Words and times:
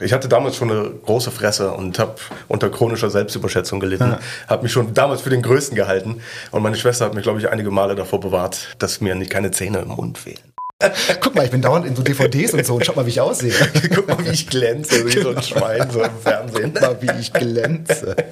Ich 0.00 0.12
hatte 0.12 0.28
damals 0.28 0.56
schon 0.56 0.72
eine 0.72 0.90
große 0.90 1.30
Fresse 1.30 1.70
und 1.70 2.00
habe 2.00 2.16
unter 2.48 2.68
chronischer 2.68 3.10
Selbstüberschätzung 3.10 3.78
gelitten. 3.78 4.10
Ja. 4.10 4.18
Habe 4.48 4.64
mich 4.64 4.72
schon 4.72 4.92
damals 4.92 5.22
für 5.22 5.30
den 5.30 5.40
Größten 5.40 5.76
gehalten. 5.76 6.20
Und 6.50 6.62
meine 6.62 6.76
Schwester 6.76 7.04
hat 7.04 7.14
mich, 7.14 7.22
glaube 7.22 7.38
ich, 7.38 7.48
einige 7.48 7.70
Male 7.70 7.94
davor 7.94 8.18
bewahrt, 8.18 8.74
dass 8.80 9.00
mir 9.00 9.14
nicht 9.14 9.30
keine 9.30 9.52
Zähne 9.52 9.78
im 9.78 9.88
Mund 9.88 10.18
fehlen. 10.18 10.53
Guck 11.20 11.34
mal, 11.34 11.44
ich 11.44 11.50
bin 11.50 11.62
dauernd 11.62 11.86
in 11.86 11.96
so 11.96 12.02
DVDs 12.02 12.52
und 12.52 12.64
so 12.66 12.74
und 12.74 12.84
schau 12.84 12.94
mal, 12.94 13.06
wie 13.06 13.10
ich 13.10 13.20
aussehe. 13.20 13.54
Guck 13.94 14.08
mal, 14.08 14.24
wie 14.24 14.30
ich 14.30 14.48
glänze, 14.48 15.06
wie 15.06 15.20
so 15.20 15.30
ein 15.30 15.42
Schwein 15.42 15.90
so 15.90 16.02
im 16.02 16.18
Fernsehen. 16.18 16.72
Guck 16.74 16.82
mal, 16.82 16.96
wie 17.00 17.20
ich 17.20 17.32
glänze. 17.32 18.16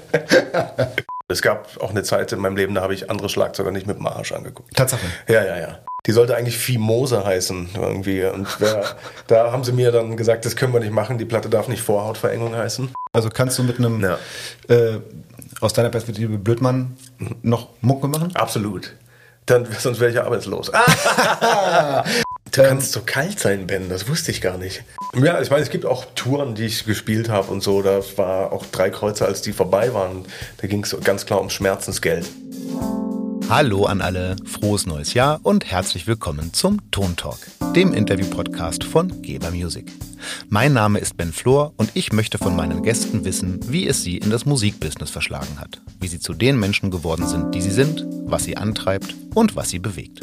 Es 1.29 1.41
gab 1.41 1.81
auch 1.81 1.91
eine 1.91 2.03
Zeit 2.03 2.31
in 2.33 2.41
meinem 2.41 2.57
Leben, 2.57 2.75
da 2.75 2.83
habe 2.83 2.93
ich 2.93 3.09
andere 3.09 3.31
Schlagzeuger 3.31 3.71
nicht 3.71 3.87
mit 3.87 3.97
dem 3.97 4.07
Arsch 4.07 4.33
angeguckt. 4.33 4.77
Tatsache. 4.77 5.07
Ja, 5.29 5.43
ja, 5.43 5.59
ja. 5.59 5.79
Die 6.05 6.13
sollte 6.13 6.37
eigentlich 6.37 6.59
Fimose 6.59 7.25
heißen 7.25 7.71
irgendwie. 7.75 8.25
Und 8.25 8.47
da, 8.61 8.85
da, 9.29 9.51
haben 9.51 9.65
sie 9.65 9.73
mir 9.73 9.93
dann 9.93 10.19
gesagt, 10.19 10.45
das 10.45 10.57
können 10.57 10.75
wir 10.75 10.81
nicht 10.81 10.93
machen, 10.93 11.17
die 11.17 11.25
Platte 11.25 11.49
darf 11.49 11.69
nicht 11.69 11.81
Vorhautverengung 11.81 12.55
heißen. 12.55 12.93
Also 13.15 13.31
kannst 13.31 13.59
du 13.59 13.63
mit 13.63 13.79
einem, 13.79 14.03
ja. 14.03 14.19
äh, 14.69 15.01
aus 15.63 15.73
deiner 15.73 15.89
Perspektive 15.89 16.37
Blödmann, 16.37 16.99
noch 17.41 17.69
Mucke 17.81 18.09
machen? 18.09 18.37
Absolut. 18.37 18.95
Dann, 19.47 19.67
sonst 19.79 20.01
wäre 20.01 20.11
ich 20.11 20.17
ja 20.17 20.25
arbeitslos. 20.25 20.71
Du 22.55 22.63
kannst 22.63 22.93
so 22.93 23.01
kalt 23.01 23.41
sein, 23.41 23.67
Ben, 23.67 23.89
das 23.89 24.09
wusste 24.09 24.31
ich 24.31 24.43
gar 24.43 24.59
nicht. 24.59 24.85
Ja, 25.15 25.41
ich 25.41 25.49
meine, 25.49 25.63
es 25.63 25.71
gibt 25.71 25.87
auch 25.87 26.05
Touren, 26.15 26.55
die 26.55 26.67
ich 26.67 26.85
gespielt 26.85 27.31
habe 27.31 27.51
und 27.51 27.63
so. 27.63 27.81
Da 27.81 28.03
war 28.17 28.53
auch 28.53 28.67
drei 28.67 28.91
Kreuze, 28.91 29.25
als 29.25 29.41
die 29.41 29.55
vorbei 29.55 29.95
waren. 29.95 30.27
Da 30.59 30.67
ging 30.67 30.85
es 30.85 30.95
ganz 31.03 31.25
klar 31.25 31.41
um 31.41 31.49
Schmerzensgeld. 31.49 32.29
Hallo 33.49 33.87
an 33.87 34.03
alle, 34.03 34.37
frohes 34.45 34.85
neues 34.85 35.15
Jahr 35.15 35.41
und 35.43 35.65
herzlich 35.65 36.07
willkommen 36.07 36.53
zum 36.53 36.91
Ton 36.91 37.17
Talk, 37.17 37.39
dem 37.75 37.95
Interview-Podcast 37.95 38.85
von 38.85 39.23
Geber 39.23 39.51
Music. 39.51 39.91
Mein 40.51 40.75
Name 40.75 40.99
ist 40.99 41.17
Ben 41.17 41.33
Flor 41.33 41.73
und 41.79 41.93
ich 41.95 42.13
möchte 42.13 42.37
von 42.37 42.55
meinen 42.55 42.83
Gästen 42.83 43.25
wissen, 43.25 43.61
wie 43.73 43.89
es 43.89 44.03
sie 44.03 44.19
in 44.19 44.29
das 44.29 44.45
Musikbusiness 44.45 45.09
verschlagen 45.09 45.59
hat, 45.59 45.81
wie 46.01 46.09
sie 46.09 46.21
zu 46.21 46.35
den 46.35 46.61
Menschen 46.61 46.91
geworden 46.91 47.27
sind, 47.27 47.55
die 47.55 47.63
sie 47.63 47.71
sind, 47.71 48.07
was 48.27 48.45
sie 48.45 48.59
antreibt 48.59 49.15
und 49.35 49.57
was 49.57 49.71
sie 49.71 49.79
bewegt. 49.79 50.21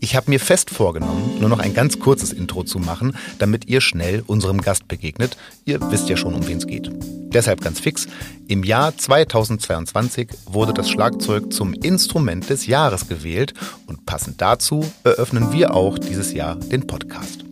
Ich 0.00 0.16
habe 0.16 0.30
mir 0.30 0.40
fest 0.40 0.70
vorgenommen, 0.70 1.38
nur 1.40 1.48
noch 1.48 1.58
ein 1.58 1.74
ganz 1.74 1.98
kurzes 1.98 2.32
Intro 2.32 2.64
zu 2.64 2.78
machen, 2.78 3.16
damit 3.38 3.68
ihr 3.68 3.80
schnell 3.80 4.22
unserem 4.26 4.60
Gast 4.60 4.88
begegnet. 4.88 5.36
Ihr 5.64 5.80
wisst 5.90 6.08
ja 6.08 6.16
schon, 6.16 6.34
um 6.34 6.46
wen 6.46 6.58
es 6.58 6.66
geht. 6.66 6.90
Deshalb 7.32 7.62
ganz 7.62 7.80
fix, 7.80 8.08
im 8.48 8.62
Jahr 8.62 8.96
2022 8.96 10.28
wurde 10.46 10.74
das 10.74 10.90
Schlagzeug 10.90 11.52
zum 11.52 11.72
Instrument 11.72 12.50
des 12.50 12.66
Jahres 12.66 13.08
gewählt 13.08 13.54
und 13.86 14.04
passend 14.04 14.40
dazu 14.40 14.84
eröffnen 15.02 15.52
wir 15.52 15.74
auch 15.74 15.98
dieses 15.98 16.34
Jahr 16.34 16.56
den 16.56 16.86
Podcast. 16.86 17.44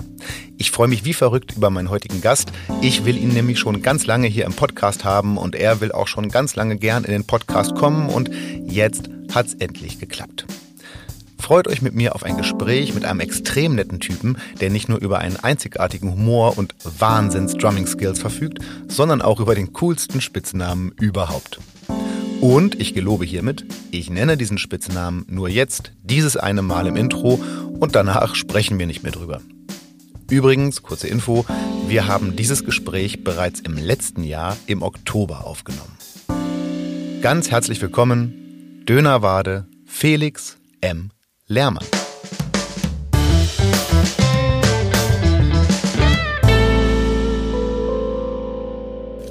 Ich 0.58 0.70
freue 0.70 0.88
mich 0.88 1.06
wie 1.06 1.14
verrückt 1.14 1.56
über 1.56 1.70
meinen 1.70 1.88
heutigen 1.88 2.20
Gast. 2.20 2.52
Ich 2.82 3.06
will 3.06 3.16
ihn 3.16 3.30
nämlich 3.30 3.58
schon 3.58 3.80
ganz 3.80 4.04
lange 4.04 4.26
hier 4.26 4.44
im 4.44 4.52
Podcast 4.52 5.06
haben 5.06 5.38
und 5.38 5.54
er 5.54 5.80
will 5.80 5.92
auch 5.92 6.06
schon 6.06 6.28
ganz 6.28 6.54
lange 6.54 6.76
gern 6.76 7.04
in 7.04 7.12
den 7.12 7.24
Podcast 7.24 7.74
kommen 7.74 8.10
und 8.10 8.30
jetzt 8.66 9.08
hat's 9.32 9.54
endlich 9.54 9.98
geklappt. 9.98 10.44
Freut 11.40 11.66
euch 11.66 11.82
mit 11.82 11.94
mir 11.94 12.14
auf 12.14 12.22
ein 12.22 12.36
Gespräch 12.36 12.94
mit 12.94 13.04
einem 13.04 13.20
extrem 13.20 13.74
netten 13.74 13.98
Typen, 13.98 14.36
der 14.60 14.70
nicht 14.70 14.88
nur 14.88 15.00
über 15.00 15.18
einen 15.18 15.36
einzigartigen 15.36 16.12
Humor 16.12 16.56
und 16.58 16.74
Wahnsinns-Drumming-Skills 16.84 18.20
verfügt, 18.20 18.58
sondern 18.88 19.22
auch 19.22 19.40
über 19.40 19.54
den 19.54 19.72
coolsten 19.72 20.20
Spitznamen 20.20 20.92
überhaupt. 21.00 21.58
Und 22.40 22.80
ich 22.80 22.94
gelobe 22.94 23.24
hiermit, 23.24 23.64
ich 23.90 24.10
nenne 24.10 24.36
diesen 24.36 24.58
Spitznamen 24.58 25.26
nur 25.28 25.48
jetzt, 25.48 25.92
dieses 26.02 26.36
eine 26.36 26.62
Mal 26.62 26.86
im 26.86 26.96
Intro 26.96 27.42
und 27.80 27.94
danach 27.94 28.34
sprechen 28.34 28.78
wir 28.78 28.86
nicht 28.86 29.02
mehr 29.02 29.12
drüber. 29.12 29.40
Übrigens, 30.30 30.82
kurze 30.82 31.08
Info, 31.08 31.44
wir 31.88 32.06
haben 32.06 32.36
dieses 32.36 32.64
Gespräch 32.64 33.24
bereits 33.24 33.60
im 33.60 33.76
letzten 33.76 34.22
Jahr 34.22 34.56
im 34.66 34.82
Oktober 34.82 35.46
aufgenommen. 35.46 35.96
Ganz 37.22 37.50
herzlich 37.50 37.82
willkommen, 37.82 38.84
Dönerwade, 38.86 39.66
Felix 39.84 40.56
M. 40.80 41.10
Lehrmann. 41.50 41.84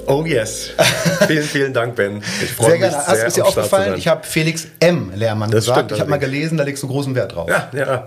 Oh 0.06 0.26
yes. 0.26 0.72
vielen, 1.26 1.42
vielen 1.44 1.72
Dank, 1.72 1.96
Ben. 1.96 2.22
Ich 2.42 2.52
freue 2.52 2.72
mich 2.72 2.80
gerne. 2.80 3.04
sehr. 3.08 3.26
Ist 3.26 3.38
dir 3.38 3.46
aufgefallen? 3.46 3.94
Ich 3.96 4.06
habe 4.06 4.26
Felix 4.26 4.66
M. 4.80 5.12
Lehrmann 5.14 5.50
das 5.50 5.64
gesagt. 5.64 5.92
Ich 5.92 6.00
habe 6.00 6.10
mal 6.10 6.18
gelesen, 6.18 6.58
da 6.58 6.64
legst 6.64 6.82
du 6.82 6.88
großen 6.88 7.14
Wert 7.14 7.34
drauf. 7.34 7.48
Ja, 7.48 7.70
ja. 7.72 8.06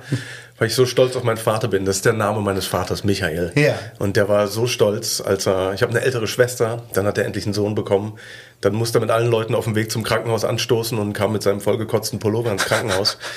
Weil 0.59 0.67
ich 0.67 0.75
so 0.75 0.85
stolz 0.85 1.15
auf 1.15 1.23
meinen 1.23 1.37
Vater 1.37 1.67
bin. 1.67 1.83
Das 1.83 1.95
ist 1.95 2.05
der 2.05 2.13
Name 2.13 2.41
meines 2.41 2.67
Vaters, 2.67 3.03
Michael. 3.03 3.51
Ja. 3.55 3.73
Und 3.97 4.15
der 4.15 4.29
war 4.29 4.47
so 4.47 4.67
stolz, 4.67 5.21
als 5.21 5.47
er. 5.47 5.73
Ich 5.73 5.81
habe 5.81 5.89
eine 5.89 6.01
ältere 6.01 6.27
Schwester, 6.27 6.83
dann 6.93 7.07
hat 7.07 7.17
er 7.17 7.25
endlich 7.25 7.45
einen 7.45 7.55
Sohn 7.55 7.73
bekommen. 7.73 8.19
Dann 8.61 8.75
musste 8.75 8.99
er 8.99 9.01
mit 9.01 9.09
allen 9.09 9.31
Leuten 9.31 9.55
auf 9.55 9.63
dem 9.63 9.73
Weg 9.73 9.89
zum 9.89 10.03
Krankenhaus 10.03 10.45
anstoßen 10.45 10.99
und 10.99 11.13
kam 11.13 11.31
mit 11.31 11.41
seinem 11.41 11.61
vollgekotzten 11.61 12.19
Pullover 12.19 12.51
ins 12.51 12.65
Krankenhaus 12.65 13.17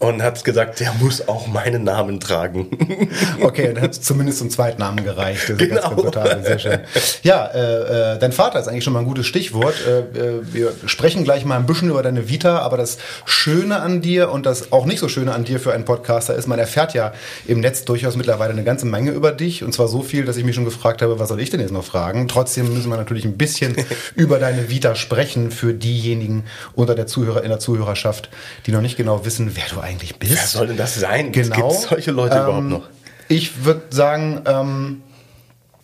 und 0.00 0.22
hat 0.22 0.42
gesagt, 0.44 0.80
der 0.80 0.94
muss 0.94 1.28
auch 1.28 1.46
meinen 1.46 1.84
Namen 1.84 2.20
tragen. 2.20 2.68
Okay, 3.42 3.72
dann 3.72 3.82
hat 3.82 3.92
es 3.92 4.02
zumindest 4.02 4.38
zum 4.38 4.50
Zweitnamen 4.50 5.04
gereicht. 5.04 5.42
Das 5.44 5.50
ist 5.50 5.58
genau. 5.58 5.74
ganz 5.74 5.94
komfortabel, 5.94 6.44
sehr 6.44 6.58
schön. 6.58 6.80
Ja, 7.22 7.46
äh, 7.46 8.14
äh, 8.14 8.18
dein 8.18 8.32
Vater 8.32 8.60
ist 8.60 8.68
eigentlich 8.68 8.84
schon 8.84 8.92
mal 8.92 9.00
ein 9.00 9.04
gutes 9.04 9.26
Stichwort. 9.26 9.74
Äh, 9.86 10.18
äh, 10.18 10.40
wir 10.52 10.72
sprechen 10.86 11.24
gleich 11.24 11.44
mal 11.44 11.56
ein 11.56 11.66
bisschen 11.66 11.90
über 11.90 12.02
deine 12.02 12.28
Vita, 12.28 12.58
aber 12.58 12.76
das 12.76 12.98
Schöne 13.24 13.80
an 13.80 14.02
dir 14.02 14.30
und 14.30 14.46
das 14.46 14.72
auch 14.72 14.86
nicht 14.86 15.00
so 15.00 15.08
Schöne 15.08 15.32
an 15.32 15.44
dir 15.44 15.58
für 15.58 15.72
einen 15.72 15.84
Podcaster 15.84 16.34
ist, 16.34 16.46
man 16.46 16.58
erfährt 16.58 16.94
ja 16.94 17.12
im 17.46 17.60
Netz 17.60 17.84
durchaus 17.84 18.16
mittlerweile 18.16 18.52
eine 18.52 18.64
ganze 18.64 18.86
Menge 18.86 19.10
über 19.10 19.32
dich 19.32 19.64
und 19.64 19.72
zwar 19.72 19.88
so 19.88 20.02
viel, 20.02 20.24
dass 20.24 20.36
ich 20.36 20.44
mich 20.44 20.54
schon 20.54 20.64
gefragt 20.64 21.02
habe, 21.02 21.18
was 21.18 21.28
soll 21.28 21.40
ich 21.40 21.50
denn 21.50 21.60
jetzt 21.60 21.72
noch 21.72 21.84
fragen? 21.84 22.28
Trotzdem 22.28 22.72
müssen 22.72 22.90
wir 22.90 22.96
natürlich 22.96 23.24
ein 23.24 23.36
bisschen 23.36 23.76
über 24.14 24.38
deine 24.38 24.70
Vita 24.70 24.94
sprechen 24.94 25.50
für 25.50 25.72
diejenigen 25.74 26.44
unter 26.74 26.94
der 26.94 27.06
Zuhörer 27.06 27.42
in 27.42 27.48
der 27.48 27.58
Zuhörerschaft, 27.58 28.30
die 28.66 28.72
noch 28.72 28.82
nicht 28.82 28.96
genau 28.96 29.24
wissen, 29.24 29.52
wer 29.54 29.64
du 29.72 29.80
eigentlich 29.80 29.89
eigentlich 29.90 30.16
bist. 30.16 30.32
Wer 30.32 30.46
soll 30.46 30.66
denn 30.68 30.76
das 30.76 30.94
sein? 30.94 31.32
Genau. 31.32 31.54
Gibt 31.56 31.72
es 31.72 31.82
solche 31.82 32.10
Leute 32.10 32.36
ähm, 32.36 32.42
überhaupt 32.42 32.66
noch? 32.66 32.88
Ich 33.28 33.64
würde 33.64 33.82
sagen, 33.90 34.42
ähm, 34.46 35.02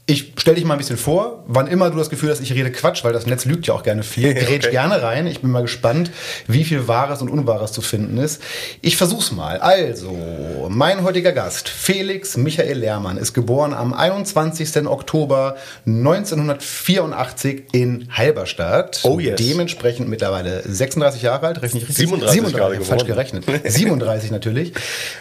ich 0.09 0.35
stell 0.37 0.55
dich 0.55 0.65
mal 0.65 0.75
ein 0.75 0.79
bisschen 0.79 0.97
vor, 0.97 1.43
wann 1.49 1.67
immer 1.67 1.91
du 1.91 1.97
das 1.97 2.11
Gefühl 2.11 2.31
hast, 2.31 2.41
ich 2.41 2.53
rede 2.53 2.71
Quatsch, 2.71 3.03
weil 3.03 3.13
das 3.13 3.27
Netz 3.27 3.45
lügt 3.45 3.67
ja 3.67 3.75
auch 3.75 3.83
gerne 3.83 4.05
viel. 4.05 4.35
Grätsch 4.35 4.67
okay. 4.67 4.71
gerne 4.71 5.03
rein. 5.03 5.27
Ich 5.27 5.41
bin 5.41 5.51
mal 5.51 5.63
gespannt, 5.63 6.13
wie 6.47 6.63
viel 6.63 6.87
Wahres 6.87 7.23
und 7.23 7.29
Unwahres 7.29 7.73
zu 7.73 7.81
finden 7.81 8.17
ist. 8.17 8.41
Ich 8.83 8.97
versuch's 8.97 9.33
mal. 9.33 9.59
Also, 9.59 10.69
mein 10.71 11.03
heutiger 11.03 11.33
Gast, 11.33 11.69
Felix 11.69 12.37
Michael 12.37 12.79
Lehrmann, 12.79 13.17
ist 13.17 13.33
geboren 13.33 13.75
am 13.75 13.93
21. 13.93 14.87
Oktober 14.87 15.57
1984 15.87 17.65
in 17.73 18.07
Halberstadt. 18.13 19.01
Oh 19.03 19.19
yes. 19.19 19.41
Dementsprechend 19.41 20.09
mittlerweile 20.09 20.63
36 20.63 21.23
Jahre 21.23 21.49
alt, 21.49 21.63
richtig? 21.63 21.85
37, 21.85 22.43
37 22.43 22.87
falsch 22.87 23.07
gerechnet. 23.07 23.45
37 23.65 24.31
natürlich. 24.31 24.73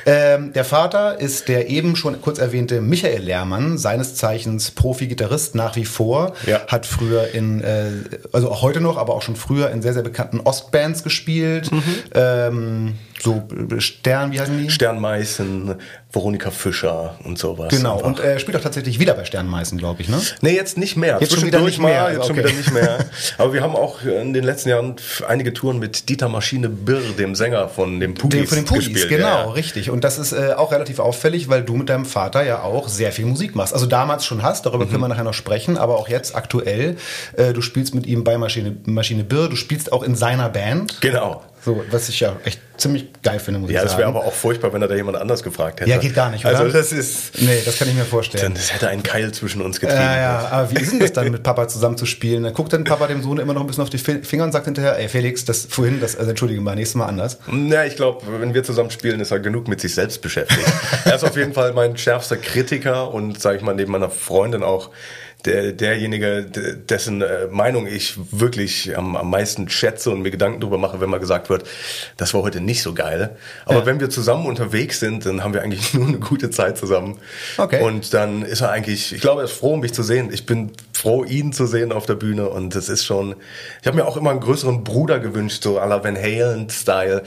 Ähm, 0.05 0.53
der 0.53 0.63
Vater 0.63 1.19
ist 1.19 1.47
der 1.47 1.69
eben 1.69 1.95
schon 1.95 2.21
kurz 2.21 2.37
erwähnte 2.37 2.81
Michael 2.81 3.23
Lehrmann, 3.23 3.79
seines 3.79 4.13
Zeichens 4.13 4.74
Profi-Gitarrist 4.75 5.55
nach 5.55 5.75
wie 5.75 5.85
vor. 5.85 6.33
Ja. 6.45 6.67
Hat 6.67 6.85
früher 6.85 7.33
in, 7.33 7.61
äh, 7.61 7.91
also 8.31 8.51
auch 8.51 8.61
heute 8.61 8.81
noch, 8.81 8.97
aber 8.97 9.13
auch 9.13 9.21
schon 9.21 9.35
früher 9.35 9.69
in 9.71 9.81
sehr, 9.81 9.93
sehr 9.93 10.03
bekannten 10.03 10.41
Ostbands 10.41 11.03
gespielt. 11.03 11.71
Mhm. 11.71 11.83
Ähm, 12.13 12.93
so 13.19 13.47
Stern, 13.77 14.31
wie 14.31 14.39
heißen 14.39 14.57
die? 14.57 14.69
Sternmeißen, 14.69 15.75
Veronika 16.11 16.51
Fischer 16.51 17.17
und 17.23 17.37
sowas. 17.37 17.69
Genau, 17.69 17.95
einfach. 17.95 18.07
und 18.07 18.19
er 18.19 18.35
äh, 18.35 18.39
spielt 18.39 18.57
auch 18.57 18.61
tatsächlich 18.61 18.99
wieder 18.99 19.13
bei 19.13 19.25
Sternmeißen, 19.25 19.77
glaube 19.77 20.01
ich, 20.01 20.09
ne? 20.09 20.21
Nee, 20.41 20.55
jetzt 20.55 20.77
nicht 20.77 20.97
mehr. 20.97 21.17
Jetzt 21.19 21.33
schon 21.33 21.45
wieder 21.45 21.61
nicht 21.61 21.79
mehr. 21.79 22.03
Mal, 22.03 22.13
jetzt 22.13 22.19
okay. 22.19 22.27
schon 22.27 22.37
wieder 22.37 22.51
nicht 22.51 22.73
mehr. 22.73 23.05
Aber 23.37 23.53
wir 23.53 23.61
haben 23.61 23.75
auch 23.75 24.03
in 24.03 24.33
den 24.33 24.43
letzten 24.43 24.69
Jahren 24.69 24.95
einige 25.27 25.53
Touren 25.53 25.79
mit 25.79 26.09
Dieter 26.09 26.29
Maschine 26.29 26.69
Birr, 26.69 27.01
dem 27.17 27.35
Sänger 27.35 27.69
von 27.69 27.99
dem 27.99 28.13
Pugis, 28.13 28.49
von 28.49 28.57
den 28.57 28.65
Pugis 28.65 28.89
gespielt. 28.89 29.09
Genau, 29.09 29.27
ja. 29.27 29.51
richtig. 29.51 29.89
Und 29.89 30.03
das 30.03 30.17
ist 30.17 30.33
äh, 30.33 30.53
auch 30.55 30.71
relativ 30.71 30.99
auffällig, 30.99 31.49
weil 31.49 31.63
du 31.63 31.75
mit 31.75 31.89
deinem 31.89 32.05
Vater 32.05 32.43
ja 32.43 32.61
auch 32.61 32.87
sehr 32.87 33.11
viel 33.11 33.25
Musik 33.25 33.55
machst. 33.55 33.73
Also 33.73 33.85
damals 33.85 34.25
schon 34.25 34.43
hast, 34.43 34.65
darüber 34.65 34.85
mhm. 34.85 34.89
können 34.89 35.01
wir 35.01 35.07
nachher 35.07 35.23
noch 35.23 35.33
sprechen, 35.33 35.77
aber 35.77 35.97
auch 35.97 36.09
jetzt 36.09 36.35
aktuell. 36.35 36.97
Äh, 37.37 37.53
du 37.53 37.61
spielst 37.61 37.95
mit 37.95 38.05
ihm 38.05 38.23
bei 38.23 38.37
Maschine, 38.37 38.75
Maschine 38.85 39.23
Birr, 39.23 39.49
du 39.49 39.55
spielst 39.55 39.91
auch 39.91 40.03
in 40.03 40.15
seiner 40.15 40.49
Band. 40.49 41.01
Genau. 41.01 41.43
So, 41.65 41.83
was 41.89 42.09
ich 42.09 42.19
ja 42.19 42.35
echt 42.43 42.61
ziemlich 42.77 43.07
geil 43.23 43.39
finde, 43.39 43.59
muss 43.59 43.71
ja, 43.71 43.77
ich 43.77 43.89
sagen. 43.89 43.89
Ja, 43.89 43.91
das 43.91 43.97
wäre 43.97 44.07
aber 44.07 44.27
auch 44.27 44.35
furchtbar, 44.35 44.71
wenn 44.71 44.83
er 44.83 44.87
da 44.87 44.93
jemand 44.93 45.17
anders 45.17 45.41
gefragt 45.41 45.81
hätte. 45.81 45.89
Ja, 45.89 45.97
geht 45.97 46.13
gar 46.13 46.29
nicht, 46.29 46.45
oder? 46.45 46.59
Also 46.59 46.71
das 46.71 46.91
ist... 46.91 47.41
Nee, 47.41 47.63
das 47.65 47.79
kann 47.79 47.87
ich 47.87 47.95
mir 47.95 48.05
vorstellen. 48.05 48.43
Dann, 48.43 48.53
das 48.53 48.71
hätte 48.71 48.87
einen 48.87 49.01
Keil 49.01 49.31
zwischen 49.31 49.63
uns 49.63 49.79
getrieben. 49.79 49.99
Ja, 49.99 50.15
ja, 50.15 50.47
aber 50.51 50.69
wie 50.69 50.75
ist 50.75 50.91
denn 50.91 50.99
das 50.99 51.11
dann, 51.13 51.31
mit 51.31 51.41
Papa 51.41 51.67
zusammen 51.67 51.97
zu 51.97 52.05
spielen? 52.05 52.43
Dann 52.43 52.53
guckt 52.53 52.71
dann 52.71 52.83
Papa 52.83 53.07
dem 53.07 53.23
Sohn 53.23 53.39
immer 53.39 53.55
noch 53.55 53.61
ein 53.61 53.67
bisschen 53.67 53.81
auf 53.81 53.89
die 53.89 53.97
Finger 53.97 54.43
und 54.43 54.51
sagt 54.51 54.65
hinterher, 54.65 54.99
ey 54.99 55.09
Felix, 55.09 55.43
das 55.43 55.65
vorhin, 55.67 55.99
das, 55.99 56.15
also 56.15 56.29
entschuldige 56.29 56.61
mal, 56.61 56.75
nächstes 56.75 56.95
Mal 56.95 57.07
anders. 57.07 57.39
Ja, 57.51 57.83
ich 57.83 57.95
glaube, 57.95 58.21
wenn 58.39 58.53
wir 58.53 58.63
zusammen 58.63 58.91
spielen, 58.91 59.19
ist 59.19 59.31
er 59.31 59.39
genug 59.39 59.67
mit 59.67 59.81
sich 59.81 59.95
selbst 59.95 60.21
beschäftigt. 60.21 60.71
er 61.05 61.15
ist 61.15 61.23
auf 61.23 61.35
jeden 61.35 61.53
Fall 61.53 61.73
mein 61.73 61.97
schärfster 61.97 62.37
Kritiker 62.37 63.11
und, 63.11 63.41
sage 63.41 63.57
ich 63.57 63.63
mal, 63.63 63.73
neben 63.73 63.91
meiner 63.91 64.11
Freundin 64.11 64.61
auch 64.61 64.91
der, 65.45 65.71
derjenige, 65.71 66.43
dessen 66.43 67.21
äh, 67.21 67.47
Meinung 67.49 67.87
ich 67.87 68.15
wirklich 68.31 68.97
am, 68.97 69.15
am 69.15 69.29
meisten 69.29 69.69
schätze 69.69 70.11
und 70.11 70.21
mir 70.21 70.31
Gedanken 70.31 70.59
darüber 70.59 70.77
mache, 70.77 70.99
wenn 70.99 71.09
mal 71.09 71.19
gesagt 71.19 71.49
wird, 71.49 71.65
das 72.17 72.33
war 72.33 72.41
heute 72.41 72.61
nicht 72.61 72.81
so 72.81 72.93
geil. 72.93 73.35
Aber 73.65 73.79
ja. 73.79 73.85
wenn 73.85 73.99
wir 73.99 74.09
zusammen 74.09 74.45
unterwegs 74.45 74.99
sind, 74.99 75.25
dann 75.25 75.43
haben 75.43 75.53
wir 75.53 75.61
eigentlich 75.61 75.93
nur 75.93 76.07
eine 76.07 76.19
gute 76.19 76.49
Zeit 76.49 76.77
zusammen. 76.77 77.19
Okay. 77.57 77.81
Und 77.81 78.13
dann 78.13 78.43
ist 78.43 78.61
er 78.61 78.71
eigentlich, 78.71 79.13
ich 79.13 79.21
glaube, 79.21 79.41
er 79.41 79.45
ist 79.45 79.53
froh, 79.53 79.77
mich 79.77 79.93
zu 79.93 80.03
sehen. 80.03 80.31
Ich 80.33 80.45
bin 80.45 80.71
froh, 81.05 81.23
ihn 81.23 81.53
zu 81.53 81.67
sehen 81.67 81.91
auf 81.91 82.07
der 82.07 82.15
Bühne 82.15 82.49
und 82.49 82.73
das 82.73 82.89
ist 82.89 83.05
schon, 83.05 83.35
ich 83.79 83.87
habe 83.87 83.95
mir 83.95 84.07
auch 84.07 84.17
immer 84.17 84.31
einen 84.31 84.39
größeren 84.39 84.83
Bruder 84.83 85.19
gewünscht, 85.19 85.61
so 85.61 85.79
à 85.79 85.85
la 85.85 86.03
Van 86.03 86.17
Halen-Style, 86.17 87.21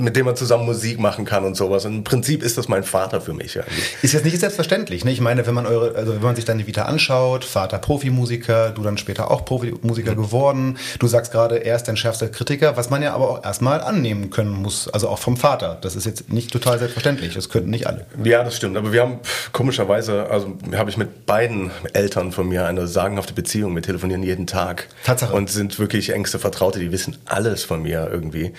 mit 0.00 0.16
dem 0.16 0.26
man 0.26 0.34
zusammen 0.34 0.66
Musik 0.66 0.98
machen 0.98 1.24
kann 1.24 1.44
und 1.44 1.56
sowas. 1.56 1.84
Und 1.84 1.94
Im 1.94 2.04
Prinzip 2.04 2.42
ist 2.42 2.58
das 2.58 2.66
mein 2.66 2.82
Vater 2.82 3.20
für 3.20 3.32
mich. 3.32 3.56
Eigentlich. 3.56 3.96
Ist 4.02 4.14
jetzt 4.14 4.24
nicht 4.24 4.40
selbstverständlich. 4.40 5.04
Ne? 5.04 5.12
Ich 5.12 5.20
meine, 5.20 5.46
wenn 5.46 5.54
man 5.54 5.66
eure, 5.66 5.94
also 5.94 6.14
wenn 6.14 6.22
man 6.22 6.34
sich 6.34 6.44
deine 6.44 6.66
Vita 6.66 6.82
anschaut, 6.86 7.44
Vater 7.44 7.78
Profimusiker, 7.78 8.70
du 8.70 8.82
dann 8.82 8.98
später 8.98 9.30
auch 9.30 9.44
Profimusiker 9.44 10.12
mhm. 10.12 10.16
geworden. 10.16 10.78
Du 10.98 11.06
sagst 11.06 11.30
gerade, 11.30 11.58
er 11.58 11.76
ist 11.76 11.84
dein 11.84 11.96
schärfster 11.96 12.28
Kritiker, 12.28 12.76
was 12.76 12.90
man 12.90 13.00
ja 13.00 13.14
aber 13.14 13.30
auch 13.30 13.44
erstmal 13.44 13.80
annehmen 13.80 14.30
können 14.30 14.50
muss, 14.50 14.88
also 14.88 15.08
auch 15.08 15.18
vom 15.18 15.36
Vater. 15.36 15.78
Das 15.80 15.94
ist 15.94 16.04
jetzt 16.04 16.32
nicht 16.32 16.50
total 16.50 16.80
selbstverständlich. 16.80 17.34
Das 17.34 17.48
könnten 17.48 17.70
nicht 17.70 17.86
alle. 17.86 18.06
Ja, 18.24 18.42
das 18.42 18.56
stimmt. 18.56 18.76
Aber 18.76 18.92
wir 18.92 19.02
haben 19.02 19.20
komischerweise, 19.52 20.28
also 20.28 20.58
habe 20.74 20.90
ich 20.90 20.96
mit 20.96 21.26
beiden 21.26 21.70
Eltern 21.92 22.32
von 22.32 22.48
mir 22.48 22.66
eine 22.66 22.88
sagenhafte 23.20 23.34
Beziehung. 23.34 23.74
Wir 23.74 23.82
telefonieren 23.82 24.22
jeden 24.22 24.46
Tag. 24.46 24.88
Tatsache. 25.04 25.34
Und 25.34 25.50
sind 25.50 25.78
wirklich 25.78 26.10
engste 26.10 26.38
Vertraute. 26.38 26.78
Die 26.78 26.92
wissen 26.92 27.18
alles 27.26 27.64
von 27.64 27.82
mir 27.82 28.08
irgendwie. 28.10 28.52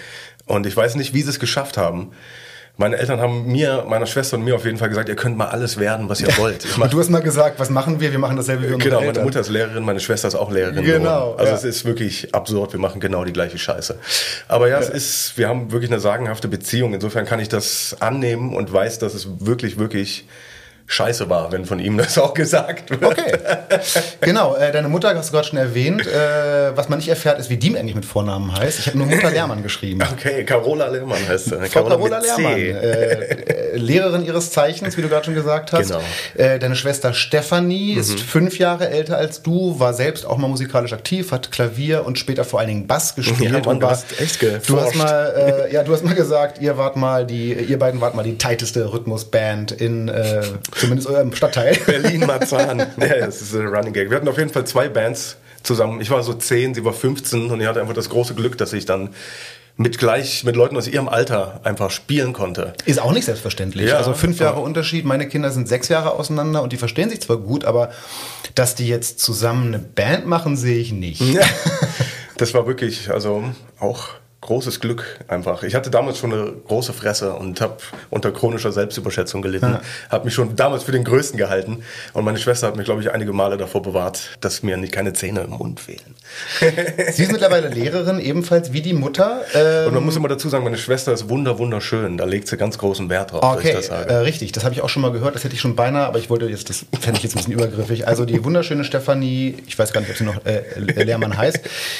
Und 0.45 0.65
ich 0.65 0.75
weiß 0.75 0.95
nicht, 0.95 1.13
wie 1.13 1.21
sie 1.21 1.29
es 1.29 1.39
geschafft 1.39 1.77
haben. 1.77 2.11
Meine 2.77 2.97
Eltern 2.97 3.19
haben 3.19 3.51
mir, 3.51 3.85
meiner 3.87 4.05
Schwester 4.05 4.37
und 4.37 4.43
mir 4.43 4.55
auf 4.55 4.65
jeden 4.65 4.77
Fall 4.77 4.89
gesagt, 4.89 5.09
ihr 5.09 5.15
könnt 5.15 5.37
mal 5.37 5.49
alles 5.49 5.77
werden, 5.77 6.09
was 6.09 6.21
ihr 6.21 6.35
wollt. 6.37 6.65
und 6.77 6.93
du 6.93 6.99
hast 6.99 7.09
mal 7.09 7.21
gesagt, 7.21 7.59
was 7.59 7.69
machen 7.69 7.99
wir? 7.99 8.11
Wir 8.11 8.17
machen 8.17 8.37
dasselbe 8.37 8.69
wie 8.69 8.73
unsere 8.73 8.95
Genau, 8.95 9.05
meine 9.05 9.23
Mutter 9.23 9.41
ist 9.41 9.49
Lehrerin, 9.49 9.83
meine 9.83 9.99
Schwester 9.99 10.29
ist 10.29 10.35
auch 10.35 10.51
Lehrerin. 10.51 10.83
Genau. 10.83 11.33
Also 11.33 11.51
ja. 11.51 11.57
es 11.57 11.63
ist 11.63 11.85
wirklich 11.85 12.33
absurd, 12.33 12.71
wir 12.71 12.79
machen 12.79 13.01
genau 13.01 13.25
die 13.25 13.33
gleiche 13.33 13.57
Scheiße. 13.57 13.99
Aber 14.47 14.67
ja, 14.69 14.79
ja, 14.79 14.87
es 14.87 14.89
ist, 14.89 15.37
wir 15.37 15.49
haben 15.49 15.71
wirklich 15.71 15.91
eine 15.91 15.99
sagenhafte 15.99 16.47
Beziehung. 16.47 16.93
Insofern 16.93 17.25
kann 17.25 17.39
ich 17.39 17.49
das 17.49 17.97
annehmen 17.99 18.55
und 18.55 18.71
weiß, 18.71 18.99
dass 18.99 19.13
es 19.13 19.27
wirklich, 19.45 19.77
wirklich 19.77 20.25
scheiße 20.87 21.29
war, 21.29 21.51
wenn 21.51 21.65
von 21.65 21.79
ihm 21.79 21.97
das 21.97 22.17
auch 22.17 22.33
gesagt 22.33 22.89
wird. 22.89 23.03
Okay. 23.03 23.37
Genau, 24.19 24.55
äh, 24.55 24.71
deine 24.71 24.89
Mutter 24.89 25.15
hast 25.15 25.29
du 25.29 25.33
gerade 25.33 25.47
schon 25.47 25.57
erwähnt. 25.57 26.05
Äh, 26.05 26.75
was 26.75 26.89
man 26.89 26.99
nicht 26.99 27.07
erfährt, 27.07 27.39
ist, 27.39 27.49
wie 27.49 27.57
die 27.57 27.77
eigentlich 27.77 27.95
mit 27.95 28.05
Vornamen 28.05 28.55
heißt. 28.57 28.79
Ich 28.79 28.87
habe 28.87 28.97
nur 28.97 29.07
Mutter 29.07 29.31
Lehrmann 29.31 29.63
geschrieben. 29.63 30.01
Okay, 30.11 30.43
Carola 30.43 30.87
Lehrmann 30.87 31.27
heißt 31.27 31.45
sie. 31.45 31.51
Frau 31.51 31.83
Carola, 31.85 32.19
Carola 32.19 32.19
Lehrmann. 32.19 32.59
Äh, 32.59 33.77
Lehrerin 33.77 34.25
ihres 34.25 34.51
Zeichens, 34.51 34.97
wie 34.97 35.01
du 35.01 35.09
gerade 35.09 35.25
schon 35.25 35.35
gesagt 35.35 35.71
hast. 35.73 35.87
Genau. 35.87 36.01
Äh, 36.35 36.59
deine 36.59 36.75
Schwester 36.75 37.13
Stefanie 37.13 37.93
mhm. 37.93 38.01
ist 38.01 38.19
fünf 38.19 38.57
Jahre 38.59 38.89
älter 38.89 39.17
als 39.17 39.41
du, 39.41 39.79
war 39.79 39.93
selbst 39.93 40.25
auch 40.25 40.37
mal 40.37 40.47
musikalisch 40.47 40.93
aktiv, 40.93 41.31
hat 41.31 41.51
Klavier 41.51 42.05
und 42.05 42.19
später 42.19 42.43
vor 42.43 42.59
allen 42.59 42.69
Dingen 42.69 42.87
Bass 42.87 43.15
gespielt. 43.15 43.41
Ja, 43.41 43.51
Mann, 43.51 43.65
und 43.65 43.81
war, 43.81 43.89
du 43.89 43.95
hast 43.95 44.19
echt 44.19 44.39
geforscht. 44.39 44.69
Du 44.69 44.79
hast 44.79 44.95
mal, 44.95 45.67
äh, 45.69 45.73
ja, 45.73 45.83
du 45.83 45.93
hast 45.93 46.03
mal 46.03 46.15
gesagt, 46.15 46.61
ihr 46.61 46.77
wart 46.77 46.95
mal 46.95 47.25
die, 47.25 47.53
ihr 47.53 47.79
beiden 47.79 48.01
wart 48.01 48.15
mal 48.15 48.23
die 48.23 48.37
tighteste 48.37 48.91
Rhythmusband 48.91 49.71
in 49.71 50.07
äh, 50.07 50.41
zumindest 50.75 51.07
eurem 51.07 51.33
Stadtteil. 51.33 51.77
Berlin-Marzahn. 51.85 52.79
ja, 52.97 53.25
das 53.25 53.41
ist 53.41 53.55
ein 53.55 53.67
Running 53.67 53.93
Gag. 53.93 54.09
Wir 54.09 54.17
hatten 54.17 54.27
auf 54.27 54.37
jeden 54.37 54.51
Fall 54.51 54.65
zwei 54.65 54.89
Bands 54.89 55.37
zusammen. 55.63 56.01
Ich 56.01 56.09
war 56.09 56.23
so 56.23 56.33
10, 56.33 56.73
sie 56.73 56.85
war 56.85 56.93
15 56.93 57.51
und 57.51 57.61
ich 57.61 57.67
hatte 57.67 57.81
einfach 57.81 57.93
das 57.93 58.09
große 58.09 58.33
Glück, 58.33 58.57
dass 58.57 58.73
ich 58.73 58.85
dann 58.85 59.09
mit 59.77 59.97
gleich 59.97 60.43
mit 60.43 60.55
Leuten 60.55 60.77
aus 60.77 60.87
ihrem 60.87 61.07
Alter 61.07 61.61
einfach 61.63 61.91
spielen 61.91 62.33
konnte. 62.33 62.73
Ist 62.85 63.01
auch 63.01 63.13
nicht 63.13 63.25
selbstverständlich. 63.25 63.89
Ja, 63.89 63.97
also 63.97 64.13
fünf 64.13 64.39
Jahre 64.39 64.59
Unterschied. 64.59 65.05
Meine 65.05 65.27
Kinder 65.27 65.49
sind 65.51 65.67
sechs 65.67 65.87
Jahre 65.87 66.11
auseinander 66.13 66.61
und 66.61 66.73
die 66.73 66.77
verstehen 66.77 67.09
sich 67.09 67.21
zwar 67.21 67.37
gut, 67.37 67.65
aber 67.65 67.91
dass 68.55 68.75
die 68.75 68.87
jetzt 68.87 69.19
zusammen 69.19 69.67
eine 69.67 69.79
Band 69.79 70.25
machen, 70.25 70.57
sehe 70.57 70.79
ich 70.79 70.91
nicht. 70.91 71.21
Ja. 71.21 71.41
Das 72.37 72.55
war 72.55 72.65
wirklich, 72.65 73.11
also 73.11 73.43
auch 73.79 74.09
großes 74.41 74.79
Glück 74.79 75.19
einfach. 75.27 75.61
Ich 75.61 75.75
hatte 75.75 75.91
damals 75.91 76.17
schon 76.17 76.33
eine 76.33 76.51
große 76.67 76.93
Fresse 76.93 77.33
und 77.33 77.61
habe 77.61 77.77
unter 78.09 78.31
chronischer 78.31 78.71
Selbstüberschätzung 78.71 79.43
gelitten. 79.43 79.73
Ja. 79.73 79.81
Habe 80.09 80.25
mich 80.25 80.33
schon 80.33 80.55
damals 80.55 80.83
für 80.83 80.91
den 80.91 81.03
Größten 81.03 81.37
gehalten. 81.37 81.83
Und 82.13 82.25
meine 82.25 82.39
Schwester 82.39 82.67
hat 82.67 82.75
mich, 82.75 82.85
glaube 82.85 83.01
ich, 83.01 83.11
einige 83.11 83.33
Male 83.33 83.57
davor 83.57 83.83
bewahrt, 83.83 84.37
dass 84.41 84.63
mir 84.63 84.77
nicht 84.77 84.93
keine 84.93 85.13
Zähne 85.13 85.41
im 85.41 85.51
Mund 85.51 85.79
fehlen. 85.79 86.15
Sie 87.11 87.23
ist 87.23 87.31
mittlerweile 87.31 87.69
Lehrerin, 87.69 88.19
ebenfalls 88.19 88.73
wie 88.73 88.81
die 88.81 88.93
Mutter. 88.93 89.41
Ähm 89.53 89.87
und 89.87 89.93
man 89.93 90.05
muss 90.05 90.15
immer 90.15 90.27
dazu 90.27 90.49
sagen, 90.49 90.63
meine 90.63 90.77
Schwester 90.77 91.13
ist 91.13 91.29
wunder 91.29 91.59
wunderschön. 91.59 92.17
Da 92.17 92.25
legt 92.25 92.47
sie 92.47 92.57
ganz 92.57 92.79
großen 92.79 93.09
Wert 93.09 93.33
drauf, 93.33 93.43
okay, 93.43 93.73
das 93.73 93.89
Äh, 93.89 94.13
richtig. 94.15 94.53
Das 94.53 94.63
habe 94.63 94.73
ich 94.73 94.81
auch 94.81 94.89
schon 94.89 95.03
mal 95.03 95.11
gehört. 95.11 95.35
Das 95.35 95.43
hätte 95.43 95.53
ich 95.53 95.61
schon 95.61 95.75
beinahe, 95.75 96.07
aber 96.07 96.17
ich 96.17 96.31
wollte 96.31 96.47
jetzt, 96.47 96.67
das 96.69 96.85
fände 96.99 97.17
ich 97.17 97.23
jetzt 97.23 97.35
ein 97.35 97.39
bisschen 97.39 97.53
übergriffig. 97.53 98.07
Also 98.07 98.25
die 98.25 98.43
wunderschöne 98.43 98.83
Stefanie, 98.85 99.57
ich 99.67 99.77
weiß 99.77 99.93
gar 99.93 100.01
nicht, 100.01 100.09
ob 100.09 100.17
sie 100.17 100.23
noch 100.23 100.43
äh, 100.45 100.63
Lehrmann 100.79 101.37
heißt, 101.37 101.59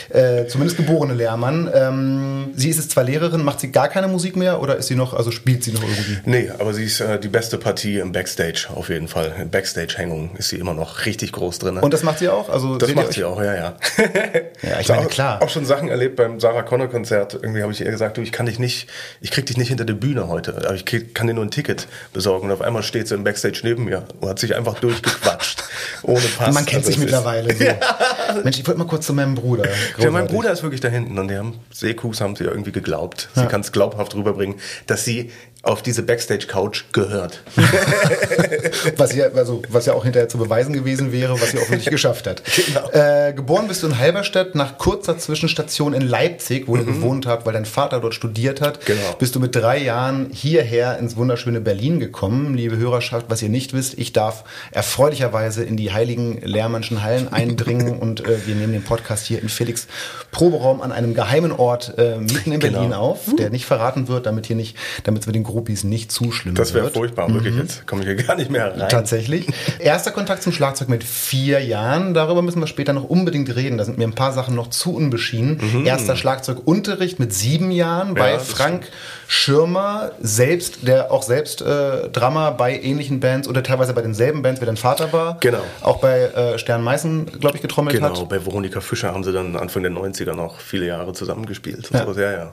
äh, 0.10 0.48
zumindest 0.48 0.78
geborene 0.78 1.14
Lehrmann. 1.14 1.70
Ähm, 1.72 2.31
sie 2.56 2.70
ist 2.70 2.78
jetzt 2.78 2.92
zwar 2.92 3.04
Lehrerin, 3.04 3.44
macht 3.44 3.60
sie 3.60 3.72
gar 3.72 3.88
keine 3.88 4.08
Musik 4.08 4.36
mehr 4.36 4.62
oder 4.62 4.78
ist 4.78 4.88
sie 4.88 4.96
noch, 4.96 5.14
also 5.14 5.32
spielt 5.32 5.64
sie 5.64 5.72
noch 5.72 5.84
irgendwie? 5.84 6.18
Nee, 6.26 6.52
aber 6.58 6.74
sie 6.74 6.86
ist 6.86 7.00
äh, 7.00 7.20
die 7.20 7.28
beste 7.28 7.58
Partie 7.58 8.00
im 8.00 8.12
Backstage 8.12 8.68
auf 8.74 8.90
jeden 8.90 9.08
Fall. 9.08 9.34
In 9.40 9.50
Backstage-Hängung 9.50 10.36
ist 10.38 10.50
sie 10.50 10.58
immer 10.58 10.74
noch 10.74 11.06
richtig 11.06 11.32
groß 11.32 11.60
drin. 11.60 11.78
Und 11.78 11.94
das 11.94 12.04
macht 12.04 12.20
sie 12.20 12.30
auch? 12.30 12.50
Also 12.50 12.78
das 12.78 12.94
macht 12.94 13.14
sie 13.14 13.24
auch, 13.24 13.42
ja, 13.42 13.56
ja. 13.56 13.76
ja, 14.62 14.80
ich 14.80 14.90
meine, 14.90 15.08
klar. 15.08 15.42
Auch 15.42 15.50
schon 15.50 15.66
Sachen 15.66 15.90
erlebt 15.90 16.16
beim 16.16 16.40
Sarah 16.40 16.64
Connor 16.64 16.88
Konzert. 16.88 17.34
Irgendwie 17.34 17.62
habe 17.62 17.72
ich 17.72 17.82
ihr 17.82 17.92
gesagt, 17.92 18.18
du, 18.18 18.22
ich 18.22 18.32
kann 18.32 18.46
dich 18.46 18.60
nicht, 18.60 18.88
ich 19.22 19.32
krieg 19.32 19.46
dich 19.46 19.58
nicht 19.58 19.70
hinter 19.70 19.86
der 19.86 19.94
Bühne 19.94 20.28
heute. 20.28 20.56
Aber 20.56 20.76
ich 20.76 20.86
kann 20.86 21.28
dir 21.28 21.34
nur 21.34 21.46
ein 21.46 21.52
Ticket 21.52 21.88
besorgen. 22.14 22.48
Und 22.48 22.54
auf 22.54 22.62
einmal 22.62 22.84
steht 22.84 23.08
sie 23.08 23.16
im 23.16 23.24
Backstage 23.24 23.62
neben 23.64 23.86
mir 23.86 24.04
und 24.20 24.30
hat 24.30 24.40
sich 24.40 24.56
einfach 24.56 24.80
durchgequatscht. 24.80 25.64
ohne 26.04 26.22
Pass. 26.38 26.54
Man 26.54 26.66
kennt 26.66 26.86
also 26.86 26.92
sich 26.92 26.98
mittlerweile 26.98 27.54
so. 27.56 27.66
Ja. 28.38 28.44
Mensch, 28.44 28.60
ich 28.60 28.68
wollte 28.68 28.80
mal 28.80 28.88
kurz 28.88 29.06
zu 29.06 29.14
meinem 29.14 29.36
Bruder. 29.36 29.66
Ja, 29.98 30.10
mein 30.10 30.28
Bruder 30.28 30.52
ist 30.52 30.64
wirklich 30.64 30.82
da 30.82 30.88
hinten 30.88 31.20
und 31.20 31.28
die 31.28 31.38
haben 31.38 31.60
Seekus 31.72 32.22
haben 32.22 32.36
sie 32.36 32.46
irgendwie 32.46 32.62
irgendwie 32.62 32.72
geglaubt. 32.72 33.30
Sie 33.34 33.42
ja. 33.42 33.46
kann 33.48 33.62
es 33.62 33.72
glaubhaft 33.72 34.16
rüberbringen, 34.16 34.56
dass 34.88 35.04
sie 35.04 35.32
auf 35.64 35.84
diese 35.84 36.02
Backstage-Couch 36.02 36.86
gehört. 36.92 37.44
was, 38.98 39.14
ja, 39.14 39.28
also, 39.28 39.62
was 39.70 39.86
ja 39.86 39.94
auch 39.94 40.04
hinterher 40.04 40.28
zu 40.28 40.40
beweisen 40.40 40.74
gewesen 40.74 41.12
wäre, 41.12 41.40
was 41.40 41.52
sie 41.52 41.58
offensichtlich 41.58 41.92
geschafft 41.92 42.28
hat. 42.28 42.42
Genau. 42.72 42.90
Äh, 42.92 43.34
geboren 43.34 43.68
bist 43.68 43.84
du 43.84 43.88
in 43.88 43.98
Halberstadt, 43.98 44.56
nach 44.56 44.78
kurzer 44.78 45.18
Zwischenstation 45.18 45.94
in 45.94 46.04
Leipzig, 46.04 46.68
wo 46.68 46.76
mhm. 46.76 46.80
ihr 46.80 46.86
gewohnt 46.86 47.26
habt, 47.26 47.46
weil 47.46 47.54
dein 47.54 47.66
Vater 47.66 48.00
dort 48.00 48.14
studiert 48.14 48.62
hat. 48.62 48.86
Genau. 48.86 49.02
Bist 49.20 49.36
du 49.36 49.40
mit 49.40 49.56
drei 49.56 49.80
Jahren 49.80 50.30
hierher 50.32 50.98
ins 51.00 51.18
wunderschöne 51.18 51.60
Berlin 51.60 52.00
gekommen. 52.00 52.54
Liebe 52.56 52.78
Hörerschaft, 52.78 53.26
was 53.30 53.42
ihr 53.42 53.50
nicht 53.50 53.74
wisst, 53.74 53.98
ich 53.98 54.14
darf 54.14 54.44
erfreulicherweise 54.72 55.64
in 55.64 55.76
die 55.76 55.92
heiligen 55.92 56.40
Lehrmannschen 56.42 57.04
Hallen 57.04 57.34
eindringen 57.34 57.98
und 58.00 58.26
äh, 58.26 58.46
wir 58.46 58.56
nehmen 58.56 58.74
den 58.74 58.84
Podcast 58.84 59.26
hier 59.26 59.42
in 59.42 59.50
Felix 59.50 59.88
Proberaum 60.32 60.82
an 60.82 60.92
einem 60.92 61.14
geheimen 61.14 61.52
Ort 61.52 61.96
äh, 61.98 62.18
mitten 62.18 62.52
in 62.52 62.60
genau. 62.60 62.80
Berlin 62.80 62.94
auf, 62.94 63.36
der 63.38 63.50
nicht 63.50 63.66
verraten 63.66 64.08
wird, 64.08 64.26
damit 64.28 64.46
hier 64.46 64.56
nicht, 64.56 64.78
damit 65.04 65.26
wir 65.26 65.34
den 65.34 65.44
Groupies 65.52 65.84
nicht 65.84 66.12
zu 66.12 66.32
schlimm 66.32 66.56
Das 66.56 66.74
wäre 66.74 66.90
furchtbar, 66.90 67.30
mhm. 67.30 67.34
wirklich. 67.36 67.56
Jetzt 67.56 67.88
komme 67.88 68.02
ich 68.02 68.08
hier 68.08 68.16
gar 68.16 68.36
nicht 68.36 68.50
mehr 68.50 68.72
rein. 68.72 68.90
Tatsächlich. 68.90 69.48
Erster 69.80 70.12
Kontakt 70.12 70.44
zum 70.44 70.54
Schlagzeug 70.54 70.90
mit 70.90 71.04
vier 71.04 71.64
Jahren. 71.64 72.14
Darüber 72.14 72.42
müssen 72.42 72.60
wir 72.60 72.68
später 72.68 72.94
noch 72.94 73.04
unbedingt 73.04 73.56
reden. 73.56 73.78
Da 73.78 73.86
sind 73.86 73.98
mir 73.98 74.08
ein 74.08 74.16
paar 74.16 74.34
Sachen 74.34 74.56
noch 74.56 74.70
zu 74.70 74.96
unbeschieden. 74.96 75.60
Mhm. 75.62 75.86
Erster 75.86 76.16
Schlagzeugunterricht 76.16 77.20
mit 77.20 77.34
sieben 77.34 77.72
Jahren 77.72 78.14
bei 78.16 78.34
ja, 78.34 78.40
Frank 78.40 78.88
Schirmer, 79.28 80.12
selbst, 80.20 80.88
der 80.88 81.12
auch 81.12 81.24
selbst 81.24 81.62
äh, 81.62 82.10
Drummer 82.10 82.52
bei 82.52 82.78
ähnlichen 82.78 83.22
Bands 83.22 83.48
oder 83.48 83.64
teilweise 83.64 83.94
bei 83.94 84.02
denselben 84.02 84.42
Bands 84.42 84.60
wie 84.60 84.66
dein 84.66 84.76
Vater 84.76 85.14
war. 85.14 85.38
Genau. 85.40 85.62
Auch 85.82 86.00
bei 86.00 86.24
äh, 86.24 86.60
Stern 86.60 86.84
Meißen, 86.84 87.40
glaube 87.40 87.56
ich, 87.56 87.62
getrommelt 87.62 87.96
genau, 87.96 88.10
hat. 88.10 88.16
Genau, 88.16 88.26
bei 88.26 88.46
Veronika 88.46 88.82
Fischer 88.82 89.14
haben 89.14 89.24
sie 89.24 89.32
dann 89.32 89.56
Anfang 89.56 89.84
der 89.84 89.92
90er 89.94 90.34
noch 90.34 90.60
viele 90.60 90.86
Jahre 90.88 91.14
zusammengespielt. 91.14 91.90
Ja. 91.94 92.06
So, 92.06 92.20
ja, 92.20 92.32
ja. 92.32 92.52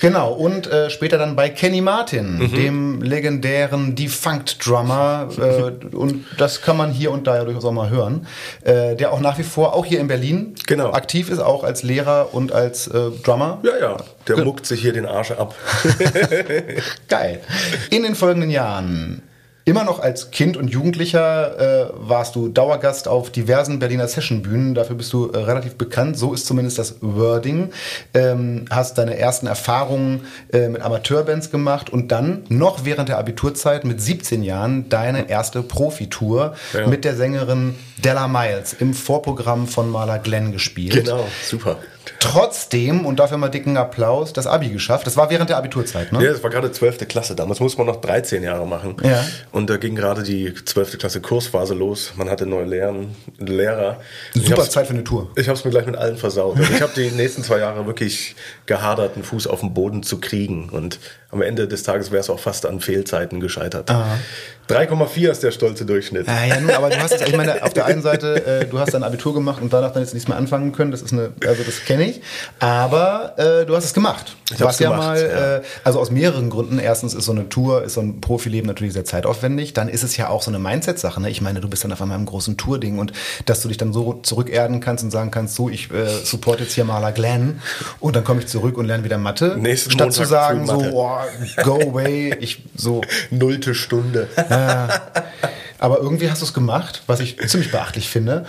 Genau, 0.00 0.32
und 0.32 0.66
äh, 0.66 0.88
später 0.88 1.18
dann 1.18 1.36
bei 1.36 1.50
Kenny 1.50 1.80
Martin, 1.80 2.33
mhm. 2.38 2.54
dem 2.54 3.02
legendären 3.02 3.94
Defunct-Drummer. 3.94 5.28
Äh, 5.38 5.86
und 5.96 6.24
das 6.38 6.62
kann 6.62 6.76
man 6.76 6.90
hier 6.90 7.10
und 7.10 7.26
da 7.26 7.36
ja 7.36 7.44
durchaus 7.44 7.64
auch 7.64 7.72
mal 7.72 7.90
hören. 7.90 8.26
Äh, 8.62 8.96
der 8.96 9.12
auch 9.12 9.20
nach 9.20 9.38
wie 9.38 9.42
vor, 9.42 9.74
auch 9.74 9.84
hier 9.84 10.00
in 10.00 10.08
Berlin, 10.08 10.54
genau. 10.66 10.92
aktiv 10.92 11.30
ist, 11.30 11.38
auch 11.38 11.64
als 11.64 11.82
Lehrer 11.82 12.32
und 12.32 12.52
als 12.52 12.86
äh, 12.88 13.10
Drummer. 13.22 13.60
Ja, 13.62 13.78
ja, 13.78 13.96
der 14.28 14.36
Ge 14.36 14.44
muckt 14.44 14.66
sich 14.66 14.80
hier 14.80 14.92
den 14.92 15.06
Arsch 15.06 15.32
ab. 15.32 15.54
Geil. 17.08 17.40
In 17.90 18.02
den 18.02 18.14
folgenden 18.14 18.50
Jahren 18.50 19.22
Immer 19.66 19.84
noch 19.84 19.98
als 19.98 20.30
Kind 20.30 20.58
und 20.58 20.68
Jugendlicher 20.68 21.88
äh, 21.88 21.92
warst 21.96 22.36
du 22.36 22.48
Dauergast 22.48 23.08
auf 23.08 23.30
diversen 23.30 23.78
Berliner 23.78 24.06
Sessionbühnen. 24.08 24.74
Dafür 24.74 24.94
bist 24.94 25.10
du 25.14 25.30
äh, 25.30 25.38
relativ 25.38 25.76
bekannt. 25.76 26.18
So 26.18 26.34
ist 26.34 26.44
zumindest 26.44 26.78
das 26.78 26.96
Wording. 27.00 27.70
Ähm, 28.12 28.66
hast 28.68 28.98
deine 28.98 29.16
ersten 29.16 29.46
Erfahrungen 29.46 30.26
äh, 30.52 30.68
mit 30.68 30.82
Amateurbands 30.82 31.50
gemacht 31.50 31.88
und 31.88 32.12
dann 32.12 32.44
noch 32.50 32.84
während 32.84 33.08
der 33.08 33.16
Abiturzeit 33.16 33.86
mit 33.86 34.02
17 34.02 34.42
Jahren 34.42 34.90
deine 34.90 35.30
erste 35.30 35.62
Profitour 35.62 36.54
ja. 36.74 36.86
mit 36.86 37.06
der 37.06 37.16
Sängerin 37.16 37.74
Della 37.96 38.28
Miles 38.28 38.74
im 38.74 38.92
Vorprogramm 38.92 39.66
von 39.66 39.90
Maler 39.90 40.18
Glenn 40.18 40.52
gespielt. 40.52 40.92
Genau, 40.92 41.26
super. 41.42 41.78
Trotzdem, 42.20 43.06
und 43.06 43.18
dafür 43.18 43.38
mal 43.38 43.48
dicken 43.48 43.76
Applaus, 43.76 44.32
das 44.32 44.46
Abi 44.46 44.70
geschafft. 44.70 45.06
Das 45.06 45.16
war 45.16 45.30
während 45.30 45.50
der 45.50 45.56
Abiturzeit, 45.56 46.12
ne? 46.12 46.24
Ja, 46.24 46.32
das 46.32 46.42
war 46.42 46.50
gerade 46.50 46.72
12. 46.72 47.06
Klasse. 47.08 47.34
Damals 47.34 47.60
musste 47.60 47.78
man 47.78 47.86
noch 47.86 48.00
13 48.00 48.42
Jahre 48.42 48.66
machen. 48.66 48.96
Ja. 49.02 49.24
Und 49.52 49.70
da 49.70 49.76
ging 49.76 49.94
gerade 49.94 50.22
die 50.22 50.52
12. 50.54 50.98
Klasse 50.98 51.20
Kursphase 51.20 51.74
los. 51.74 52.12
Man 52.16 52.30
hatte 52.30 52.46
neue 52.46 52.64
Lehren, 52.64 53.14
Lehrer. 53.38 54.00
Ich 54.34 54.46
Super 54.46 54.68
Zeit 54.68 54.86
für 54.86 54.94
eine 54.94 55.04
Tour. 55.04 55.30
Ich 55.36 55.48
habe 55.48 55.58
es 55.58 55.64
mir 55.64 55.70
gleich 55.70 55.86
mit 55.86 55.96
allen 55.96 56.16
versaut. 56.16 56.56
Also 56.58 56.72
ich 56.72 56.82
habe 56.82 56.92
die 56.94 57.10
nächsten 57.10 57.42
zwei 57.42 57.58
Jahre 57.58 57.86
wirklich 57.86 58.36
gehadert, 58.66 59.14
einen 59.14 59.24
Fuß 59.24 59.46
auf 59.46 59.60
den 59.60 59.74
Boden 59.74 60.02
zu 60.02 60.20
kriegen. 60.20 60.68
Und 60.70 60.98
am 61.30 61.42
Ende 61.42 61.68
des 61.68 61.82
Tages 61.82 62.10
wäre 62.10 62.20
es 62.20 62.30
auch 62.30 62.38
fast 62.38 62.66
an 62.66 62.80
Fehlzeiten 62.80 63.40
gescheitert. 63.40 63.90
3,4 64.68 65.30
ist 65.30 65.42
der 65.42 65.50
stolze 65.50 65.84
Durchschnitt. 65.84 66.26
Ja, 66.26 66.44
ja, 66.44 66.60
nun, 66.60 66.70
aber 66.70 66.88
du 66.90 66.96
hast 66.96 67.20
ich 67.20 67.36
meine, 67.36 67.62
auf 67.62 67.74
der 67.74 67.86
einen 67.86 68.02
Seite, 68.02 68.62
äh, 68.62 68.66
du 68.66 68.78
hast 68.78 68.94
dein 68.94 69.02
Abitur 69.02 69.34
gemacht 69.34 69.60
und 69.60 69.72
danach 69.72 69.92
dann 69.92 70.02
jetzt 70.02 70.14
nichts 70.14 70.28
mehr 70.28 70.38
anfangen 70.38 70.72
können. 70.72 70.90
Das 70.90 71.02
ist 71.02 71.12
eine, 71.12 71.32
also 71.46 71.62
das 71.62 71.84
kenne 71.84 72.04
ich. 72.04 72.22
Aber 72.60 73.34
äh, 73.36 73.66
du 73.66 73.76
hast 73.76 73.84
es 73.84 73.94
gemacht. 73.94 74.36
Ich 74.52 74.60
hast 74.62 74.80
ja 74.80 74.90
gemacht, 74.90 75.06
mal, 75.06 75.20
ja. 75.20 75.56
Äh, 75.56 75.62
also 75.84 76.00
aus 76.00 76.10
mehreren 76.10 76.50
Gründen. 76.50 76.78
Erstens 76.78 77.14
ist 77.14 77.24
so 77.24 77.32
eine 77.32 77.48
Tour, 77.48 77.84
ist 77.84 77.94
so 77.94 78.00
ein 78.00 78.20
Profileben 78.20 78.66
natürlich 78.66 78.94
sehr 78.94 79.04
zeitaufwendig. 79.04 79.74
Dann 79.74 79.88
ist 79.88 80.02
es 80.02 80.16
ja 80.16 80.28
auch 80.28 80.42
so 80.42 80.50
eine 80.50 80.58
Mindset-Sache. 80.58 81.20
Ne? 81.20 81.30
Ich 81.30 81.40
meine, 81.40 81.60
du 81.60 81.68
bist 81.68 81.84
dann 81.84 81.92
auf 81.92 82.00
einmal 82.00 82.18
im 82.18 82.26
großen 82.26 82.56
Tour-Ding 82.56 82.98
und 82.98 83.12
dass 83.46 83.60
du 83.60 83.68
dich 83.68 83.76
dann 83.76 83.92
so 83.92 84.14
zurückerden 84.22 84.80
kannst 84.80 85.04
und 85.04 85.10
sagen 85.10 85.30
kannst, 85.30 85.54
so, 85.54 85.68
ich 85.68 85.90
äh, 85.90 86.06
support 86.24 86.60
jetzt 86.60 86.72
hier 86.74 86.84
Maler 86.84 87.12
Glenn 87.12 87.60
und 88.00 88.16
dann 88.16 88.24
komme 88.24 88.40
ich 88.40 88.46
zurück 88.46 88.78
und 88.78 88.86
lerne 88.86 89.04
wieder 89.04 89.18
Mathe. 89.18 89.56
Nächsten 89.58 89.90
Statt 89.90 90.08
Montag 90.08 90.22
zu 90.22 90.28
sagen, 90.28 90.66
so, 90.66 90.78
oh, 90.92 91.18
go 91.62 91.74
away, 91.80 92.34
ich 92.40 92.62
so, 92.74 93.02
Nullte 93.30 93.74
Stunde. 93.74 94.28
aber 95.78 95.98
irgendwie 95.98 96.30
hast 96.30 96.42
du 96.42 96.46
es 96.46 96.54
gemacht, 96.54 97.02
was 97.06 97.20
ich 97.20 97.38
ziemlich 97.48 97.70
beachtlich 97.70 98.08
finde. 98.08 98.46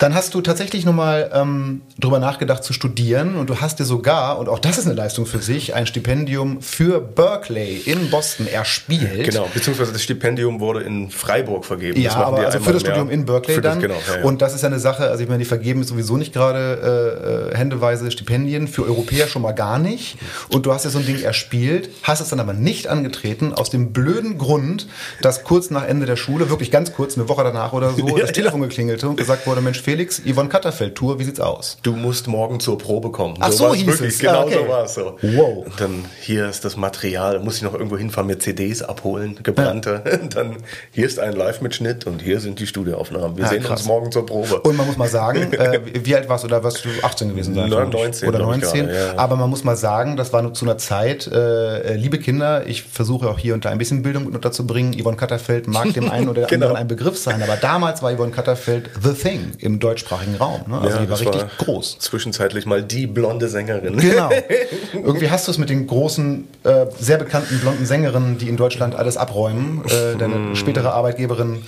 Dann 0.00 0.14
hast 0.14 0.32
du 0.32 0.40
tatsächlich 0.40 0.86
nochmal 0.86 1.30
ähm, 1.34 1.82
drüber 1.98 2.18
nachgedacht 2.18 2.64
zu 2.64 2.72
studieren 2.72 3.36
und 3.36 3.50
du 3.50 3.60
hast 3.60 3.80
dir 3.80 3.84
sogar, 3.84 4.38
und 4.38 4.48
auch 4.48 4.58
das 4.58 4.78
ist 4.78 4.86
eine 4.86 4.94
Leistung 4.94 5.26
für 5.26 5.40
sich, 5.40 5.74
ein 5.74 5.86
Stipendium 5.86 6.62
für 6.62 7.02
Berkeley 7.02 7.76
in 7.84 8.08
Boston 8.08 8.46
erspielt. 8.46 9.24
Genau, 9.24 9.46
beziehungsweise 9.52 9.92
das 9.92 10.02
Stipendium 10.02 10.58
wurde 10.58 10.80
in 10.80 11.10
Freiburg 11.10 11.66
vergeben. 11.66 12.00
Ja, 12.00 12.14
aber 12.14 12.46
also 12.46 12.60
für 12.60 12.72
das. 12.72 12.80
Studium 12.80 13.10
in 13.10 13.26
Berkeley 13.26 13.56
Für 13.56 13.60
das, 13.60 13.74
dann. 13.74 13.82
Genau, 13.82 14.00
ja, 14.08 14.16
ja. 14.20 14.24
Und 14.24 14.40
das 14.40 14.54
ist 14.54 14.62
ja 14.62 14.68
eine 14.68 14.78
Sache, 14.78 15.10
also 15.10 15.22
ich 15.22 15.28
meine, 15.28 15.40
die 15.40 15.44
vergeben 15.44 15.84
sowieso 15.84 16.16
nicht 16.16 16.32
gerade 16.32 17.50
äh, 17.52 17.52
äh, 17.52 17.56
händeweise 17.58 18.10
Stipendien, 18.10 18.68
für 18.68 18.86
Europäer 18.86 19.28
schon 19.28 19.42
mal 19.42 19.52
gar 19.52 19.78
nicht. 19.78 20.16
Und 20.50 20.64
du 20.64 20.72
hast 20.72 20.84
ja 20.84 20.90
so 20.90 20.98
ein 20.98 21.04
Ding 21.04 21.20
erspielt, 21.20 21.90
hast 22.04 22.22
es 22.22 22.30
dann 22.30 22.40
aber 22.40 22.54
nicht 22.54 22.86
angetreten, 22.86 23.52
aus 23.52 23.68
dem 23.68 23.92
blöden 23.92 24.38
Grund, 24.38 24.86
dass 25.20 25.44
kurz 25.44 25.68
nach 25.68 25.86
Ende 25.86 26.06
der 26.06 26.16
Schule, 26.16 26.48
wirklich 26.48 26.70
ganz 26.70 26.94
kurz, 26.94 27.18
eine 27.18 27.28
Woche 27.28 27.44
danach 27.44 27.74
oder 27.74 27.90
so, 27.90 28.08
Ja, 28.16 28.22
das 28.22 28.32
Telefon 28.32 28.62
geklingelte 28.62 29.06
und 29.06 29.16
gesagt 29.16 29.46
wurde, 29.46 29.60
Mensch 29.60 29.82
Felix, 29.90 30.22
Yvonne 30.24 30.48
Katterfeld 30.48 30.94
Tour, 30.94 31.18
wie 31.18 31.24
sieht's 31.24 31.40
aus? 31.40 31.76
Du 31.82 31.96
musst 31.96 32.28
morgen 32.28 32.60
zur 32.60 32.78
Probe 32.78 33.10
kommen. 33.10 33.34
Ach 33.40 33.50
so 33.50 33.64
war's 33.64 33.74
hieß 33.78 33.86
wirklich. 33.88 34.12
es. 34.12 34.18
Genau 34.20 34.42
Ah, 34.42 34.44
okay. 34.44 34.58
so 34.62 34.68
war 34.68 34.84
es 34.84 34.94
so. 34.94 35.16
Wow. 35.20 35.66
Und 35.66 35.80
dann 35.80 36.04
hier 36.20 36.48
ist 36.48 36.64
das 36.64 36.76
Material. 36.76 37.40
Muss 37.40 37.56
ich 37.56 37.62
noch 37.62 37.72
irgendwo 37.74 37.98
hinfahren, 37.98 38.28
mir 38.28 38.38
CDs 38.38 38.82
abholen, 38.82 39.40
gebrannte. 39.42 40.04
Und 40.22 40.36
dann 40.36 40.58
hier 40.92 41.06
ist 41.06 41.18
ein 41.18 41.32
Live-Mitschnitt 41.32 42.06
und 42.06 42.22
hier 42.22 42.38
sind 42.38 42.60
die 42.60 42.68
Studioaufnahmen. 42.68 43.36
Wir 43.36 43.42
Ja, 43.46 43.50
sehen 43.50 43.64
krass. 43.64 43.80
uns 43.80 43.88
morgen 43.88 44.12
zur 44.12 44.24
Probe. 44.26 44.60
Und 44.60 44.76
man 44.76 44.86
muss 44.86 44.96
mal 44.96 45.08
sagen, 45.08 45.52
äh, 45.54 45.80
wie- 46.04 46.14
alt 46.14 46.28
warst 46.28 46.44
du 46.44 46.48
da? 46.48 46.62
Warst 46.62 46.84
du 46.84 46.88
18 47.02 47.30
gewesen 47.30 47.54
sein? 47.56 47.64
Neun- 47.68 47.90
vermutlich? 47.90 48.02
19, 48.22 48.28
Oder 48.28 48.38
glaub 48.38 48.54
ich 48.54 48.62
19. 48.62 48.86
gerade, 48.86 48.98
ja. 49.14 49.18
Aber 49.18 49.34
man 49.34 49.50
muss 49.50 49.64
mal 49.64 49.74
sagen, 49.76 50.16
das 50.16 50.32
war 50.32 50.42
nur 50.42 50.54
zu 50.54 50.66
einer 50.66 50.78
Zeit, 50.78 51.26
äh, 51.26 51.94
liebe 51.96 52.18
Kinder, 52.20 52.64
ich 52.68 52.84
versuche 52.84 53.28
auch 53.28 53.40
hier 53.40 53.54
und 53.54 53.64
da 53.64 53.70
ein 53.70 53.78
bisschen 53.78 54.02
Bildung 54.02 54.26
unterzubringen. 54.26 54.94
Yvonne 54.96 55.16
Katterfeld 55.16 55.66
mag 55.66 55.92
dem 55.94 56.08
einen 56.08 56.28
oder 56.28 56.42
Genau. 56.46 56.66
anderen 56.66 56.76
ein 56.76 56.86
Begriff 56.86 57.18
sein, 57.18 57.42
aber 57.42 57.56
damals 57.56 58.04
war 58.04 58.14
Yvonne 58.14 58.30
Katterfeld 58.30 58.88
the 59.02 59.14
thing 59.14 59.50
im 59.58 59.79
deutschsprachigen 59.80 60.36
Raum. 60.36 60.62
Ne? 60.68 60.78
Also 60.78 60.96
Ja, 60.98 61.02
die 61.04 61.10
war 61.10 61.18
richtig 61.20 61.42
groß. 61.58 61.98
Zwischenzeitlich 61.98 62.66
mal 62.66 62.82
die 62.82 63.06
blonde 63.06 63.48
Sängerin. 63.48 63.96
Genau. 63.96 64.30
Irgendwie 64.92 65.30
hast 65.30 65.46
du 65.48 65.50
es 65.52 65.58
mit 65.58 65.70
den 65.70 65.86
großen, 65.86 66.46
äh, 66.64 66.86
sehr 66.98 67.16
bekannten 67.18 67.58
blonden 67.60 67.86
Sängerinnen, 67.86 68.38
die 68.38 68.48
in 68.48 68.56
Deutschland 68.56 68.94
alles 68.94 69.16
abräumen. 69.16 69.82
Äh, 69.88 70.14
Mm. 70.14 70.18
deine 70.18 70.56
spätere 70.56 70.92
Arbeitgeberin 70.92 71.62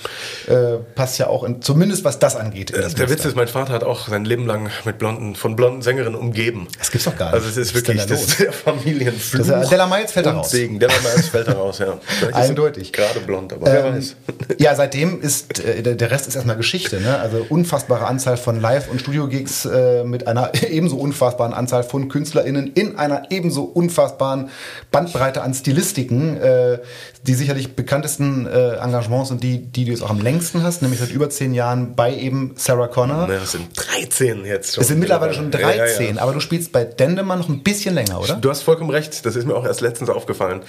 äh, 0.49 0.77
passt 0.95 1.19
ja 1.19 1.27
auch, 1.29 1.45
in, 1.45 1.63
zumindest 1.63 2.05
was 2.05 2.19
das 2.19 2.37
angeht. 2.37 2.71
in 2.71 2.81
das 2.83 2.95
Der 2.95 3.09
Witz 3.11 3.25
ist, 3.25 3.37
mein 3.37 3.49
Vater 3.49 3.73
hat 3.73 3.85
auch 3.85 4.09
sein 4.09 4.25
Leben 4.25 4.47
lang 4.47 4.69
mit 4.85 4.99
blonden, 4.99 5.35
von 5.35 5.57
blonden 5.57 5.83
Sängerinnen 5.83 6.19
umgeben. 6.19 6.67
Das 6.79 6.91
gibt's 6.91 7.05
doch 7.07 7.17
gar 7.17 7.27
nicht. 7.27 7.35
Also 7.35 7.49
es 7.49 7.57
ist 7.57 7.75
wirklich, 7.75 7.99
da 8.01 8.07
das 8.07 8.23
ist 8.23 8.41
der 8.41 8.53
Familienfluch. 8.53 9.47
Das 9.47 9.69
Della 9.71 9.87
Miles 9.87 10.13
fällt 10.13 10.27
da 10.27 10.31
und 10.31 10.37
raus. 10.39 10.51
Segen. 10.51 10.79
Della 10.79 10.93
Miles 11.03 11.29
fällt 11.29 11.49
da 11.49 11.53
raus, 11.53 11.79
ja. 11.79 11.99
Vielleicht 12.19 12.35
Eindeutig. 12.35 12.93
Gerade 12.93 13.21
blond, 13.21 13.53
aber 13.53 13.67
wer 13.67 13.85
Ähm, 13.87 13.97
weiß. 13.97 14.17
Ja, 14.59 14.75
seitdem 14.75 15.21
ist 15.21 15.59
äh, 15.65 15.83
der 15.83 15.95
der 15.95 16.11
Rest 16.11 16.27
ist 16.29 16.35
erstmal 16.35 16.57
Geschichte. 16.57 17.01
Ne? 17.01 17.19
Also 17.19 17.47
unfassbare 17.49 18.02
Anzahl 18.07 18.37
von 18.37 18.61
Live- 18.61 18.91
und 18.91 19.01
Studio-Gigs 19.01 19.65
äh, 19.67 20.05
mit 20.05 20.27
einer 20.27 20.53
ebenso 20.71 20.97
unfassbaren 20.97 21.55
Anzahl 21.55 21.83
von 21.83 22.09
KünstlerInnen 22.09 22.73
in 22.75 22.97
einer 22.97 23.31
ebenso 23.31 23.65
unfassbaren 23.65 24.51
Bandbreite 24.91 25.43
an 25.43 25.55
Stilistiken. 25.55 26.37
Äh, 26.37 26.79
die 27.25 27.35
sicherlich 27.35 27.77
bekanntesten 27.77 28.47
äh, 28.47 28.77
Engagements 28.77 29.29
sind 29.29 29.43
die, 29.45 29.59
die 29.59 29.85
du 29.85 29.93
jetzt 29.93 30.03
auch 30.03 30.11
am 30.11 30.21
längsten 30.21 30.63
hast, 30.63 30.83
nämlich 30.83 30.99
seit 30.99 31.11
über 31.11 31.31
zehn 31.31 31.55
Jahren 31.55 31.95
bei 31.95 32.17
eben 32.17 32.55
Sarah 32.57 32.89
Connor. 32.89 33.29
Ja, 33.29 33.37
es 33.37 33.53
sind 33.53 33.69
13 33.75 34.45
jetzt 34.45 34.75
schon. 34.75 34.83
Es 34.83 34.89
sind 34.89 34.99
mittlerweile 34.99 35.33
schon 35.33 35.53
Ja, 35.53 35.61
ja, 35.61 35.77
13, 35.85 36.17
ja. 36.17 36.23
aber 36.23 36.33
du 36.33 36.41
spielst 36.41 36.73
bei 36.73 36.85
Dendemann 36.85 37.39
noch 37.39 37.49
ein 37.49 37.63
bisschen 37.63 37.95
länger, 37.95 38.21
oder? 38.21 38.35
Du 38.35 38.51
hast 38.51 38.63
vollkommen 38.63 38.91
recht, 38.91 39.25
das 39.25 39.37
ist 39.37 39.47
mir 39.47 39.55
auch 39.55 39.65
erst 39.65 39.81
letztens 39.81 40.11
aufgefallen. 40.11 40.63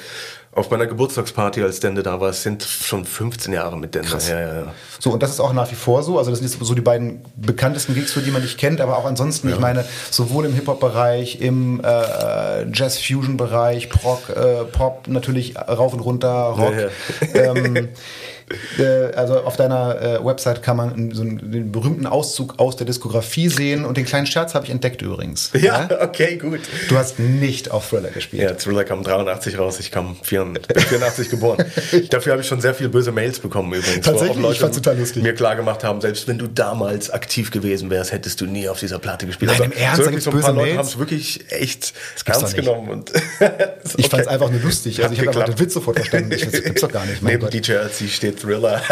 Auf 0.56 0.70
meiner 0.70 0.86
Geburtstagsparty, 0.86 1.64
als 1.64 1.80
Dende 1.80 2.04
da 2.04 2.20
war, 2.22 2.30
es 2.30 2.44
sind 2.44 2.64
schon 2.64 3.06
15 3.06 3.54
Jahre 3.54 3.78
mit 3.78 3.96
Dende. 3.96 4.10
Ja, 4.30 4.40
ja, 4.40 4.56
ja. 4.56 4.74
So, 5.00 5.12
und 5.12 5.24
das 5.24 5.32
ist 5.32 5.40
auch 5.40 5.54
nach 5.54 5.72
wie 5.72 5.76
vor 5.76 6.04
so. 6.04 6.20
Also, 6.20 6.30
das 6.30 6.40
sind 6.40 6.52
jetzt 6.52 6.64
so 6.64 6.76
die 6.76 6.82
beiden 6.82 7.22
bekanntesten 7.36 7.96
Gigs, 7.96 8.12
für 8.12 8.22
die 8.22 8.30
man 8.30 8.42
dich 8.42 8.58
kennt, 8.58 8.80
aber 8.80 8.98
auch 8.98 9.06
ansonsten, 9.06 9.50
ich 9.50 9.60
meine, 9.60 9.84
sowohl 10.12 10.46
im 10.46 10.54
Hip-Hop-Bereich, 10.54 11.42
im 11.42 11.82
äh, 11.84 12.70
Jazz-Fusion-Bereich, 12.72 13.90
Prog, 13.90 14.30
äh, 14.30 14.66
Pop, 14.66 15.08
natürlich 15.08 15.58
rauf 15.58 15.94
und 15.94 16.02
runter, 16.02 16.30
Rock. 16.30 16.92
Ähm, 17.34 17.90
äh, 18.78 19.14
also 19.16 19.42
auf 19.42 19.56
deiner 19.56 20.02
äh, 20.02 20.26
Website 20.26 20.64
kann 20.64 20.78
man 20.78 21.12
so 21.12 21.22
einen, 21.22 21.52
den 21.52 21.72
berühmten 21.72 22.06
Auszug 22.06 22.56
aus 22.60 22.76
der 22.76 22.86
Diskografie 22.86 23.50
sehen 23.50 23.86
und 23.86 23.98
den 23.98 24.06
kleinen 24.06 24.26
Scherz 24.28 24.54
habe 24.54 24.66
ich 24.66 24.72
entdeckt 24.72 25.02
übrigens. 25.02 25.52
Ja, 25.60 25.90
okay, 26.02 26.38
gut. 26.38 26.62
Du 26.90 26.98
hast 26.98 27.20
nicht 27.20 27.72
auf 27.72 27.90
Thriller 27.90 28.10
gespielt. 28.10 28.44
Ja, 28.44 28.54
Thriller 28.54 28.84
kam 28.84 29.04
83 29.04 29.58
raus, 29.58 29.80
ich 29.80 29.92
kam 29.92 30.16
84, 30.22 30.68
bin 30.74 30.84
84 30.84 31.30
geboren. 31.30 31.66
Dafür 32.10 32.34
habe 32.34 32.42
ich 32.42 32.48
schon 32.48 32.62
sehr 32.62 32.74
viele 32.74 32.90
böse 32.90 33.12
Mails 33.12 33.40
bekommen 33.40 33.74
übrigens. 33.74 34.06
Tatsächlich? 34.06 34.46
auch 34.46 34.52
Ich 34.52 34.60
fand's 34.60 34.78
total 34.78 34.98
lustig. 34.98 35.24
mir 35.24 35.34
klar 35.34 35.56
gemacht 35.56 35.84
haben, 35.84 36.02
selbst 36.02 36.28
wenn 36.28 36.38
du 36.38 36.48
damals 36.48 37.10
aktiv 37.10 37.52
gewesen 37.52 37.90
wärst, 37.90 38.12
hättest 38.12 38.42
du 38.42 38.46
nie 38.46 38.68
auf 38.70 38.80
dieser 38.80 39.00
Platte 39.00 39.26
gespielt. 39.26 39.52
Nein, 39.52 39.72
im 39.72 39.78
Ernst? 39.78 39.98
so 39.98 40.04
Da 40.06 40.12
gibt's 40.12 40.26
so 40.26 40.32
ein 40.32 40.40
paar 40.40 40.52
böse 40.54 40.60
Leute 40.60 40.66
Mails? 40.68 40.78
haben 40.78 40.88
es 40.88 41.00
wirklich 41.00 41.52
echt 41.52 41.94
ernst 42.26 42.56
genommen. 42.56 42.90
Und 42.90 43.12
Ich 43.98 44.10
fand 44.10 44.24
es 44.24 44.28
einfach 44.28 44.50
nur 44.50 44.62
lustig. 44.62 45.02
Also 45.04 45.14
ich 45.14 45.20
habe 45.20 45.30
einfach 45.30 45.46
den 45.46 45.60
Witz 45.60 45.74
sofort 45.74 45.98
verstanden. 45.98 46.32
Ich, 46.32 46.50
das 46.50 46.64
gibt's 46.64 46.82
doch 46.82 46.92
gar 46.92 47.06
nicht. 47.06 47.22
Neben. 47.22 47.50
DJ 47.50 47.74
LC 47.74 48.10
steht 48.10 48.33
Thriller. 48.36 48.82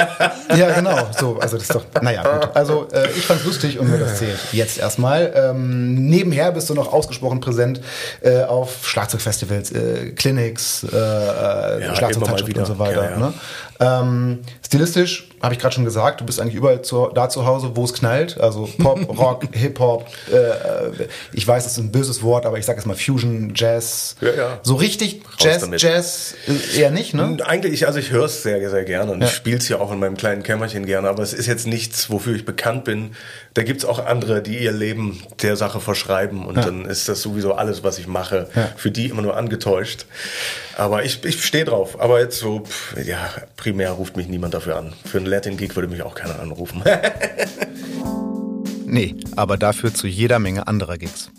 Ja, 0.55 0.69
genau. 0.73 1.07
So, 1.17 1.39
also 1.39 1.55
das 1.57 1.69
ist 1.69 1.75
doch. 1.75 1.85
Naja, 2.01 2.23
gut. 2.23 2.49
Also 2.55 2.87
äh, 2.91 3.09
ich 3.11 3.25
fand's 3.25 3.45
lustig 3.45 3.79
und 3.79 3.89
nur 3.89 3.99
das 3.99 4.17
zählt. 4.17 4.37
Jetzt 4.51 4.79
erstmal. 4.79 5.31
Ähm, 5.33 6.09
nebenher 6.09 6.51
bist 6.51 6.69
du 6.69 6.73
noch 6.73 6.91
ausgesprochen 6.91 7.39
präsent 7.39 7.79
äh, 8.21 8.43
auf 8.43 8.85
Schlagzeugfestivals, 8.85 9.71
äh, 9.71 10.11
Clinics, 10.11 10.83
äh, 10.83 10.97
äh, 10.97 11.95
Schlagzeugzeitschriften 11.95 12.47
wieder. 12.47 12.59
und 12.61 12.65
so 12.67 12.79
weiter. 12.79 13.03
Ja, 13.03 13.11
ja. 13.11 13.17
Ne? 13.17 13.33
Ähm, 13.81 14.39
stilistisch 14.63 15.27
habe 15.41 15.55
ich 15.55 15.59
gerade 15.59 15.73
schon 15.73 15.85
gesagt, 15.85 16.21
du 16.21 16.25
bist 16.25 16.39
eigentlich 16.39 16.53
überall 16.53 16.83
zu, 16.83 17.09
da 17.15 17.27
zu 17.29 17.45
Hause, 17.47 17.71
wo 17.73 17.83
es 17.83 17.93
knallt. 17.93 18.39
Also 18.39 18.69
Pop, 18.77 18.99
Rock, 19.19 19.45
Hip-Hop. 19.53 20.05
Äh, 20.31 20.35
äh, 20.35 21.07
ich 21.33 21.47
weiß, 21.47 21.63
das 21.63 21.73
ist 21.73 21.79
ein 21.79 21.91
böses 21.91 22.21
Wort, 22.21 22.45
aber 22.45 22.59
ich 22.59 22.65
sage 22.65 22.77
jetzt 22.77 22.85
mal 22.85 22.95
Fusion, 22.95 23.53
Jazz. 23.55 24.15
Ja, 24.21 24.33
ja. 24.33 24.59
So 24.61 24.75
richtig 24.75 25.23
Jazz, 25.39 25.61
damit. 25.61 25.81
Jazz 25.81 26.35
äh, 26.47 26.79
eher 26.79 26.91
nicht, 26.91 27.15
ne? 27.15 27.37
Eigentlich, 27.43 27.87
also 27.87 27.97
ich 27.97 28.11
höre 28.11 28.25
es 28.25 28.43
sehr, 28.43 28.69
sehr 28.69 28.83
gerne 28.83 29.11
und 29.11 29.21
Ja. 29.21 29.27
ich 29.27 29.33
spiele 29.33 29.57
es 29.57 29.67
ja 29.67 29.79
auch 29.79 29.91
in 29.91 29.99
meinem 29.99 30.15
kleinen 30.15 30.43
Kämmerchen 30.43 30.85
gerne, 30.85 31.09
aber 31.09 31.23
es 31.23 31.33
ist 31.33 31.47
jetzt 31.47 31.65
nichts, 31.65 32.11
wofür 32.11 32.35
ich 32.35 32.45
bekannt 32.45 32.83
bin. 32.83 33.15
Da 33.53 33.63
gibt's 33.63 33.83
auch 33.83 34.05
andere, 34.05 34.41
die 34.41 34.59
ihr 34.59 34.71
Leben 34.71 35.21
der 35.41 35.57
Sache 35.57 35.81
verschreiben 35.81 36.45
und 36.45 36.55
dann 36.55 36.85
ist 36.85 37.09
das 37.09 37.21
sowieso 37.21 37.53
alles, 37.53 37.83
was 37.83 37.97
ich 37.99 38.07
mache, 38.07 38.47
Ja. 38.55 38.69
für 38.77 38.91
die 38.91 39.07
immer 39.07 39.21
nur 39.21 39.35
angetäuscht. 39.35 40.05
Aber 40.77 41.03
ich, 41.03 41.23
ich 41.25 41.43
stehe 41.43 41.65
drauf. 41.65 41.99
Aber 41.99 42.21
jetzt 42.21 42.39
so, 42.39 42.61
pff, 42.61 42.95
ja, 43.05 43.29
primär 43.57 43.91
ruft 43.91 44.15
mich 44.15 44.27
niemand 44.29 44.53
dafür 44.53 44.77
an. 44.77 44.93
Für 45.05 45.17
einen 45.17 45.25
Latin-Gig 45.27 45.75
würde 45.75 45.89
mich 45.89 46.01
auch 46.01 46.15
keiner 46.15 46.39
anrufen. 46.39 46.81
Nee, 48.91 49.15
aber 49.37 49.55
dafür 49.55 49.93
zu 49.93 50.05
jeder 50.05 50.37
Menge 50.39 50.67
anderer 50.67 50.97
Gigs. 50.97 51.31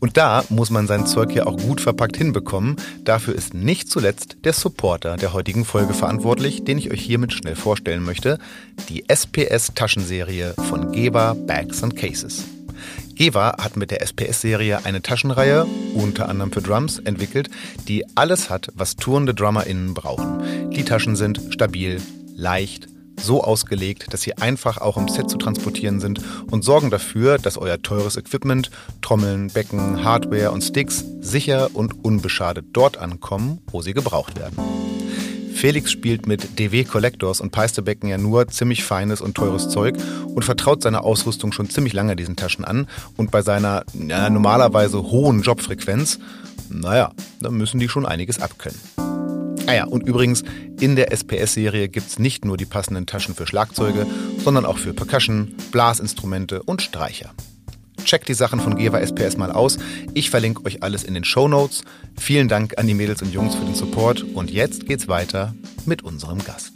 Und 0.00 0.16
da 0.16 0.42
muss 0.48 0.70
man 0.70 0.86
sein 0.86 1.06
Zeug 1.06 1.34
ja 1.34 1.44
auch 1.44 1.58
gut 1.58 1.82
verpackt 1.82 2.16
hinbekommen. 2.16 2.76
Dafür 3.04 3.34
ist 3.34 3.52
nicht 3.52 3.90
zuletzt 3.90 4.38
der 4.44 4.54
Supporter 4.54 5.18
der 5.18 5.34
heutigen 5.34 5.66
Folge 5.66 5.92
verantwortlich, 5.92 6.64
den 6.64 6.78
ich 6.78 6.90
euch 6.90 7.02
hiermit 7.02 7.34
schnell 7.34 7.56
vorstellen 7.56 8.02
möchte. 8.02 8.38
Die 8.88 9.04
SPS-Taschenserie 9.06 10.54
von 10.70 10.92
Geva 10.92 11.34
Bags 11.34 11.82
and 11.82 11.94
Cases. 11.94 12.42
Geva 13.14 13.56
hat 13.58 13.76
mit 13.76 13.90
der 13.90 14.00
SPS-Serie 14.00 14.86
eine 14.86 15.02
Taschenreihe, 15.02 15.66
unter 15.92 16.30
anderem 16.30 16.52
für 16.52 16.62
Drums, 16.62 17.00
entwickelt, 17.00 17.50
die 17.86 18.04
alles 18.16 18.48
hat, 18.48 18.68
was 18.76 18.96
tourende 18.96 19.34
DrummerInnen 19.34 19.92
brauchen. 19.92 20.70
Die 20.70 20.84
Taschen 20.84 21.16
sind 21.16 21.38
stabil, 21.50 22.00
leicht, 22.34 22.88
so 23.20 23.42
ausgelegt, 23.42 24.12
dass 24.12 24.22
sie 24.22 24.36
einfach 24.36 24.78
auch 24.78 24.96
im 24.96 25.08
Set 25.08 25.30
zu 25.30 25.38
transportieren 25.38 26.00
sind 26.00 26.20
und 26.50 26.64
sorgen 26.64 26.90
dafür, 26.90 27.38
dass 27.38 27.58
euer 27.58 27.80
teures 27.80 28.16
Equipment, 28.16 28.70
Trommeln, 29.02 29.48
Becken, 29.48 30.04
Hardware 30.04 30.50
und 30.50 30.62
Sticks 30.62 31.04
sicher 31.20 31.70
und 31.74 32.04
unbeschadet 32.04 32.66
dort 32.72 32.96
ankommen, 32.98 33.60
wo 33.70 33.82
sie 33.82 33.94
gebraucht 33.94 34.38
werden. 34.38 34.58
Felix 35.54 35.92
spielt 35.92 36.26
mit 36.26 36.58
DW 36.58 36.84
Collectors 36.84 37.40
und 37.40 37.52
Peisterbecken 37.52 38.08
ja 38.08 38.18
nur 38.18 38.48
ziemlich 38.48 38.84
feines 38.84 39.20
und 39.20 39.34
teures 39.34 39.68
Zeug 39.68 39.96
und 40.26 40.44
vertraut 40.44 40.82
seine 40.82 41.02
Ausrüstung 41.02 41.52
schon 41.52 41.70
ziemlich 41.70 41.92
lange 41.92 42.16
diesen 42.16 42.36
Taschen 42.36 42.64
an 42.64 42.86
und 43.16 43.30
bei 43.30 43.40
seiner 43.40 43.84
ja, 43.94 44.28
normalerweise 44.28 45.00
hohen 45.02 45.42
Jobfrequenz, 45.42 46.18
naja, 46.68 47.12
da 47.40 47.50
müssen 47.50 47.78
die 47.78 47.88
schon 47.88 48.04
einiges 48.04 48.42
abkönnen. 48.42 48.80
Ah 49.66 49.72
ja, 49.72 49.84
und 49.84 50.06
übrigens, 50.06 50.44
in 50.78 50.94
der 50.94 51.10
SPS-Serie 51.10 51.88
gibt's 51.88 52.18
nicht 52.18 52.44
nur 52.44 52.58
die 52.58 52.66
passenden 52.66 53.06
Taschen 53.06 53.34
für 53.34 53.46
Schlagzeuge, 53.46 54.06
sondern 54.38 54.66
auch 54.66 54.76
für 54.76 54.92
Percussion, 54.92 55.54
Blasinstrumente 55.72 56.62
und 56.62 56.82
Streicher. 56.82 57.30
Checkt 58.04 58.28
die 58.28 58.34
Sachen 58.34 58.60
von 58.60 58.76
Geva 58.76 59.00
SPS 59.00 59.38
mal 59.38 59.50
aus. 59.50 59.78
Ich 60.12 60.28
verlinke 60.28 60.66
euch 60.66 60.82
alles 60.82 61.04
in 61.04 61.14
den 61.14 61.24
Show 61.24 61.48
Notes. 61.48 61.82
Vielen 62.18 62.48
Dank 62.48 62.78
an 62.78 62.86
die 62.86 62.92
Mädels 62.92 63.22
und 63.22 63.32
Jungs 63.32 63.54
für 63.54 63.64
den 63.64 63.74
Support. 63.74 64.22
Und 64.22 64.50
jetzt 64.50 64.84
geht's 64.84 65.08
weiter 65.08 65.54
mit 65.86 66.02
unserem 66.02 66.44
Gast. 66.44 66.73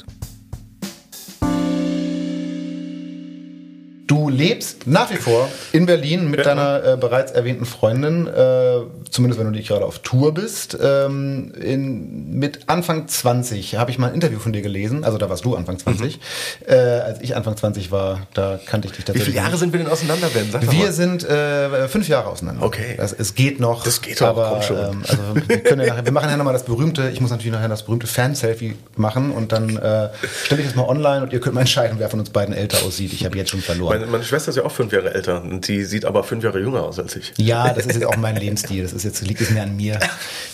Du 4.09 4.29
lebst 4.31 4.87
nach 4.87 5.11
wie 5.11 5.17
vor 5.17 5.49
in 5.73 5.85
Berlin 5.87 6.31
mit 6.31 6.39
Ja. 6.41 6.45
deiner 6.47 6.83
äh, 6.85 6.97
bereits 6.97 7.31
erwähnten 7.31 7.67
Freundin, 7.67 8.27
äh, 8.27 8.81
zumindest 9.11 9.39
wenn 9.39 9.45
du 9.47 9.51
nicht 9.53 9.69
gerade 9.69 9.85
auf 9.85 9.99
Tour 10.01 10.33
bist. 10.33 10.77
Ähm, 10.83 11.53
in, 11.61 12.31
mit 12.39 12.69
Anfang 12.71 13.07
20 13.07 13.77
habe 13.77 13.91
ich 13.91 13.99
mal 13.99 14.09
ein 14.09 14.15
Interview 14.15 14.39
von 14.39 14.53
dir 14.55 14.63
gelesen, 14.63 15.05
also 15.05 15.19
da 15.19 15.29
warst 15.29 15.45
du 15.45 15.55
Anfang 15.55 15.79
20. 15.79 16.19
Äh, 16.67 16.75
als 16.75 17.21
ich 17.21 17.37
Anfang 17.37 17.55
20 17.57 17.91
war, 17.93 18.27
da 18.33 18.59
kannte 18.65 18.89
ich 18.89 18.93
dich 18.95 18.99
Mhm. 19.01 19.03
Wie 19.03 19.05
tatsächlich. 19.05 19.25
viele 19.35 19.37
Jahre 19.45 19.57
sind 19.59 19.73
wir 19.75 19.79
denn 19.81 19.89
auseinander, 19.93 20.29
Ben? 20.33 20.51
Sag 20.51 20.63
Wir 20.63 20.73
mal. 20.85 20.93
sind 20.93 21.25
äh, 21.29 21.87
fünf 21.89 22.09
Jahre 22.09 22.29
auseinander. 22.31 22.63
Okay. 22.65 22.95
Das, 22.97 23.13
es 23.13 23.35
geht 23.35 23.61
noch. 23.61 23.85
Das 23.85 24.01
geht 24.01 24.23
aber, 24.23 24.49
komm 24.55 24.63
schon. 24.63 24.77
Ähm, 24.79 25.03
also 25.07 25.23
wir, 25.47 25.59
können 25.61 25.83
ja 25.83 25.89
nachher, 25.89 26.05
wir 26.07 26.13
machen 26.13 26.25
nachher 26.27 26.39
nochmal 26.39 26.55
das 26.55 26.65
berühmte, 26.65 27.11
ich 27.11 27.21
muss 27.21 27.31
natürlich 27.31 27.53
nachher 27.53 27.69
das 27.69 27.83
berühmte 27.85 28.07
Fan-Selfie 28.07 28.75
machen 28.97 29.33
und 29.33 29.53
dann 29.53 29.77
äh, 29.77 30.09
stelle 30.45 30.63
ich 30.63 30.67
das 30.67 30.77
mal 30.77 30.89
online 30.89 31.23
und 31.25 31.33
ihr 31.35 31.41
könnt 31.41 31.55
mal 31.55 31.61
entscheiden, 31.61 31.99
wer 31.99 32.09
von 32.09 32.21
uns 32.21 32.31
beiden 32.31 32.55
älter 32.55 32.79
aussieht. 32.87 33.13
Ich 33.13 33.27
habe 33.27 33.37
jetzt 33.37 33.51
schon 33.51 33.61
verloren. 33.61 33.98
Meine, 33.99 34.11
meine 34.11 34.25
Schwester 34.25 34.51
ist 34.51 34.57
ja 34.57 34.65
auch 34.65 34.73
fünf 34.73 34.93
Jahre 34.93 35.13
älter 35.13 35.43
und 35.43 35.67
die 35.67 35.85
sieht 35.85 36.05
aber 36.05 36.25
fünf 36.25 36.45
Jahre 36.45 36.61
jünger 36.61 36.83
aus 36.83 36.99
als 36.99 37.17
ich. 37.17 37.33
Ja, 37.37 37.73
das 37.73 37.87
ist 37.87 37.95
jetzt 37.95 38.07
auch 38.07 38.17
mein 38.17 38.37
Lebensstil. 38.37 38.83
Das 38.83 38.93
ist 38.93 39.05
jetzt, 39.05 39.21
liegt 39.23 39.41
es 39.41 39.51
mir 39.51 39.63
an 39.63 39.77
mir. 39.77 39.99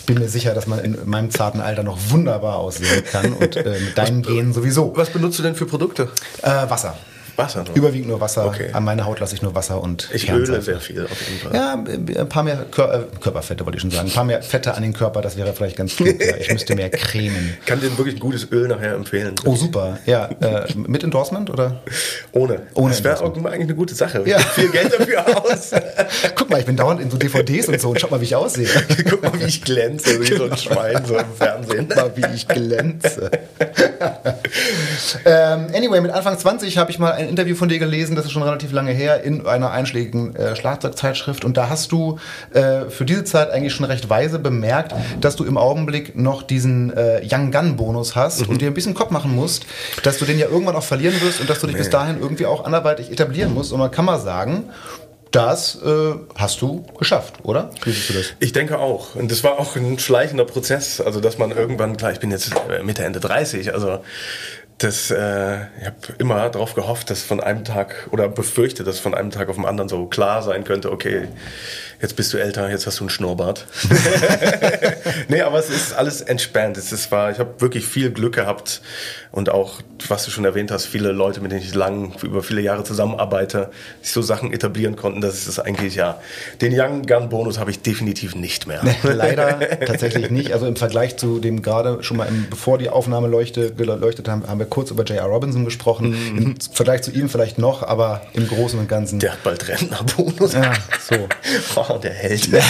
Ich 0.01 0.07
bin 0.07 0.19
mir 0.19 0.29
sicher, 0.29 0.55
dass 0.55 0.67
man 0.67 0.79
in 0.81 0.99
meinem 1.05 1.31
zarten 1.31 1.61
Alter 1.61 1.83
noch 1.83 1.99
wunderbar 2.09 2.57
aussehen 2.57 3.05
kann 3.11 3.33
und 3.33 3.57
äh, 3.57 3.79
mit 3.81 3.99
deinen 3.99 4.23
Genen 4.23 4.53
sowieso. 4.53 4.93
Was 4.97 5.11
benutzt 5.11 5.39
du 5.39 5.43
denn 5.43 5.55
für 5.55 5.67
Produkte? 5.67 6.09
Äh, 6.43 6.49
Wasser. 6.69 6.97
Wasser. 7.37 7.65
nur. 7.65 7.75
Überwiegend 7.77 8.09
nur 8.09 8.21
Wasser. 8.21 8.47
Okay. 8.47 8.71
An 8.73 8.85
meine 8.85 9.05
Haut 9.07 9.21
lasse 9.21 9.35
ich 9.35 9.43
nur 9.43 9.55
Wasser 9.55 9.81
und 9.83 10.09
Ich 10.13 10.27
Kernseife. 10.27 10.53
öle 10.53 10.63
sehr 10.63 10.81
viel 10.81 11.05
auf 11.05 11.29
jeden 11.29 11.41
Fall. 11.41 11.55
Ja, 11.55 12.21
ein 12.23 12.29
paar 12.29 12.43
mehr 12.43 12.65
Kör 12.71 12.95
äh, 12.95 13.17
Körperfette 13.21 13.65
wollte 13.67 13.77
ich 13.77 13.83
schon 13.83 13.91
sagen. 13.91 14.09
Ein 14.09 14.15
paar 14.15 14.25
mehr 14.25 14.43
Fette 14.43 14.75
an 14.75 14.83
den 14.83 14.93
Körper, 14.93 15.21
das 15.23 15.37
wäre 15.37 15.53
vielleicht 15.53 15.77
ganz 15.77 15.97
gut. 15.97 16.07
Ja, 16.21 16.37
ich 16.37 16.53
müsste 16.53 16.75
mehr 16.75 16.91
cremen. 16.91 17.57
Kann 17.67 17.81
dir 17.81 17.97
wirklich 17.99 18.17
ein 18.17 18.21
gutes 18.21 18.47
Öl 18.53 18.69
nachher 18.69 18.95
empfehlen. 18.95 19.35
Oh, 19.45 19.57
super. 19.57 19.99
Ja, 20.07 20.27
äh, 20.41 20.67
mit 20.75 21.03
Endorsement 21.05 21.51
oder? 21.51 21.81
Ohne. 22.33 22.63
Ohne 22.75 22.91
das 22.91 23.03
wäre 23.05 23.23
eigentlich 23.25 23.53
eine 23.55 23.75
gute 23.75 23.95
Sache. 23.95 24.23
Ja. 24.27 24.39
viel 24.39 24.71
Geld 24.71 24.93
dafür 24.99 25.25
aus. 25.45 25.71
Guck 26.35 26.51
mal, 26.51 26.61
ich 26.61 26.67
bin 26.67 26.77
dauernd 26.77 27.01
in 27.01 27.11
so 27.11 27.17
DVDs 27.17 27.69
und 27.69 27.81
so 27.81 27.91
und 27.91 28.01
schau 28.01 28.09
mal, 28.09 28.21
wie 28.21 28.25
ich 28.25 28.37
aussehe. 28.37 28.69
Guck 29.11 29.23
mal, 29.23 29.33
wie 29.41 29.45
ich 29.45 29.63
glänze, 29.63 30.21
wie 30.21 30.35
so 30.37 30.45
ein 30.45 30.57
Schwein 30.57 31.05
so 31.05 31.17
im 31.17 31.33
Fernsehen. 31.37 31.87
Guck 31.89 31.97
mal, 31.97 32.13
wie 32.17 32.35
ich 32.35 32.47
glänze. 32.49 33.31
ähm, 35.25 35.67
anyway, 35.75 36.01
mit 36.01 36.11
Anfang 36.11 36.39
20 36.39 36.77
habe 36.79 36.91
ich 36.91 36.99
mal 36.99 37.13
ein 37.13 37.24
Interview 37.29 37.55
von 37.55 37.69
dir 37.69 37.79
gelesen, 37.79 38.17
das 38.17 38.25
ist 38.27 38.33
schon 38.33 38.43
relativ 38.43 38.73
lange 38.73 38.93
her, 38.93 39.23
in 39.23 39.47
einer 39.47 39.71
einschlägigen 39.71 40.35
äh, 40.37 40.57
Schlagzeugzeitschrift. 40.57 41.45
Und 41.45 41.57
da 41.57 41.69
hast 41.69 41.93
du 41.93 42.19
äh, 42.53 42.87
für 42.89 43.05
diese 43.05 43.25
Zeit 43.25 43.51
eigentlich 43.51 43.75
schon 43.75 43.87
recht 43.87 44.09
weise 44.11 44.39
bemerkt, 44.39 44.95
dass 45.21 45.37
du 45.37 45.45
im 45.45 45.57
Augenblick 45.57 46.17
noch 46.17 46.43
diesen 46.43 46.93
äh, 46.97 47.23
Young 47.31 47.51
Gun 47.51 47.77
Bonus 47.77 48.17
hast 48.17 48.49
und 48.49 48.61
dir 48.61 48.69
ein 48.69 48.75
bisschen 48.75 48.95
Kopf 48.95 49.11
machen 49.11 49.35
musst, 49.35 49.67
dass 50.03 50.19
du 50.19 50.25
den 50.25 50.39
ja 50.39 50.47
irgendwann 50.49 50.77
auch 50.77 50.83
verlieren 50.83 51.21
wirst 51.21 51.41
und 51.41 51.51
dass 51.51 51.61
du 51.61 51.67
dich 51.67 51.77
bis 51.77 51.91
dahin 51.91 52.21
irgendwie 52.21 52.47
auch 52.47 52.65
anderweitig 52.65 53.11
etablieren 53.11 53.55
musst. 53.55 53.73
Und 53.73 53.79
man 53.79 53.91
kann 53.91 54.05
mal 54.05 54.19
sagen, 54.19 54.65
das 55.35 55.83
äh, 55.83 56.15
hast 56.37 56.63
du 56.63 56.87
geschafft, 56.97 57.35
oder? 57.43 57.71
Wie 57.83 57.91
siehst 57.91 58.11
du 58.11 58.13
das? 58.15 58.35
Ich 58.39 58.53
denke 58.53 58.79
auch. 58.79 59.17
Und 59.17 59.33
das 59.33 59.43
war 59.43 59.59
auch 59.59 59.75
ein 59.75 59.99
schleichender 59.99 60.45
Prozess. 60.45 61.01
Also, 61.01 61.21
dass 61.21 61.39
man 61.39 61.51
irgendwann, 61.51 61.97
klar, 61.97 62.13
ich 62.13 62.21
bin 62.21 62.31
jetzt 62.31 62.53
äh, 62.71 62.85
Mitte, 62.85 63.03
Ende 63.05 63.19
30, 63.19 63.75
also 63.75 63.99
das, 64.79 65.11
äh, 65.11 65.67
ich 65.81 65.87
habe 65.87 65.97
immer 66.19 66.49
darauf 66.51 66.75
gehofft, 66.75 67.11
dass 67.11 67.23
von 67.23 67.41
einem 67.41 67.65
Tag 67.65 68.09
oder 68.11 68.29
befürchte, 68.29 68.83
dass 68.83 68.99
von 68.99 69.15
einem 69.15 69.31
Tag 69.31 69.49
auf 69.49 69.57
den 69.57 69.67
anderen 69.67 69.89
so 69.89 70.07
klar 70.07 70.43
sein 70.43 70.65
könnte, 70.65 70.91
okay, 70.91 71.29
jetzt 72.05 72.17
bist 72.17 72.35
du 72.35 72.39
älter, 72.39 72.69
jetzt 72.69 72.87
hast 72.87 73.01
du 73.01 73.05
einen 73.05 73.11
Schnurrbart. 73.11 73.67
nee, 75.29 75.41
aber 75.41 75.59
es 75.59 75.71
ist 75.71 75.95
alles 75.95 76.21
entspannt. 76.21 76.77
Es 76.77 76.93
ist, 76.93 77.11
war, 77.11 77.31
ich 77.31 77.39
habe 77.39 77.61
wirklich 77.63 77.87
viel 77.87 78.11
Glück 78.11 78.35
gehabt 78.35 78.83
und 79.33 79.49
auch, 79.49 79.81
was 80.07 80.27
du 80.27 80.31
schon 80.31 80.45
erwähnt 80.45 80.71
hast, 80.71 80.85
viele 80.85 81.13
Leute, 81.13 81.41
mit 81.41 81.51
denen 81.51 81.63
ich 81.63 81.75
lang 81.75 82.13
über 82.23 82.43
viele 82.43 82.61
Jahre 82.61 82.85
zusammenarbeite, 82.85 83.71
sich 84.03 84.13
so 84.13 84.21
Sachen 84.21 84.53
etablieren 84.53 84.97
konnten, 84.97 85.23
dass 85.23 85.35
es 85.35 85.47
das 85.47 85.59
eigentlich 85.59 85.95
ja. 85.95 86.21
Den 86.61 86.79
Young 86.79 87.07
Gun 87.07 87.31
Bonus 87.31 87.59
habe 87.59 87.71
ich 87.71 87.81
definitiv 87.81 88.35
nicht 88.35 88.67
mehr. 88.67 88.83
Leider 89.03 89.59
tatsächlich 89.87 90.31
nicht. 90.31 90.53
Also 90.53 90.67
im 90.67 90.77
Vergleich 90.77 91.17
zu 91.17 91.39
dem 91.39 91.63
gerade 91.63 92.03
schon 92.03 92.19
mal, 92.19 92.29
im, 92.29 92.49
bevor 92.51 92.77
die 92.77 92.91
Aufnahme 92.91 93.29
leuchte, 93.29 93.73
geleuchtet 93.73 94.29
haben, 94.29 94.47
haben 94.47 94.59
wir 94.59 94.67
kurz 94.67 94.91
über 94.91 95.05
J.R. 95.05 95.25
Robinson 95.25 95.65
gesprochen. 95.65 96.15
Im 96.37 96.61
Vergleich 96.61 97.01
zu 97.01 97.11
ihm 97.11 97.31
vielleicht 97.31 97.59
noch, 97.59 97.83
aber 97.83 98.21
im 98.35 98.47
Großen 98.47 98.79
und 98.79 98.89
Ganzen. 98.89 99.21
Der 99.21 99.33
hat 99.33 99.43
bald 99.43 99.67
Rentnerbonus. 99.67 100.53
Ja, 100.53 100.75
so. 101.01 101.17
Oh, 101.95 101.99
der 101.99 102.13
Held. 102.13 102.49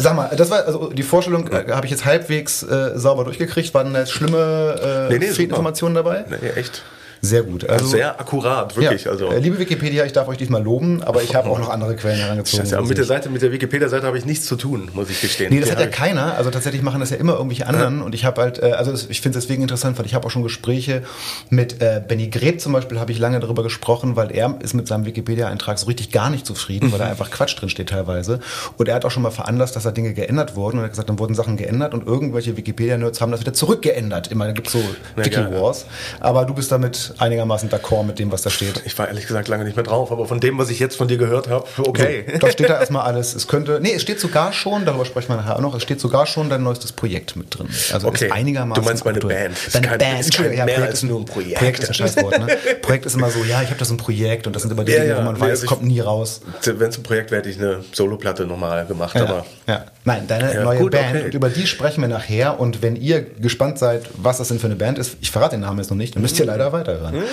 Sag 0.00 0.16
mal, 0.16 0.30
das 0.34 0.50
war 0.50 0.64
also 0.64 0.90
die 0.90 1.02
Vorstellung, 1.02 1.46
äh, 1.48 1.70
habe 1.72 1.84
ich 1.84 1.90
jetzt 1.90 2.06
halbwegs 2.06 2.62
äh, 2.62 2.92
sauber 2.94 3.24
durchgekriegt. 3.24 3.74
Waren 3.74 3.92
da 3.92 4.00
jetzt 4.00 4.12
schlimme 4.12 5.08
äh, 5.10 5.12
Nee, 5.12 5.18
nee. 5.18 5.26
Fehlinformationen 5.26 5.94
dabei? 5.94 6.24
Nee, 6.28 6.48
echt. 6.56 6.82
Sehr 7.22 7.42
gut. 7.42 7.68
Also, 7.68 7.86
Sehr 7.86 8.18
akkurat, 8.18 8.76
wirklich. 8.76 9.04
ja, 9.04 9.10
Also. 9.10 9.28
äh, 9.30 9.38
liebe 9.38 9.58
Wikipedia, 9.58 10.04
ich 10.06 10.12
darf 10.12 10.26
euch 10.28 10.38
diesmal 10.38 10.62
loben, 10.62 11.02
aber 11.02 11.22
ich 11.22 11.34
habe 11.34 11.50
auch 11.50 11.58
noch 11.58 11.68
andere 11.68 11.94
Quellen 11.96 12.18
herangezogen. 12.18 12.64
Scheiße, 12.64 12.78
aber 12.78 12.86
mit 12.86 12.96
der 12.96 13.04
Seite, 13.04 13.28
mit 13.28 13.42
der 13.42 13.52
Wikipedia-Seite 13.52 14.06
habe 14.06 14.16
ich 14.16 14.24
nichts 14.24 14.46
zu 14.46 14.56
tun, 14.56 14.90
muss 14.94 15.10
ich 15.10 15.20
gestehen. 15.20 15.52
Nee, 15.52 15.60
das 15.60 15.68
Die 15.68 15.72
hat 15.76 15.80
ja 15.80 15.86
keiner. 15.88 16.34
Also 16.36 16.50
tatsächlich 16.50 16.82
machen 16.82 17.00
das 17.00 17.10
ja 17.10 17.16
immer 17.18 17.34
irgendwelche 17.34 17.66
anderen. 17.66 18.00
Und 18.02 18.14
ich 18.14 18.24
habe 18.24 18.40
halt, 18.40 18.62
äh, 18.62 18.72
also 18.72 18.90
es- 18.92 19.08
ich 19.10 19.20
finde 19.20 19.38
es 19.38 19.44
deswegen 19.44 19.62
interessant, 19.62 19.98
weil 19.98 20.06
ich 20.06 20.14
habe 20.14 20.26
auch 20.26 20.30
schon 20.30 20.42
Gespräche 20.42 21.02
mit 21.50 21.82
äh, 21.82 22.02
Benny 22.06 22.28
Greb 22.28 22.60
zum 22.60 22.72
Beispiel, 22.72 22.98
habe 22.98 23.12
ich 23.12 23.18
lange 23.18 23.38
darüber 23.40 23.62
gesprochen, 23.62 24.16
weil 24.16 24.30
er 24.32 24.54
ist 24.62 24.72
mit 24.74 24.88
seinem 24.88 25.04
Wikipedia-Eintrag 25.04 25.78
so 25.78 25.86
richtig 25.86 26.10
gar 26.12 26.30
nicht 26.30 26.46
zufrieden, 26.46 26.90
weil 26.92 26.98
da 27.00 27.06
einfach 27.06 27.30
Quatsch 27.30 27.60
drin 27.60 27.68
steht 27.68 27.90
teilweise. 27.90 28.40
Und 28.78 28.88
er 28.88 28.94
hat 28.94 29.04
auch 29.04 29.10
schon 29.10 29.22
mal 29.22 29.30
veranlasst, 29.30 29.76
dass 29.76 29.82
da 29.82 29.90
Dinge 29.90 30.14
geändert 30.14 30.56
wurden. 30.56 30.78
Und 30.78 30.82
er 30.82 30.84
hat 30.84 30.92
gesagt, 30.92 31.08
dann 31.10 31.18
wurden 31.18 31.34
Sachen 31.34 31.56
geändert 31.58 31.92
und 31.92 32.06
irgendwelche 32.06 32.56
Wikipedia-Nerds 32.56 33.20
haben 33.20 33.30
das 33.30 33.40
wieder 33.40 33.52
zurückgeändert. 33.52 34.28
Immer, 34.28 34.46
da 34.46 34.52
gibt's 34.52 34.72
so 34.72 34.78
Ja, 34.78 35.24
Wiki 35.24 35.30
geil. 35.36 35.52
Wars. 35.60 35.84
Aber 36.20 36.44
du 36.46 36.54
bist 36.54 36.72
damit 36.72 37.09
einigermaßen 37.18 37.68
d'accord 37.70 38.04
mit 38.04 38.18
dem, 38.18 38.30
was 38.32 38.42
da 38.42 38.50
steht. 38.50 38.82
Ich 38.84 38.98
war 38.98 39.08
ehrlich 39.08 39.26
gesagt 39.26 39.48
lange 39.48 39.64
nicht 39.64 39.76
mehr 39.76 39.84
drauf, 39.84 40.12
aber 40.12 40.26
von 40.26 40.40
dem, 40.40 40.58
was 40.58 40.70
ich 40.70 40.78
jetzt 40.78 40.96
von 40.96 41.08
dir 41.08 41.16
gehört 41.16 41.48
habe, 41.48 41.64
okay. 41.78 42.24
So, 42.32 42.38
da 42.38 42.50
steht 42.50 42.68
da 42.68 42.78
erstmal 42.80 43.02
alles. 43.06 43.34
Es 43.34 43.48
könnte, 43.48 43.78
nee, 43.82 43.92
es 43.94 44.02
steht 44.02 44.20
sogar 44.20 44.52
schon, 44.52 44.84
darüber 44.84 45.04
sprechen 45.04 45.28
wir 45.30 45.36
nachher 45.36 45.56
auch 45.56 45.60
noch, 45.60 45.74
es 45.74 45.82
steht 45.82 46.00
sogar 46.00 46.26
schon 46.26 46.48
dein 46.50 46.62
neuestes 46.62 46.92
Projekt 46.92 47.36
mit 47.36 47.56
drin. 47.58 47.68
Also 47.92 48.08
Okay. 48.08 48.26
ist 48.26 48.32
einigermaßen 48.32 48.82
Du 48.82 48.88
meinst 48.88 49.04
meine 49.04 49.16
aktuell. 49.18 49.44
Band. 49.48 49.56
Deine 49.72 49.86
kein- 49.88 49.98
Band. 49.98 50.10
ist 50.20 50.34
kein 50.36 50.46
Entschuldigung, 50.46 50.64
mehr 50.66 50.74
Projekt 50.74 50.90
als 50.90 51.02
nur 51.02 51.20
ein 51.20 51.24
Projekt. 51.24 51.58
Projekt 51.58 51.78
ist 51.80 51.88
ein 51.88 51.94
Scheißwort, 51.94 52.38
ne? 52.38 52.46
Projekt 52.82 53.06
ist 53.06 53.14
immer 53.14 53.30
so, 53.30 53.44
ja, 53.44 53.62
ich 53.62 53.68
habe 53.68 53.78
da 53.78 53.84
so 53.84 53.94
ein 53.94 53.98
Projekt 53.98 54.46
und 54.46 54.54
das 54.56 54.62
sind 54.62 54.70
immer 54.72 54.84
die 54.84 54.92
Ja, 54.92 54.98
Dinge, 55.00 55.10
ja. 55.12 55.18
wo 55.18 55.22
man 55.22 55.34
Nee, 55.34 55.40
weiß, 55.40 55.50
also 55.50 55.66
kommt 55.66 55.82
nie 55.84 56.00
raus. 56.00 56.40
Wenn 56.64 56.88
es 56.88 56.96
ein 56.98 57.02
Projekt 57.02 57.30
wäre, 57.30 57.40
hätte 57.40 57.50
ich 57.50 57.58
eine 57.58 57.84
Soloplatte 57.92 58.44
nochmal 58.46 58.86
gemacht, 58.86 59.14
Ja, 59.16 59.22
aber 59.24 59.46
ja. 59.66 59.84
Nein, 60.04 60.24
deine 60.26 60.54
Ja, 60.54 60.64
neue 60.64 60.78
gut, 60.78 60.92
Band 60.92 61.14
okay. 61.16 61.24
und 61.26 61.34
über 61.34 61.48
die 61.50 61.66
sprechen 61.66 62.00
wir 62.00 62.08
nachher. 62.08 62.58
Und 62.58 62.82
wenn 62.82 62.96
ihr 62.96 63.20
gespannt 63.20 63.78
seid, 63.78 64.02
was 64.16 64.38
das 64.38 64.48
denn 64.48 64.58
für 64.58 64.66
eine 64.66 64.76
Band 64.76 64.98
ist, 64.98 65.16
ich 65.20 65.30
verrate 65.30 65.56
den 65.56 65.60
Namen 65.60 65.78
jetzt 65.78 65.90
noch 65.90 65.96
nicht, 65.96 66.14
dann 66.14 66.22
müsst 66.22 66.38
ihr 66.38 66.46
leider 66.46 66.72
weiterhören. 67.02 67.26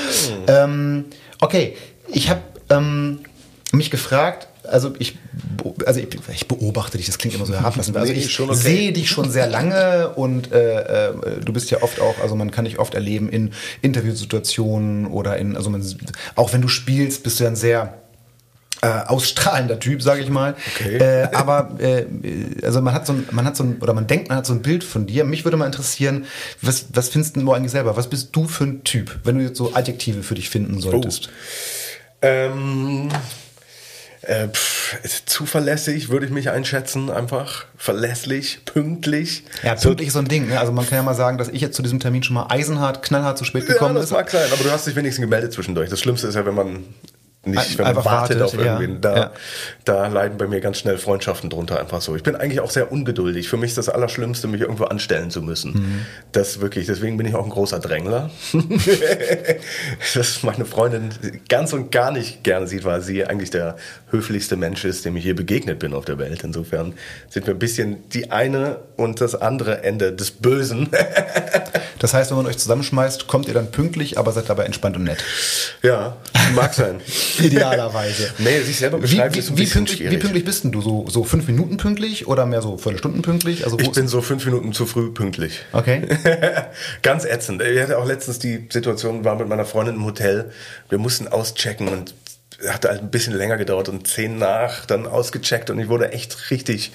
Ähm, 0.48 1.06
okay, 1.40 1.76
ich 2.08 2.30
habe 2.30 2.42
ähm, 2.70 3.20
mich 3.72 3.92
gefragt, 3.92 4.48
also 4.64 4.94
ich, 5.00 5.18
also 5.86 6.00
ich, 6.00 6.08
ich 6.34 6.48
beobachte 6.48 6.98
dich, 6.98 7.06
das 7.06 7.18
klingt 7.18 7.36
immer 7.36 7.46
so 7.46 7.54
herablassend. 7.54 7.96
Also 7.98 8.14
ich 8.14 8.40
okay. 8.40 8.54
sehe 8.54 8.92
dich 8.92 9.10
schon 9.10 9.30
sehr 9.30 9.48
lange 9.48 10.10
und 10.10 10.52
äh, 10.52 11.10
äh, 11.10 11.14
du 11.44 11.54
bist 11.54 11.72
ja 11.72 11.82
oft 11.82 12.00
auch, 12.00 12.20
also 12.22 12.36
man 12.36 12.52
kann 12.52 12.66
dich 12.66 12.80
oft 12.80 12.94
erleben 12.94 13.30
in 13.30 13.52
Interviewsituationen 13.82 15.08
oder 15.08 15.38
in, 15.38 15.56
also 15.56 15.70
man, 15.70 15.84
auch 16.36 16.54
wenn 16.54 16.62
du 16.62 16.68
spielst, 16.68 17.24
bist 17.24 17.40
du 17.40 17.46
ja 17.46 17.50
ein 17.50 17.56
sehr 17.56 17.94
äh, 18.82 18.88
ausstrahlender 18.88 19.80
Typ, 19.80 20.02
sage 20.02 20.22
ich 20.22 20.30
mal. 20.30 20.56
Okay. 20.76 20.98
Äh, 20.98 21.30
aber 21.34 21.78
äh, 21.80 22.06
also 22.64 22.82
man 22.82 22.94
hat 22.94 23.08
so 23.08 23.14
ein, 23.14 23.28
man 23.32 23.46
hat 23.46 23.58
so 23.58 23.64
ein, 23.64 23.78
oder 23.82 23.94
man 23.94 24.08
denkt, 24.08 24.30
man 24.30 24.38
hat 24.38 24.46
so 24.46 24.54
ein 24.54 24.62
Bild 24.62 24.84
von 24.84 25.08
dir. 25.08 25.24
Mich 25.24 25.46
würde 25.46 25.58
mal 25.58 25.66
interessieren, 25.66 26.26
was, 26.62 26.86
was 26.94 27.10
findest 27.10 27.38
du 27.38 27.54
eigentlich 27.54 27.72
selber? 27.72 27.98
Was 27.98 28.08
bist 28.08 28.30
du 28.36 28.48
für 28.48 28.66
ein 28.66 28.84
Typ, 28.84 29.20
wenn 29.24 29.38
du 29.38 29.44
jetzt 29.44 29.58
so 29.58 29.74
Adjektive 29.74 30.24
für 30.24 30.36
dich 30.36 30.50
finden 30.50 30.80
solltest? 30.80 31.30
Ähm, 32.22 33.10
äh, 34.22 34.48
pff, 34.48 34.98
zuverlässig 35.26 36.10
würde 36.10 36.26
ich 36.26 36.32
mich 36.32 36.50
einschätzen, 36.50 37.10
einfach 37.10 37.66
verlässlich, 37.78 38.60
pünktlich. 38.66 39.44
Ja, 39.64 39.76
pünktlich 39.76 40.08
ist 40.08 40.14
so 40.14 40.20
ein 40.20 40.28
Ding. 40.28 40.50
Ne? 40.50 40.60
Also 40.60 40.72
man 40.72 40.88
kann 40.88 40.98
ja 40.98 41.04
mal 41.04 41.16
sagen, 41.16 41.38
dass 41.38 41.50
ich 41.50 41.62
jetzt 41.62 41.76
zu 41.76 41.82
diesem 41.82 42.00
Termin 42.00 42.24
schon 42.24 42.34
mal 42.34 42.48
eisenhart, 42.50 43.04
knallhart 43.04 43.38
zu 43.38 43.46
spät 43.46 43.68
gekommen 43.68 43.96
ja, 43.96 44.02
das 44.02 44.10
ist. 44.10 44.12
mag 44.12 44.30
sein, 44.30 44.52
aber 44.52 44.64
du 44.64 44.72
hast 44.72 44.86
dich 44.86 44.96
wenigstens 44.96 45.22
gemeldet 45.22 45.54
zwischendurch. 45.54 45.90
Das 45.90 46.00
Schlimmste 46.00 46.28
ist 46.28 46.36
ja, 46.36 46.46
wenn 46.46 46.56
man 46.56 46.84
nicht, 47.48 47.78
wenn 47.78 47.86
man 47.86 47.96
wartet, 47.98 48.40
wartet, 48.40 48.42
auf 48.42 48.54
irgendwen. 48.54 48.92
ja. 48.94 48.98
Da, 49.02 49.16
Ja. 49.18 49.32
da 49.86 50.08
leiden 50.08 50.38
bei 50.38 50.48
mir 50.48 50.60
ganz 50.62 50.78
schnell 50.78 50.98
Freundschaften 50.98 51.50
drunter 51.50 51.80
einfach 51.80 52.02
so. 52.02 52.16
Ich 52.16 52.24
bin 52.24 52.36
eigentlich 52.36 52.60
auch 52.60 52.70
sehr 52.72 52.92
ungeduldig. 52.92 53.50
Für 53.50 53.58
mich 53.58 53.70
ist 53.72 53.78
das 53.78 53.90
Allerschlimmste, 53.90 54.48
mich 54.48 54.62
irgendwo 54.62 54.86
anstellen 54.86 55.32
zu 55.32 55.42
müssen. 55.42 55.72
Mhm. 55.74 56.06
Das 56.32 56.60
wirklich, 56.62 56.86
deswegen 56.88 57.18
bin 57.18 57.26
ich 57.26 57.36
auch 57.36 57.44
ein 57.44 57.50
großer 57.50 57.80
Drängler. 57.80 58.30
das 60.14 60.44
meine 60.44 60.66
Freundin 60.66 61.10
ganz 61.50 61.74
und 61.74 61.92
gar 61.92 62.12
nicht 62.12 62.44
gerne 62.44 62.68
sieht, 62.68 62.84
weil 62.86 63.02
sie 63.02 63.26
eigentlich 63.26 63.50
der 63.50 63.76
höflichste 64.12 64.56
Mensch 64.56 64.86
ist, 64.86 65.06
dem 65.06 65.16
ich 65.18 65.24
je 65.24 65.34
begegnet 65.34 65.80
bin 65.80 65.94
auf 65.94 66.06
der 66.06 66.18
Welt. 66.18 66.44
Insofern 66.44 66.94
sind 67.30 67.48
wir 67.48 67.54
ein 67.54 67.60
bisschen 67.60 68.10
die 68.10 68.32
eine 68.32 68.78
und 68.96 69.22
das 69.22 69.36
andere 69.36 69.84
Ende 69.84 70.14
des 70.14 70.32
Bösen. 70.32 70.90
Das 72.00 72.14
heißt, 72.14 72.30
wenn 72.30 72.38
man 72.38 72.46
euch 72.46 72.60
zusammenschmeißt, 72.60 73.26
kommt 73.26 73.48
ihr 73.48 73.56
dann 73.56 73.72
pünktlich, 73.72 74.20
aber 74.20 74.32
seid 74.32 74.48
dabei 74.50 74.66
entspannt 74.66 74.96
und 74.98 75.04
nett. 75.06 75.18
ja, 75.82 76.16
mag 76.54 76.76
sein. 76.76 77.02
Idealerweise. 77.46 78.30
Nee, 78.40 78.60
sich 78.62 78.78
selber 78.78 78.98
Wie, 78.98 79.02
beschreiben 79.02 79.36
ist 79.38 79.50
ein 79.50 79.56
wie, 79.56 79.60
wie, 79.60 79.64
bisschen 79.64 79.86
pünktlich, 79.86 80.12
wie 80.12 80.18
pünktlich 80.18 80.46
bist 80.46 80.64
denn 80.64 80.72
du? 80.72 80.82
So, 80.82 81.06
so 81.10 81.24
fünf 81.24 81.48
Minuten 81.48 81.78
pünktlich 81.78 82.28
oder 82.28 82.46
mehr 82.46 82.62
so 82.62 82.78
Viertelstunden 82.78 83.22
pünktlich? 83.22 83.64
Also 83.66 83.78
Ich 83.80 83.88
ist- 83.88 83.94
bin 83.96 84.08
so 84.08 84.22
fünf 84.22 84.46
Minuten 84.46 84.74
zu 84.74 84.86
früh 84.86 85.12
pünktlich. 85.12 85.62
Okay. 85.74 86.08
Ganz 87.02 87.26
ätzend. 87.26 87.62
Ich 87.62 87.82
hatte 87.82 87.98
auch 87.98 88.06
letztens 88.06 88.40
die 88.40 88.68
Situation, 88.72 89.24
war 89.24 89.36
mit 89.36 89.48
meiner 89.48 89.66
Freundin 89.66 89.96
im 89.96 90.06
Hotel. 90.06 90.52
Wir 90.90 90.98
mussten 90.98 91.28
auschecken 91.28 91.88
und 91.88 92.14
hat 92.68 92.86
halt 92.86 93.02
ein 93.02 93.12
bisschen 93.12 93.34
länger 93.36 93.58
gedauert 93.58 93.88
und 93.88 94.08
zehn 94.08 94.38
nach 94.40 94.86
dann 94.88 95.06
ausgecheckt 95.06 95.70
und 95.70 95.78
ich 95.80 95.90
wurde 95.90 96.12
echt 96.12 96.50
richtig 96.50 96.92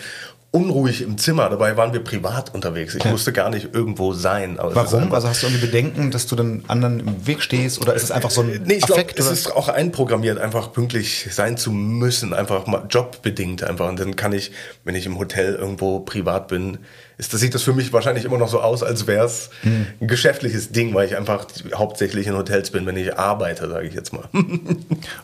unruhig 0.53 1.01
im 1.03 1.17
Zimmer. 1.19 1.49
Dabei 1.49 1.77
waren 1.77 1.93
wir 1.95 2.05
privat 2.05 2.55
unterwegs. 2.55 2.95
Ich 2.95 3.05
musste 3.07 3.33
gar 3.33 3.49
nicht 3.51 3.75
irgendwo 3.75 4.13
sein. 4.13 4.59
Es 4.59 4.75
Warum? 4.75 5.13
Also 5.13 5.29
hast 5.29 5.43
du 5.43 5.47
irgendwie 5.47 5.67
Bedenken, 5.67 6.11
dass 6.11 6.27
du 6.27 6.37
dann 6.37 6.63
anderen 6.69 7.01
im 7.01 7.27
Weg 7.27 7.43
stehst 7.43 7.81
oder 7.81 7.95
ist 7.95 8.03
es 8.05 8.11
einfach 8.11 8.31
so 8.31 8.43
ein 8.43 8.63
Nee, 8.67 8.75
ich 8.75 8.85
Affekt? 8.85 9.19
es 9.19 9.25
oder? 9.27 9.33
ist 9.35 9.51
auch 9.51 9.69
einprogrammiert, 9.69 10.39
einfach 10.39 10.73
pünktlich 10.73 11.29
sein 11.33 11.57
zu 11.57 11.73
müssen, 11.73 12.35
einfach 12.35 12.67
mal 12.67 12.85
jobbedingt 12.89 13.65
einfach. 13.65 13.89
Und 13.89 13.99
dann 13.99 14.15
kann 14.15 14.35
ich, 14.35 14.53
wenn 14.85 14.95
ich 14.95 15.07
im 15.07 15.19
Hotel 15.19 15.55
irgendwo 15.55 16.01
privat 16.01 16.49
bin, 16.49 16.79
ist, 17.17 17.33
das 17.33 17.41
sieht 17.41 17.55
das 17.55 17.63
für 17.63 17.73
mich 17.73 17.93
wahrscheinlich 17.95 18.25
immer 18.27 18.37
noch 18.39 18.49
so 18.49 18.61
aus, 18.61 18.83
als 18.83 19.07
wäre 19.07 19.25
es 19.25 19.49
Hm. 19.63 19.87
ein 20.03 20.07
geschäftliches 20.09 20.71
Ding, 20.73 20.93
weil 20.93 21.07
ich 21.07 21.17
einfach 21.17 21.47
hauptsächlich 21.75 22.27
in 22.27 22.37
Hotels 22.37 22.71
bin, 22.71 22.85
wenn 22.85 22.97
ich 22.99 23.17
arbeite, 23.19 23.69
sage 23.71 23.87
ich 23.89 23.95
jetzt 23.95 24.13
mal. 24.13 24.25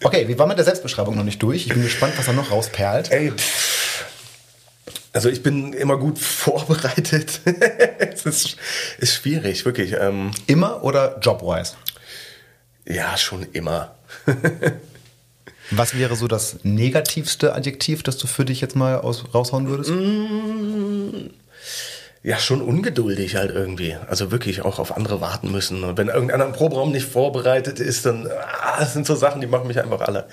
Okay, 0.03 0.27
wir 0.29 0.39
waren 0.39 0.49
mit 0.49 0.57
der 0.59 0.65
Selbstbeschreibung 0.65 1.17
noch 1.17 1.25
nicht 1.25 1.43
durch. 1.43 1.67
Ich 1.67 1.73
bin 1.73 1.83
gespannt, 1.83 2.15
was 2.17 2.27
da 2.27 2.33
noch 2.33 2.51
rausperlt. 2.51 3.11
Ey, 3.11 3.31
pff. 3.33 3.78
Also 5.19 5.31
ich 5.31 5.43
bin 5.43 5.73
immer 5.73 5.97
gut 5.97 6.17
vorbereitet. 6.21 7.41
es 7.99 8.25
ist, 8.25 8.57
ist 8.99 9.15
schwierig, 9.15 9.65
wirklich. 9.65 9.97
Ähm, 9.99 10.31
Immer 10.47 10.85
oder 10.85 11.19
jobwise? 11.21 11.75
ja, 12.87 13.17
schon 13.17 13.43
immer. 13.53 13.97
Was 15.73 15.99
wäre 15.99 16.15
so 16.15 16.29
das 16.29 16.59
negativste 16.63 17.57
Adjektiv, 17.57 18.05
das 18.05 18.17
du 18.17 18.29
für 18.29 18.45
dich 18.45 18.61
jetzt 18.61 18.77
mal 18.77 19.01
aus, 19.01 19.25
raushauen 19.35 19.67
würdest? 19.69 19.91
Ja, 22.23 22.39
schon 22.39 22.63
ungeduldig 22.63 23.35
halt 23.35 23.51
irgendwie. 23.51 23.97
Also 24.09 24.31
wirklich 24.31 24.63
auch 24.63 24.79
auf 24.79 24.97
andere 24.97 25.21
warten 25.21 25.51
müssen. 25.51 25.83
Und 25.83 25.99
wenn 25.99 26.07
irgendeiner 26.07 26.47
im 26.47 26.53
Proberaum 26.53 26.93
nicht 26.93 27.07
vorbereitet 27.07 27.81
ist, 27.81 28.07
dann 28.07 28.29
ah, 28.29 28.79
das 28.79 28.93
sind 28.93 29.05
so 29.05 29.17
Sachen, 29.17 29.41
die 29.41 29.49
machen 29.49 29.67
mich 29.67 29.81
einfach 29.81 30.01
alle. 30.03 30.29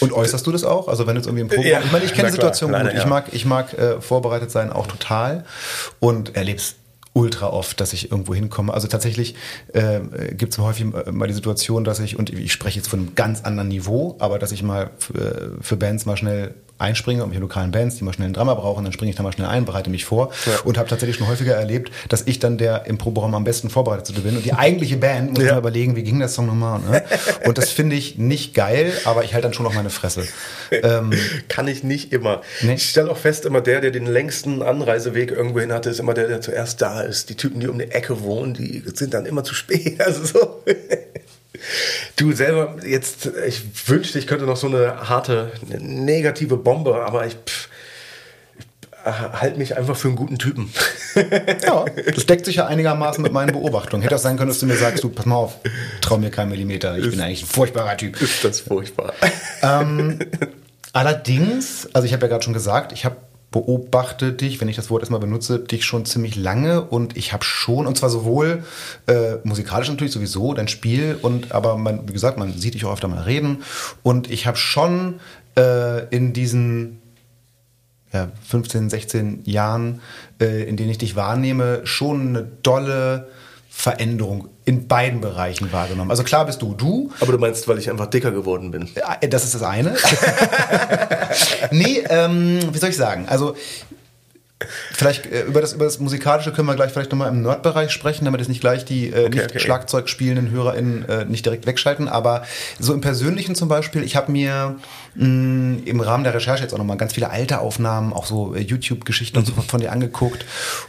Und 0.00 0.12
äußerst 0.12 0.46
du 0.46 0.52
das 0.52 0.64
auch? 0.64 0.88
Also 0.88 1.06
wenn 1.06 1.14
du 1.14 1.20
jetzt 1.20 1.26
irgendwie 1.26 1.42
im 1.42 1.48
Programm... 1.48 1.66
Ja, 1.66 1.80
ich 1.80 1.92
meine, 1.92 2.04
ich 2.04 2.12
kenne 2.12 2.30
die 2.30 2.36
klar, 2.36 2.52
Situation 2.52 2.70
leider, 2.72 2.90
gut. 2.90 2.94
Ich 2.94 3.02
ja. 3.02 3.08
mag, 3.08 3.24
ich 3.32 3.44
mag 3.44 3.72
äh, 3.74 4.00
vorbereitet 4.00 4.50
sein 4.50 4.72
auch 4.72 4.86
total 4.86 5.44
und 6.00 6.36
erleb's 6.36 6.76
ultra 7.16 7.48
oft, 7.48 7.80
dass 7.80 7.94
ich 7.94 8.10
irgendwo 8.10 8.34
hinkomme. 8.34 8.74
Also 8.74 8.88
tatsächlich 8.88 9.34
äh, 9.72 10.00
gibt 10.34 10.52
es 10.52 10.58
häufig 10.58 10.86
äh, 10.94 11.10
mal 11.12 11.26
die 11.26 11.34
Situation, 11.34 11.82
dass 11.82 11.98
ich, 11.98 12.18
und 12.18 12.30
ich 12.30 12.52
spreche 12.52 12.78
jetzt 12.78 12.88
von 12.88 13.00
einem 13.00 13.14
ganz 13.14 13.42
anderen 13.42 13.68
Niveau, 13.68 14.16
aber 14.18 14.38
dass 14.38 14.52
ich 14.52 14.62
mal 14.62 14.90
für, 14.98 15.56
für 15.62 15.76
Bands 15.76 16.04
mal 16.04 16.18
schnell 16.18 16.54
einspringe, 16.78 17.24
um 17.24 17.30
hier 17.32 17.40
lokalen 17.40 17.70
Bands, 17.70 17.96
die 17.96 18.04
mal 18.04 18.12
schnell 18.12 18.26
einen 18.26 18.34
Drummer 18.34 18.54
brauchen, 18.56 18.84
dann 18.84 18.92
springe 18.92 19.10
ich 19.10 19.16
da 19.16 19.22
mal 19.22 19.32
schnell 19.32 19.46
ein, 19.48 19.64
bereite 19.64 19.90
mich 19.90 20.04
vor 20.04 20.30
und 20.64 20.76
habe 20.78 20.88
tatsächlich 20.88 21.16
schon 21.16 21.26
häufiger 21.28 21.54
erlebt, 21.54 21.90
dass 22.08 22.22
ich 22.26 22.38
dann 22.38 22.58
der 22.58 22.86
im 22.86 22.98
Proberaum 22.98 23.34
am 23.34 23.44
besten 23.44 23.70
vorbereitet 23.70 24.22
bin 24.22 24.36
und 24.36 24.44
die 24.44 24.52
eigentliche 24.52 24.96
Band 24.96 25.32
muss 25.34 25.44
Ja. 25.44 25.52
mal 25.52 25.58
überlegen, 25.58 25.96
wie 25.96 26.02
ging 26.02 26.18
der 26.18 26.28
Song 26.28 26.46
nochmal. 26.46 26.80
Ne? 26.80 27.02
Und 27.44 27.58
das 27.58 27.70
finde 27.70 27.96
ich 27.96 28.18
nicht 28.18 28.54
geil, 28.54 28.92
aber 29.04 29.24
ich 29.24 29.32
halte 29.34 29.46
dann 29.48 29.54
schon 29.54 29.64
noch 29.64 29.74
meine 29.74 29.90
Fresse. 29.90 30.26
Ähm, 30.70 31.12
Kann 31.48 31.68
ich 31.68 31.82
nicht 31.84 32.12
immer. 32.12 32.42
Nee. 32.62 32.74
Ich 32.74 32.88
stelle 32.90 33.10
auch 33.10 33.16
fest, 33.18 33.44
immer 33.46 33.60
der, 33.60 33.80
der 33.80 33.90
den 33.90 34.06
längsten 34.06 34.62
Anreiseweg 34.62 35.30
irgendwo 35.30 35.60
hin 35.60 35.72
hatte, 35.72 35.90
ist 35.90 36.00
immer 36.00 36.14
der, 36.14 36.28
der 36.28 36.40
zuerst 36.40 36.82
da 36.82 37.00
ist. 37.00 37.30
Die 37.30 37.34
Typen, 37.36 37.60
die 37.60 37.68
um 37.68 37.78
die 37.78 37.90
Ecke 37.90 38.20
wohnen, 38.22 38.54
die 38.54 38.82
sind 38.94 39.14
dann 39.14 39.26
immer 39.26 39.44
zu 39.44 39.54
spät. 39.54 39.96
Also 40.06 40.24
so. 40.24 40.62
Du 42.16 42.32
selber, 42.32 42.76
jetzt, 42.86 43.30
ich 43.46 43.88
wünschte, 43.88 44.18
ich 44.18 44.26
könnte 44.26 44.46
noch 44.46 44.56
so 44.56 44.68
eine 44.68 45.08
harte, 45.08 45.52
negative 45.78 46.56
Bombe, 46.56 47.04
aber 47.04 47.26
ich, 47.26 47.34
pff, 47.34 47.68
ich 48.58 48.64
halte 49.06 49.58
mich 49.58 49.76
einfach 49.76 49.96
für 49.96 50.08
einen 50.08 50.16
guten 50.16 50.38
Typen. 50.38 50.72
Ja, 51.62 51.84
das 52.14 52.24
deckt 52.24 52.46
sich 52.46 52.56
ja 52.56 52.66
einigermaßen 52.66 53.22
mit 53.22 53.32
meinen 53.32 53.52
Beobachtungen. 53.52 54.02
Hätte 54.02 54.16
auch 54.16 54.20
sein 54.20 54.38
können, 54.38 54.48
dass 54.48 54.60
du 54.60 54.66
mir 54.66 54.76
sagst, 54.76 55.04
du, 55.04 55.10
pass 55.10 55.26
mal 55.26 55.36
auf, 55.36 55.56
trau 56.00 56.16
mir 56.16 56.30
keinen 56.30 56.48
Millimeter, 56.48 56.96
ich 56.96 57.10
bin 57.10 57.20
eigentlich 57.20 57.42
ein 57.42 57.48
furchtbarer 57.48 57.96
Typ. 57.98 58.20
Ist 58.20 58.42
das 58.44 58.60
furchtbar. 58.60 59.12
Ähm, 59.62 60.18
allerdings, 60.94 61.86
also 61.92 62.06
ich 62.06 62.14
habe 62.14 62.22
ja 62.22 62.28
gerade 62.28 62.44
schon 62.44 62.54
gesagt, 62.54 62.92
ich 62.92 63.04
habe 63.04 63.16
beobachte 63.56 64.34
dich, 64.34 64.60
wenn 64.60 64.68
ich 64.68 64.76
das 64.76 64.90
Wort 64.90 65.00
erstmal 65.00 65.20
benutze, 65.20 65.58
dich 65.58 65.86
schon 65.86 66.04
ziemlich 66.04 66.36
lange. 66.36 66.82
Und 66.82 67.16
ich 67.16 67.32
habe 67.32 67.42
schon, 67.42 67.86
und 67.86 67.96
zwar 67.96 68.10
sowohl 68.10 68.64
äh, 69.06 69.36
musikalisch 69.44 69.88
natürlich 69.88 70.12
sowieso, 70.12 70.52
dein 70.52 70.68
Spiel, 70.68 71.18
und 71.22 71.52
aber 71.52 71.78
man, 71.78 72.06
wie 72.06 72.12
gesagt, 72.12 72.36
man 72.36 72.52
sieht 72.52 72.74
dich 72.74 72.84
auch 72.84 72.92
öfter 72.92 73.08
mal 73.08 73.22
reden. 73.22 73.62
Und 74.02 74.30
ich 74.30 74.46
habe 74.46 74.58
schon 74.58 75.20
äh, 75.56 76.06
in 76.14 76.34
diesen 76.34 77.00
ja, 78.12 78.28
15, 78.46 78.90
16 78.90 79.40
Jahren, 79.44 80.00
äh, 80.38 80.68
in 80.68 80.76
denen 80.76 80.90
ich 80.90 80.98
dich 80.98 81.16
wahrnehme, 81.16 81.80
schon 81.84 82.28
eine 82.28 82.42
dolle 82.62 83.28
Veränderung 83.78 84.48
in 84.64 84.88
beiden 84.88 85.20
Bereichen 85.20 85.70
wahrgenommen. 85.70 86.10
Also 86.10 86.24
klar 86.24 86.46
bist 86.46 86.62
du 86.62 86.72
du, 86.74 87.10
Aber 87.20 87.32
du 87.32 87.38
meinst, 87.38 87.68
weil 87.68 87.78
ich 87.78 87.90
einfach 87.90 88.06
dicker 88.06 88.30
geworden 88.30 88.70
bin. 88.70 88.88
äh, 89.20 89.28
Das 89.28 89.44
ist 89.44 89.54
das 89.54 89.62
eine. 89.62 89.94
nee, 91.70 92.02
ähm, 92.08 92.60
wie 92.72 92.78
soll 92.78 92.88
ich 92.88 92.96
sagen? 92.96 93.26
Also, 93.28 93.54
vielleicht 94.92 95.26
äh, 95.26 95.42
über, 95.42 95.60
das, 95.60 95.74
über 95.74 95.84
das 95.84 95.98
Musikalische 95.98 96.52
können 96.52 96.66
wir 96.66 96.74
gleich 96.74 96.92
vielleicht 96.92 97.10
nochmal 97.10 97.28
im 97.28 97.42
Nerdbereich 97.42 97.90
sprechen, 97.90 98.24
damit 98.24 98.40
es 98.40 98.48
nicht 98.48 98.60
gleich 98.60 98.84
die 98.84 99.10
äh, 99.10 99.28
nicht 99.28 99.44
okay. 99.44 99.60
Schlagzeug 99.60 100.08
spielenden 100.08 100.50
HörerInnen 100.50 101.08
äh, 101.08 101.24
nicht 101.26 101.44
direkt 101.44 101.66
wegschalten. 101.66 102.08
Aber 102.08 102.44
so 102.78 102.94
im 102.94 103.02
Persönlichen 103.02 103.54
zum 103.54 103.68
Beispiel, 103.68 104.02
ich 104.02 104.16
habe 104.16 104.32
mir 104.32 104.76
mh, 105.14 105.80
im 105.84 106.00
Rahmen 106.00 106.24
der 106.24 106.34
Recherche 106.34 106.62
jetzt 106.62 106.72
auch 106.72 106.78
nochmal 106.78 106.96
ganz 106.96 107.12
viele 107.12 107.30
alte 107.30 107.60
Aufnahmen, 107.60 108.12
auch 108.12 108.26
so 108.26 108.54
äh, 108.54 108.60
YouTube-Geschichten 108.60 109.38
und 109.38 109.46
so 109.46 109.52
von 109.52 109.80
dir 109.80 109.92
angeguckt 109.92 110.46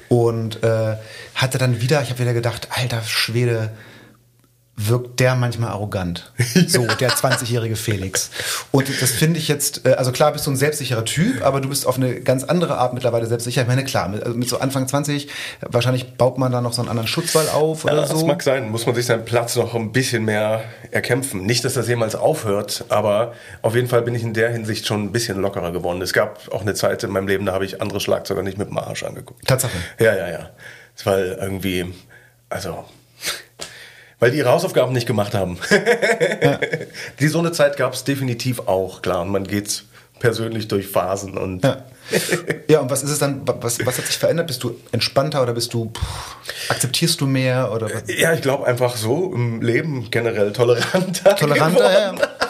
und 0.07 0.63
äh, 0.63 0.95
hatte 1.35 1.57
dann 1.57 1.81
wieder, 1.81 2.01
ich 2.01 2.09
habe 2.09 2.19
wieder 2.19 2.33
gedacht, 2.33 2.69
alter 2.71 3.01
Schwede, 3.03 3.71
wirkt 4.79 5.19
der 5.19 5.35
manchmal 5.35 5.71
arrogant. 5.71 6.31
So, 6.67 6.85
der 6.85 7.11
20-jährige 7.11 7.75
Felix. 7.75 8.29
Und 8.71 8.89
das 9.01 9.11
finde 9.11 9.39
ich 9.39 9.47
jetzt, 9.47 9.85
äh, 9.85 9.93
also 9.93 10.11
klar 10.11 10.33
bist 10.33 10.45
du 10.45 10.51
ein 10.51 10.55
selbstsicherer 10.57 11.05
Typ, 11.05 11.43
aber 11.43 11.61
du 11.61 11.69
bist 11.69 11.87
auf 11.87 11.97
eine 11.97 12.19
ganz 12.21 12.43
andere 12.43 12.77
Art 12.77 12.93
mittlerweile 12.93 13.25
selbstsicher. 13.25 13.61
Ich 13.61 13.67
meine, 13.67 13.83
klar, 13.83 14.09
mit, 14.09 14.23
also 14.23 14.37
mit 14.37 14.49
so 14.49 14.59
Anfang 14.59 14.87
20, 14.87 15.29
wahrscheinlich 15.61 16.13
baut 16.17 16.37
man 16.37 16.51
da 16.51 16.61
noch 16.61 16.73
so 16.73 16.81
einen 16.81 16.89
anderen 16.89 17.07
Schutzwall 17.07 17.47
auf 17.49 17.85
oder 17.85 17.95
Ja, 17.95 18.07
so. 18.07 18.15
Das 18.15 18.23
mag 18.25 18.43
sein, 18.43 18.69
muss 18.69 18.85
man 18.85 18.95
sich 18.95 19.05
seinen 19.05 19.23
Platz 19.23 19.55
noch 19.55 19.73
ein 19.75 19.91
bisschen 19.91 20.25
mehr 20.25 20.63
erkämpfen. 20.91 21.45
Nicht, 21.45 21.63
dass 21.63 21.73
das 21.73 21.87
jemals 21.87 22.15
aufhört, 22.15 22.85
aber 22.89 23.33
auf 23.61 23.75
jeden 23.75 23.87
Fall 23.87 24.01
bin 24.01 24.13
ich 24.13 24.23
in 24.23 24.33
der 24.33 24.49
Hinsicht 24.51 24.85
schon 24.85 25.03
ein 25.03 25.11
bisschen 25.11 25.39
lockerer 25.39 25.71
geworden. 25.71 26.01
Es 26.01 26.13
gab 26.13 26.51
auch 26.51 26.61
eine 26.61 26.73
Zeit 26.73 27.03
in 27.03 27.11
meinem 27.11 27.27
Leben, 27.27 27.45
da 27.45 27.53
habe 27.53 27.65
ich 27.65 27.81
andere 27.81 27.99
Schlagzeuger 27.99 28.43
nicht 28.43 28.57
mit 28.57 28.69
dem 28.69 28.77
Arsch 28.77 29.03
angeguckt. 29.03 29.47
Tatsache. 29.47 29.77
Ja, 29.99 30.15
ja, 30.15 30.29
ja. 30.29 30.49
Weil 31.03 31.37
irgendwie, 31.39 31.93
also, 32.49 32.83
weil 34.19 34.31
die 34.31 34.37
ihre 34.39 34.49
Hausaufgaben 34.51 34.93
nicht 34.93 35.07
gemacht 35.07 35.33
haben. 35.33 35.57
Die 37.19 37.27
so 37.27 37.39
eine 37.39 37.51
Zeit 37.51 37.77
gab 37.77 37.93
es 37.93 38.03
definitiv 38.03 38.59
auch, 38.67 39.01
klar. 39.01 39.21
Und 39.21 39.29
man 39.29 39.43
geht 39.45 39.83
persönlich 40.19 40.67
durch 40.67 40.87
Phasen 40.87 41.37
und 41.37 41.63
Ja. 41.63 41.83
ja, 42.67 42.79
und 42.79 42.89
was 42.89 43.03
ist 43.03 43.11
es 43.11 43.19
dann, 43.19 43.41
was, 43.45 43.85
was 43.85 43.97
hat 43.97 44.05
sich 44.05 44.17
verändert? 44.17 44.47
Bist 44.47 44.63
du 44.63 44.75
entspannter 44.91 45.43
oder 45.43 45.53
bist 45.53 45.73
du, 45.73 45.91
pff, 45.91 46.71
akzeptierst 46.71 47.21
du 47.21 47.27
mehr 47.27 47.71
oder 47.71 47.93
was? 47.93 48.03
Ja, 48.07 48.33
ich 48.33 48.41
glaube 48.41 48.65
einfach 48.65 48.95
so 48.95 49.33
im 49.33 49.61
Leben 49.61 50.09
generell 50.09 50.53
toleranter. 50.53 51.35
Toleranter, 51.35 51.79
geworden. 51.79 52.19
ja, 52.19 52.47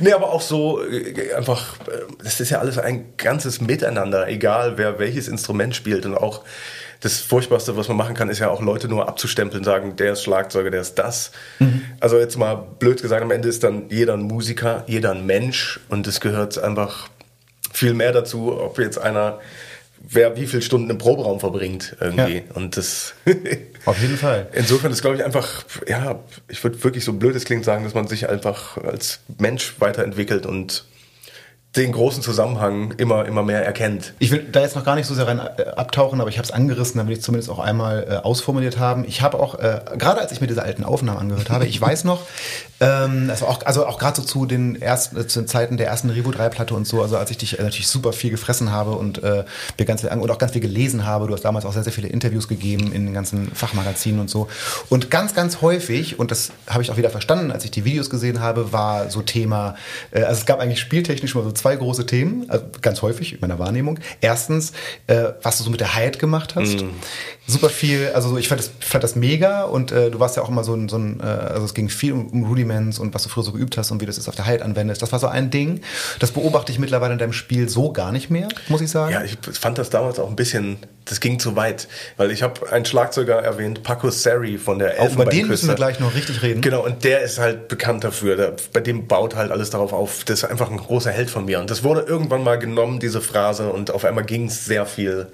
Nee, 0.00 0.12
aber 0.12 0.30
auch 0.32 0.40
so 0.42 0.84
äh, 0.84 1.32
einfach, 1.34 1.76
äh, 1.88 2.12
das 2.22 2.40
ist 2.40 2.50
ja 2.50 2.58
alles 2.58 2.78
ein 2.78 3.16
ganzes 3.16 3.60
Miteinander, 3.60 4.28
egal 4.28 4.78
wer 4.78 4.98
welches 4.98 5.28
Instrument 5.28 5.74
spielt 5.74 6.06
und 6.06 6.16
auch 6.16 6.42
das 7.00 7.20
Furchtbarste, 7.20 7.76
was 7.76 7.88
man 7.88 7.96
machen 7.96 8.14
kann, 8.14 8.28
ist 8.28 8.38
ja 8.38 8.48
auch 8.48 8.62
Leute 8.62 8.88
nur 8.88 9.08
abzustempeln, 9.08 9.64
sagen, 9.64 9.96
der 9.96 10.12
ist 10.14 10.22
Schlagzeuger, 10.22 10.70
der 10.70 10.80
ist 10.80 10.94
das. 10.94 11.30
Also 12.00 12.18
jetzt 12.18 12.36
mal 12.36 12.54
blöd 12.54 13.02
gesagt, 13.02 13.22
am 13.22 13.30
Ende 13.30 13.48
ist 13.48 13.62
dann 13.64 13.88
jeder 13.90 14.14
ein 14.14 14.22
Musiker, 14.22 14.84
jeder 14.86 15.12
ein 15.12 15.26
Mensch 15.26 15.80
und 15.88 16.06
es 16.06 16.20
gehört 16.20 16.58
einfach 16.58 17.08
viel 17.72 17.94
mehr 17.94 18.12
dazu, 18.12 18.58
ob 18.58 18.78
jetzt 18.78 18.98
einer 18.98 19.40
wer 20.08 20.36
wie 20.36 20.46
viele 20.46 20.62
Stunden 20.62 20.90
im 20.90 20.98
Proberaum 20.98 21.40
verbringt 21.40 21.96
irgendwie. 22.00 22.36
Ja. 22.36 22.54
Und 22.54 22.76
das 22.76 23.14
auf 23.84 24.00
jeden 24.00 24.16
Fall. 24.16 24.48
Insofern 24.52 24.92
ist, 24.92 25.00
glaube 25.00 25.16
ich, 25.16 25.24
einfach, 25.24 25.64
ja, 25.86 26.20
ich 26.48 26.62
würde 26.62 26.82
wirklich 26.84 27.04
so 27.04 27.12
blöd 27.14 27.34
es 27.34 27.44
klingt 27.44 27.64
sagen, 27.64 27.84
dass 27.84 27.94
man 27.94 28.06
sich 28.06 28.28
einfach 28.28 28.78
als 28.78 29.20
Mensch 29.38 29.74
weiterentwickelt 29.78 30.46
und 30.46 30.84
den 31.76 31.92
großen 31.92 32.22
Zusammenhang 32.22 32.94
immer, 32.96 33.26
immer 33.26 33.42
mehr 33.42 33.64
erkennt. 33.64 34.14
Ich 34.18 34.30
will 34.30 34.46
da 34.50 34.60
jetzt 34.60 34.76
noch 34.76 34.84
gar 34.84 34.94
nicht 34.94 35.06
so 35.06 35.14
sehr 35.14 35.26
rein 35.26 35.38
äh, 35.38 35.62
abtauchen, 35.76 36.20
aber 36.20 36.30
ich 36.30 36.38
habe 36.38 36.46
es 36.46 36.50
angerissen, 36.50 36.98
damit 36.98 37.18
ich 37.18 37.22
zumindest 37.22 37.50
auch 37.50 37.58
einmal 37.58 38.06
äh, 38.08 38.16
ausformuliert 38.16 38.78
haben. 38.78 39.04
Ich 39.06 39.20
habe 39.20 39.38
auch, 39.38 39.58
äh, 39.58 39.80
gerade 39.98 40.20
als 40.20 40.32
ich 40.32 40.40
mir 40.40 40.46
diese 40.46 40.62
alten 40.62 40.84
Aufnahmen 40.84 41.18
angehört 41.18 41.50
habe, 41.50 41.66
ich 41.66 41.80
weiß 41.80 42.04
noch, 42.04 42.22
ähm, 42.80 43.28
also 43.30 43.46
auch, 43.46 43.64
also 43.64 43.86
auch 43.86 43.98
gerade 43.98 44.20
so 44.20 44.26
zu 44.26 44.46
den 44.46 44.80
ersten, 44.80 45.18
äh, 45.18 45.26
zu 45.26 45.40
den 45.40 45.48
Zeiten 45.48 45.76
der 45.76 45.86
ersten 45.88 46.08
Revo 46.10 46.30
3 46.30 46.48
Platte 46.48 46.74
und 46.74 46.86
so, 46.86 47.02
also 47.02 47.16
als 47.16 47.30
ich 47.30 47.38
dich 47.38 47.58
äh, 47.58 47.62
natürlich 47.62 47.88
super 47.88 48.12
viel 48.12 48.30
gefressen 48.30 48.72
habe 48.72 48.92
und 48.92 49.22
äh, 49.22 49.44
mir 49.78 49.84
ganz 49.84 50.00
viel, 50.00 50.10
und 50.10 50.30
auch 50.30 50.38
ganz 50.38 50.52
viel 50.52 50.62
gelesen 50.62 51.04
habe. 51.04 51.26
Du 51.26 51.34
hast 51.34 51.44
damals 51.44 51.66
auch 51.66 51.72
sehr, 51.72 51.84
sehr 51.84 51.92
viele 51.92 52.08
Interviews 52.08 52.48
gegeben 52.48 52.92
in 52.92 53.04
den 53.04 53.14
ganzen 53.14 53.50
Fachmagazinen 53.54 54.20
und 54.20 54.30
so. 54.30 54.48
Und 54.88 55.10
ganz, 55.10 55.34
ganz 55.34 55.60
häufig, 55.60 56.18
und 56.18 56.30
das 56.30 56.52
habe 56.66 56.82
ich 56.82 56.90
auch 56.90 56.96
wieder 56.96 57.10
verstanden, 57.10 57.50
als 57.50 57.64
ich 57.64 57.70
die 57.70 57.84
Videos 57.84 58.08
gesehen 58.08 58.40
habe, 58.40 58.72
war 58.72 59.10
so 59.10 59.22
Thema, 59.22 59.76
also 60.12 60.32
es 60.32 60.46
gab 60.46 60.60
eigentlich 60.60 60.80
spieltechnisch 60.80 61.34
mal 61.34 61.44
so 61.44 61.52
zwei 61.52 61.65
zwei 61.66 61.74
große 61.74 62.06
Themen, 62.06 62.48
also 62.48 62.64
ganz 62.80 63.02
häufig 63.02 63.32
in 63.32 63.40
meiner 63.40 63.58
Wahrnehmung. 63.58 63.98
Erstens, 64.20 64.72
äh, 65.08 65.32
was 65.42 65.58
du 65.58 65.64
so 65.64 65.70
mit 65.70 65.80
der 65.80 65.96
Hyatt 65.96 66.20
gemacht 66.20 66.54
hast. 66.54 66.80
Mm. 66.80 66.90
Super 67.48 67.70
viel, 67.70 68.10
also 68.14 68.36
ich 68.38 68.48
fand 68.48 68.60
das, 68.60 68.70
fand 68.80 69.02
das 69.02 69.16
mega 69.16 69.64
und 69.64 69.90
äh, 69.90 70.10
du 70.10 70.20
warst 70.20 70.36
ja 70.36 70.42
auch 70.42 70.48
immer 70.48 70.62
so 70.62 70.74
ein, 70.74 70.88
so 70.88 70.96
ein 70.96 71.20
äh, 71.20 71.24
also 71.24 71.64
es 71.64 71.74
ging 71.74 71.88
viel 71.88 72.12
um, 72.12 72.28
um, 72.28 72.44
Rudiments 72.44 73.00
und 73.00 73.14
was 73.14 73.24
du 73.24 73.28
früher 73.28 73.42
so 73.42 73.52
geübt 73.52 73.76
hast 73.76 73.90
und 73.90 74.00
wie 74.00 74.06
du 74.06 74.12
das 74.12 74.28
auf 74.28 74.34
der 74.36 74.46
Hyatt 74.46 74.62
anwendest. 74.62 75.02
Das 75.02 75.10
war 75.10 75.18
so 75.18 75.26
ein 75.26 75.50
Ding. 75.50 75.80
Das 76.20 76.30
beobachte 76.30 76.70
ich 76.70 76.78
mittlerweile 76.78 77.12
in 77.12 77.18
deinem 77.18 77.32
Spiel 77.32 77.68
so 77.68 77.92
gar 77.92 78.12
nicht 78.12 78.30
mehr, 78.30 78.48
muss 78.68 78.80
ich 78.80 78.90
sagen. 78.90 79.12
Ja, 79.12 79.22
ich 79.22 79.38
fand 79.58 79.78
das 79.78 79.90
damals 79.90 80.20
auch 80.20 80.28
ein 80.28 80.36
bisschen, 80.36 80.78
das 81.04 81.20
ging 81.20 81.38
zu 81.38 81.56
weit, 81.56 81.88
weil 82.16 82.30
ich 82.30 82.42
habe 82.42 82.70
einen 82.70 82.84
Schlagzeuger 82.84 83.36
erwähnt, 83.36 83.82
Paco 83.82 84.10
Seri 84.10 84.58
von 84.58 84.78
der 84.78 84.98
Elfenbeinküste. 84.98 85.20
Auch 85.20 85.22
über 85.22 85.30
den 85.30 85.48
müssen 85.48 85.68
wir 85.68 85.74
gleich 85.76 86.00
noch 86.00 86.14
richtig 86.14 86.42
reden. 86.42 86.62
Genau, 86.62 86.84
und 86.84 87.04
der 87.04 87.22
ist 87.22 87.38
halt 87.38 87.68
bekannt 87.68 88.04
dafür. 88.04 88.36
Der, 88.36 88.56
bei 88.72 88.80
dem 88.80 89.06
baut 89.06 89.34
halt 89.36 89.50
alles 89.50 89.70
darauf 89.70 89.92
auf. 89.92 90.24
Das 90.24 90.42
ist 90.42 90.44
einfach 90.44 90.70
ein 90.70 90.76
großer 90.76 91.10
Held 91.10 91.30
von 91.30 91.45
mir 91.46 91.56
mir. 91.56 91.60
Und 91.60 91.70
das 91.70 91.82
wurde 91.82 92.02
irgendwann 92.02 92.44
mal 92.44 92.58
genommen, 92.58 93.00
diese 93.00 93.20
Phrase, 93.20 93.70
und 93.70 93.90
auf 93.90 94.04
einmal 94.04 94.24
ging 94.24 94.46
es 94.46 94.64
sehr 94.64 94.86
viel 94.86 95.28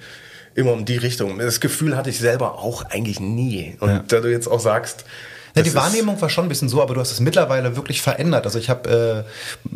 immer 0.55 0.72
um 0.72 0.85
die 0.85 0.98
Richtung. 0.98 1.38
Das 1.38 1.61
Gefühl 1.61 1.96
hatte 1.96 2.11
ich 2.11 2.18
selber 2.18 2.59
auch 2.59 2.85
eigentlich 2.90 3.20
nie. 3.20 3.77
Und 3.81 3.88
ja. 3.88 4.05
da 4.07 4.20
du 4.20 4.31
jetzt 4.31 4.46
auch 4.46 4.61
sagst, 4.61 5.05
ja, 5.55 5.62
die 5.62 5.75
Wahrnehmung 5.75 6.18
war 6.20 6.31
schon 6.31 6.46
ein 6.46 6.48
bisschen 6.48 6.70
so, 6.70 6.81
aber 6.81 6.94
du 6.94 7.01
hast 7.01 7.12
es 7.12 7.20
mittlerweile 7.20 7.77
wirklich 7.77 8.01
verändert. 8.01 8.46
Also 8.46 8.59
ich 8.59 8.70
habe 8.70 9.27
äh, 9.27 9.68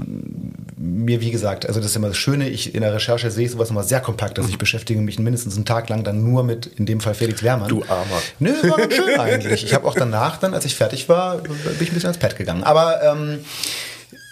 mir, 0.79 1.21
wie 1.21 1.31
gesagt, 1.31 1.67
also 1.67 1.81
das 1.81 1.91
ist 1.91 1.97
immer 1.97 2.09
das 2.09 2.17
Schöne, 2.17 2.49
ich 2.49 2.75
in 2.75 2.81
der 2.81 2.95
Recherche 2.95 3.31
sehe 3.31 3.45
ich 3.45 3.53
sowas 3.53 3.69
immer 3.69 3.83
sehr 3.83 4.01
kompakt. 4.01 4.39
Also 4.39 4.49
ich 4.49 4.57
beschäftige 4.57 5.01
mich 5.01 5.19
mindestens 5.19 5.55
einen 5.57 5.67
Tag 5.67 5.91
lang 5.91 6.03
dann 6.03 6.25
nur 6.25 6.45
mit, 6.45 6.67
in 6.67 6.87
dem 6.87 7.01
Fall 7.01 7.13
Felix 7.13 7.43
Lehrmann. 7.43 7.69
Du 7.69 7.83
Armer. 7.83 8.23
Nö, 8.39 8.53
war 8.71 8.79
ganz 8.79 8.95
schön 8.95 9.21
eigentlich. 9.21 9.65
Ich 9.65 9.75
habe 9.75 9.87
auch 9.87 9.95
danach 9.95 10.39
dann, 10.39 10.55
als 10.55 10.65
ich 10.65 10.75
fertig 10.75 11.11
war, 11.11 11.39
bin 11.39 11.53
ich 11.81 11.91
ein 11.91 11.95
bisschen 11.95 12.05
ans 12.05 12.19
Pad 12.19 12.37
gegangen. 12.37 12.65
Aber 12.65 13.03
ähm, 13.03 13.41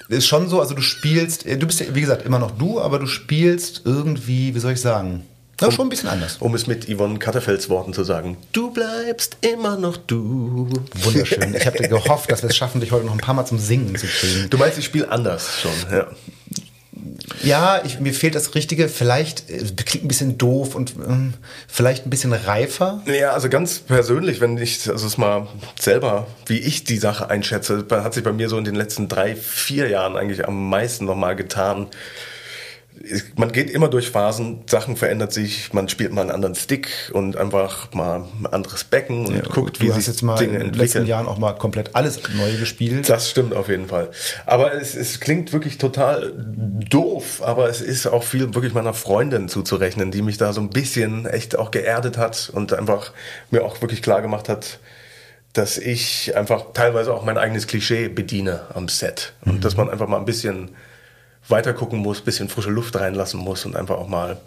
ist 0.08 0.26
schon 0.26 0.48
so, 0.48 0.60
also 0.60 0.74
du 0.74 0.82
spielst, 0.82 1.46
äh, 1.46 1.56
du 1.56 1.66
bist 1.66 1.80
ja, 1.80 1.86
wie 1.94 2.00
gesagt, 2.00 2.24
immer 2.26 2.38
noch 2.38 2.52
du, 2.52 2.80
aber 2.80 2.98
du 2.98 3.06
spielst 3.06 3.82
irgendwie, 3.84 4.54
wie 4.54 4.58
soll 4.58 4.72
ich 4.72 4.80
sagen, 4.80 5.24
ja, 5.60 5.70
schon 5.70 5.86
ein 5.86 5.90
bisschen 5.90 6.08
anders. 6.08 6.38
Um 6.40 6.54
es 6.54 6.66
mit 6.66 6.88
Yvonne 6.88 7.18
Katterfelds 7.18 7.68
Worten 7.68 7.92
zu 7.92 8.02
sagen. 8.02 8.36
Du 8.52 8.72
bleibst 8.72 9.36
immer 9.40 9.76
noch 9.76 9.96
du. 9.96 10.68
Wunderschön. 10.94 11.54
Ich 11.54 11.64
hatte 11.64 11.88
gehofft, 11.88 12.30
dass 12.30 12.42
wir 12.42 12.50
es 12.50 12.56
schaffen, 12.56 12.80
dich 12.80 12.90
heute 12.90 13.06
noch 13.06 13.12
ein 13.12 13.18
paar 13.18 13.34
Mal 13.34 13.46
zum 13.46 13.58
Singen 13.60 13.94
zu 13.94 14.06
kriegen. 14.06 14.50
Du 14.50 14.58
meinst, 14.58 14.78
ich 14.78 14.84
spiele 14.84 15.08
anders 15.08 15.60
schon, 15.60 15.70
ja. 15.92 16.08
Ja, 17.42 17.82
ich, 17.84 18.00
mir 18.00 18.14
fehlt 18.14 18.34
das 18.34 18.54
Richtige. 18.54 18.88
Vielleicht 18.88 19.50
äh, 19.50 19.64
klingt 19.84 20.04
ein 20.04 20.08
bisschen 20.08 20.38
doof 20.38 20.74
und 20.74 20.94
ähm, 20.96 21.34
vielleicht 21.68 22.06
ein 22.06 22.10
bisschen 22.10 22.32
reifer. 22.32 23.02
Ja, 23.06 23.32
also 23.32 23.48
ganz 23.48 23.78
persönlich, 23.78 24.40
wenn 24.40 24.56
ich 24.58 24.88
also 24.88 25.06
es 25.06 25.18
mal 25.18 25.48
selber, 25.78 26.26
wie 26.46 26.58
ich 26.58 26.84
die 26.84 26.98
Sache 26.98 27.30
einschätze, 27.30 27.86
hat 27.90 28.14
sich 28.14 28.24
bei 28.24 28.32
mir 28.32 28.48
so 28.48 28.58
in 28.58 28.64
den 28.64 28.74
letzten 28.74 29.08
drei, 29.08 29.36
vier 29.36 29.88
Jahren 29.88 30.16
eigentlich 30.16 30.46
am 30.46 30.68
meisten 30.68 31.04
nochmal 31.04 31.36
getan 31.36 31.88
man 33.36 33.52
geht 33.52 33.70
immer 33.70 33.88
durch 33.88 34.10
Phasen, 34.10 34.62
Sachen 34.66 34.96
verändert 34.96 35.32
sich, 35.32 35.72
man 35.72 35.88
spielt 35.88 36.12
mal 36.12 36.22
einen 36.22 36.30
anderen 36.30 36.54
Stick 36.54 36.88
und 37.12 37.36
einfach 37.36 37.92
mal 37.92 38.24
ein 38.40 38.46
anderes 38.46 38.84
Becken 38.84 39.26
und 39.26 39.34
ja, 39.34 39.42
guckt, 39.42 39.80
wie 39.80 39.90
sich 39.90 40.06
jetzt 40.06 40.22
mal 40.22 40.36
Dinge 40.36 40.58
in 40.58 40.72
den 40.72 40.74
letzten 40.74 41.06
Jahren 41.06 41.26
auch 41.26 41.38
mal 41.38 41.54
komplett 41.54 41.94
alles 41.94 42.20
neu 42.36 42.56
gespielt. 42.56 43.08
Das 43.08 43.30
stimmt 43.30 43.52
auf 43.54 43.68
jeden 43.68 43.88
Fall. 43.88 44.10
Aber 44.46 44.74
es, 44.74 44.94
es 44.94 45.20
klingt 45.20 45.52
wirklich 45.52 45.78
total 45.78 46.32
doof, 46.88 47.42
aber 47.44 47.68
es 47.68 47.80
ist 47.80 48.06
auch 48.06 48.22
viel 48.22 48.54
wirklich 48.54 48.74
meiner 48.74 48.94
Freundin 48.94 49.48
zuzurechnen, 49.48 50.10
die 50.10 50.22
mich 50.22 50.38
da 50.38 50.52
so 50.52 50.60
ein 50.60 50.70
bisschen 50.70 51.26
echt 51.26 51.58
auch 51.58 51.70
geerdet 51.70 52.16
hat 52.16 52.50
und 52.52 52.72
einfach 52.72 53.12
mir 53.50 53.64
auch 53.64 53.80
wirklich 53.82 54.02
klar 54.02 54.22
gemacht 54.22 54.48
hat, 54.48 54.78
dass 55.52 55.78
ich 55.78 56.36
einfach 56.36 56.72
teilweise 56.74 57.12
auch 57.12 57.24
mein 57.24 57.38
eigenes 57.38 57.66
Klischee 57.66 58.08
bediene 58.08 58.62
am 58.72 58.88
Set 58.88 59.34
und 59.44 59.56
mhm. 59.56 59.60
dass 59.60 59.76
man 59.76 59.90
einfach 59.90 60.08
mal 60.08 60.18
ein 60.18 60.24
bisschen 60.24 60.70
weiter 61.48 61.72
gucken 61.72 61.98
muss, 61.98 62.20
bisschen 62.20 62.48
frische 62.48 62.70
Luft 62.70 62.96
reinlassen 62.96 63.40
muss 63.40 63.64
und 63.64 63.76
einfach 63.76 63.96
auch 63.96 64.08
mal 64.08 64.38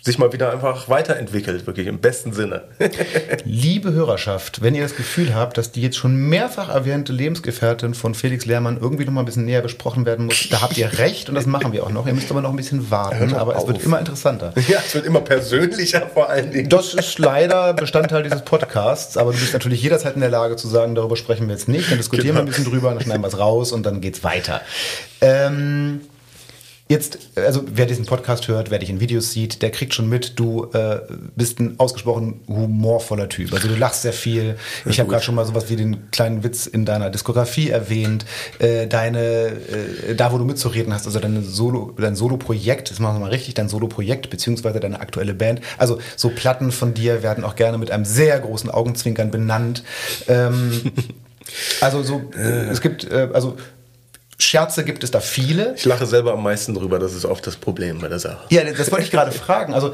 sich 0.00 0.18
mal 0.18 0.32
wieder 0.32 0.52
einfach 0.52 0.88
weiterentwickelt, 0.88 1.66
wirklich 1.66 1.86
im 1.86 1.98
besten 1.98 2.32
Sinne. 2.32 2.62
Liebe 3.44 3.92
Hörerschaft, 3.92 4.62
wenn 4.62 4.74
ihr 4.74 4.82
das 4.82 4.94
Gefühl 4.94 5.34
habt, 5.34 5.58
dass 5.58 5.72
die 5.72 5.82
jetzt 5.82 5.96
schon 5.96 6.16
mehrfach 6.16 6.68
erwähnte 6.68 7.12
Lebensgefährtin 7.12 7.94
von 7.94 8.14
Felix 8.14 8.46
Lehrmann 8.46 8.78
irgendwie 8.80 9.04
noch 9.04 9.12
mal 9.12 9.20
ein 9.20 9.26
bisschen 9.26 9.44
näher 9.44 9.60
besprochen 9.60 10.06
werden 10.06 10.26
muss, 10.26 10.48
da 10.50 10.62
habt 10.62 10.78
ihr 10.78 10.98
recht 10.98 11.28
und 11.28 11.34
das 11.34 11.46
machen 11.46 11.72
wir 11.72 11.84
auch 11.84 11.90
noch. 11.90 12.06
Ihr 12.06 12.14
müsst 12.14 12.30
aber 12.30 12.40
noch 12.40 12.50
ein 12.50 12.56
bisschen 12.56 12.90
warten, 12.90 13.34
aber 13.34 13.56
auf. 13.56 13.62
es 13.64 13.68
wird 13.68 13.84
immer 13.84 13.98
interessanter. 13.98 14.52
Ja, 14.68 14.80
es 14.84 14.94
wird 14.94 15.06
immer 15.06 15.22
persönlicher 15.22 16.08
vor 16.12 16.28
allen 16.28 16.50
Dingen. 16.50 16.68
Das 16.68 16.92
ist 16.92 17.18
leider 17.18 17.72
Bestandteil 17.72 18.22
dieses 18.22 18.42
Podcasts, 18.42 19.16
aber 19.16 19.32
du 19.32 19.38
bist 19.38 19.54
natürlich 19.54 19.82
jederzeit 19.82 20.14
in 20.14 20.20
der 20.20 20.28
Lage 20.28 20.56
zu 20.56 20.68
sagen, 20.68 20.94
darüber 20.94 21.16
sprechen 21.16 21.46
wir 21.48 21.54
jetzt 21.54 21.68
nicht, 21.68 21.90
dann 21.90 21.96
diskutieren 21.96 22.28
genau. 22.28 22.40
wir 22.40 22.42
ein 22.42 22.46
bisschen 22.46 22.64
drüber, 22.64 22.90
dann 22.90 23.00
schneiden 23.00 23.22
wir 23.22 23.28
es 23.28 23.38
raus 23.38 23.72
und 23.72 23.86
dann 23.86 24.02
geht's 24.02 24.22
weiter. 24.24 24.60
Ähm, 25.22 26.02
Jetzt, 26.90 27.18
also 27.36 27.64
wer 27.70 27.84
diesen 27.84 28.06
Podcast 28.06 28.48
hört, 28.48 28.70
wer 28.70 28.78
dich 28.78 28.88
in 28.88 28.98
Videos 28.98 29.30
sieht, 29.30 29.60
der 29.60 29.70
kriegt 29.70 29.92
schon 29.92 30.08
mit, 30.08 30.38
du 30.38 30.70
äh, 30.72 31.00
bist 31.36 31.60
ein 31.60 31.78
ausgesprochen 31.78 32.40
humorvoller 32.48 33.28
Typ. 33.28 33.52
Also 33.52 33.68
du 33.68 33.74
lachst 33.74 34.02
sehr 34.02 34.14
viel. 34.14 34.56
Ich 34.86 34.98
habe 34.98 35.10
gerade 35.10 35.22
schon 35.22 35.34
mal 35.34 35.44
sowas 35.44 35.68
wie 35.68 35.76
den 35.76 36.10
kleinen 36.10 36.42
Witz 36.44 36.66
in 36.66 36.86
deiner 36.86 37.10
Diskografie 37.10 37.68
erwähnt. 37.68 38.24
Äh, 38.58 38.86
deine, 38.86 39.18
äh, 39.18 40.14
da 40.16 40.32
wo 40.32 40.38
du 40.38 40.46
mitzureden 40.46 40.94
hast, 40.94 41.04
also 41.04 41.20
deine 41.20 41.42
Solo, 41.42 41.94
dein 41.98 42.16
Solo-Projekt, 42.16 42.90
das 42.90 43.00
machen 43.00 43.16
wir 43.16 43.20
mal 43.20 43.30
richtig, 43.30 43.52
dein 43.52 43.68
Solo-Projekt, 43.68 44.30
beziehungsweise 44.30 44.80
deine 44.80 45.00
aktuelle 45.00 45.34
Band. 45.34 45.60
Also 45.76 45.98
so 46.16 46.30
Platten 46.30 46.72
von 46.72 46.94
dir 46.94 47.22
werden 47.22 47.44
auch 47.44 47.56
gerne 47.56 47.76
mit 47.76 47.90
einem 47.90 48.06
sehr 48.06 48.40
großen 48.40 48.70
Augenzwinkern 48.70 49.30
benannt. 49.30 49.84
Ähm, 50.26 50.72
also 51.82 52.02
so, 52.02 52.22
äh, 52.34 52.70
es 52.70 52.80
gibt, 52.80 53.04
äh, 53.04 53.28
also 53.34 53.58
Scherze 54.38 54.84
gibt 54.84 55.02
es 55.02 55.10
da 55.10 55.20
viele. 55.20 55.74
Ich 55.76 55.84
lache 55.84 56.06
selber 56.06 56.32
am 56.32 56.42
meisten 56.42 56.74
drüber, 56.74 56.98
das 56.98 57.14
ist 57.14 57.24
oft 57.24 57.46
das 57.46 57.56
Problem 57.56 57.98
bei 57.98 58.08
der 58.08 58.20
Sache. 58.20 58.46
Ja, 58.50 58.62
das 58.64 58.90
wollte 58.90 59.04
ich 59.04 59.10
gerade 59.10 59.32
fragen. 59.32 59.74
Also 59.74 59.92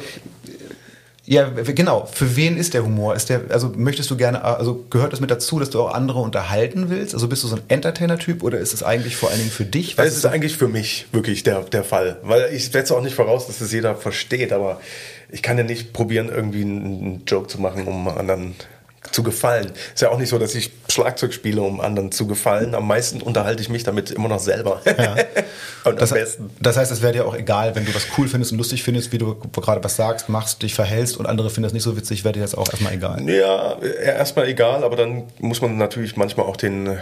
ja, 1.26 1.48
genau. 1.48 2.04
Für 2.04 2.37
wen 2.37 2.59
ist 2.59 2.74
der 2.74 2.85
Humor? 2.85 3.14
Ist 3.14 3.30
der, 3.30 3.42
also 3.48 3.72
möchtest 3.74 4.11
du 4.11 4.16
gerne, 4.16 4.44
also 4.44 4.85
gehört 4.90 5.14
das 5.14 5.20
mit 5.20 5.30
dazu, 5.30 5.59
dass 5.59 5.70
du 5.70 5.80
auch 5.80 5.94
andere 5.94 6.18
unterhalten 6.18 6.90
willst? 6.90 7.14
Also 7.14 7.28
bist 7.28 7.42
du 7.42 7.48
so 7.48 7.57
ein 7.57 7.62
Entertainer-Typ 7.68 8.42
oder 8.42 8.59
ist 8.59 8.74
es 8.74 8.83
eigentlich 8.83 9.16
vor 9.16 9.30
allen 9.30 9.38
Dingen 9.38 9.50
für 9.50 9.64
dich? 9.64 9.96
Was 9.96 10.07
es 10.07 10.12
ist, 10.12 10.18
ist 10.18 10.26
eigentlich 10.26 10.59
für 10.59 10.68
mich 10.68 11.07
wirklich 11.12 11.42
der, 11.42 11.61
der 11.61 11.83
Fall. 11.83 12.18
Weil 12.22 12.52
ich 12.52 12.70
setze 12.70 12.94
auch 12.94 13.02
nicht 13.02 13.14
voraus, 13.14 13.46
dass 13.46 13.62
es 13.62 13.72
jeder 13.72 13.96
versteht, 13.96 14.52
aber 14.52 14.80
ich 15.30 15.42
kann 15.42 15.57
ja 15.57 15.64
nicht 15.64 15.94
probieren, 15.94 16.28
irgendwie 16.28 16.62
einen 16.62 17.22
Joke 17.26 17.48
zu 17.48 17.59
machen, 17.59 17.87
um 17.87 18.07
anderen 18.07 18.54
zu 19.14 19.22
gefallen. 19.22 19.72
Ist 19.94 20.03
ja 20.03 20.11
auch 20.11 20.18
nicht 20.18 20.29
so, 20.29 20.38
dass 20.38 20.55
ich 20.55 20.72
Schlagzeug 20.88 21.33
spiele, 21.33 21.62
um 21.62 21.81
anderen 21.81 22.11
zu 22.11 22.27
gefallen. 22.27 22.74
Am 22.74 22.87
meisten 22.87 23.22
unterhalte 23.22 23.62
ich 23.62 23.68
mich 23.68 23.85
damit 23.85 24.11
immer 24.11 24.29
noch 24.29 24.40
selber. 24.40 24.83
Ja. 24.85 25.14
und 25.85 26.00
das, 26.00 26.12
am 26.12 26.18
besten. 26.18 26.50
Das 26.61 26.77
heißt, 26.77 26.90
es 26.90 27.00
wäre 27.00 27.12
dir 27.12 27.27
auch 27.27 27.37
egal, 27.37 27.74
wenn 27.77 27.85
du 27.87 27.94
was 27.94 28.07
cool 28.18 28.29
findest 28.29 28.53
und 28.53 28.59
lustig 28.59 28.83
findest, 28.83 29.12
wie 29.12 29.18
du 29.18 29.37
gerade 29.37 29.83
was 29.85 29.96
sagst, 29.96 30.29
machst, 30.29 30.62
dich 30.62 30.74
verhältst 30.74 31.16
und 31.16 31.27
andere 31.27 31.48
finden 31.48 31.64
das 31.64 31.72
nicht 31.72 31.85
so 31.85 31.96
witzig, 31.96 32.24
wäre 32.24 32.33
dir 32.33 32.42
das 32.42 32.55
auch 32.55 32.68
erstmal 32.68 32.92
egal. 32.92 33.22
Ja, 33.29 33.79
erstmal 33.81 34.48
egal, 34.48 34.83
aber 34.83 34.96
dann 34.96 35.24
muss 35.38 35.62
man 35.62 35.79
natürlich 35.79 36.16
manchmal 36.16 36.46
auch 36.46 36.57
den 36.57 36.98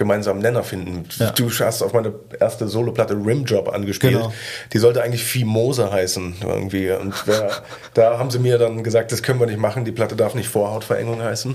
gemeinsamen 0.00 0.40
Nenner 0.40 0.64
finden. 0.64 1.04
Ja. 1.18 1.30
Du 1.32 1.50
hast 1.50 1.82
auf 1.82 1.92
meine 1.92 2.14
erste 2.40 2.66
Soloplatte 2.66 3.12
Rimjob 3.14 3.68
angespielt. 3.68 4.14
Genau. 4.14 4.32
Die 4.72 4.78
sollte 4.78 5.02
eigentlich 5.02 5.22
Fimose 5.22 5.92
heißen 5.92 6.36
irgendwie. 6.42 6.90
Und 6.90 7.14
wer, 7.26 7.50
da 7.94 8.18
haben 8.18 8.30
sie 8.30 8.38
mir 8.38 8.56
dann 8.56 8.82
gesagt, 8.82 9.12
das 9.12 9.22
können 9.22 9.38
wir 9.38 9.46
nicht 9.46 9.58
machen, 9.58 9.84
die 9.84 9.92
Platte 9.92 10.16
darf 10.16 10.34
nicht 10.34 10.48
Vorhautverengung 10.48 11.22
heißen. 11.22 11.54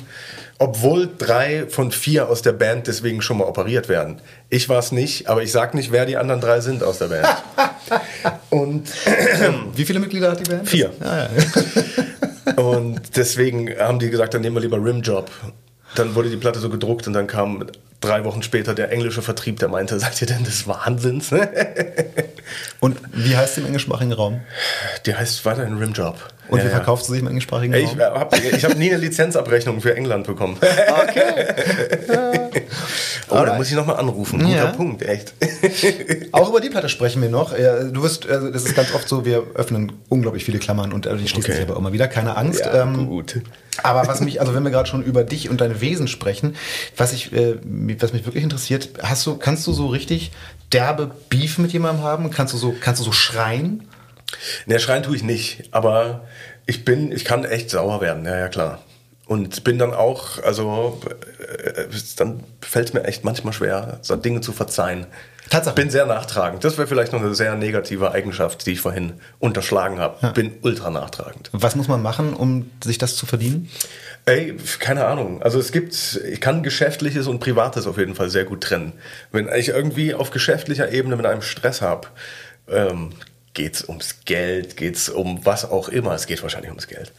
Obwohl 0.60 1.10
drei 1.18 1.66
von 1.68 1.92
vier 1.92 2.30
aus 2.30 2.44
der 2.44 2.52
Band 2.54 2.86
deswegen 2.86 3.24
schon 3.24 3.40
mal 3.40 3.46
operiert 3.46 3.90
werden. 3.90 4.22
Ich 4.50 4.70
war 4.70 4.78
es 4.78 4.92
nicht, 4.92 5.28
aber 5.28 5.42
ich 5.42 5.52
sag 5.52 5.74
nicht, 5.74 5.92
wer 5.92 6.06
die 6.06 6.16
anderen 6.16 6.40
drei 6.40 6.60
sind 6.62 6.84
aus 6.84 7.00
der 7.00 7.08
Band. 7.08 7.28
Und 8.52 8.88
wie 9.76 9.86
viele 9.86 10.00
Mitglieder 10.00 10.32
hat 10.32 10.40
die 10.40 10.50
Band? 10.50 10.70
Vier. 10.70 10.92
Ah, 11.02 11.28
ja. 12.46 12.62
Und 12.62 13.18
deswegen 13.18 13.76
haben 13.80 13.98
die 13.98 14.12
gesagt, 14.12 14.36
dann 14.36 14.42
nehmen 14.42 14.56
wir 14.56 14.62
lieber 14.62 14.78
Rimjob. 14.78 15.32
dann 15.96 16.14
wurde 16.14 16.30
die 16.30 16.38
Platte 16.38 16.60
so 16.60 16.70
gedruckt 16.70 17.08
und 17.08 17.14
dann 17.14 17.26
kam 17.26 17.66
drei 18.06 18.24
Wochen 18.26 18.44
später 18.44 18.74
der 18.74 18.92
englische 18.92 19.22
Vertrieb, 19.22 19.60
der 19.60 19.70
meinte, 19.70 20.00
seid 20.00 20.22
ihr 20.22 20.28
denn 20.28 20.44
des 20.44 20.68
Wahnsinns? 20.68 21.32
Und 22.80 22.98
wie 23.14 23.36
heißt 23.36 23.56
sie 23.56 23.62
im 23.62 23.68
englischsprachigen 23.68 24.14
Raum? 24.14 24.42
Die 25.06 25.16
heißt 25.16 25.44
weiterhin 25.46 25.78
Rimjob. 25.78 26.16
Und 26.48 26.60
Ja, 26.60 26.66
wie 26.80 26.86
du 26.86 26.96
sie 26.98 27.20
im 27.20 27.28
englischsprachigen 27.28 27.74
Ich 27.76 27.90
Raum? 27.90 28.00
habe 28.00 28.38
ich 28.38 28.64
hab 28.64 28.78
nie 28.78 28.90
eine 28.92 28.98
Lizenzabrechnung 29.02 29.82
für 29.82 29.96
England 29.96 30.28
bekommen. 30.28 30.58
Okay. 31.08 31.46
Oh, 33.30 33.44
da 33.44 33.56
muss 33.56 33.70
ich 33.70 33.76
nochmal 33.76 33.98
anrufen. 33.98 34.40
Guter 34.40 34.52
Ja. 34.56 34.66
Punkt, 34.68 35.02
echt. 35.02 35.34
Auch 36.32 36.50
über 36.50 36.62
die 36.62 36.70
Platte 36.70 36.90
sprechen 36.90 37.22
wir 37.22 37.30
noch. 37.30 37.54
Du 37.54 38.04
wirst, 38.04 38.30
also 38.30 38.50
das 38.52 38.66
ist 38.66 38.76
ganz 38.76 38.94
oft 38.94 39.10
so, 39.10 39.26
wir 39.26 39.44
öffnen 39.56 39.94
unglaublich 40.10 40.46
viele 40.46 40.60
Klammern 40.60 40.94
und 40.94 41.06
äh, 41.08 41.16
die 41.18 41.28
schließen 41.28 41.52
Okay. 41.52 41.62
sich 41.62 41.70
aber 41.70 41.78
immer 41.78 41.92
wieder. 41.92 42.08
Keine 42.08 42.38
Angst. 42.38 42.60
Ja, 42.62 42.84
Ähm, 42.84 43.08
gut. 43.08 43.42
Aber 43.84 44.08
was 44.08 44.22
mich, 44.22 44.40
also 44.40 44.54
wenn 44.54 44.64
wir 44.64 44.72
gerade 44.72 44.88
schon 44.88 45.04
über 45.04 45.24
dich 45.24 45.50
und 45.50 45.60
dein 45.60 45.82
Wesen 45.82 46.08
sprechen, 46.08 46.56
was 46.96 47.12
ich, 47.14 47.34
äh, 47.34 47.56
was 48.02 48.14
mich 48.14 48.26
wirklich 48.26 48.44
interessiert, 48.44 48.90
hast 49.02 49.26
du, 49.26 49.38
kannst 49.38 49.66
du 49.68 49.74
so 49.74 49.88
richtig 49.88 50.32
derbe 50.72 51.12
Beef 51.30 51.58
mit 51.58 51.74
jemandem 51.74 52.04
haben? 52.04 52.30
Kannst 52.30 52.54
du 52.54 52.58
so, 52.58 52.76
kannst 52.80 53.00
du 53.02 53.06
so 53.06 53.12
schreien? 53.12 53.88
Ne, 54.66 54.80
schreien 54.80 55.04
tue 55.04 55.16
ich 55.16 55.24
nicht, 55.24 55.70
aber 55.72 56.26
ich 56.66 56.86
bin, 56.86 57.12
ich 57.12 57.26
kann 57.26 57.46
echt 57.46 57.70
sauer 57.70 58.02
werden, 58.02 58.26
ja, 58.26 58.38
ja, 58.38 58.48
klar. 58.50 58.82
Und 59.28 59.64
bin 59.64 59.80
dann 59.80 59.94
auch, 59.94 60.44
also, 60.44 61.02
äh, 61.40 61.86
dann 62.18 62.44
fällt 62.62 62.90
es 62.90 62.94
mir 62.94 63.04
echt 63.06 63.24
manchmal 63.24 63.54
schwer, 63.54 64.00
so 64.02 64.16
Dinge 64.16 64.42
zu 64.42 64.52
verzeihen. 64.52 65.08
Tatsache. 65.50 65.76
Bin 65.76 65.90
sehr 65.90 66.06
nachtragend. 66.06 66.64
Das 66.64 66.78
wäre 66.78 66.88
vielleicht 66.88 67.14
noch 67.14 67.22
eine 67.22 67.36
sehr 67.36 67.56
negative 67.56 68.12
Eigenschaft, 68.12 68.66
die 68.66 68.72
ich 68.72 68.82
vorhin 68.82 69.14
unterschlagen 69.40 70.00
habe. 70.00 70.32
Bin 70.32 70.54
ultra 70.62 70.90
nachtragend. 70.90 71.50
Was 71.52 71.76
muss 71.76 71.88
man 71.88 72.02
machen, 72.02 72.34
um 72.34 72.72
sich 72.84 72.98
das 72.98 73.16
zu 73.16 73.26
verdienen? 73.26 73.70
Ey, 74.28 74.56
keine 74.80 75.06
Ahnung. 75.06 75.44
Also 75.44 75.60
es 75.60 75.72
gibt, 75.72 75.94
ich 76.28 76.42
kann 76.42 76.64
Geschäftliches 76.64 77.28
und 77.28 77.40
Privates 77.40 77.86
auf 77.86 77.98
jeden 78.00 78.16
Fall 78.16 78.30
sehr 78.32 78.44
gut 78.44 78.62
trennen. 78.62 78.94
Wenn 79.32 79.48
ich 79.56 79.70
irgendwie 79.70 80.16
auf 80.16 80.32
geschäftlicher 80.32 80.92
Ebene 80.92 81.16
mit 81.16 81.28
einem 81.28 81.44
Stress 81.44 81.82
habe, 81.84 82.08
ähm, 82.68 83.12
geht's 83.54 83.88
ums 83.88 84.22
Geld, 84.26 84.78
geht's 84.78 85.10
um 85.10 85.46
was 85.46 85.70
auch 85.70 85.90
immer, 85.90 86.14
es 86.16 86.26
geht 86.26 86.42
wahrscheinlich 86.42 86.72
ums 86.72 86.88
Geld, 86.88 87.12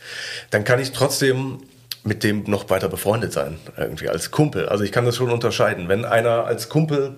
dann 0.50 0.64
kann 0.64 0.80
ich 0.80 0.90
trotzdem 0.92 1.58
mit 2.02 2.24
dem 2.24 2.42
noch 2.50 2.68
weiter 2.70 2.88
befreundet 2.88 3.32
sein, 3.32 3.58
irgendwie 3.76 4.08
als 4.08 4.30
Kumpel. 4.32 4.68
Also 4.68 4.82
ich 4.84 4.90
kann 4.92 5.04
das 5.04 5.16
schon 5.16 5.30
unterscheiden. 5.30 5.88
Wenn 5.88 6.04
einer 6.04 6.44
als 6.44 6.68
Kumpel 6.68 7.14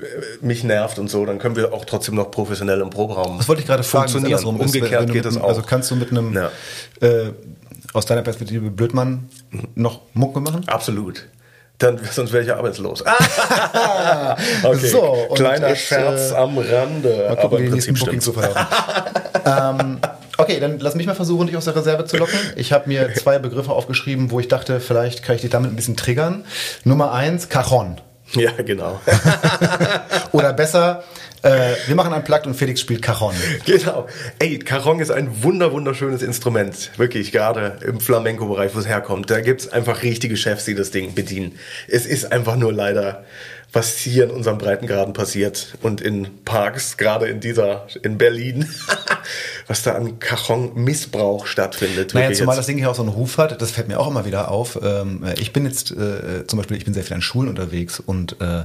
äh, 0.00 0.04
mich 0.40 0.62
nervt 0.64 0.98
und 0.98 1.08
so, 1.08 1.24
dann 1.24 1.38
können 1.38 1.54
wir 1.56 1.72
auch 1.72 1.84
trotzdem 1.84 2.16
noch 2.16 2.30
professionell 2.32 2.80
im 2.80 2.90
Proberaum 2.90 3.38
Das 3.38 3.48
wollte 3.48 3.62
ich 3.62 3.66
gerade 3.68 3.82
fragen. 3.84 4.12
andersrum 4.24 4.60
ist. 4.60 4.74
Umgekehrt 4.74 5.12
geht 5.12 5.24
einem- 5.26 5.38
auch. 5.38 5.48
Also 5.48 5.62
kannst 5.62 5.90
du 5.92 5.96
mit 5.96 6.10
einem, 6.10 6.32
Ja. 6.34 6.50
äh, 7.00 7.30
aus 7.92 8.06
deiner 8.06 8.22
Perspektive 8.22 8.70
Blödmann 8.70 9.28
noch 9.74 10.00
Mucke 10.14 10.40
machen? 10.40 10.68
Absolut. 10.68 11.26
Dann, 11.78 12.00
sonst 12.10 12.32
wäre 12.32 12.42
ich 12.42 12.48
ja 12.48 12.56
arbeitslos. 12.56 13.04
okay. 14.64 14.86
So, 14.88 15.28
Kleiner 15.34 15.68
jetzt, 15.68 15.82
Scherz 15.82 16.32
äh, 16.32 16.34
am 16.34 16.58
Rande. 16.58 17.08
Mal 17.08 17.26
aber 17.28 17.42
gucken, 17.42 17.58
wie 17.58 17.64
im 17.66 17.70
Prinzip 17.70 17.98
Booking 18.00 18.20
zu 18.20 18.34
ähm, 19.44 20.00
okay, 20.38 20.58
dann 20.58 20.80
lass 20.80 20.96
mich 20.96 21.06
mal 21.06 21.14
versuchen, 21.14 21.46
dich 21.46 21.56
aus 21.56 21.66
der 21.66 21.76
Reserve 21.76 22.04
zu 22.04 22.16
locken. 22.16 22.38
Ich 22.56 22.72
habe 22.72 22.88
mir 22.88 23.14
zwei 23.14 23.38
Begriffe 23.38 23.70
aufgeschrieben, 23.70 24.32
wo 24.32 24.40
ich 24.40 24.48
dachte, 24.48 24.80
vielleicht 24.80 25.22
kann 25.22 25.36
ich 25.36 25.42
dich 25.42 25.50
damit 25.50 25.70
ein 25.70 25.76
bisschen 25.76 25.96
triggern. 25.96 26.44
Nummer 26.82 27.12
eins, 27.12 27.48
Cajon. 27.48 28.00
Ja, 28.32 28.50
genau. 28.58 29.00
Oder 30.32 30.52
besser, 30.52 31.04
äh, 31.42 31.74
wir 31.86 31.94
machen 31.94 32.12
ein 32.12 32.24
Plakt 32.24 32.46
und 32.46 32.54
Felix 32.54 32.80
spielt 32.80 33.02
Cajon. 33.02 33.34
genau. 33.64 34.08
Ey, 34.38 34.58
Cajon 34.58 35.00
ist 35.00 35.10
ein 35.10 35.42
wunder, 35.42 35.72
wunderschönes 35.72 36.22
Instrument. 36.22 36.90
Wirklich, 36.96 37.32
gerade 37.32 37.78
im 37.86 38.00
Flamenco-Bereich, 38.00 38.74
wo 38.74 38.78
es 38.78 38.86
herkommt. 38.86 39.30
Da 39.30 39.40
gibt's 39.40 39.68
einfach 39.68 40.02
richtige 40.02 40.36
Chefs, 40.36 40.64
die 40.64 40.74
das 40.74 40.90
Ding 40.90 41.14
bedienen. 41.14 41.58
Es 41.86 42.06
ist 42.06 42.32
einfach 42.32 42.56
nur 42.56 42.72
leider, 42.72 43.24
was 43.72 43.98
hier 43.98 44.24
in 44.24 44.30
unserem 44.30 44.56
Breitengraden 44.56 45.12
passiert 45.12 45.76
und 45.82 46.00
in 46.00 46.42
Parks, 46.44 46.96
gerade 46.96 47.28
in 47.28 47.40
dieser, 47.40 47.86
in 48.02 48.16
Berlin, 48.16 48.66
was 49.66 49.82
da 49.82 49.94
an 49.94 50.18
Cajon-Missbrauch 50.18 51.46
stattfindet. 51.46 52.14
Naja, 52.14 52.32
zumal 52.32 52.54
jetzt. 52.54 52.60
das 52.60 52.66
Ding 52.66 52.78
hier 52.78 52.90
auch 52.90 52.94
so 52.94 53.02
einen 53.02 53.10
Ruf 53.10 53.36
hat, 53.36 53.60
das 53.60 53.70
fällt 53.70 53.88
mir 53.88 54.00
auch 54.00 54.08
immer 54.08 54.24
wieder 54.24 54.50
auf. 54.50 54.78
Ähm, 54.82 55.22
äh, 55.22 55.34
ich 55.38 55.52
bin 55.52 55.66
jetzt 55.66 55.90
äh, 55.90 56.46
zum 56.46 56.56
Beispiel, 56.56 56.78
ich 56.78 56.86
bin 56.86 56.94
sehr 56.94 57.04
viel 57.04 57.14
an 57.14 57.22
Schulen 57.22 57.48
unterwegs 57.48 58.00
und 58.00 58.40
äh, 58.40 58.64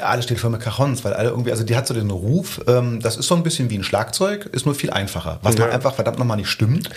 alles 0.00 0.24
steht 0.24 0.38
voll 0.38 0.50
mit 0.50 0.60
Cajons, 0.60 1.04
weil 1.04 1.12
alle 1.14 1.30
irgendwie, 1.30 1.50
also 1.50 1.64
die 1.64 1.76
hat 1.76 1.86
so 1.86 1.94
den 1.94 2.10
Ruf, 2.10 2.60
ähm, 2.66 3.00
das 3.00 3.16
ist 3.16 3.26
so 3.26 3.34
ein 3.34 3.42
bisschen 3.42 3.68
wie 3.70 3.78
ein 3.78 3.82
Schlagzeug, 3.84 4.48
ist 4.52 4.64
nur 4.66 4.74
viel 4.74 4.90
einfacher, 4.90 5.38
was 5.42 5.58
man 5.58 5.68
Ja. 5.68 5.74
einfach 5.74 5.94
verdammt 5.94 6.18
nochmal 6.18 6.36
nicht 6.36 6.48
stimmt. 6.48 6.90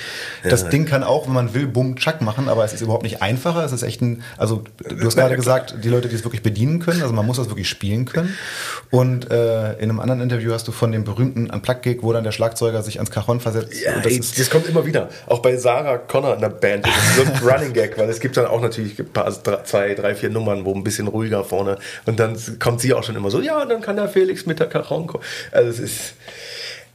Das 0.44 0.70
Ding 0.70 0.86
kann 0.86 1.04
auch, 1.04 1.26
wenn 1.28 1.34
man 1.34 1.54
will, 1.54 1.68
bumm, 1.68 1.96
tschack 1.98 2.22
machen, 2.22 2.48
aber 2.50 2.64
es 2.64 2.74
ist 2.74 2.82
überhaupt 2.82 3.04
nicht 3.04 3.22
einfacher, 3.22 3.64
es 3.66 3.72
ist 3.72 3.84
echt 3.84 4.02
ein, 4.02 4.24
also 4.38 4.64
du 4.88 5.06
hast 5.06 5.16
gerade 5.16 5.36
gesagt, 5.36 5.76
die 5.84 5.90
Leute, 5.90 6.08
die 6.10 6.16
es 6.16 6.24
wirklich 6.24 6.44
bedienen 6.44 6.80
können, 6.80 7.02
also 7.02 7.14
man 7.14 7.26
muss 7.26 7.38
das 7.38 7.50
wirklich 7.50 7.70
spielen 7.70 8.06
können 8.06 8.36
und 8.90 9.30
äh, 9.32 9.74
in 9.74 9.90
einem 9.90 10.00
anderen 10.00 10.22
Interview 10.22 10.52
hast 10.54 10.68
du 10.68 10.72
von 10.72 10.92
dem 10.92 11.04
berühmten 11.04 11.50
Unplugged-Gig, 11.50 12.00
wo 12.02 12.14
dann 12.14 12.24
der 12.24 12.32
Schlagzeuger 12.32 12.84
sich 12.84 12.98
ans 12.98 13.12
Cajon 13.12 13.40
versetzt. 13.40 13.74
Ja, 13.84 13.96
und 13.96 14.06
das 14.06 14.12
ey, 14.14 14.20
ist, 14.20 14.40
das 14.40 14.50
kommt 14.50 14.68
immer 14.68 14.86
wieder. 14.86 15.10
Auch 15.28 15.40
bei 15.40 15.56
Sarah 15.58 15.98
Connor 15.98 16.36
in 16.36 16.42
der 16.42 16.50
Band. 16.50 16.86
Das 16.86 16.94
ist 16.96 17.16
so 17.16 17.22
ein 17.24 17.50
Running 17.50 17.74
Gag, 17.74 17.98
weil 17.98 18.10
es 18.10 18.20
gibt 18.20 18.38
dann 18.38 18.46
auch 18.46 18.62
natürlich 18.62 19.00
ein 19.00 19.06
paar, 19.08 19.32
drei- 19.32 19.64
zwei, 19.64 19.94
drei, 19.96 20.16
vier 20.16 20.30
Nummern, 20.30 20.66
wo 20.66 20.74
ein 20.74 20.84
bisschen 20.84 21.08
ruhiger 21.08 21.44
vorne. 21.44 21.78
Und 22.06 22.20
dann 22.20 22.36
kommt 22.60 22.82
sie 22.82 22.91
auch 22.94 23.04
schon 23.04 23.16
immer 23.16 23.32
so, 23.32 23.42
ja, 23.42 23.66
dann 23.66 23.82
kann 23.82 23.96
der 23.96 24.10
Felix 24.10 24.46
mit 24.46 24.60
der 24.60 24.68
Cajon 24.68 25.08
kommen. 25.08 25.24
Also 25.52 25.70
es 25.70 25.80
ist. 25.80 26.14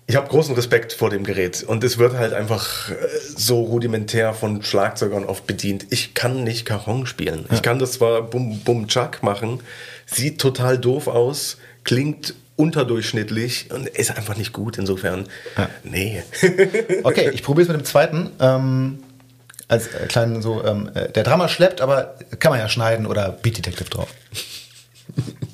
Ich 0.09 0.15
habe 0.15 0.29
großen 0.29 0.55
Respekt 0.55 0.93
vor 0.93 1.11
dem 1.11 1.25
Gerät 1.25 1.65
und 1.65 1.83
es 1.83 1.99
wird 1.99 2.15
halt 2.15 2.33
einfach 2.33 2.91
äh, 2.91 2.95
so 3.37 3.63
rudimentär 3.63 4.35
von 4.35 4.63
Schlagzeugern 4.63 5.25
oft 5.25 5.49
bedient. 5.49 5.87
Ich 5.91 6.15
kann 6.15 6.45
nicht 6.45 6.65
Cajon 6.65 7.07
spielen. 7.07 7.45
Ich 7.53 7.61
kann 7.61 7.81
das 7.81 7.93
zwar 7.95 8.23
bum 8.23 8.61
bum 8.61 8.87
chuck 8.87 9.25
machen, 9.25 9.61
sieht 10.07 10.41
total 10.41 10.79
doof 10.79 11.09
aus, 11.09 11.59
klingt 11.83 12.35
unterdurchschnittlich 12.55 13.71
und 13.73 13.89
ist 13.89 14.17
einfach 14.17 14.37
nicht 14.37 14.53
gut. 14.53 14.79
Insofern, 14.79 15.27
nee. 15.83 16.23
Okay, 17.03 17.31
ich 17.33 17.43
probiere 17.43 17.63
es 17.63 17.69
mit 17.69 17.81
dem 17.81 17.85
zweiten. 17.85 18.31
Ähm, 18.41 18.99
als 19.69 19.89
äh, 19.89 20.07
kleinen 20.07 20.43
so, 20.43 20.65
ähm, 20.65 20.91
äh, 20.95 21.11
der 21.11 21.25
Drama 21.25 21.49
schleppt, 21.49 21.81
aber 21.81 22.15
kann 22.39 22.51
man 22.51 22.61
ja 22.61 22.69
schneiden 22.69 23.07
oder 23.07 23.31
Beat 23.31 23.59
Detective 23.59 23.91
drauf. 23.91 24.09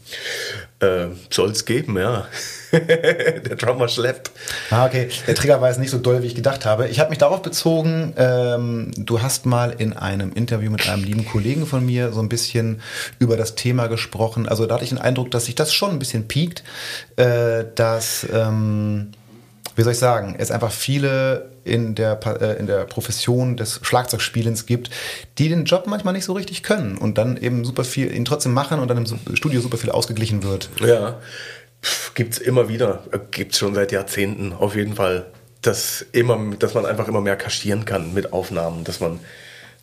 Äh, 0.83 1.11
soll's 1.31 1.65
geben, 1.65 1.97
ja. 1.97 2.27
der 2.73 3.55
Drummer 3.55 3.87
schleppt. 3.87 4.33
Ah, 4.71 4.87
okay. 4.87 5.09
Der 5.29 5.37
Trigger 5.37 5.61
war 5.61 5.69
jetzt 5.69 5.79
nicht 5.79 5.91
so 5.91 5.99
doll, 5.99 6.23
wie 6.23 6.27
ich 6.27 6.35
gedacht 6.35 6.67
habe. 6.67 6.89
Ich 6.89 6.99
habe 6.99 7.11
mich 7.11 7.21
darauf 7.21 7.41
bezogen, 7.41 8.15
ähm, 8.17 8.91
du 8.97 9.23
hast 9.23 9.47
mal 9.47 9.71
in 9.79 9.93
einem 9.93 10.33
Interview 10.33 10.73
mit 10.73 10.89
einem 10.89 11.05
lieben 11.05 11.25
Kollegen 11.25 11.67
von 11.67 11.87
mir 11.87 12.13
so 12.13 12.21
ein 12.21 12.29
bisschen 12.29 12.81
über 13.21 13.37
das 13.37 13.55
Thema 13.55 13.87
gesprochen. 13.87 14.49
Also 14.49 14.67
da 14.67 14.75
hatte 14.75 14.85
ich 14.85 14.91
den 14.91 14.99
Eindruck, 14.99 15.31
dass 15.31 15.45
sich 15.45 15.55
das 15.55 15.73
schon 15.73 15.91
ein 15.91 15.99
bisschen 16.01 16.27
piekt, 16.27 16.65
äh, 17.15 17.65
dass, 17.77 18.27
ähm, 18.33 19.13
wie 19.77 19.83
soll 19.83 19.93
ich 19.93 19.99
sagen, 19.99 20.35
es 20.37 20.51
einfach 20.51 20.73
viele 20.73 21.52
in 21.65 21.95
der, 21.95 22.19
äh, 22.41 22.59
in 22.59 22.67
der 22.67 22.85
Profession 22.85 23.57
des 23.57 23.81
Schlagzeugspielens 23.83 24.67
gibt, 24.67 24.91
die 25.39 25.49
den 25.49 25.65
Job 25.65 25.87
manchmal 25.87 26.15
nicht 26.15 26.25
so 26.25 26.33
richtig 26.33 26.63
können 26.63 26.99
und 26.99 27.19
dann 27.19 27.37
eben 27.37 27.65
super 27.65 27.85
viel, 27.85 28.13
ihn 28.15 28.25
trotzdem 28.25 28.53
machen 28.53 28.79
und 28.79 28.89
dann 28.89 28.99
im 28.99 29.37
Studio 29.37 29.61
super 29.61 29.77
viel 29.77 29.91
ausgeglichen 29.91 30.43
wird. 30.43 30.71
Ja. 30.81 31.21
Pff, 31.83 32.15
gibt's 32.15 32.39
immer 32.39 32.69
wieder. 32.69 33.03
Äh, 33.13 33.19
Gibt's 33.31 33.59
schon 33.59 33.75
seit 33.75 33.93
Jahrzehnten 33.93 34.53
auf 34.53 34.77
jeden 34.77 34.95
Fall. 34.95 35.27
Dass, 35.63 36.05
immer, 36.11 36.57
dass 36.59 36.75
man 36.75 36.87
einfach 36.87 37.07
immer 37.07 37.21
mehr 37.21 37.37
kaschieren 37.37 37.85
kann 37.85 38.15
mit 38.15 38.33
Aufnahmen, 38.33 38.83
dass 38.83 38.99
man 38.99 39.21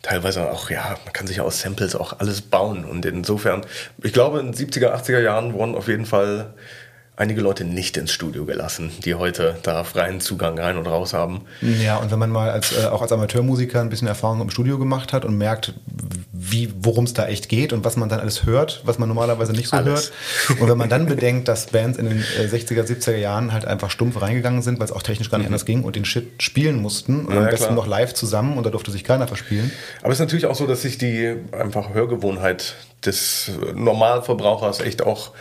teilweise 0.02 0.50
auch, 0.50 0.68
ja, 0.68 0.98
man 1.04 1.12
kann 1.14 1.26
sich 1.26 1.40
aus 1.40 1.60
Samples 1.60 1.94
auch 1.94 2.18
alles 2.18 2.42
bauen. 2.42 2.84
Und 2.84 3.06
insofern, 3.06 3.64
ich 4.02 4.12
glaube, 4.12 4.40
in 4.40 4.52
den 4.52 4.54
70er, 4.54 4.94
80er 4.94 5.20
Jahren 5.20 5.54
wurden 5.54 5.74
auf 5.74 5.88
jeden 5.88 6.04
Fall 6.06 6.52
einige 7.20 7.42
Leute 7.42 7.64
nicht 7.64 7.98
ins 7.98 8.12
Studio 8.12 8.46
gelassen, 8.46 8.90
die 9.04 9.14
heute 9.14 9.56
da 9.62 9.84
freien 9.84 10.20
Zugang 10.20 10.58
rein 10.58 10.78
und 10.78 10.86
raus 10.86 11.12
haben. 11.12 11.42
Ja, 11.60 11.98
und 11.98 12.10
wenn 12.10 12.18
man 12.18 12.30
mal 12.30 12.48
als, 12.50 12.72
äh, 12.72 12.86
auch 12.86 13.02
als 13.02 13.12
Amateurmusiker 13.12 13.80
ein 13.82 13.90
bisschen 13.90 14.08
Erfahrung 14.08 14.40
im 14.40 14.48
Studio 14.48 14.78
gemacht 14.78 15.12
hat 15.12 15.26
und 15.26 15.36
merkt, 15.36 15.74
wie, 16.32 16.72
worum 16.80 17.04
es 17.04 17.12
da 17.12 17.26
echt 17.28 17.50
geht 17.50 17.74
und 17.74 17.84
was 17.84 17.96
man 17.98 18.08
dann 18.08 18.20
alles 18.20 18.46
hört, 18.46 18.80
was 18.86 18.98
man 18.98 19.06
normalerweise 19.08 19.52
nicht 19.52 19.68
so 19.68 19.76
Alles. 19.76 20.12
hört. 20.48 20.60
Und 20.60 20.68
wenn 20.70 20.78
man 20.78 20.88
dann 20.88 21.04
bedenkt, 21.04 21.46
dass 21.48 21.66
Bands 21.66 21.98
in 21.98 22.06
den 22.08 22.24
äh, 22.38 22.46
60er, 22.46 22.84
70er 22.84 23.16
Jahren 23.16 23.52
halt 23.52 23.66
einfach 23.66 23.90
stumpf 23.90 24.20
reingegangen 24.22 24.62
sind, 24.62 24.78
weil 24.78 24.86
es 24.86 24.92
auch 24.92 25.02
technisch 25.02 25.30
gar 25.30 25.36
nicht 25.36 25.46
anders 25.46 25.66
ging 25.66 25.84
und 25.84 25.96
den 25.96 26.06
Shit 26.06 26.42
spielen 26.42 26.80
mussten 26.80 27.26
und 27.26 27.34
Ja, 27.34 27.40
am 27.40 27.46
besten 27.46 27.64
klar. 27.66 27.74
noch 27.76 27.86
live 27.86 28.14
zusammen 28.14 28.56
und 28.56 28.64
da 28.64 28.70
durfte 28.70 28.90
sich 28.90 29.04
keiner 29.04 29.28
verspielen. 29.28 29.70
Aber 30.00 30.10
es 30.12 30.16
ist 30.16 30.20
natürlich 30.24 30.46
auch 30.46 30.54
so, 30.56 30.66
dass 30.66 30.80
sich 30.80 30.96
die 30.96 31.36
einfach 31.52 31.92
Hörgewohnheit 31.92 32.76
des 33.04 33.50
Normalverbrauchers 33.74 34.80
echt 34.80 35.02
auch 35.02 35.32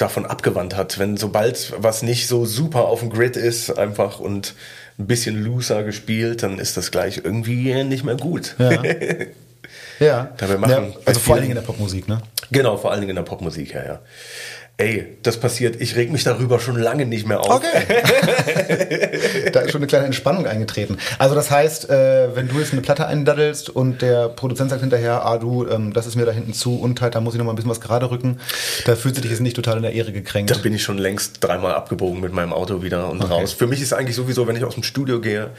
davon 0.00 0.26
abgewandt 0.26 0.76
hat. 0.76 0.98
Wenn 0.98 1.16
sobald 1.16 1.72
was 1.76 2.02
nicht 2.02 2.26
so 2.26 2.46
super 2.46 2.86
auf 2.86 3.00
dem 3.00 3.10
Grid 3.10 3.36
ist, 3.36 3.70
einfach 3.78 4.20
und 4.20 4.54
ein 4.98 5.06
bisschen 5.06 5.42
looser 5.42 5.82
gespielt, 5.82 6.42
dann 6.42 6.58
ist 6.58 6.76
das 6.76 6.90
gleich 6.90 7.22
irgendwie 7.24 7.82
nicht 7.84 8.04
mehr 8.04 8.16
gut. 8.16 8.56
Ja. 8.58 8.82
Ja. 10.00 10.30
Dabei 10.38 10.56
machen 10.56 10.70
ja, 10.70 11.00
also 11.04 11.20
vor 11.20 11.34
allen 11.34 11.42
Dingen 11.42 11.56
in 11.56 11.62
der 11.62 11.66
Popmusik, 11.66 12.08
ne? 12.08 12.22
Genau, 12.50 12.78
vor 12.78 12.90
allen 12.90 13.00
Dingen 13.00 13.10
in 13.10 13.16
der 13.16 13.22
Popmusik, 13.22 13.74
ja, 13.74 13.84
ja. 13.84 14.00
Ey, 14.80 15.18
das 15.22 15.36
passiert, 15.36 15.78
ich 15.78 15.94
reg 15.94 16.10
mich 16.10 16.24
darüber 16.24 16.58
schon 16.58 16.78
lange 16.78 17.04
nicht 17.04 17.26
mehr 17.26 17.40
auf. 17.40 17.60
da 19.52 19.60
ist 19.60 19.72
schon 19.72 19.80
eine 19.80 19.86
kleine 19.86 20.06
Entspannung 20.06 20.46
eingetreten. 20.46 20.96
Also 21.18 21.34
das 21.34 21.50
heißt, 21.50 21.90
äh, 21.90 22.34
wenn 22.34 22.48
du 22.48 22.58
jetzt 22.58 22.72
eine 22.72 22.80
Platte 22.80 23.06
eindaddelst 23.06 23.68
und 23.68 24.00
der 24.00 24.30
Produzent 24.30 24.70
sagt 24.70 24.80
hinterher, 24.80 25.26
ah 25.26 25.36
du, 25.36 25.66
ähm, 25.68 25.92
das 25.92 26.06
ist 26.06 26.16
mir 26.16 26.24
da 26.24 26.32
hinten 26.32 26.54
zu 26.54 26.80
untight, 26.80 27.14
da 27.14 27.20
muss 27.20 27.34
ich 27.34 27.38
noch 27.38 27.44
mal 27.44 27.52
ein 27.52 27.56
bisschen 27.56 27.70
was 27.70 27.82
gerade 27.82 28.10
rücken, 28.10 28.40
da 28.86 28.96
fühlt 28.96 29.16
sich 29.16 29.20
dich 29.20 29.30
jetzt 29.30 29.42
nicht 29.42 29.54
total 29.54 29.76
in 29.76 29.82
der 29.82 29.92
Ehre 29.92 30.12
gekränkt. 30.12 30.50
Da 30.50 30.56
bin 30.56 30.72
ich 30.72 30.82
schon 30.82 30.96
längst 30.96 31.44
dreimal 31.44 31.74
abgebogen 31.74 32.18
mit 32.18 32.32
meinem 32.32 32.54
Auto 32.54 32.82
wieder 32.82 33.10
und 33.10 33.20
raus. 33.20 33.52
Für 33.52 33.66
mich 33.66 33.82
ist 33.82 33.92
eigentlich 33.92 34.16
sowieso, 34.16 34.46
wenn 34.46 34.56
ich 34.56 34.64
aus 34.64 34.74
dem 34.74 34.82
Studio 34.82 35.20
gehe 35.20 35.50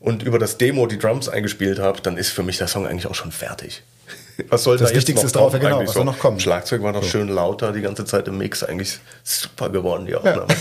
und 0.00 0.24
über 0.24 0.40
das 0.40 0.58
Demo 0.58 0.88
die 0.88 0.98
Drums 0.98 1.28
eingespielt 1.28 1.78
habe, 1.78 2.00
dann 2.00 2.16
ist 2.16 2.30
für 2.30 2.42
mich 2.42 2.58
der 2.58 2.66
Song 2.66 2.88
eigentlich 2.88 3.06
auch 3.06 3.14
schon 3.14 3.30
fertig. 3.30 3.84
Was 4.48 4.62
soll 4.62 4.78
Das 4.78 4.90
da 4.90 4.96
Wichtigste 4.96 5.26
ist 5.26 5.34
drauf, 5.34 5.52
ja 5.52 5.58
genau, 5.58 5.80
was 5.80 5.94
soll 5.94 6.04
noch 6.04 6.18
kommen? 6.18 6.38
Schlagzeug 6.38 6.80
war 6.82 6.92
noch 6.92 7.02
schön 7.02 7.28
lauter 7.28 7.72
die 7.72 7.80
ganze 7.80 8.04
Zeit 8.04 8.28
im 8.28 8.38
Mix, 8.38 8.62
eigentlich 8.62 9.00
super 9.24 9.68
geworden 9.68 10.06
die 10.06 10.14
Aufnahme. 10.14 10.46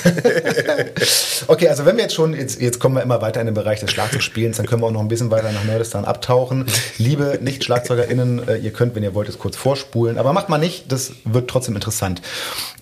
Okay, 1.48 1.70
also 1.70 1.86
wenn 1.86 1.96
wir 1.96 2.04
jetzt 2.04 2.16
schon, 2.16 2.34
jetzt, 2.34 2.60
jetzt 2.60 2.80
kommen 2.80 2.96
wir 2.96 3.04
immer 3.04 3.22
weiter 3.22 3.40
in 3.40 3.46
den 3.46 3.54
Bereich 3.54 3.80
des 3.80 3.92
Schlagzeugspielens, 3.92 4.58
dann 4.58 4.66
können 4.66 4.82
wir 4.82 4.88
auch 4.88 4.92
noch 4.92 5.02
ein 5.02 5.08
bisschen 5.08 5.30
weiter 5.30 5.52
nach 5.52 5.64
Nerdistan 5.64 6.04
abtauchen. 6.04 6.66
Liebe 6.98 7.38
Nicht-SchlagzeugerInnen, 7.42 8.48
äh, 8.48 8.58
ihr 8.58 8.74
könnt, 8.74 8.96
wenn 8.96 9.04
ihr 9.04 9.14
wollt, 9.14 9.30
es 9.30 9.38
kurz 9.38 9.56
vorspulen, 9.56 10.18
aber 10.18 10.34
macht 10.34 10.50
mal 10.50 10.58
nicht, 10.58 10.92
das 10.92 11.12
wird 11.24 11.50
trotzdem 11.50 11.76
interessant. 11.76 12.22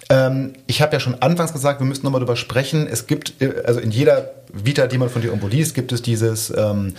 Ähm, 0.10 0.54
ich 0.68 0.82
habe 0.82 0.94
ja 0.94 1.00
schon 1.00 1.22
anfangs 1.22 1.52
gesagt, 1.52 1.80
wir 1.80 1.88
müssen 1.88 2.04
nochmal 2.04 2.20
drüber 2.20 2.36
sprechen. 2.36 2.88
Es 2.88 3.08
gibt, 3.08 3.42
äh, 3.42 3.64
also 3.66 3.80
in 3.80 3.92
jeder 3.92 4.32
Vita, 4.54 4.88
die 4.88 4.98
man 4.98 5.10
von 5.10 5.22
dir 5.22 5.30
irgendwo 5.30 5.48
liest, 5.48 5.74
gibt 5.74 5.92
es 5.92 6.02
dieses, 6.02 6.54
ähm, 6.56 6.94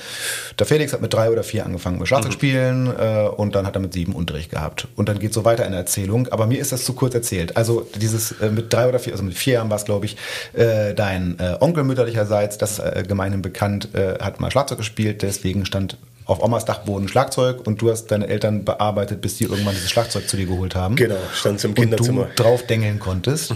der 0.59 0.67
Felix 0.67 0.93
hat 0.93 1.01
mit 1.01 1.15
drei 1.15 1.31
oder 1.31 1.45
vier 1.45 1.65
angefangen 1.65 1.99
mit 1.99 2.09
Schlagzeugspielen 2.09 2.89
äh, 2.89 3.29
und 3.37 3.55
dann 3.55 3.67
hat 3.67 3.77
er 3.77 3.81
mit 3.81 3.93
sieben 3.93 4.13
Unterricht 4.13 4.51
gehabt. 4.51 4.89
Und 4.97 5.09
dann 5.09 5.19
geht 5.19 5.33
so 5.33 5.45
weiter 5.45 5.65
in 5.65 5.71
der 5.71 5.81
Erzählung. 5.81 6.29
Aber 6.29 6.47
mir 6.47 6.59
ist 6.59 6.73
das 6.73 6.85
zu 6.85 6.95
kurz 6.95 7.15
erzählt. 7.15 7.57
Also 7.57 7.87
dieses 7.95 8.33
äh, 8.33 8.51
mit 8.51 8.73
drei 8.73 8.89
oder 8.89 8.99
vier, 8.99 9.13
also 9.13 9.25
mit 9.25 9.35
vier 9.35 9.55
Jahren 9.55 9.71
war 9.71 9.77
es, 9.77 9.85
glaube 9.85 10.07
ich, 10.07 10.17
äh, 10.53 10.93
dein 10.95 11.39
äh, 11.39 11.57
Onkel 11.61 11.85
mütterlicherseits, 11.85 12.59
das 12.59 12.73
ist 12.73 12.79
äh, 12.81 13.05
gemeinhin 13.07 13.41
bekannt, 13.41 13.95
äh, 13.95 14.19
hat 14.21 14.41
mal 14.41 14.51
Schlagzeug 14.51 14.79
gespielt, 14.79 15.23
deswegen 15.23 15.65
stand 15.65 15.97
auf 16.27 16.43
Omas 16.43 16.65
Dachboden 16.65 17.09
Schlagzeug 17.09 17.67
und 17.67 17.81
du 17.81 17.91
hast 17.91 18.09
deine 18.09 18.27
Eltern 18.27 18.65
bearbeitet, 18.65 19.21
bis 19.21 19.37
die 19.37 19.45
irgendwann 19.45 19.75
dieses 19.75 19.91
Schlagzeug 19.91 20.29
zu 20.29 20.37
dir 20.37 20.47
geholt 20.47 20.75
haben. 20.75 20.97
Genau, 20.97 21.17
stand's 21.33 21.65
im 21.65 21.75
Kinderzimmer. 21.75 22.23
Und 22.23 22.39
du 22.39 22.43
drauf 22.43 22.67
dengeln 22.67 22.99
konntest. 22.99 23.55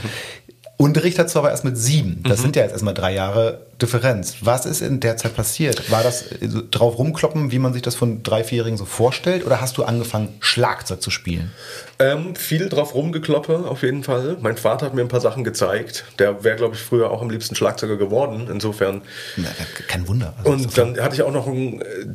Unterricht 0.80 1.18
hast 1.18 1.34
du 1.34 1.40
aber 1.40 1.50
erst 1.50 1.64
mit 1.64 1.76
sieben. 1.76 2.22
Das 2.26 2.40
sind 2.40 2.56
ja 2.56 2.62
jetzt 2.62 2.72
erstmal 2.72 2.94
drei 2.94 3.12
Jahre 3.12 3.66
Differenz. 3.82 4.36
Was 4.40 4.64
ist 4.64 4.80
in 4.80 4.98
der 5.00 5.18
Zeit 5.18 5.36
passiert? 5.36 5.90
War 5.90 6.02
das 6.02 6.32
äh, 6.32 6.48
drauf 6.70 6.96
rumkloppen, 6.96 7.52
wie 7.52 7.58
man 7.58 7.74
sich 7.74 7.82
das 7.82 7.94
von 7.94 8.22
drei, 8.22 8.44
vierjährigen 8.44 8.78
so 8.78 8.86
vorstellt? 8.86 9.44
Oder 9.44 9.60
hast 9.60 9.76
du 9.76 9.84
angefangen, 9.84 10.30
Schlagzeug 10.40 11.02
zu 11.02 11.10
spielen? 11.10 11.50
Ähm, 11.98 12.34
viel 12.34 12.70
drauf 12.70 12.94
rumgekloppe, 12.94 13.68
auf 13.68 13.82
jeden 13.82 14.02
Fall. 14.04 14.38
Mein 14.40 14.56
Vater 14.56 14.86
hat 14.86 14.94
mir 14.94 15.02
ein 15.02 15.08
paar 15.08 15.20
Sachen 15.20 15.44
gezeigt. 15.44 16.06
Der 16.18 16.44
wäre, 16.44 16.56
glaube 16.56 16.76
ich, 16.76 16.80
früher 16.80 17.10
auch 17.10 17.20
am 17.20 17.28
liebsten 17.28 17.54
Schlagzeuger 17.54 17.98
geworden. 17.98 18.48
Insofern. 18.50 19.02
Na, 19.36 19.50
kein 19.86 20.08
Wunder. 20.08 20.32
Also, 20.38 20.50
Und 20.50 20.78
dann 20.78 20.98
hatte 20.98 21.14
ich 21.14 21.22
auch 21.22 21.32
noch 21.32 21.46
einen, 21.46 21.82
äh, 21.82 22.06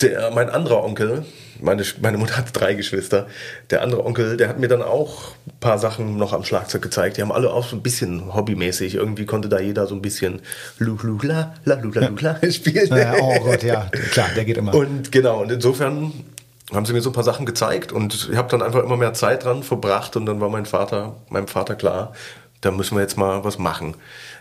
der, 0.00 0.30
mein 0.30 0.48
anderer 0.48 0.84
Onkel, 0.84 1.24
meine, 1.60 1.82
meine 2.00 2.18
Mutter 2.18 2.36
hat 2.36 2.46
drei 2.52 2.74
Geschwister, 2.74 3.26
der 3.70 3.82
andere 3.82 4.04
Onkel, 4.04 4.36
der 4.36 4.48
hat 4.48 4.58
mir 4.58 4.68
dann 4.68 4.82
auch 4.82 5.32
ein 5.46 5.58
paar 5.58 5.78
Sachen 5.78 6.16
noch 6.16 6.32
am 6.32 6.44
Schlagzeug 6.44 6.82
gezeigt. 6.82 7.16
Die 7.16 7.22
haben 7.22 7.32
alle 7.32 7.52
auch 7.52 7.66
so 7.66 7.74
ein 7.74 7.82
bisschen 7.82 8.32
hobbymäßig. 8.32 8.94
Irgendwie 8.94 9.26
konnte 9.26 9.48
da 9.48 9.58
jeder 9.58 9.86
so 9.86 9.94
ein 9.94 10.02
bisschen 10.02 10.40
lu 10.78 10.96
lu 11.02 11.18
la 11.22 11.54
la 11.64 11.74
lu 11.76 11.90
la 11.90 12.08
lu 12.08 12.16
la 12.20 12.38
spielen. 12.50 12.96
ja, 12.96 13.14
oh 13.20 13.40
Gott, 13.40 13.62
ja, 13.64 13.90
klar, 14.12 14.28
der 14.36 14.44
geht 14.44 14.56
immer. 14.56 14.74
Und 14.74 15.10
genau, 15.10 15.42
und 15.42 15.50
insofern 15.50 16.12
haben 16.72 16.86
sie 16.86 16.92
mir 16.92 17.00
so 17.00 17.10
ein 17.10 17.14
paar 17.14 17.24
Sachen 17.24 17.46
gezeigt 17.46 17.92
und 17.92 18.28
ich 18.30 18.36
habe 18.36 18.48
dann 18.50 18.62
einfach 18.62 18.84
immer 18.84 18.96
mehr 18.96 19.14
Zeit 19.14 19.44
dran 19.44 19.62
verbracht 19.62 20.16
und 20.16 20.26
dann 20.26 20.40
war 20.40 20.50
mein 20.50 20.66
Vater, 20.66 21.16
meinem 21.30 21.48
Vater 21.48 21.74
klar, 21.74 22.12
da 22.60 22.70
müssen 22.70 22.96
wir 22.96 23.02
jetzt 23.02 23.16
mal 23.16 23.42
was 23.44 23.58
machen. 23.58 23.94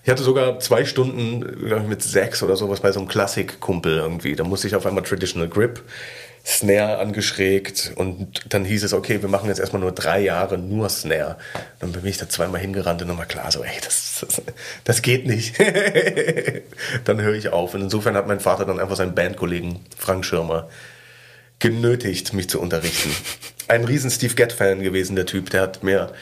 Ich 0.07 0.11
hatte 0.11 0.23
sogar 0.23 0.57
zwei 0.61 0.85
Stunden 0.85 1.67
ich, 1.67 1.83
mit 1.85 2.01
sechs 2.01 2.41
oder 2.41 2.55
sowas 2.55 2.79
bei 2.79 2.93
so 2.93 2.99
einem 3.01 3.09
Klassikkumpel 3.09 3.97
irgendwie. 3.97 4.37
Da 4.37 4.45
musste 4.45 4.65
ich 4.65 4.73
auf 4.73 4.85
einmal 4.85 5.03
Traditional 5.03 5.49
Grip, 5.49 5.83
Snare 6.45 6.99
angeschrägt 6.99 7.91
und 7.97 8.45
dann 8.47 8.63
hieß 8.63 8.85
es, 8.85 8.93
okay, 8.93 9.21
wir 9.21 9.27
machen 9.27 9.49
jetzt 9.49 9.59
erstmal 9.59 9.81
nur 9.81 9.91
drei 9.91 10.21
Jahre 10.21 10.57
nur 10.57 10.87
Snare. 10.87 11.35
Dann 11.81 11.91
bin 11.91 12.05
ich 12.05 12.17
da 12.17 12.29
zweimal 12.29 12.61
hingerannt 12.61 13.01
und 13.01 13.17
war 13.17 13.25
klar 13.25 13.51
so, 13.51 13.65
ey, 13.65 13.81
das, 13.83 14.19
das, 14.21 14.41
das 14.85 15.01
geht 15.01 15.27
nicht. 15.27 15.55
dann 17.03 17.19
höre 17.19 17.35
ich 17.35 17.49
auf. 17.49 17.73
Und 17.73 17.81
insofern 17.81 18.15
hat 18.15 18.29
mein 18.29 18.39
Vater 18.39 18.63
dann 18.63 18.79
einfach 18.79 18.95
seinen 18.95 19.13
Bandkollegen 19.13 19.81
Frank 19.97 20.23
Schirmer 20.23 20.69
genötigt, 21.59 22.33
mich 22.33 22.49
zu 22.49 22.59
unterrichten. 22.59 23.11
Ein 23.67 23.83
riesen 23.83 24.09
Steve 24.09 24.33
Gadd-Fan 24.33 24.81
gewesen, 24.81 25.15
der 25.15 25.25
Typ. 25.25 25.49
Der 25.49 25.61
hat 25.61 25.83
mir, 25.83 26.13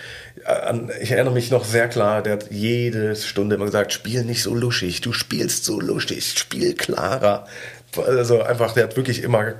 an, 0.46 0.92
ich 1.00 1.12
erinnere 1.12 1.34
mich 1.34 1.52
noch 1.52 1.66
sehr 1.66 1.88
klar, 1.88 2.24
der 2.24 2.34
hat 2.34 2.52
jede 2.52 3.16
Stunde 3.16 3.56
immer 3.56 3.66
gesagt, 3.66 3.94
spiel 3.94 4.24
nicht 4.24 4.42
so 4.42 4.56
luschig, 4.56 5.02
du 5.02 5.14
spielst 5.14 5.66
so 5.66 5.80
luschig, 5.80 6.38
spiel 6.38 6.74
klarer. 6.74 7.48
Also 7.96 8.42
einfach, 8.42 8.74
der 8.74 8.86
hat 8.86 8.98
wirklich 8.98 9.22
immer 9.24 9.54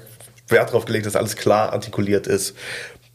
Wert 0.48 0.74
drauf 0.74 0.86
gelegt, 0.86 1.06
dass 1.06 1.16
alles 1.16 1.36
klar 1.36 1.74
artikuliert 1.74 2.28
ist. 2.28 2.56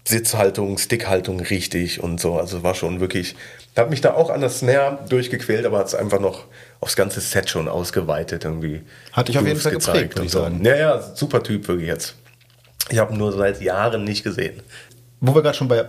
Sitzhaltung, 0.04 0.78
Stickhaltung 0.78 1.40
richtig 1.40 2.02
und 2.02 2.20
so. 2.20 2.38
Also 2.38 2.62
war 2.62 2.74
schon 2.74 3.00
wirklich, 3.00 3.36
hat 3.76 3.90
mich 3.90 4.00
da 4.00 4.14
auch 4.14 4.30
an 4.30 4.40
der 4.40 4.50
Snare 4.50 4.98
durchgequält, 5.08 5.66
aber 5.66 5.78
hat 5.78 5.86
es 5.86 5.94
einfach 5.94 6.20
noch 6.20 6.46
aufs 6.80 6.96
ganze 6.96 7.20
Set 7.20 7.50
schon 7.50 7.68
ausgeweitet 7.68 8.44
irgendwie. 8.44 8.82
Hat 9.12 9.28
dich 9.28 9.38
auf 9.38 9.46
jeden 9.46 9.60
Fall 9.60 9.72
geprägt, 9.72 10.18
und 10.18 10.26
ich 10.26 10.32
so. 10.32 10.40
sagen. 10.40 10.64
Ja, 10.64 10.76
ja, 10.76 11.02
super 11.14 11.42
Typ 11.42 11.68
wirklich 11.68 11.88
jetzt. 11.88 12.14
Ich 12.88 12.98
habe 12.98 13.12
ihn 13.12 13.18
nur 13.18 13.32
seit 13.32 13.60
Jahren 13.60 14.04
nicht 14.04 14.24
gesehen. 14.24 14.62
Wo 15.20 15.34
wir 15.34 15.42
gerade 15.42 15.56
schon 15.56 15.68
bei 15.68 15.88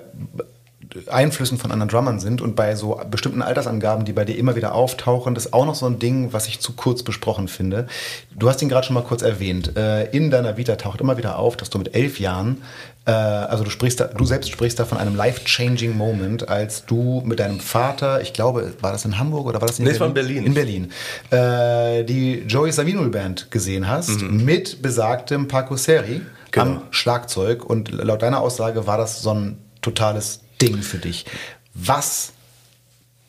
Einflüssen 1.09 1.57
von 1.57 1.71
anderen 1.71 1.89
Drummern 1.89 2.19
sind 2.19 2.41
und 2.41 2.55
bei 2.55 2.75
so 2.75 2.99
bestimmten 3.09 3.41
Altersangaben, 3.41 4.05
die 4.05 4.13
bei 4.13 4.25
dir 4.25 4.37
immer 4.37 4.55
wieder 4.55 4.75
auftauchen, 4.75 5.33
das 5.35 5.45
ist 5.47 5.53
auch 5.53 5.65
noch 5.65 5.75
so 5.75 5.85
ein 5.85 5.99
Ding, 5.99 6.33
was 6.33 6.47
ich 6.47 6.59
zu 6.59 6.73
kurz 6.73 7.03
besprochen 7.03 7.47
finde. 7.47 7.87
Du 8.35 8.49
hast 8.49 8.61
ihn 8.61 8.69
gerade 8.69 8.85
schon 8.85 8.93
mal 8.93 9.03
kurz 9.03 9.21
erwähnt. 9.21 9.75
Äh, 9.77 10.09
In 10.11 10.31
deiner 10.31 10.57
Vita 10.57 10.75
taucht 10.75 11.01
immer 11.01 11.17
wieder 11.17 11.37
auf, 11.39 11.55
dass 11.57 11.69
du 11.69 11.77
mit 11.77 11.95
elf 11.95 12.19
Jahren, 12.19 12.61
äh, 13.05 13.11
also 13.11 13.63
du 13.63 13.69
sprichst 13.69 13.99
da, 13.99 14.05
du 14.07 14.25
selbst 14.25 14.49
sprichst 14.51 14.79
da 14.79 14.85
von 14.85 14.97
einem 14.97 15.15
life-changing 15.15 15.95
Moment, 15.95 16.49
als 16.49 16.85
du 16.85 17.21
mit 17.25 17.39
deinem 17.39 17.59
Vater, 17.59 18.21
ich 18.21 18.33
glaube, 18.33 18.73
war 18.81 18.91
das 18.91 19.05
in 19.05 19.17
Hamburg 19.17 19.47
oder 19.47 19.61
war 19.61 19.67
das 19.67 19.79
in 19.79 19.85
Nee, 19.85 19.97
Berlin. 20.13 20.45
In 20.45 20.53
Berlin. 20.53 20.91
Äh, 21.29 22.03
Die 22.03 22.43
Joey 22.47 22.71
Savinul 22.71 23.09
Band 23.09 23.49
gesehen 23.51 23.87
hast 23.87 24.21
mit 24.21 24.81
besagtem 24.81 25.47
Paco 25.47 25.75
Seri 25.77 26.19
Mhm. 26.19 26.25
Genau. 26.53 26.65
am 26.65 26.81
Schlagzeug 26.91 27.63
und 27.63 27.91
laut 27.91 28.21
deiner 28.23 28.41
Aussage 28.41 28.85
war 28.85 28.97
das 28.97 29.21
so 29.21 29.33
ein 29.33 29.57
totales 29.81 30.41
Ding 30.61 30.81
für 30.81 30.97
dich. 30.97 31.25
Was 31.73 32.33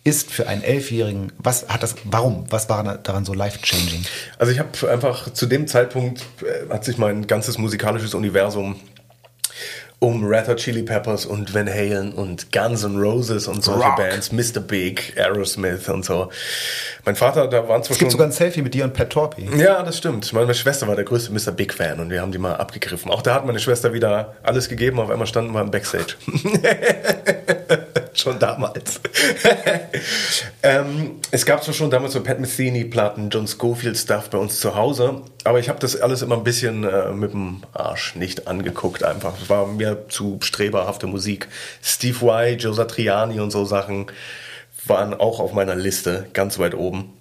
ist 0.04 0.32
für 0.32 0.48
einen 0.48 0.62
Elfjährigen, 0.62 1.32
was 1.38 1.68
hat 1.68 1.82
das, 1.82 1.94
warum, 2.04 2.44
was 2.50 2.68
war 2.68 2.98
daran 2.98 3.24
so 3.24 3.34
life-changing? 3.34 4.04
Also 4.36 4.52
ich 4.52 4.58
habe 4.58 4.90
einfach 4.90 5.32
zu 5.32 5.46
dem 5.46 5.68
Zeitpunkt 5.68 6.24
äh, 6.42 6.68
hat 6.72 6.84
sich 6.84 6.98
mein 6.98 7.26
ganzes 7.26 7.56
musikalisches 7.56 8.14
Universum 8.14 8.80
um 10.02 10.24
Red 10.24 10.48
Hot 10.48 10.56
Chili 10.56 10.82
Peppers 10.82 11.24
und 11.26 11.54
Van 11.54 11.68
Halen 11.68 12.12
und 12.12 12.50
Guns 12.50 12.82
N' 12.82 13.00
Roses 13.00 13.46
und 13.46 13.62
solche 13.62 13.86
Rock. 13.86 13.96
Bands, 13.96 14.32
Mr. 14.32 14.58
Big, 14.58 15.14
Aerosmith 15.16 15.88
und 15.88 16.04
so. 16.04 16.28
Mein 17.04 17.14
Vater, 17.14 17.46
da 17.46 17.68
waren 17.68 17.84
zwar 17.84 17.92
Es 17.92 17.98
gibt 17.98 18.10
sogar 18.10 18.26
ein 18.26 18.32
Selfie 18.32 18.62
mit 18.62 18.74
dir 18.74 18.82
und 18.82 18.94
Pat 18.94 19.10
Torpy. 19.10 19.48
Ja, 19.56 19.84
das 19.84 19.98
stimmt. 19.98 20.32
Meine 20.32 20.54
Schwester 20.54 20.88
war 20.88 20.96
der 20.96 21.04
größte 21.04 21.32
Mr. 21.32 21.52
Big 21.52 21.72
Fan 21.72 22.00
und 22.00 22.10
wir 22.10 22.20
haben 22.20 22.32
die 22.32 22.38
mal 22.38 22.56
abgegriffen. 22.56 23.12
Auch 23.12 23.22
da 23.22 23.34
hat 23.34 23.46
meine 23.46 23.60
Schwester 23.60 23.92
wieder 23.92 24.34
alles 24.42 24.68
gegeben. 24.68 24.98
Auf 24.98 25.08
einmal 25.08 25.28
standen 25.28 25.52
wir 25.52 25.60
im 25.60 25.70
Backstage. 25.70 26.14
schon 28.14 28.38
damals. 28.38 29.00
ähm, 30.62 31.20
es 31.30 31.46
gab 31.46 31.62
zwar 31.62 31.74
schon 31.74 31.90
damals 31.90 32.12
so 32.12 32.22
Pat 32.22 32.40
Metheny-Platten, 32.40 33.30
John 33.30 33.46
Schofield-Stuff 33.46 34.30
bei 34.30 34.38
uns 34.38 34.60
zu 34.60 34.74
Hause, 34.74 35.22
aber 35.44 35.58
ich 35.58 35.68
habe 35.68 35.78
das 35.78 36.00
alles 36.00 36.22
immer 36.22 36.36
ein 36.36 36.44
bisschen 36.44 36.84
äh, 36.84 37.10
mit 37.12 37.32
dem 37.32 37.62
Arsch 37.72 38.14
nicht 38.16 38.46
angeguckt 38.46 39.02
einfach. 39.04 39.34
Es 39.40 39.48
war 39.48 39.66
mir 39.66 40.06
zu 40.08 40.38
streberhafte 40.40 41.06
Musik. 41.06 41.48
Steve 41.82 42.20
Vai, 42.20 42.52
Joe 42.52 42.74
Satriani 42.74 43.40
und 43.40 43.50
so 43.50 43.64
Sachen 43.64 44.06
waren 44.86 45.14
auch 45.14 45.40
auf 45.40 45.52
meiner 45.52 45.74
Liste 45.74 46.26
ganz 46.32 46.58
weit 46.58 46.74
oben. 46.74 47.12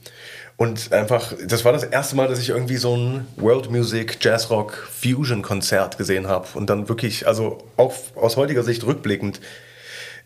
Und 0.62 0.94
einfach, 0.94 1.34
das 1.48 1.66
war 1.66 1.72
das 1.74 1.84
erste 1.84 2.16
Mal, 2.16 2.28
dass 2.28 2.38
ich 2.38 2.50
irgendwie 2.50 2.78
so 2.78 2.96
ein 2.96 3.28
World 3.38 3.72
Music, 3.72 4.18
Jazz 4.22 4.52
Rock, 4.52 4.88
Fusion 4.92 5.42
Konzert 5.42 5.98
gesehen 5.98 6.28
habe. 6.28 6.48
Und 6.54 6.70
dann 6.70 6.88
wirklich, 6.88 7.26
also 7.26 7.64
auch 7.78 7.94
aus 8.16 8.38
heutiger 8.38 8.62
Sicht 8.62 8.84
rückblickend, 8.84 9.42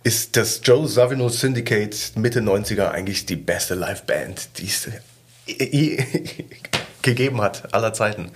ist 0.06 0.38
das 0.38 0.62
Joe 0.64 0.88
Savino 0.88 1.30
Syndicate 1.30 2.12
Mitte 2.16 2.40
90er 2.40 2.92
eigentlich 2.92 3.26
die 3.26 3.36
beste 3.36 3.74
Liveband, 3.74 4.50
die 4.60 4.68
es 4.68 4.88
gegeben 7.02 7.42
hat, 7.42 7.74
aller 7.74 7.92
Zeiten. 7.92 8.30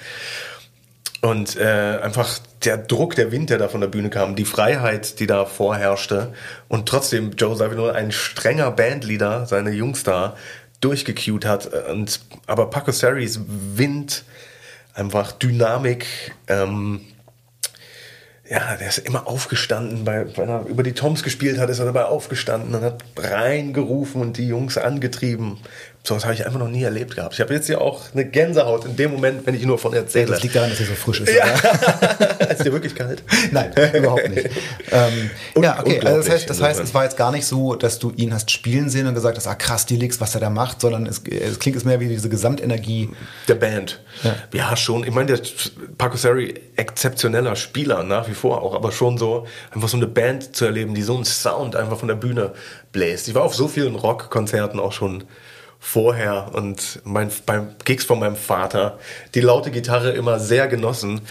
Und 1.22 1.58
äh, 1.58 2.00
einfach 2.02 2.40
der 2.64 2.80
Druck, 2.80 3.14
der 3.14 3.32
Wind, 3.32 3.52
der 3.52 3.60
da 3.60 3.68
von 3.68 3.82
der 3.82 3.88
Bühne 3.88 4.10
kam, 4.10 4.36
die 4.36 4.46
Freiheit, 4.46 5.20
die 5.20 5.28
da 5.28 5.46
vorherrschte 5.46 6.34
und 6.70 6.90
trotzdem 6.90 7.34
Joe 7.34 7.56
Savino 7.56 7.88
ein 7.90 8.12
strenger 8.12 8.72
Bandleader, 8.72 9.46
seine 9.46 9.70
Jungs 9.70 10.02
da 10.02 10.36
durchgecued 10.82 11.46
hat 11.46 11.68
und 11.92 12.20
aber 12.48 12.72
Paco 12.72 12.92
Seris 12.92 13.42
Wind, 13.48 14.24
einfach 14.96 15.34
Dynamik, 15.34 16.08
ähm, 16.48 17.02
ja, 18.50 18.76
der 18.78 18.88
ist 18.88 18.98
immer 18.98 19.28
aufgestanden, 19.28 20.04
bei, 20.06 20.26
wenn 20.36 20.50
er 20.50 20.66
über 20.66 20.82
die 20.82 20.94
Toms 20.94 21.22
gespielt 21.22 21.60
hat, 21.60 21.70
ist 21.70 21.78
er 21.78 21.86
dabei 21.86 22.06
aufgestanden 22.06 22.74
und 22.74 22.82
hat 22.82 23.04
reingerufen 23.16 24.22
und 24.22 24.38
die 24.38 24.48
Jungs 24.48 24.78
angetrieben. 24.78 25.58
So 26.04 26.16
was 26.16 26.24
habe 26.24 26.34
ich 26.34 26.46
einfach 26.46 26.60
noch 26.60 26.70
nie 26.70 26.84
erlebt 26.84 27.16
gehabt. 27.16 27.34
Ich 27.34 27.42
habe 27.42 27.54
jetzt 27.54 27.68
ja 27.68 27.80
auch 27.80 28.02
eine 28.14 28.26
Gänsehaut 28.26 28.86
in 28.86 28.96
dem 28.96 29.12
Moment, 29.12 29.46
wenn 29.46 29.54
ich 29.54 29.66
nur 29.66 29.78
von 29.78 29.94
erzähle. 29.94 30.28
Das 30.28 30.42
liegt 30.42 30.56
daran, 30.56 30.70
dass 30.70 30.80
er 30.80 30.86
so 30.86 30.94
frisch 30.94 31.20
ist. 31.22 31.34
Ja. 31.34 31.46
ist 32.50 32.64
dir 32.64 32.72
wirklich 32.72 32.96
kalt? 32.96 33.22
Nein, 33.52 33.72
überhaupt 33.94 34.30
nicht. 34.30 34.50
Ähm, 34.92 35.30
ja, 35.62 35.80
okay. 35.80 36.00
Also 36.04 36.18
das 36.20 36.30
heißt, 36.30 36.50
das 36.50 36.62
heißt, 36.62 36.80
es 36.80 36.94
war 36.94 37.04
jetzt 37.04 37.18
gar 37.18 37.32
nicht 37.32 37.46
so, 37.46 37.76
dass 37.76 38.00
du 38.00 38.12
ihn 38.16 38.34
hast 38.34 38.50
spielen 38.50 38.90
sehen 38.90 39.08
und 39.08 39.14
gesagt 39.14 39.38
hast, 39.38 39.46
ah 39.46 39.56
krass, 39.56 39.86
die 39.86 39.98
Licks, 39.98 40.22
was 40.22 40.34
er 40.36 40.42
da 40.42 40.50
macht, 40.50 40.82
sondern 40.82 41.06
es, 41.06 41.22
es 41.28 41.60
klingt 41.60 41.76
es 41.76 41.84
mehr 41.84 42.00
wie 42.00 42.08
diese 42.08 42.30
Gesamtenergie. 42.30 43.10
Der 43.48 43.56
Band. 43.56 44.00
Ja, 44.24 44.36
ja 44.54 44.78
schon. 44.78 45.04
Ich 45.04 45.14
meine, 45.14 45.36
der 45.36 45.42
Paco 45.98 46.16
Seri, 46.16 46.56
exzeptioneller 46.78 47.58
Spieler 47.58 48.04
nach 48.04 48.28
wie 48.30 48.34
vor 48.34 48.62
auch, 48.62 48.74
aber 48.74 48.94
schon 48.94 49.18
so, 49.18 49.46
einfach 49.72 49.90
so 49.90 49.98
eine 49.98 50.08
Band 50.08 50.56
zu 50.56 50.66
erleben, 50.66 50.96
die 50.96 51.02
so 51.02 51.16
einen 51.16 51.26
Sound 51.26 51.76
einfach 51.76 51.98
von 51.98 52.08
der 52.08 52.16
Bühne 52.16 52.54
bläst. 52.94 53.28
Ich 53.28 53.36
war 53.36 53.44
auf 53.44 53.54
so 53.54 53.68
vielen 53.68 53.96
Rockkonzerten 53.96 54.80
auch 54.80 54.94
schon 54.94 55.26
vorher 55.82 56.52
und 56.54 57.00
mein, 57.06 57.32
beim 57.46 57.70
Gigs 57.86 58.04
von 58.04 58.20
meinem 58.20 58.36
Vater 58.36 59.00
die 59.34 59.40
laute 59.40 59.72
Gitarre 59.72 60.12
immer 60.12 60.38
sehr 60.38 60.68
genossen. 60.68 61.22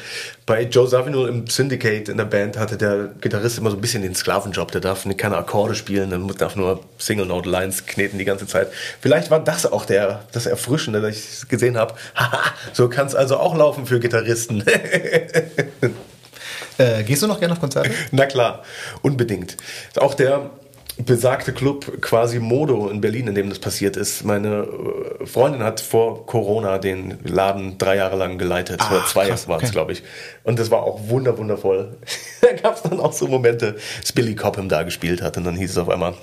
Bei 0.46 0.62
Joe 0.62 0.88
Savino 0.88 1.26
im 1.26 1.46
Syndicate 1.46 2.08
in 2.08 2.16
der 2.16 2.24
Band 2.24 2.56
hatte 2.56 2.78
der 2.78 3.10
Gitarrist 3.20 3.58
immer 3.58 3.70
so 3.70 3.76
ein 3.76 3.82
bisschen 3.82 4.02
den 4.02 4.14
Sklavenjob. 4.14 4.72
Der 4.72 4.80
darf 4.80 5.06
keine 5.16 5.36
Akkorde 5.36 5.74
spielen, 5.74 6.10
der 6.10 6.18
darf 6.34 6.56
nur 6.56 6.80
Single-Note-Lines 6.96 7.86
kneten 7.86 8.18
die 8.18 8.24
ganze 8.24 8.46
Zeit. 8.46 8.68
Vielleicht 9.00 9.30
war 9.30 9.40
das 9.40 9.70
auch 9.70 9.84
der, 9.84 10.24
das 10.32 10.46
Erfrischende, 10.46 11.02
dass 11.02 11.14
ich 11.14 11.48
gesehen 11.48 11.76
habe. 11.76 11.94
Haha, 12.16 12.40
so 12.72 12.88
kann 12.88 13.06
es 13.06 13.14
also 13.14 13.36
auch 13.36 13.54
laufen 13.54 13.86
für 13.86 14.00
Gitarristen. 14.00 14.64
äh, 16.78 17.04
gehst 17.04 17.22
du 17.22 17.26
noch 17.26 17.38
gerne 17.38 17.52
auf 17.52 17.60
Konzerte? 17.60 17.90
Na 18.12 18.24
klar, 18.24 18.62
unbedingt. 19.02 19.58
Auch 19.96 20.14
der 20.14 20.50
besagte 21.04 21.52
Club 21.52 22.00
quasi 22.00 22.38
Modo 22.38 22.88
in 22.88 23.00
Berlin, 23.00 23.28
in 23.28 23.34
dem 23.34 23.48
das 23.48 23.58
passiert 23.58 23.96
ist. 23.96 24.24
Meine 24.24 24.66
äh, 25.20 25.26
Freundin 25.26 25.62
hat 25.62 25.80
vor 25.80 26.26
Corona 26.26 26.78
den 26.78 27.18
Laden 27.24 27.78
drei 27.78 27.96
Jahre 27.96 28.16
lang 28.16 28.38
geleitet. 28.38 28.80
Ach, 28.80 28.90
oder 28.90 29.06
zwei 29.06 29.28
Jahre 29.28 29.48
waren 29.48 29.58
es, 29.58 29.64
okay. 29.64 29.72
glaube 29.72 29.92
ich. 29.92 30.02
Und 30.44 30.58
das 30.58 30.70
war 30.70 30.82
auch 30.82 31.08
wunder, 31.08 31.38
wundervoll. 31.38 31.96
da 32.40 32.52
gab 32.52 32.76
es 32.76 32.82
dann 32.82 33.00
auch 33.00 33.12
so 33.12 33.26
Momente, 33.28 33.76
dass 34.00 34.12
Billy 34.12 34.34
Cobham 34.34 34.68
da 34.68 34.82
gespielt 34.82 35.22
hat 35.22 35.36
und 35.36 35.44
dann 35.44 35.56
hieß 35.56 35.70
es 35.70 35.78
auf 35.78 35.88
einmal, 35.88 36.14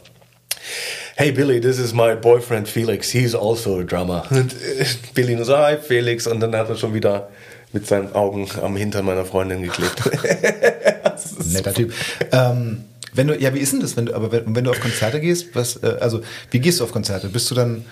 Hey 1.17 1.31
Billy, 1.31 1.61
this 1.61 1.79
is 1.79 1.93
my 1.93 2.15
boyfriend 2.15 2.67
Felix. 2.67 3.09
He's 3.09 3.33
also 3.33 3.79
a 3.79 3.83
drummer. 3.83 4.25
Und 4.31 4.53
äh, 4.53 4.85
Billy 5.13 5.35
nur 5.35 5.45
so, 5.45 5.55
hi 5.55 5.77
Felix. 5.77 6.27
Und 6.27 6.41
dann 6.41 6.53
hat 6.55 6.67
er 6.67 6.75
schon 6.75 6.93
wieder 6.93 7.29
mit 7.71 7.87
seinen 7.87 8.13
Augen 8.13 8.49
am 8.61 8.75
Hintern 8.75 9.05
meiner 9.05 9.25
Freundin 9.25 9.61
geklebt. 9.61 10.01
Netter 11.53 11.73
Typ. 11.73 11.93
Ähm, 12.31 12.83
wenn 13.15 13.27
du, 13.27 13.39
ja, 13.39 13.53
wie 13.53 13.59
ist 13.59 13.73
denn 13.73 13.79
das, 13.79 13.97
wenn 13.97 14.07
du, 14.07 14.15
aber 14.15 14.31
wenn, 14.31 14.55
wenn 14.55 14.63
du 14.63 14.71
auf 14.71 14.79
Konzerte 14.79 15.19
gehst, 15.19 15.55
was, 15.55 15.77
äh, 15.77 15.97
also 15.99 16.21
wie 16.51 16.59
gehst 16.59 16.79
du 16.79 16.83
auf 16.83 16.91
Konzerte? 16.91 17.29
Bist 17.29 17.49
du 17.51 17.55
dann 17.55 17.85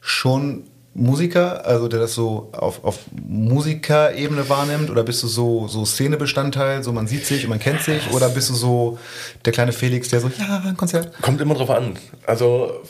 schon 0.00 0.64
Musiker, 0.94 1.66
also 1.66 1.88
der 1.88 1.98
das 1.98 2.14
so 2.14 2.50
auf, 2.52 2.84
auf 2.84 3.00
Musikerebene 3.10 4.48
wahrnimmt, 4.48 4.90
oder 4.90 5.02
bist 5.02 5.22
du 5.24 5.26
so, 5.26 5.66
so 5.66 5.84
Szenebestandteil, 5.84 6.84
so 6.84 6.92
man 6.92 7.08
sieht 7.08 7.26
sich 7.26 7.44
und 7.44 7.50
man 7.50 7.58
kennt 7.58 7.82
sich, 7.82 8.12
oder 8.12 8.28
bist 8.28 8.50
du 8.50 8.54
so 8.54 8.98
der 9.44 9.52
kleine 9.52 9.72
Felix, 9.72 10.08
der 10.08 10.20
so, 10.20 10.30
ja, 10.38 10.62
ein 10.64 10.76
Konzert? 10.76 11.10
Kommt 11.20 11.40
immer 11.40 11.54
drauf 11.54 11.70
an. 11.70 11.94
Also 12.26 12.80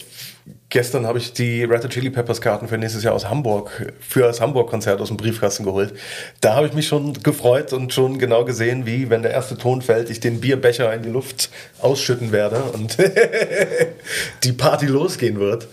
Gestern 0.74 1.06
habe 1.06 1.18
ich 1.18 1.32
die 1.32 1.62
Red 1.62 1.88
Chili 1.88 2.10
Peppers 2.10 2.40
Karten 2.40 2.66
für 2.66 2.76
nächstes 2.76 3.04
Jahr 3.04 3.14
aus 3.14 3.28
Hamburg, 3.28 3.94
für 4.00 4.22
das 4.22 4.40
Hamburg-Konzert 4.40 5.00
aus 5.00 5.06
dem 5.06 5.16
Briefkasten 5.16 5.62
geholt. 5.62 5.94
Da 6.40 6.56
habe 6.56 6.66
ich 6.66 6.72
mich 6.72 6.88
schon 6.88 7.12
gefreut 7.22 7.72
und 7.72 7.92
schon 7.92 8.18
genau 8.18 8.44
gesehen, 8.44 8.84
wie, 8.84 9.08
wenn 9.08 9.22
der 9.22 9.30
erste 9.30 9.56
Ton 9.56 9.82
fällt, 9.82 10.10
ich 10.10 10.18
den 10.18 10.40
Bierbecher 10.40 10.92
in 10.92 11.02
die 11.04 11.10
Luft 11.10 11.50
ausschütten 11.80 12.32
werde 12.32 12.60
und 12.72 12.96
die 14.42 14.52
Party 14.52 14.86
losgehen 14.86 15.38
wird. 15.38 15.68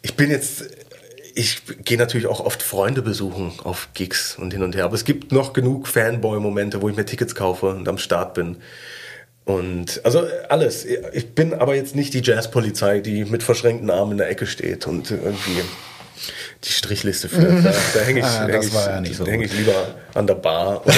Ich 0.00 0.14
bin 0.14 0.30
jetzt 0.30 0.62
ich 1.34 1.62
gehe 1.84 1.98
natürlich 1.98 2.28
auch 2.28 2.38
oft 2.38 2.62
Freunde 2.62 3.02
besuchen 3.02 3.52
auf 3.64 3.88
Gigs 3.94 4.36
und 4.38 4.52
hin 4.52 4.62
und 4.62 4.76
her. 4.76 4.84
Aber 4.84 4.94
es 4.94 5.04
gibt 5.04 5.32
noch 5.32 5.52
genug 5.52 5.88
Fanboy-Momente, 5.88 6.82
wo 6.82 6.88
ich 6.88 6.96
mir 6.96 7.04
Tickets 7.04 7.34
kaufe 7.34 7.70
und 7.70 7.88
am 7.88 7.98
Start 7.98 8.34
bin. 8.34 8.58
Und 9.44 10.00
also 10.04 10.24
alles. 10.48 10.84
Ich 11.12 11.34
bin 11.34 11.54
aber 11.54 11.74
jetzt 11.74 11.96
nicht 11.96 12.14
die 12.14 12.22
Jazzpolizei, 12.22 13.00
die 13.00 13.24
mit 13.24 13.42
verschränkten 13.42 13.90
Armen 13.90 14.12
in 14.12 14.18
der 14.18 14.28
Ecke 14.28 14.46
steht 14.46 14.86
und 14.86 15.10
irgendwie 15.10 15.62
die 16.64 16.72
Strichliste 16.72 17.28
führt. 17.28 17.64
Da, 17.64 17.72
da 17.94 18.00
hänge 18.00 18.20
ich, 18.20 18.24
ah, 18.26 18.46
häng 18.46 18.62
ich, 18.62 18.72
ja 18.72 19.14
so 19.14 19.26
häng 19.26 19.40
ich 19.40 19.52
lieber 19.56 19.94
an 20.14 20.26
der 20.26 20.34
Bar 20.34 20.86
oder 20.86 20.94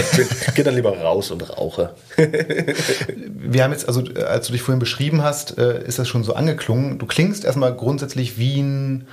gehe 0.55 0.65
dann 0.65 0.75
lieber 0.75 0.97
raus 0.99 1.31
und 1.31 1.49
rauche. 1.57 1.95
Wir 2.17 3.65
haben 3.65 3.73
jetzt, 3.73 3.87
also 3.87 4.03
als 4.27 4.49
du 4.49 4.53
dich 4.53 4.63
vorhin 4.63 4.81
beschrieben 4.81 5.23
hast, 5.23 5.59
äh, 5.59 5.85
ist 5.85 5.99
das 5.99 6.09
schon 6.09 6.25
so 6.25 6.35
angeklungen. 6.35 6.99
Du 6.99 7.07
klingst 7.07 7.45
erstmal 7.45 7.75
grundsätzlich 7.75 8.39
wie 8.39 8.61
ein 8.61 9.07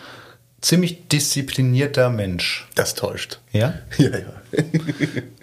ziemlich 0.61 1.07
disziplinierter 1.07 2.09
Mensch. 2.09 2.67
Das 2.75 2.95
täuscht. 2.95 3.39
Ja? 3.51 3.73
Ja, 3.97 4.09
ja. 4.09 4.33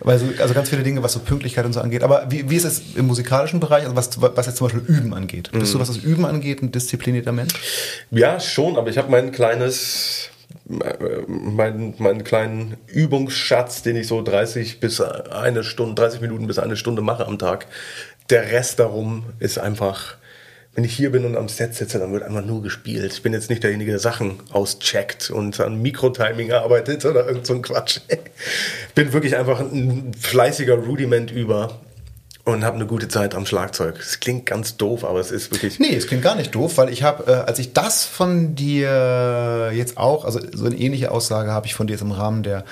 also, 0.05 0.27
also 0.39 0.55
ganz 0.55 0.69
viele 0.71 0.83
Dinge, 0.83 1.03
was 1.03 1.13
so 1.13 1.21
Pünktlichkeit 1.21 1.65
und 1.65 1.73
so 1.73 1.81
angeht. 1.81 2.03
Aber 2.03 2.27
wie, 2.31 2.49
wie 2.51 2.57
ist 2.57 2.65
es 2.65 2.97
im 2.97 3.07
musikalischen 3.07 3.61
Bereich, 3.61 3.85
also 3.85 3.95
was, 3.95 4.21
was 4.21 4.47
jetzt 4.47 4.57
zum 4.57 4.69
Beispiel 4.69 4.83
Üben 4.87 5.15
angeht? 5.15 5.51
Bist 5.53 5.73
mhm. 5.73 5.79
du, 5.79 5.81
was 5.81 5.89
das 5.89 5.99
Üben 5.99 6.25
angeht, 6.25 6.63
ein 6.63 6.73
disziplinierter 6.73 7.33
Mensch? 7.33 7.55
Ja, 8.11 8.41
schon, 8.41 8.77
aber 8.77 8.89
ich 8.89 8.99
habe 8.99 9.11
mein 9.11 9.31
kleines, 9.31 10.31
meinen, 10.65 11.95
meinen 11.99 12.25
kleinen 12.25 12.77
Übungsschatz, 12.87 13.83
den 13.83 13.97
ich 13.97 14.09
so 14.09 14.23
30 14.23 14.81
bis 14.81 15.01
eine 15.01 15.63
Stunde, 15.63 15.95
30 15.95 16.21
Minuten 16.21 16.47
bis 16.47 16.59
eine 16.59 16.77
Stunde 16.77 17.03
mache 17.03 17.27
am 17.27 17.39
Tag. 17.39 17.67
Der 18.31 18.51
Rest 18.51 18.81
darum 18.81 19.25
ist 19.39 19.59
einfach 19.59 20.17
wenn 20.77 20.85
ich 20.85 20.95
hier 20.95 21.11
bin 21.11 21.25
und 21.25 21.37
am 21.37 21.49
Set 21.49 21.75
sitze, 21.75 21.99
dann 21.99 22.13
wird 22.13 22.23
einfach 22.23 22.45
nur 22.45 22.63
gespielt. 22.63 23.11
Ich 23.11 23.23
bin 23.23 23.33
jetzt 23.33 23.49
nicht 23.49 23.63
derjenige, 23.63 23.93
der 23.93 23.99
Sachen 23.99 24.35
auscheckt 24.53 25.31
und 25.31 25.59
an 25.59 25.81
Mikrotiming 25.81 26.53
arbeitet 26.53 27.07
oder 27.07 27.27
irgend 27.27 27.47
so 27.47 27.55
ein 27.55 27.63
Quatsch. 27.63 28.01
bin 28.95 29.15
wirklich 29.15 29.37
einfach 29.37 29.61
ein 29.61 30.13
fleißiger 30.13 30.75
Rudiment 30.75 31.31
über 31.31 31.81
und 32.47 32.65
habe 32.65 32.77
eine 32.77 32.87
gute 32.87 33.09
Zeit 33.09 33.35
am 33.35 33.45
Schlagzeug. 33.45 33.99
Es 33.99 34.21
klingt 34.21 34.47
ganz 34.47 34.77
doof, 34.77 35.05
aber 35.05 35.19
es 35.19 35.33
ist 35.33 35.51
wirklich. 35.51 35.81
Nee, 35.81 35.97
es 35.97 36.07
klingt 36.07 36.23
gar 36.23 36.37
nicht 36.37 36.55
doof, 36.55 36.79
weil 36.79 36.91
ich 36.91 37.03
habe, 37.03 37.31
äh, 37.31 37.35
als 37.35 37.59
ich 37.59 37.73
das 37.73 38.05
von 38.05 38.55
dir 38.55 39.73
jetzt 39.75 39.99
auch, 39.99 40.25
also 40.25 40.41
so 40.55 40.65
eine 40.65 40.77
ähnliche 40.77 41.11
Aussage 41.11 41.51
habe 41.51 41.67
ich 41.67 41.75
von 41.75 41.89
dir 41.89 41.95
jetzt 41.95 42.03
im 42.03 42.13
Rahmen 42.13 42.45
der 42.45 42.65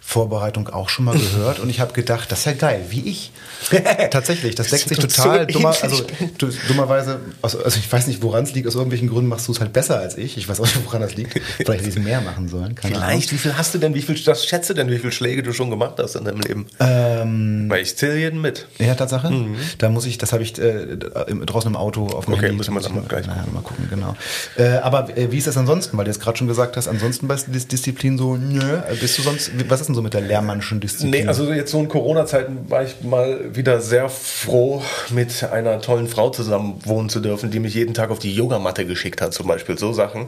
Vorbereitung 0.00 0.68
auch 0.68 0.88
schon 0.88 1.04
mal 1.04 1.18
gehört 1.18 1.60
und 1.60 1.68
ich 1.68 1.80
habe 1.80 1.92
gedacht, 1.92 2.32
das 2.32 2.40
ist 2.40 2.44
ja 2.46 2.52
geil, 2.54 2.86
wie 2.88 3.02
ich. 3.02 3.30
Tatsächlich, 4.10 4.54
das 4.54 4.68
deckt 4.68 4.88
sich 4.88 4.98
total 4.98 5.40
so 5.40 5.58
dummer, 5.58 5.74
also 5.82 6.04
du, 6.38 6.48
dummerweise, 6.68 7.20
also, 7.42 7.62
also, 7.62 7.78
ich 7.78 7.92
weiß 7.92 8.06
nicht, 8.06 8.22
woran 8.22 8.44
es 8.44 8.54
liegt, 8.54 8.66
aus 8.66 8.76
irgendwelchen 8.76 9.10
Gründen 9.10 9.28
machst 9.28 9.46
du 9.48 9.52
es 9.52 9.60
halt 9.60 9.74
besser 9.74 9.98
als 9.98 10.16
ich. 10.16 10.38
Ich 10.38 10.48
weiß 10.48 10.58
auch 10.60 10.64
nicht, 10.64 10.82
woran 10.86 11.02
das 11.02 11.16
liegt. 11.16 11.38
Vielleicht 11.56 11.84
hätte 11.84 11.98
ich 11.98 12.02
mehr 12.02 12.22
machen 12.22 12.48
sollen. 12.48 12.74
Keine 12.76 12.94
Vielleicht, 12.94 13.10
Ahnung. 13.10 13.24
wie 13.30 13.36
viel 13.36 13.58
hast 13.58 13.74
du 13.74 13.78
denn, 13.78 13.94
wie 13.94 14.02
viel, 14.02 14.18
das 14.24 14.46
schätze 14.46 14.74
denn, 14.74 14.88
wie 14.90 14.98
viele 14.98 15.12
Schläge 15.12 15.42
du 15.42 15.52
schon 15.52 15.68
gemacht 15.68 15.96
hast 15.98 16.14
in 16.14 16.24
deinem 16.24 16.40
Leben? 16.40 16.66
Ähm, 16.80 17.66
weil 17.68 17.82
ich 17.82 17.96
zähle 17.96 18.16
jeden 18.16 18.40
mit. 18.40 18.68
Ja, 18.78 18.94
tatsächlich. 18.94 19.17
Sache. 19.20 19.32
Mhm. 19.32 19.56
Da 19.78 19.88
muss 19.88 20.06
ich, 20.06 20.18
das 20.18 20.32
habe 20.32 20.42
ich 20.42 20.58
äh, 20.58 20.96
draußen 20.96 21.70
im 21.70 21.76
Auto 21.76 22.06
auf 22.06 22.24
dem 22.26 22.34
Okay, 22.34 22.42
Handy. 22.46 22.56
müssen 22.56 22.74
wir 22.74 22.80
dann 22.80 22.94
mal 22.94 23.04
gleich 23.08 23.26
naja, 23.26 23.44
mal 23.52 23.62
gucken. 23.62 23.86
Genau. 23.90 24.14
Äh, 24.56 24.78
aber 24.78 25.16
äh, 25.16 25.30
wie 25.32 25.38
ist 25.38 25.46
das 25.46 25.56
ansonsten? 25.56 25.96
Weil 25.96 26.04
du 26.04 26.10
jetzt 26.10 26.20
gerade 26.20 26.36
schon 26.38 26.48
gesagt 26.48 26.76
hast, 26.76 26.88
ansonsten 26.88 27.28
bei 27.28 27.36
Dis 27.46 27.66
Disziplin 27.68 28.18
so, 28.18 28.36
nö, 28.36 28.78
bist 29.00 29.18
du 29.18 29.22
sonst, 29.22 29.50
was 29.68 29.80
ist 29.80 29.86
denn 29.86 29.94
so 29.94 30.02
mit 30.02 30.14
der 30.14 30.20
Lehrmannschen 30.22 30.80
Disziplin? 30.80 31.10
Nee, 31.22 31.26
also 31.28 31.52
jetzt 31.52 31.70
so 31.70 31.80
in 31.80 31.88
Corona-Zeiten 31.88 32.70
war 32.70 32.82
ich 32.82 33.02
mal 33.02 33.54
wieder 33.54 33.80
sehr 33.80 34.08
froh, 34.08 34.82
mit 35.10 35.44
einer 35.44 35.80
tollen 35.80 36.08
Frau 36.08 36.30
zusammen 36.30 36.80
wohnen 36.84 37.08
zu 37.08 37.20
dürfen, 37.20 37.50
die 37.50 37.60
mich 37.60 37.74
jeden 37.74 37.94
Tag 37.94 38.10
auf 38.10 38.18
die 38.18 38.34
Yogamatte 38.34 38.86
geschickt 38.86 39.20
hat, 39.20 39.34
zum 39.34 39.46
Beispiel. 39.46 39.78
So 39.78 39.92
Sachen. 39.92 40.26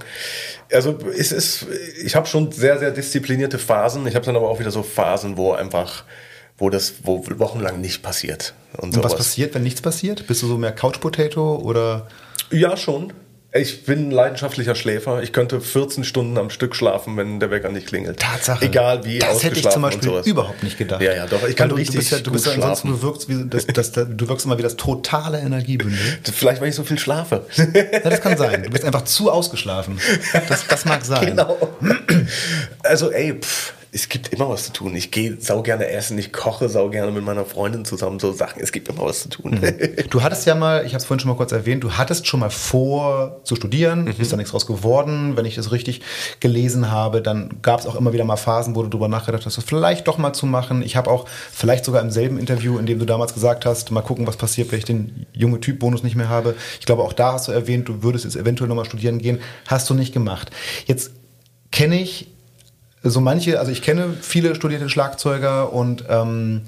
Also 0.72 0.97
es 1.16 1.32
ist, 1.32 1.66
ich 2.05 2.14
habe 2.16 2.26
schon 2.26 2.53
sehr, 2.53 2.78
sehr 2.78 2.91
disziplinierte 2.91 3.59
Phasen. 3.59 4.07
Ich 4.07 4.14
habe 4.14 4.24
dann 4.24 4.36
aber 4.36 4.49
auch 4.49 4.61
wieder 4.61 4.70
so 4.70 4.82
Phasen, 4.82 5.36
wo 5.36 5.53
einfach 5.53 6.05
wo 6.61 6.70
das 6.70 6.94
wo 7.02 7.24
wochenlang 7.38 7.80
nicht 7.80 8.02
passiert. 8.02 8.54
Und, 8.76 8.96
und 8.96 9.02
was 9.02 9.16
passiert, 9.16 9.54
wenn 9.54 9.64
nichts 9.64 9.82
passiert? 9.82 10.26
Bist 10.28 10.42
du 10.42 10.46
so 10.46 10.58
mehr 10.58 10.72
Couch 10.72 11.00
Potato 11.00 11.56
oder? 11.56 12.06
Ja, 12.50 12.76
schon. 12.76 13.12
Ich 13.52 13.84
bin 13.84 14.08
ein 14.08 14.11
leidenschaftlicher 14.12 14.76
Schläfer. 14.76 15.24
Ich 15.24 15.32
könnte 15.32 15.61
14 15.61 16.04
Stunden 16.04 16.38
am 16.38 16.50
Stück 16.50 16.76
schlafen, 16.76 17.16
wenn 17.16 17.40
der 17.40 17.50
Wecker 17.50 17.70
nicht 17.70 17.88
klingelt. 17.88 18.20
Tatsache. 18.20 18.64
Egal 18.64 19.04
wie 19.04 19.18
Das 19.18 19.42
hätte 19.42 19.58
ich 19.58 19.68
zum 19.68 19.82
Beispiel 19.82 20.22
überhaupt 20.24 20.62
nicht 20.62 20.78
gedacht. 20.78 21.02
Ja, 21.02 21.12
ja, 21.12 21.26
doch. 21.26 21.48
Ich 21.48 21.56
kann 21.56 21.68
du, 21.68 21.74
richtig 21.74 21.96
du 21.96 21.98
bist 21.98 22.12
ja, 22.12 22.18
du 22.20 22.30
bist 22.30 22.46
ja 22.46 22.52
ansonsten, 22.52 22.88
du 22.90 23.02
wirkst, 23.02 23.28
wie, 23.28 23.48
das, 23.48 23.66
das, 23.66 23.90
das, 23.90 24.06
du 24.08 24.28
wirkst 24.28 24.46
immer 24.46 24.56
wie 24.56 24.62
das 24.62 24.76
totale 24.76 25.40
Energiebündel. 25.40 25.98
Vielleicht, 26.32 26.61
weil 26.61 26.68
ich 26.68 26.76
so 26.76 26.84
viel 26.84 26.98
schlafe. 26.98 27.44
Ja, 27.56 27.98
das 28.08 28.20
kann 28.20 28.36
sein. 28.36 28.62
Du 28.62 28.70
bist 28.70 28.84
einfach 28.84 29.02
zu 29.02 29.32
ausgeschlafen. 29.32 29.98
Das, 30.48 30.68
das 30.68 30.84
mag 30.84 31.04
sein. 31.04 31.26
Genau. 31.26 31.56
Also, 32.84 33.11
ey, 33.11 33.34
pff 33.34 33.74
es 33.93 34.09
gibt 34.09 34.28
immer 34.28 34.49
was 34.49 34.64
zu 34.64 34.72
tun. 34.72 34.95
Ich 34.95 35.11
gehe 35.11 35.36
sau 35.41 35.62
gerne 35.62 35.88
essen, 35.88 36.16
ich 36.18 36.32
koche 36.32 36.68
sau 36.68 36.91
gerne 36.91 37.11
mit 37.11 37.24
meiner 37.24 37.45
Freundin 37.45 37.84
zusammen 37.84 38.20
so 38.20 38.32
Sachen. 38.32 38.62
Es 38.62 38.70
gibt 38.70 38.88
immer 38.88 39.05
was 39.05 39.22
zu 39.22 39.28
tun. 39.30 39.61
Mhm. 39.61 40.09
Du 40.11 40.22
hattest 40.22 40.47
ja 40.47 40.55
mal, 40.55 40.84
ich 40.84 40.93
habe 40.93 40.99
es 40.99 41.05
vorhin 41.05 41.20
schon 41.20 41.30
mal 41.30 41.36
kurz 41.36 41.51
erwähnt, 41.51 41.82
du 41.82 41.93
hattest 41.93 42.26
schon 42.26 42.41
mal 42.41 42.51
vor 42.51 43.41
zu 43.45 43.57
studieren, 43.57 44.05
mhm. 44.05 44.14
ist 44.18 44.32
da 44.32 44.36
nichts 44.36 44.53
draus 44.53 44.66
geworden. 44.66 45.36
Wenn 45.36 45.45
ich 45.45 45.57
das 45.57 45.72
richtig 45.72 46.03
gelesen 46.38 46.91
habe, 46.91 47.20
dann 47.20 47.57
gab 47.62 47.80
es 47.80 47.86
auch 47.86 47.97
immer 47.97 48.12
wieder 48.12 48.24
mal 48.24 48.36
Phasen, 48.36 48.76
wo 48.76 48.82
du 48.82 48.88
darüber 48.88 49.09
nachgedacht 49.09 49.45
hast, 49.45 49.57
das 49.57 49.64
vielleicht 49.64 50.07
doch 50.07 50.18
mal 50.18 50.32
zu 50.32 50.47
machen. 50.47 50.82
Ich 50.82 50.95
habe 50.95 51.11
auch 51.11 51.26
vielleicht 51.28 51.84
sogar 51.84 52.03
im 52.03 52.11
selben 52.11 52.38
Interview, 52.38 52.78
in 52.78 52.86
dem 52.86 53.01
du 53.01 53.07
damals 53.07 53.34
gesagt 53.34 53.66
hast, 53.66 53.91
mal 53.91 54.03
gucken, 54.03 54.26
was 54.26 54.36
passiert, 54.36 54.70
wenn 54.70 54.78
ich 54.78 54.84
den 54.84 55.26
junge 55.32 55.59
Typ-Bonus 55.59 56.05
nicht 56.05 56.14
mehr 56.14 56.28
habe. 56.28 56.55
Ich 56.78 56.86
glaube, 56.86 57.03
auch 57.03 57.12
da 57.12 57.32
hast 57.32 57.49
du 57.49 57.53
erwähnt, 57.53 57.88
du 57.88 58.03
würdest 58.05 58.24
jetzt 58.24 58.36
eventuell 58.36 58.68
nochmal 58.68 58.84
studieren 58.84 59.18
gehen. 59.18 59.41
Hast 59.66 59.91
du 59.91 59.95
nicht 59.95 60.12
gemacht. 60.12 60.51
Jetzt 60.86 61.11
kenne 61.72 62.01
ich 62.01 62.28
so 63.03 63.20
manche, 63.20 63.59
also 63.59 63.72
ich 63.72 63.82
kenne 63.82 64.14
viele 64.20 64.55
studierte 64.55 64.88
Schlagzeuger 64.88 65.72
und 65.72 66.05
ähm, 66.09 66.62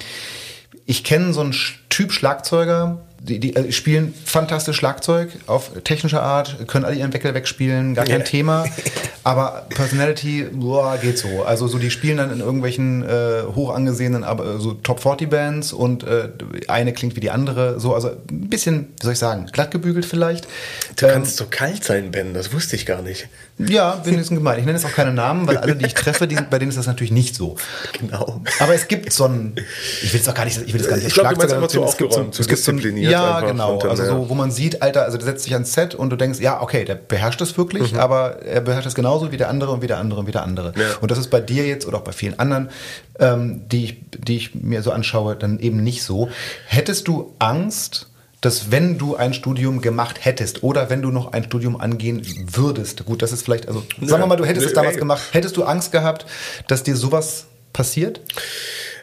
ich 0.86 1.04
kenne 1.04 1.32
so 1.32 1.40
einen 1.40 1.52
Typ 1.92 2.10
Schlagzeuger, 2.10 3.02
die, 3.20 3.38
die 3.38 3.54
äh, 3.54 3.70
spielen 3.70 4.14
fantastisch 4.24 4.78
Schlagzeug 4.78 5.28
auf 5.46 5.72
technische 5.84 6.22
Art, 6.22 6.66
können 6.68 6.86
alle 6.86 6.96
ihren 6.96 7.12
Weckel 7.12 7.34
wegspielen, 7.34 7.94
gar 7.94 8.06
kein 8.06 8.20
ja. 8.20 8.24
Thema. 8.24 8.64
Aber 9.24 9.66
Personality, 9.68 10.46
boah, 10.50 10.96
geht 10.96 11.18
so. 11.18 11.44
Also 11.44 11.68
so, 11.68 11.78
die 11.78 11.90
spielen 11.90 12.16
dann 12.16 12.32
in 12.32 12.40
irgendwelchen 12.40 13.04
äh, 13.04 13.42
hoch 13.54 13.72
angesehenen, 13.72 14.24
aber 14.24 14.58
so 14.58 14.72
Top 14.72 14.98
40 14.98 15.30
Bands 15.30 15.72
und 15.72 16.02
äh, 16.02 16.30
eine 16.66 16.92
klingt 16.92 17.14
wie 17.14 17.20
die 17.20 17.30
andere. 17.30 17.78
So, 17.78 17.94
also 17.94 18.08
ein 18.08 18.48
bisschen, 18.48 18.88
wie 18.98 19.04
soll 19.04 19.12
ich 19.12 19.20
sagen, 19.20 19.46
glatt 19.52 19.70
gebügelt 19.70 20.06
vielleicht. 20.06 20.48
Du 20.96 21.06
ähm, 21.06 21.12
kannst 21.12 21.36
so 21.36 21.44
kalt 21.48 21.84
sein, 21.84 22.10
Ben, 22.10 22.34
das 22.34 22.52
wusste 22.52 22.74
ich 22.74 22.84
gar 22.84 23.00
nicht. 23.00 23.28
Ja, 23.58 23.94
bin 23.96 24.16
jetzt 24.16 24.30
gemeint. 24.30 24.58
Ich 24.58 24.64
nenne 24.64 24.78
jetzt 24.78 24.86
auch 24.86 24.94
keine 24.94 25.12
Namen, 25.12 25.46
weil 25.46 25.58
alle, 25.58 25.76
die 25.76 25.86
ich 25.86 25.94
treffe, 25.94 26.26
die, 26.26 26.34
bei 26.34 26.58
denen 26.58 26.70
ist 26.70 26.78
das 26.78 26.88
natürlich 26.88 27.12
nicht 27.12 27.36
so. 27.36 27.56
Genau. 28.00 28.42
Aber 28.58 28.74
es 28.74 28.88
gibt 28.88 29.12
so 29.12 29.26
ein, 29.26 29.54
ich 30.02 30.12
will 30.12 30.20
es 30.20 30.28
auch 30.28 30.34
gar 30.34 30.44
nicht, 30.44 30.60
ich 30.60 30.72
will 30.72 30.80
das 30.80 30.88
gar 30.88 30.96
nicht 30.96 31.06
ich 31.06 31.14
glaub, 31.14 31.26
Schlagzeuger 31.26 31.56
immer 31.58 31.68
zu 31.86 31.92
es 31.92 31.96
gibt 31.98 32.12
so, 32.12 32.42
es 32.42 32.48
gibt 32.48 32.60
so 32.60 32.72
ein, 32.72 32.96
ja, 32.96 33.40
genau. 33.40 33.78
Also 33.78 34.04
so, 34.04 34.28
wo 34.28 34.34
man 34.34 34.50
sieht, 34.50 34.82
Alter, 34.82 35.04
also 35.04 35.18
der 35.18 35.26
setzt 35.26 35.44
sich 35.44 35.52
ans 35.54 35.72
Set 35.72 35.94
und 35.94 36.10
du 36.10 36.16
denkst, 36.16 36.40
ja, 36.40 36.60
okay, 36.60 36.84
der 36.84 36.94
beherrscht 36.94 37.40
es 37.40 37.56
wirklich, 37.56 37.92
mhm. 37.92 37.98
aber 37.98 38.42
er 38.42 38.60
beherrscht 38.60 38.86
es 38.86 38.94
genauso 38.94 39.32
wie 39.32 39.36
der 39.36 39.48
andere 39.48 39.72
und 39.72 39.82
wie 39.82 39.86
der 39.86 39.98
andere 39.98 40.20
und 40.20 40.26
wie 40.26 40.32
der 40.32 40.42
andere. 40.42 40.72
Ja. 40.76 40.96
Und 41.00 41.10
das 41.10 41.18
ist 41.18 41.28
bei 41.28 41.40
dir 41.40 41.66
jetzt 41.66 41.86
oder 41.86 41.98
auch 41.98 42.02
bei 42.02 42.12
vielen 42.12 42.38
anderen, 42.38 42.70
ähm, 43.18 43.62
die, 43.68 43.84
ich, 43.84 44.00
die 44.18 44.36
ich 44.36 44.54
mir 44.54 44.82
so 44.82 44.90
anschaue, 44.90 45.36
dann 45.36 45.58
eben 45.58 45.82
nicht 45.82 46.02
so. 46.02 46.28
Hättest 46.66 47.08
du 47.08 47.34
Angst, 47.38 48.08
dass 48.42 48.72
wenn 48.72 48.98
du 48.98 49.14
ein 49.14 49.34
Studium 49.34 49.80
gemacht 49.80 50.24
hättest 50.24 50.62
oder 50.64 50.90
wenn 50.90 51.00
du 51.00 51.10
noch 51.10 51.32
ein 51.32 51.44
Studium 51.44 51.80
angehen 51.80 52.22
würdest, 52.52 53.06
gut, 53.06 53.22
das 53.22 53.32
ist 53.32 53.44
vielleicht, 53.44 53.68
also 53.68 53.84
sagen 54.00 54.22
wir 54.22 54.26
mal, 54.26 54.36
du 54.36 54.44
hättest 54.44 54.66
es 54.66 54.72
damals 54.72 54.96
gemacht, 54.96 55.22
hättest 55.30 55.56
du 55.56 55.62
Angst 55.62 55.92
gehabt, 55.92 56.26
dass 56.66 56.82
dir 56.82 56.96
sowas 56.96 57.46
passiert? 57.72 58.20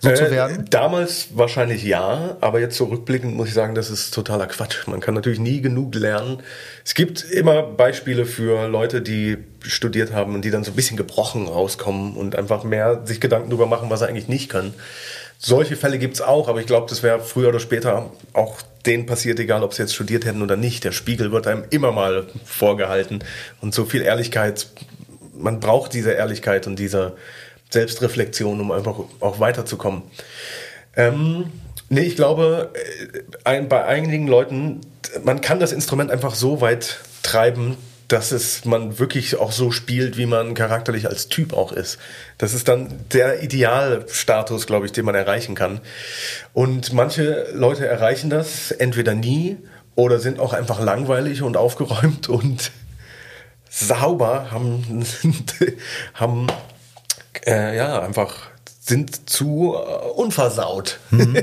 So 0.01 0.11
zu 0.13 0.27
äh, 0.27 0.31
werden? 0.31 0.65
Damals 0.69 1.29
wahrscheinlich 1.33 1.83
ja, 1.83 2.37
aber 2.41 2.59
jetzt 2.59 2.75
zurückblickend 2.77 3.35
muss 3.35 3.49
ich 3.49 3.53
sagen, 3.53 3.75
das 3.75 3.89
ist 3.89 4.13
totaler 4.13 4.47
Quatsch. 4.47 4.87
Man 4.87 4.99
kann 4.99 5.13
natürlich 5.13 5.39
nie 5.39 5.61
genug 5.61 5.95
lernen. 5.95 6.41
Es 6.85 6.93
gibt 6.93 7.23
immer 7.23 7.63
Beispiele 7.63 8.25
für 8.25 8.67
Leute, 8.67 9.01
die 9.01 9.37
studiert 9.61 10.13
haben 10.13 10.35
und 10.35 10.45
die 10.45 10.51
dann 10.51 10.63
so 10.63 10.71
ein 10.71 10.75
bisschen 10.75 10.97
gebrochen 10.97 11.47
rauskommen 11.47 12.15
und 12.15 12.35
einfach 12.35 12.63
mehr 12.63 13.01
sich 13.05 13.19
Gedanken 13.19 13.49
darüber 13.49 13.67
machen, 13.67 13.89
was 13.89 13.99
sie 13.99 14.07
eigentlich 14.07 14.27
nicht 14.27 14.49
können. 14.49 14.73
Solche 15.41 15.77
Fälle 15.77 15.99
gibt's 15.99 16.19
auch, 16.19 16.49
aber 16.49 16.59
ich 16.59 16.67
glaube, 16.67 16.87
das 16.89 17.01
wäre 17.01 17.21
früher 17.21 17.49
oder 17.49 17.61
später 17.61 18.11
auch 18.33 18.61
denen 18.85 19.05
passiert, 19.05 19.39
egal 19.39 19.63
ob 19.63 19.73
sie 19.73 19.81
jetzt 19.81 19.95
studiert 19.95 20.25
hätten 20.25 20.41
oder 20.41 20.57
nicht. 20.57 20.83
Der 20.83 20.91
Spiegel 20.91 21.31
wird 21.31 21.47
einem 21.47 21.63
immer 21.69 21.93
mal 21.93 22.27
vorgehalten. 22.43 23.19
Und 23.61 23.73
so 23.73 23.85
viel 23.85 24.01
Ehrlichkeit, 24.01 24.67
man 25.33 25.61
braucht 25.61 25.93
diese 25.93 26.11
Ehrlichkeit 26.11 26.67
und 26.67 26.77
diese 26.77 27.15
Selbstreflexion, 27.69 28.59
um 28.59 28.71
einfach 28.71 28.97
auch 29.19 29.39
weiterzukommen. 29.39 30.03
Ähm, 30.95 31.51
nee, 31.89 32.01
ich 32.01 32.15
glaube, 32.15 32.73
äh, 32.73 33.19
ein, 33.43 33.69
bei 33.69 33.85
einigen 33.85 34.27
Leuten, 34.27 34.81
man 35.23 35.41
kann 35.41 35.59
das 35.59 35.71
Instrument 35.71 36.11
einfach 36.11 36.35
so 36.35 36.61
weit 36.61 36.99
treiben, 37.23 37.77
dass 38.09 38.31
es 38.31 38.65
man 38.65 38.97
wirklich 38.97 39.37
auch 39.37 39.51
so 39.51 39.69
spielt, 39.69 40.17
wie 40.17 40.25
man 40.25 40.55
charakterlich 40.55 41.07
als 41.07 41.27
Typ 41.27 41.53
auch 41.53 41.71
ist. 41.71 41.99
Das 42.39 42.55
ist 42.55 42.67
dann 42.67 42.89
der 43.13 43.43
Idealstatus, 43.43 44.65
glaube 44.65 44.87
ich, 44.87 44.91
den 44.91 45.05
man 45.05 45.13
erreichen 45.13 45.53
kann. 45.53 45.79
Und 46.53 46.91
manche 46.91 47.47
Leute 47.53 47.85
erreichen 47.85 48.31
das 48.31 48.71
entweder 48.71 49.13
nie 49.13 49.57
oder 49.95 50.19
sind 50.19 50.39
auch 50.39 50.53
einfach 50.53 50.81
langweilig 50.81 51.43
und 51.43 51.55
aufgeräumt 51.57 52.29
und 52.29 52.71
sauber, 53.69 54.49
haben, 54.49 55.05
haben 56.15 56.47
äh, 57.45 57.75
ja, 57.75 58.01
einfach 58.01 58.49
sind 58.81 59.29
zu 59.29 59.75
äh, 59.75 60.09
unversaut. 60.15 60.99
Mhm. 61.11 61.35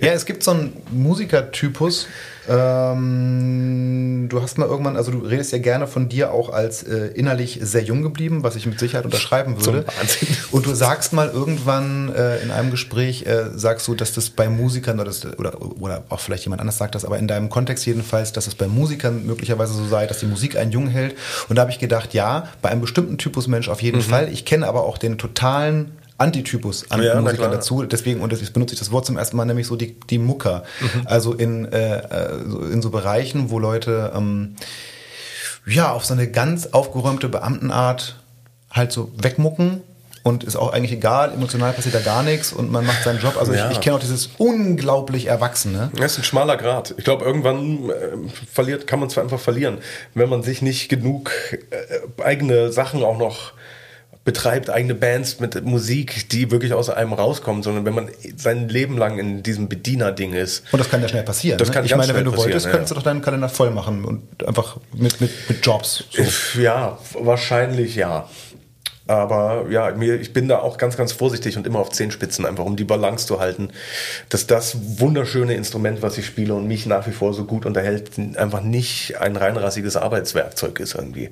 Ja, 0.00 0.12
es 0.12 0.26
gibt 0.26 0.42
so 0.42 0.52
einen 0.52 0.82
Musikertypus. 0.90 2.06
Ähm, 2.48 4.26
du 4.28 4.40
hast 4.40 4.56
mal 4.56 4.66
irgendwann, 4.66 4.96
also 4.96 5.10
du 5.10 5.18
redest 5.18 5.52
ja 5.52 5.58
gerne 5.58 5.86
von 5.86 6.08
dir 6.08 6.32
auch 6.32 6.50
als 6.50 6.82
äh, 6.82 7.08
innerlich 7.08 7.58
sehr 7.62 7.82
jung 7.82 8.02
geblieben, 8.02 8.42
was 8.42 8.56
ich 8.56 8.66
mit 8.66 8.78
Sicherheit 8.78 9.04
unterschreiben 9.04 9.64
würde. 9.64 9.84
Und 10.50 10.66
du 10.66 10.74
sagst 10.74 11.12
mal 11.12 11.28
irgendwann 11.28 12.12
äh, 12.14 12.38
in 12.38 12.50
einem 12.50 12.70
Gespräch, 12.70 13.26
äh, 13.26 13.50
sagst 13.54 13.86
du, 13.88 13.94
dass 13.94 14.12
das 14.14 14.30
bei 14.30 14.48
Musikern 14.48 14.96
oder, 14.96 15.06
das, 15.06 15.26
oder, 15.38 15.60
oder 15.80 16.04
auch 16.08 16.20
vielleicht 16.20 16.44
jemand 16.44 16.60
anders 16.60 16.78
sagt 16.78 16.94
das, 16.94 17.04
aber 17.04 17.18
in 17.18 17.28
deinem 17.28 17.50
Kontext 17.50 17.84
jedenfalls, 17.86 18.32
dass 18.32 18.46
es 18.46 18.54
bei 18.54 18.66
Musikern 18.66 19.26
möglicherweise 19.26 19.74
so 19.74 19.86
sei, 19.86 20.06
dass 20.06 20.20
die 20.20 20.26
Musik 20.26 20.56
einen 20.56 20.72
jung 20.72 20.88
hält. 20.88 21.16
Und 21.48 21.56
da 21.56 21.62
habe 21.62 21.70
ich 21.70 21.78
gedacht, 21.78 22.14
ja, 22.14 22.48
bei 22.62 22.70
einem 22.70 22.80
bestimmten 22.80 23.18
Typus 23.18 23.46
Mensch 23.46 23.68
auf 23.68 23.82
jeden 23.82 23.98
mhm. 23.98 24.02
Fall. 24.02 24.32
Ich 24.32 24.44
kenne 24.44 24.66
aber 24.66 24.84
auch 24.84 24.98
den 24.98 25.18
totalen 25.18 25.92
Antitypus 26.18 26.90
an 26.90 27.02
ja, 27.02 27.20
Musikern 27.20 27.52
dazu. 27.52 27.84
Deswegen, 27.84 28.20
und 28.20 28.32
jetzt 28.32 28.52
benutze 28.52 28.74
ich 28.74 28.78
das 28.80 28.90
Wort 28.90 29.06
zum 29.06 29.16
ersten 29.16 29.36
Mal, 29.36 29.44
nämlich 29.44 29.66
so 29.66 29.76
die, 29.76 29.98
die 30.10 30.18
Mucker. 30.18 30.64
Mhm. 30.80 31.02
Also 31.06 31.32
in, 31.32 31.64
äh, 31.72 32.36
in 32.72 32.82
so 32.82 32.90
Bereichen, 32.90 33.50
wo 33.50 33.58
Leute 33.58 34.12
ähm, 34.14 34.56
ja 35.64 35.92
auf 35.92 36.04
so 36.04 36.14
eine 36.14 36.28
ganz 36.28 36.66
aufgeräumte 36.66 37.28
Beamtenart 37.28 38.16
halt 38.70 38.92
so 38.92 39.12
wegmucken 39.16 39.82
und 40.22 40.44
ist 40.44 40.56
auch 40.56 40.72
eigentlich 40.72 40.92
egal, 40.92 41.32
emotional 41.32 41.72
passiert 41.72 41.94
da 41.94 42.00
gar 42.00 42.22
nichts 42.22 42.52
und 42.52 42.70
man 42.70 42.84
macht 42.84 43.02
seinen 43.02 43.20
Job. 43.20 43.36
Also 43.38 43.54
ja. 43.54 43.66
ich, 43.66 43.76
ich 43.76 43.80
kenne 43.80 43.96
auch 43.96 44.00
dieses 44.00 44.30
unglaublich 44.38 45.26
Erwachsene. 45.26 45.90
Das 45.96 46.12
ist 46.12 46.18
ein 46.18 46.24
schmaler 46.24 46.56
Grad. 46.56 46.94
Ich 46.98 47.04
glaube, 47.04 47.24
irgendwann 47.24 47.88
äh, 47.90 47.92
verliert, 48.52 48.86
kann 48.86 49.00
man 49.00 49.08
zwar 49.08 49.22
einfach 49.22 49.40
verlieren, 49.40 49.78
wenn 50.14 50.28
man 50.28 50.42
sich 50.42 50.62
nicht 50.62 50.88
genug 50.88 51.30
äh, 51.52 52.22
eigene 52.22 52.72
Sachen 52.72 53.02
auch 53.04 53.18
noch 53.18 53.52
betreibt 54.28 54.68
eigene 54.68 54.94
Bands 54.94 55.40
mit 55.40 55.64
Musik, 55.64 56.28
die 56.28 56.50
wirklich 56.50 56.74
aus 56.74 56.90
einem 56.90 57.14
rauskommen, 57.14 57.62
sondern 57.62 57.86
wenn 57.86 57.94
man 57.94 58.10
sein 58.36 58.68
Leben 58.68 58.98
lang 58.98 59.18
in 59.18 59.42
diesem 59.42 59.70
Bediener-Ding 59.70 60.34
ist. 60.34 60.64
Und 60.70 60.80
das 60.80 60.90
kann 60.90 61.00
ja 61.00 61.08
schnell 61.08 61.22
passieren. 61.22 61.56
Das 61.56 61.68
ne? 61.68 61.74
kann 61.74 61.86
ich 61.86 61.96
meine, 61.96 62.14
wenn 62.14 62.26
du 62.26 62.36
wolltest, 62.36 62.66
ja. 62.66 62.72
könntest 62.72 62.90
du 62.90 62.96
doch 62.96 63.02
deinen 63.02 63.22
Kalender 63.22 63.48
voll 63.48 63.70
machen 63.70 64.04
und 64.04 64.46
einfach 64.46 64.76
mit, 64.92 65.18
mit, 65.22 65.30
mit 65.48 65.64
Jobs. 65.64 66.04
So. 66.10 66.60
Ja, 66.60 66.98
wahrscheinlich 67.18 67.96
ja. 67.96 68.28
Aber 69.08 69.64
ja, 69.70 69.90
mir, 69.92 70.20
ich 70.20 70.34
bin 70.34 70.48
da 70.48 70.58
auch 70.58 70.76
ganz, 70.76 70.98
ganz 70.98 71.12
vorsichtig 71.12 71.56
und 71.56 71.66
immer 71.66 71.78
auf 71.78 71.88
Zehenspitzen, 71.88 72.44
einfach 72.44 72.66
um 72.66 72.76
die 72.76 72.84
Balance 72.84 73.26
zu 73.26 73.40
halten, 73.40 73.70
dass 74.28 74.46
das 74.46 75.00
wunderschöne 75.00 75.54
Instrument, 75.54 76.02
was 76.02 76.18
ich 76.18 76.26
spiele 76.26 76.52
und 76.54 76.68
mich 76.68 76.84
nach 76.84 77.06
wie 77.06 77.12
vor 77.12 77.32
so 77.32 77.44
gut 77.44 77.64
unterhält, 77.64 78.10
einfach 78.36 78.60
nicht 78.60 79.18
ein 79.18 79.36
reinrassiges 79.36 79.96
Arbeitswerkzeug 79.96 80.78
ist 80.78 80.94
irgendwie. 80.94 81.30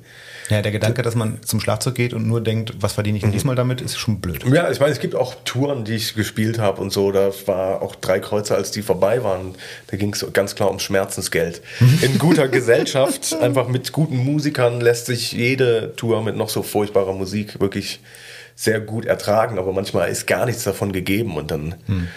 Ja, 0.49 0.63
der 0.63 0.71
Gedanke, 0.71 1.03
dass 1.03 1.13
man 1.13 1.39
zum 1.43 1.59
Schlagzeug 1.59 1.93
geht 1.93 2.13
und 2.13 2.25
nur 2.25 2.41
denkt, 2.41 2.73
was 2.79 2.93
verdiene 2.93 3.17
ich 3.17 3.21
denn 3.21 3.29
mhm. 3.29 3.33
diesmal 3.33 3.55
damit, 3.55 3.79
ist 3.81 3.97
schon 3.97 4.21
blöd. 4.21 4.43
Ja, 4.51 4.71
ich 4.71 4.79
meine, 4.79 4.91
es 4.91 4.99
gibt 4.99 5.13
auch 5.13 5.35
Touren, 5.45 5.85
die 5.85 5.95
ich 5.95 6.15
gespielt 6.15 6.57
habe 6.57 6.81
und 6.81 6.91
so. 6.91 7.11
Da 7.11 7.29
war 7.45 7.83
auch 7.83 7.95
drei 7.95 8.19
Kreuze, 8.19 8.55
als 8.55 8.71
die 8.71 8.81
vorbei 8.81 9.23
waren. 9.23 9.53
Da 9.87 9.97
ging 9.97 10.13
es 10.13 10.25
ganz 10.33 10.55
klar 10.55 10.71
um 10.71 10.79
Schmerzensgeld. 10.79 11.61
In 12.01 12.17
guter 12.17 12.47
Gesellschaft, 12.47 13.35
einfach 13.39 13.67
mit 13.67 13.91
guten 13.91 14.17
Musikern, 14.17 14.81
lässt 14.81 15.05
sich 15.05 15.31
jede 15.31 15.93
Tour 15.95 16.23
mit 16.23 16.35
noch 16.35 16.49
so 16.49 16.63
furchtbarer 16.63 17.13
Musik 17.13 17.59
wirklich 17.67 17.99
sehr 18.55 18.79
gut 18.79 19.05
ertragen. 19.05 19.59
Aber 19.59 19.73
manchmal 19.73 20.09
ist 20.09 20.25
gar 20.25 20.45
nichts 20.45 20.63
davon 20.63 20.91
gegeben 20.91 21.37
und 21.37 21.51
dann 21.51 21.75
hm. 21.85 22.07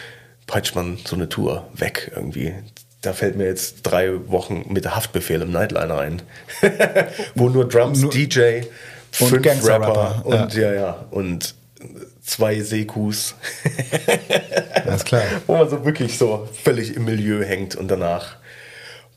peitscht 0.46 0.74
man 0.74 0.98
so 1.04 1.16
eine 1.16 1.28
Tour 1.28 1.68
weg 1.74 2.12
irgendwie 2.14 2.54
da 3.00 3.12
fällt 3.12 3.36
mir 3.36 3.46
jetzt 3.46 3.82
drei 3.82 4.28
Wochen 4.28 4.66
mit 4.68 4.94
Haftbefehl 4.94 5.40
im 5.42 5.52
Nightliner 5.52 5.98
ein. 5.98 6.22
Wo 7.34 7.48
nur 7.48 7.68
Drums, 7.68 8.00
nur 8.00 8.10
DJ, 8.10 8.62
fünf 9.10 9.66
Rapper 9.66 10.22
und 10.24 10.54
ja. 10.54 10.60
ja, 10.60 10.74
ja, 10.74 11.06
und 11.10 11.54
zwei 12.22 12.60
Sekus. 12.60 13.34
Alles 14.84 15.04
klar. 15.04 15.22
Wo 15.46 15.56
man 15.56 15.68
so 15.68 15.84
wirklich 15.84 16.18
so 16.18 16.48
völlig 16.62 16.94
im 16.94 17.06
Milieu 17.06 17.42
hängt 17.42 17.74
und 17.74 17.88
danach 17.88 18.36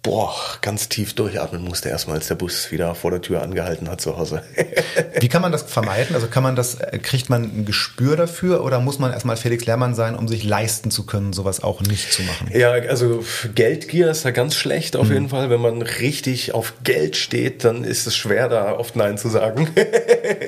boah, 0.03 0.35
ganz 0.59 0.89
tief 0.89 1.13
durchatmen 1.15 1.63
musste 1.63 1.87
erstmal, 1.87 2.17
als 2.17 2.27
der 2.27 2.35
Bus 2.35 2.71
wieder 2.71 2.93
vor 2.93 3.09
der 3.09 3.21
Tür 3.21 3.41
angehalten 3.41 3.89
hat 3.89 4.01
zu 4.01 4.17
Hause. 4.17 4.43
Wie 5.19 5.29
kann 5.29 5.41
man 5.41 5.53
das 5.53 5.63
vermeiden? 5.63 6.13
Also 6.13 6.27
kann 6.27 6.43
man 6.43 6.57
das, 6.57 6.75
äh, 6.75 6.99
kriegt 6.99 7.29
man 7.29 7.43
ein 7.43 7.65
Gespür 7.65 8.17
dafür 8.17 8.63
oder 8.65 8.81
muss 8.81 8.99
man 8.99 9.13
erstmal 9.13 9.37
Felix 9.37 9.65
Lehrmann 9.65 9.95
sein, 9.95 10.15
um 10.15 10.27
sich 10.27 10.43
leisten 10.43 10.91
zu 10.91 11.05
können, 11.05 11.31
sowas 11.31 11.63
auch 11.63 11.81
nicht 11.81 12.11
zu 12.11 12.21
machen? 12.23 12.51
Ja, 12.53 12.71
also 12.71 13.23
Geldgier 13.55 14.11
ist 14.11 14.25
ja 14.25 14.31
ganz 14.31 14.55
schlecht 14.55 14.97
auf 14.97 15.07
mhm. 15.07 15.13
jeden 15.13 15.29
Fall. 15.29 15.49
Wenn 15.49 15.61
man 15.61 15.81
richtig 15.81 16.53
auf 16.53 16.73
Geld 16.83 17.15
steht, 17.15 17.63
dann 17.63 17.85
ist 17.85 18.05
es 18.05 18.15
schwer, 18.15 18.49
da 18.49 18.73
oft 18.73 18.97
Nein 18.97 19.17
zu 19.17 19.29
sagen. 19.29 19.69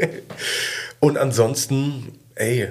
Und 0.99 1.17
ansonsten, 1.17 2.19
ey, 2.35 2.67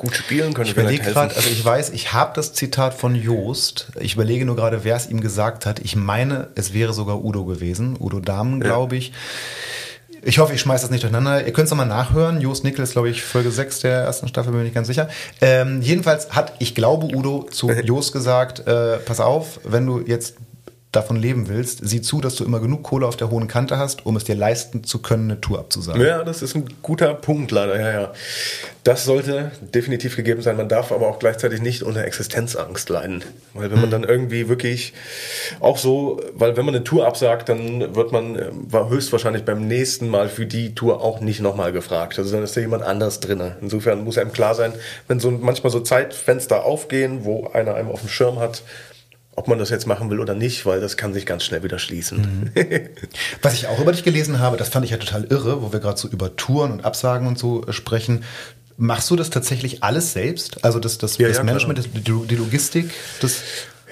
gut 0.00 0.16
spielen, 0.16 0.54
könnte 0.54 0.70
Ich 0.70 0.76
überlege 0.76 1.04
gerade, 1.04 1.36
also 1.36 1.48
ich 1.48 1.64
weiß, 1.64 1.90
ich 1.90 2.12
habe 2.12 2.32
das 2.34 2.52
Zitat 2.54 2.94
von 2.94 3.14
Joost. 3.14 3.88
Ich 4.00 4.14
überlege 4.14 4.44
nur 4.44 4.56
gerade, 4.56 4.82
wer 4.82 4.96
es 4.96 5.08
ihm 5.08 5.20
gesagt 5.20 5.66
hat. 5.66 5.78
Ich 5.80 5.94
meine, 5.94 6.48
es 6.54 6.72
wäre 6.72 6.92
sogar 6.92 7.22
Udo 7.22 7.44
gewesen. 7.44 7.96
Udo 8.00 8.20
Dahmen, 8.20 8.60
glaube 8.60 8.96
ich. 8.96 9.12
Ich 10.22 10.38
hoffe, 10.38 10.54
ich 10.54 10.60
schmeiße 10.60 10.84
das 10.84 10.90
nicht 10.90 11.02
durcheinander. 11.02 11.46
Ihr 11.46 11.52
könnt 11.52 11.66
es 11.66 11.70
nochmal 11.70 11.86
nachhören. 11.86 12.40
Joost 12.40 12.64
Nickel 12.64 12.82
ist, 12.82 12.92
glaube 12.92 13.10
ich, 13.10 13.22
Folge 13.22 13.50
6 13.50 13.80
der 13.80 14.00
ersten 14.02 14.28
Staffel, 14.28 14.52
bin 14.52 14.60
ich 14.60 14.64
nicht 14.66 14.74
ganz 14.74 14.86
sicher. 14.86 15.08
Ähm, 15.40 15.80
jedenfalls 15.82 16.30
hat, 16.32 16.54
ich 16.58 16.74
glaube, 16.74 17.14
Udo 17.14 17.46
zu 17.50 17.70
Joost 17.84 18.12
gesagt, 18.12 18.66
äh, 18.66 18.98
pass 18.98 19.20
auf, 19.20 19.60
wenn 19.64 19.86
du 19.86 20.00
jetzt 20.00 20.36
davon 20.92 21.16
leben 21.16 21.48
willst, 21.48 21.86
sieh 21.86 22.02
zu, 22.02 22.20
dass 22.20 22.34
du 22.34 22.44
immer 22.44 22.58
genug 22.58 22.82
Kohle 22.82 23.06
auf 23.06 23.16
der 23.16 23.30
hohen 23.30 23.46
Kante 23.46 23.78
hast, 23.78 24.06
um 24.06 24.16
es 24.16 24.24
dir 24.24 24.34
leisten 24.34 24.82
zu 24.82 25.00
können, 25.00 25.30
eine 25.30 25.40
Tour 25.40 25.60
abzusagen. 25.60 26.02
Ja, 26.02 26.24
das 26.24 26.42
ist 26.42 26.56
ein 26.56 26.64
guter 26.82 27.14
Punkt 27.14 27.52
leider, 27.52 27.78
ja, 27.78 27.92
ja. 27.92 28.12
Das 28.82 29.04
sollte 29.04 29.52
definitiv 29.60 30.16
gegeben 30.16 30.42
sein. 30.42 30.56
Man 30.56 30.68
darf 30.68 30.90
aber 30.90 31.06
auch 31.06 31.18
gleichzeitig 31.18 31.60
nicht 31.60 31.82
unter 31.82 32.02
Existenzangst 32.02 32.88
leiden. 32.88 33.22
Weil 33.54 33.70
wenn 33.70 33.80
man 33.80 33.90
dann 33.90 34.04
irgendwie 34.04 34.48
wirklich 34.48 34.94
auch 35.60 35.76
so, 35.76 36.20
weil 36.34 36.56
wenn 36.56 36.64
man 36.64 36.74
eine 36.74 36.82
Tour 36.82 37.06
absagt, 37.06 37.50
dann 37.50 37.94
wird 37.94 38.10
man 38.10 38.36
äh, 38.36 38.50
höchstwahrscheinlich 38.88 39.44
beim 39.44 39.68
nächsten 39.68 40.08
Mal 40.08 40.28
für 40.28 40.46
die 40.46 40.74
Tour 40.74 41.02
auch 41.02 41.20
nicht 41.20 41.40
nochmal 41.40 41.72
gefragt. 41.72 42.18
Also 42.18 42.32
dann 42.34 42.42
ist 42.42 42.56
da 42.56 42.60
jemand 42.62 42.82
anders 42.82 43.20
drin. 43.20 43.52
Insofern 43.60 44.02
muss 44.02 44.18
einem 44.18 44.32
klar 44.32 44.54
sein, 44.54 44.72
wenn 45.06 45.20
so 45.20 45.30
manchmal 45.30 45.70
so 45.70 45.80
Zeitfenster 45.80 46.64
aufgehen, 46.64 47.24
wo 47.24 47.48
einer 47.52 47.74
einem 47.74 47.90
auf 47.90 48.00
dem 48.00 48.08
Schirm 48.08 48.40
hat, 48.40 48.62
ob 49.40 49.48
man 49.48 49.58
das 49.58 49.70
jetzt 49.70 49.86
machen 49.86 50.10
will 50.10 50.20
oder 50.20 50.34
nicht, 50.34 50.66
weil 50.66 50.82
das 50.82 50.98
kann 50.98 51.14
sich 51.14 51.24
ganz 51.24 51.44
schnell 51.44 51.62
wieder 51.62 51.78
schließen. 51.78 52.50
Was 53.42 53.54
ich 53.54 53.68
auch 53.68 53.80
über 53.80 53.90
dich 53.90 54.04
gelesen 54.04 54.38
habe, 54.38 54.58
das 54.58 54.68
fand 54.68 54.84
ich 54.84 54.90
ja 54.90 54.98
total 54.98 55.24
irre, 55.24 55.62
wo 55.62 55.72
wir 55.72 55.80
gerade 55.80 55.98
so 55.98 56.08
über 56.08 56.36
Touren 56.36 56.72
und 56.72 56.84
Absagen 56.84 57.26
und 57.26 57.38
so 57.38 57.66
äh, 57.66 57.72
sprechen. 57.72 58.22
Machst 58.76 59.10
du 59.10 59.16
das 59.16 59.30
tatsächlich 59.30 59.82
alles 59.82 60.12
selbst? 60.12 60.62
Also 60.62 60.78
das, 60.78 60.98
das, 60.98 61.16
Ja, 61.16 61.28
das 61.28 61.38
ja, 61.38 61.42
Management, 61.42 61.78
das, 61.78 61.86
die, 61.90 62.36
Logistik, 62.36 62.90
das 63.22 63.38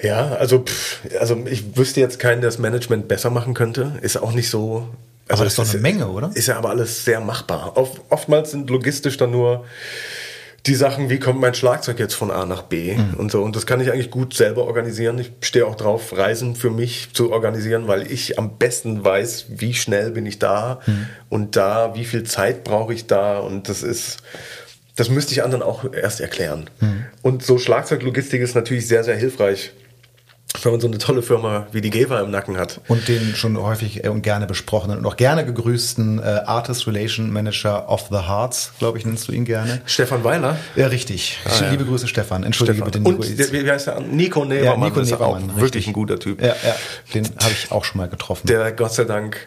Ja, 0.03 0.33
also, 0.33 0.59
pff, 0.59 0.99
also 1.19 1.43
ich 1.49 1.75
wüsste 1.75 1.99
jetzt 1.99 2.19
keinen, 2.19 2.41
der 2.41 2.51
das 2.51 2.59
Management 2.59 3.07
besser 3.07 3.31
machen 3.31 3.55
könnte. 3.55 3.93
Ist 4.01 4.17
auch 4.17 4.33
nicht 4.33 4.51
so. 4.51 4.87
Also 5.27 5.43
das 5.43 5.53
ist 5.53 5.59
doch 5.59 5.67
eine 5.67 5.81
Menge, 5.81 6.09
oder? 6.09 6.29
Ist 6.35 6.47
ja 6.47 6.57
aber 6.57 6.69
alles 6.69 7.05
sehr 7.05 7.21
machbar. 7.21 7.75
Oft, 7.75 8.01
oftmals 8.09 8.51
sind 8.51 8.69
logistisch 8.69 9.17
dann 9.17 9.31
nur 9.31 9.65
die 10.65 10.75
Sachen, 10.75 11.09
wie 11.09 11.19
kommt 11.19 11.39
mein 11.39 11.53
Schlagzeug 11.53 11.99
jetzt 11.99 12.13
von 12.15 12.31
A 12.31 12.45
nach 12.45 12.63
B 12.63 12.95
Mhm. 12.95 13.13
und 13.15 13.31
so. 13.31 13.41
Und 13.41 13.55
das 13.55 13.65
kann 13.65 13.79
ich 13.81 13.91
eigentlich 13.91 14.11
gut 14.11 14.33
selber 14.33 14.65
organisieren. 14.65 15.17
Ich 15.19 15.31
stehe 15.41 15.65
auch 15.65 15.75
drauf, 15.75 16.15
Reisen 16.15 16.55
für 16.55 16.69
mich 16.69 17.09
zu 17.13 17.31
organisieren, 17.31 17.87
weil 17.87 18.11
ich 18.11 18.37
am 18.37 18.57
besten 18.57 19.03
weiß, 19.03 19.45
wie 19.49 19.73
schnell 19.73 20.11
bin 20.11 20.25
ich 20.25 20.37
da 20.39 20.79
Mhm. 20.85 21.07
und 21.29 21.55
da, 21.55 21.95
wie 21.95 22.05
viel 22.05 22.23
Zeit 22.23 22.63
brauche 22.63 22.93
ich 22.93 23.07
da. 23.07 23.39
Und 23.39 23.69
das 23.69 23.83
ist, 23.83 24.17
das 24.95 25.09
müsste 25.09 25.31
ich 25.33 25.43
anderen 25.43 25.63
auch 25.63 25.85
erst 25.93 26.19
erklären. 26.19 26.69
Mhm. 26.81 27.05
Und 27.21 27.43
so 27.43 27.57
Schlagzeuglogistik 27.57 28.41
ist 28.41 28.53
natürlich 28.55 28.87
sehr, 28.87 29.03
sehr 29.03 29.15
hilfreich, 29.15 29.71
wenn 30.63 30.71
man 30.71 30.81
so 30.81 30.87
eine 30.87 30.97
tolle 30.97 31.21
Firma 31.21 31.67
wie 31.71 31.81
die 31.81 31.91
Geva 31.91 32.19
im 32.21 32.31
Nacken 32.31 32.57
hat. 32.57 32.81
und 32.87 33.07
den 33.07 33.35
schon 33.35 33.57
häufig 33.61 34.07
und 34.09 34.23
gerne 34.23 34.47
besprochenen 34.47 34.97
und 34.97 35.05
auch 35.05 35.15
gerne 35.15 35.45
gegrüßten 35.45 36.19
äh, 36.19 36.41
Artist 36.45 36.87
Relation 36.87 37.31
Manager 37.31 37.87
of 37.87 38.07
the 38.09 38.17
Hearts, 38.17 38.73
glaube 38.79 38.97
ich, 38.97 39.05
nennst 39.05 39.27
du 39.27 39.31
ihn 39.31 39.45
gerne. 39.45 39.81
Stefan 39.85 40.23
Weiler. 40.23 40.57
Ja, 40.75 40.87
richtig. 40.87 41.37
Ah, 41.45 41.49
ja. 41.61 41.69
Liebe 41.69 41.85
Grüße, 41.85 42.07
Stefan. 42.07 42.43
Entschuldige 42.43 42.77
Stefan. 42.77 43.03
bitte, 43.03 43.15
Nico. 43.15 43.21
Und 43.21 43.39
der, 43.39 43.65
wie 43.65 43.69
heißt 43.71 43.87
der? 43.87 43.99
Nico 43.99 44.43
Nevermann. 44.43 44.81
ja, 44.81 44.85
Nico 44.87 44.99
ist 44.99 45.11
Nevermann, 45.11 45.43
auch 45.43 45.47
richtig. 45.47 45.61
wirklich 45.61 45.87
ein 45.87 45.93
guter 45.93 46.19
Typ. 46.19 46.41
Ja, 46.41 46.47
ja, 46.47 46.75
den 47.13 47.25
habe 47.25 47.51
ich 47.51 47.71
auch 47.71 47.85
schon 47.85 47.99
mal 47.99 48.09
getroffen. 48.09 48.47
Der 48.47 48.71
Gott 48.71 48.93
sei 48.93 49.03
Dank 49.03 49.37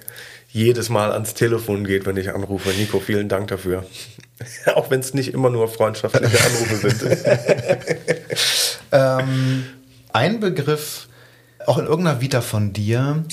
jedes 0.50 0.88
Mal 0.88 1.12
ans 1.12 1.34
Telefon 1.34 1.84
geht, 1.84 2.06
wenn 2.06 2.16
ich 2.16 2.32
anrufe. 2.32 2.70
Nico, 2.78 3.00
vielen 3.00 3.28
Dank 3.28 3.48
dafür. 3.48 3.84
auch 4.74 4.90
wenn 4.90 5.00
es 5.00 5.14
nicht 5.14 5.32
immer 5.34 5.50
nur 5.50 5.68
freundschaftliche 5.68 6.38
Anrufe 6.44 6.90
sind. 6.90 7.18
Ähm, 8.94 9.64
ein 10.12 10.40
Begriff, 10.40 11.08
auch 11.66 11.78
in 11.78 11.86
irgendeiner 11.86 12.20
Vita 12.20 12.40
von 12.40 12.72
dir, 12.72 13.24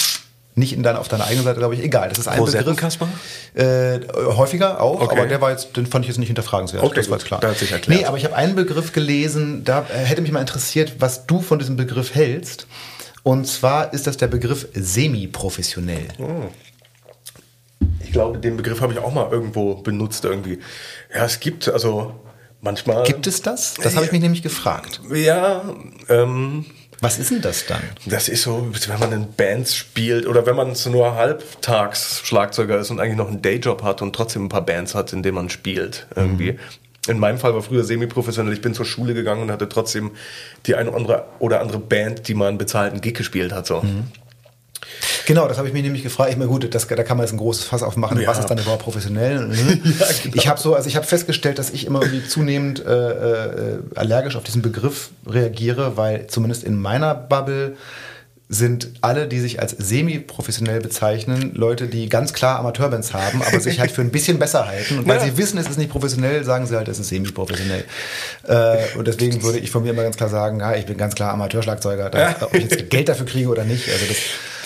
nicht 0.55 0.73
in 0.73 0.83
deiner, 0.83 0.99
auf 0.99 1.07
deiner 1.07 1.25
eigenen 1.25 1.45
Seite, 1.45 1.59
glaube 1.59 1.75
ich, 1.75 1.81
egal. 1.83 2.09
Das 2.09 2.17
ist 2.19 2.27
ein 2.27 2.39
Rosetten, 2.39 2.65
Begriff. 2.75 2.81
Kasper? 2.81 3.07
Äh, 3.53 3.99
häufiger 4.35 4.81
auch, 4.81 4.99
Okay. 5.01 5.17
aber 5.17 5.27
der 5.27 5.39
war 5.41 5.51
jetzt, 5.51 5.77
den 5.77 5.85
fand 5.85 6.03
ich 6.05 6.09
jetzt 6.09 6.17
nicht 6.17 6.27
hinterfragenswert. 6.27 6.83
Okay, 6.83 6.95
das 6.97 7.09
war 7.09 7.17
jetzt 7.17 7.25
klar. 7.27 7.39
Da 7.39 7.49
hat 7.49 7.57
sich 7.57 7.71
erklärt. 7.71 8.01
Nee, 8.01 8.05
aber 8.05 8.17
ich 8.17 8.25
habe 8.25 8.35
einen 8.35 8.55
Begriff 8.55 8.91
gelesen, 8.91 9.63
da 9.63 9.85
äh, 9.89 9.99
hätte 10.05 10.21
mich 10.21 10.31
mal 10.31 10.41
interessiert, 10.41 10.95
was 10.99 11.25
du 11.27 11.39
von 11.41 11.59
diesem 11.59 11.77
Begriff 11.77 12.13
hältst. 12.13 12.67
Und 13.23 13.45
zwar 13.47 13.93
ist 13.93 14.05
das 14.07 14.17
der 14.17 14.27
Begriff 14.27 14.67
semi-professionell. 14.73 16.07
Ich 18.03 18.11
glaube, 18.11 18.39
den 18.39 18.57
Begriff 18.57 18.81
habe 18.81 18.93
ich 18.93 18.99
auch 18.99 19.13
mal 19.13 19.29
irgendwo 19.31 19.75
benutzt 19.75 20.25
irgendwie. 20.25 20.59
Ja, 21.13 21.25
es 21.25 21.39
gibt 21.39 21.67
also 21.69 22.13
manchmal. 22.61 23.03
Gibt 23.03 23.27
es 23.27 23.41
das? 23.41 23.75
Das 23.75 23.95
habe 23.95 24.05
ich 24.05 24.11
mich 24.11 24.21
nämlich 24.21 24.43
gefragt. 24.43 25.01
Ja, 25.13 25.63
ähm, 26.07 26.65
Was 27.01 27.17
ist 27.17 27.31
denn 27.31 27.41
das 27.41 27.65
dann? 27.65 27.81
Das 28.05 28.27
ist 28.27 28.43
so, 28.43 28.71
wenn 28.87 28.99
man 28.99 29.11
in 29.13 29.33
Bands 29.33 29.75
spielt 29.75 30.27
oder 30.27 30.45
wenn 30.45 30.55
man 30.55 30.75
so 30.75 30.89
nur 30.89 31.15
halbtags 31.15 32.21
Schlagzeuger 32.25 32.77
ist 32.79 32.91
und 32.91 32.99
eigentlich 32.99 33.17
noch 33.17 33.27
einen 33.29 33.41
Dayjob 33.41 33.83
hat 33.83 34.01
und 34.01 34.13
trotzdem 34.13 34.45
ein 34.45 34.49
paar 34.49 34.65
Bands 34.65 34.95
hat, 34.95 35.13
in 35.13 35.23
denen 35.23 35.35
man 35.35 35.49
spielt 35.49 36.07
irgendwie. 36.15 36.59
In 37.07 37.17
meinem 37.17 37.37
Fall 37.39 37.53
war 37.53 37.61
früher 37.61 37.83
semi-professionell. 37.85 38.53
Ich 38.53 38.61
bin 38.61 38.73
zur 38.73 38.85
Schule 38.85 39.13
gegangen 39.13 39.43
und 39.43 39.51
hatte 39.51 39.69
trotzdem 39.69 40.11
die 40.65 40.75
eine 40.75 40.91
oder 40.91 41.61
andere, 41.61 41.79
Band, 41.79 42.27
die 42.27 42.33
mal 42.33 42.49
einen 42.49 42.57
bezahlten 42.57 42.99
Gig 43.01 43.13
gespielt 43.13 43.53
hat. 43.53 43.65
So. 43.65 43.83
Genau, 45.29 45.47
das 45.47 45.59
habe 45.59 45.67
ich 45.67 45.75
mich 45.75 45.83
nämlich 45.83 46.01
gefragt. 46.01 46.31
Ich 46.31 46.37
meine, 46.37 46.49
gut, 46.49 46.73
das, 46.73 46.87
da 46.87 47.03
kann 47.03 47.15
man 47.15 47.23
jetzt 47.23 47.33
ein 47.33 47.37
großes 47.37 47.63
Fass 47.63 47.83
aufmachen. 47.83 48.19
Ja. 48.19 48.27
Was 48.29 48.39
ist 48.39 48.47
dann 48.47 48.57
überhaupt 48.57 48.81
professionell? 48.81 49.39
Mhm. 49.49 49.81
genau. 50.23 50.33
Ich 50.33 50.47
habe 50.47 50.59
so, 50.59 50.73
also 50.73 50.87
ich 50.89 50.95
habe 50.95 51.05
festgestellt, 51.05 51.59
dass 51.59 51.69
ich 51.69 51.85
immer 51.85 52.01
irgendwie 52.01 52.27
zunehmend 52.27 52.83
äh, 52.83 53.09
äh, 53.11 53.79
allergisch 53.93 54.35
auf 54.35 54.43
diesen 54.43 54.63
Begriff 54.63 55.11
reagiere, 55.27 55.97
weil 55.97 56.25
zumindest 56.25 56.63
in 56.63 56.79
meiner 56.81 57.13
Bubble 57.13 57.75
sind 58.51 58.89
alle, 59.01 59.27
die 59.27 59.39
sich 59.39 59.61
als 59.61 59.75
semi-professionell 59.77 60.79
bezeichnen, 60.81 61.51
Leute, 61.53 61.85
die 61.85 62.09
ganz 62.09 62.33
klar 62.33 62.57
Amateurbands 62.57 63.13
haben, 63.13 63.43
aber 63.43 63.59
sich 63.59 63.79
halt 63.79 63.91
für 63.91 64.01
ein 64.01 64.09
bisschen 64.09 64.39
besser 64.39 64.65
halten. 64.67 64.97
Und 64.97 65.07
weil 65.07 65.17
Ja. 65.19 65.25
sie 65.25 65.37
wissen, 65.37 65.59
es 65.59 65.69
ist 65.69 65.77
nicht 65.77 65.91
professionell, 65.91 66.43
sagen 66.43 66.65
sie 66.65 66.75
halt, 66.75 66.87
es 66.87 66.97
ist 66.97 67.09
semi-professionell. 67.09 67.83
Äh, 68.47 68.97
und 68.97 69.07
deswegen 69.07 69.43
würde 69.43 69.59
ich 69.59 69.69
von 69.69 69.83
mir 69.83 69.91
immer 69.91 70.01
ganz 70.01 70.17
klar 70.17 70.29
sagen, 70.29 70.59
ja, 70.59 70.73
ich 70.75 70.87
bin 70.87 70.97
ganz 70.97 71.13
klar 71.13 71.31
Amateurschlagzeuger, 71.33 72.09
da, 72.09 72.35
ob 72.41 72.55
ich 72.55 72.63
jetzt 72.63 72.89
Geld 72.89 73.07
dafür 73.09 73.27
kriege 73.27 73.49
oder 73.49 73.65
nicht. 73.65 73.87
Also 73.87 74.05
das, 74.07 74.17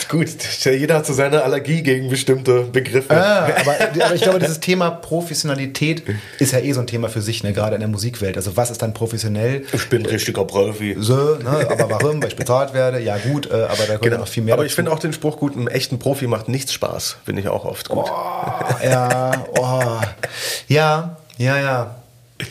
gut. 0.10 0.30
Jeder 0.64 0.95
hat 0.95 1.06
so 1.06 1.14
seine 1.14 1.43
Allergie 1.43 1.84
gegen 1.84 2.10
bestimmte 2.10 2.64
Begriffe. 2.64 3.12
Ah, 3.12 3.45
aber, 3.62 4.06
aber 4.06 4.16
ich 4.16 4.22
glaube, 4.22 4.39
dieses 4.39 4.60
Thema 4.60 4.89
Professionalität 4.91 6.04
ist 6.39 6.54
ja 6.54 6.60
eh 6.60 6.72
so 6.72 6.80
ein 6.80 6.88
Thema 6.88 7.10
für 7.10 7.22
sich, 7.22 7.43
ne? 7.43 7.54
gerade 7.54 7.76
in 7.76 7.82
der 7.82 7.89
Musikwelt. 7.89 8.38
Also 8.38 8.56
was 8.56 8.72
ist 8.72 8.82
dann 8.82 8.93
professionell? 8.93 9.66
Ich 9.74 9.89
bin 9.89 10.04
ein 10.04 10.06
richtiger 10.06 10.45
Profi. 10.45 10.95
So, 10.99 11.36
ne? 11.36 11.68
Aber 11.70 11.89
warum? 11.89 12.22
Weil 12.22 12.30
ich 12.30 12.36
bezahlt 12.36 12.74
werde? 12.74 12.99
Ja 12.99 13.18
gut, 13.18 13.49
äh, 13.49 13.54
aber 13.54 13.84
da 13.88 13.97
kommt 13.97 14.20
noch 14.20 14.28
viel 14.28 14.43
mehr 14.43 14.54
Genau. 14.54 14.62
Aber 14.62 14.66
ich 14.66 14.72
dazu. 14.72 14.76
finde 14.76 14.91
auch 14.91 14.99
den 14.99 15.14
Spruch 15.14 15.38
gut, 15.38 15.56
einem 15.56 15.68
echten 15.68 15.99
Profi 15.99 16.28
macht 16.28 16.47
nichts 16.49 16.74
Spaß. 16.74 17.18
Finde 17.26 17.41
ich 17.41 17.47
auch 17.47 17.66
oft 17.66 17.89
gut. 17.89 18.06
Ja, 18.84 19.45
oh. 19.58 19.99
ja, 20.68 21.18
ja, 21.38 21.58
ja. 21.60 21.95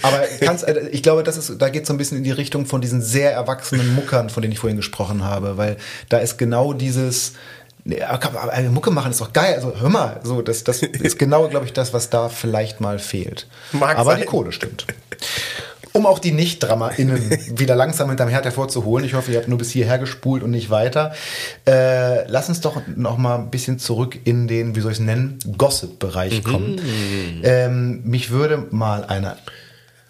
Aber 0.02 0.22
kannst, 0.40 0.66
äh, 0.66 0.88
ich 0.90 1.02
glaube, 1.02 1.22
das 1.22 1.36
ist, 1.36 1.60
da 1.60 1.68
geht 1.68 1.82
es 1.82 1.88
so 1.88 1.94
ein 1.94 1.98
bisschen 1.98 2.18
in 2.18 2.24
die 2.24 2.30
Richtung 2.30 2.66
von 2.66 2.80
diesen 2.80 3.02
sehr 3.02 3.32
erwachsenen 3.32 3.94
Muckern, 3.94 4.30
von 4.30 4.42
denen 4.42 4.52
ich 4.52 4.58
vorhin 4.58 4.76
gesprochen 4.76 5.24
habe, 5.24 5.56
weil 5.56 5.76
da 6.08 6.18
ist 6.18 6.38
genau 6.38 6.72
dieses, 6.72 7.32
nee, 7.84 8.02
aber 8.02 8.40
aber 8.40 8.60
Mucke 8.70 8.90
machen 8.90 9.10
ist 9.10 9.20
doch 9.20 9.32
geil. 9.32 9.54
Also 9.54 9.74
hör 9.78 9.88
mal, 9.88 10.20
so 10.22 10.42
das, 10.42 10.64
das 10.64 10.82
ist 10.82 11.18
genau, 11.18 11.48
glaube 11.48 11.66
ich, 11.66 11.72
das, 11.72 11.92
was 11.92 12.10
da 12.10 12.28
vielleicht 12.28 12.80
mal 12.80 12.98
fehlt. 12.98 13.46
Mag 13.72 13.98
Aber 13.98 14.12
sein. 14.12 14.20
die 14.20 14.26
Kohle 14.26 14.52
stimmt. 14.52 14.86
Um 15.94 16.06
auch 16.06 16.18
die 16.18 16.32
Nicht-DramaInnen 16.32 17.38
wieder 17.58 17.76
langsam 17.76 18.08
hinterm 18.08 18.30
Herd 18.30 18.46
hervorzuholen. 18.46 19.04
Ich 19.04 19.12
hoffe, 19.12 19.30
ihr 19.30 19.38
habt 19.38 19.48
nur 19.48 19.58
bis 19.58 19.70
hierher 19.72 19.98
gespult 19.98 20.42
und 20.42 20.50
nicht 20.50 20.70
weiter. 20.70 21.12
Äh, 21.66 22.26
lass 22.28 22.48
uns 22.48 22.62
doch 22.62 22.80
noch 22.96 23.18
mal 23.18 23.38
ein 23.38 23.50
bisschen 23.50 23.78
zurück 23.78 24.18
in 24.24 24.48
den, 24.48 24.74
wie 24.74 24.80
soll 24.80 24.92
ich 24.92 24.98
es 24.98 25.04
nennen, 25.04 25.38
Gossip-Bereich 25.58 26.44
kommen. 26.44 26.80
Ähm, 27.42 28.00
mich 28.04 28.30
würde 28.30 28.68
mal 28.70 29.04
eine, 29.04 29.36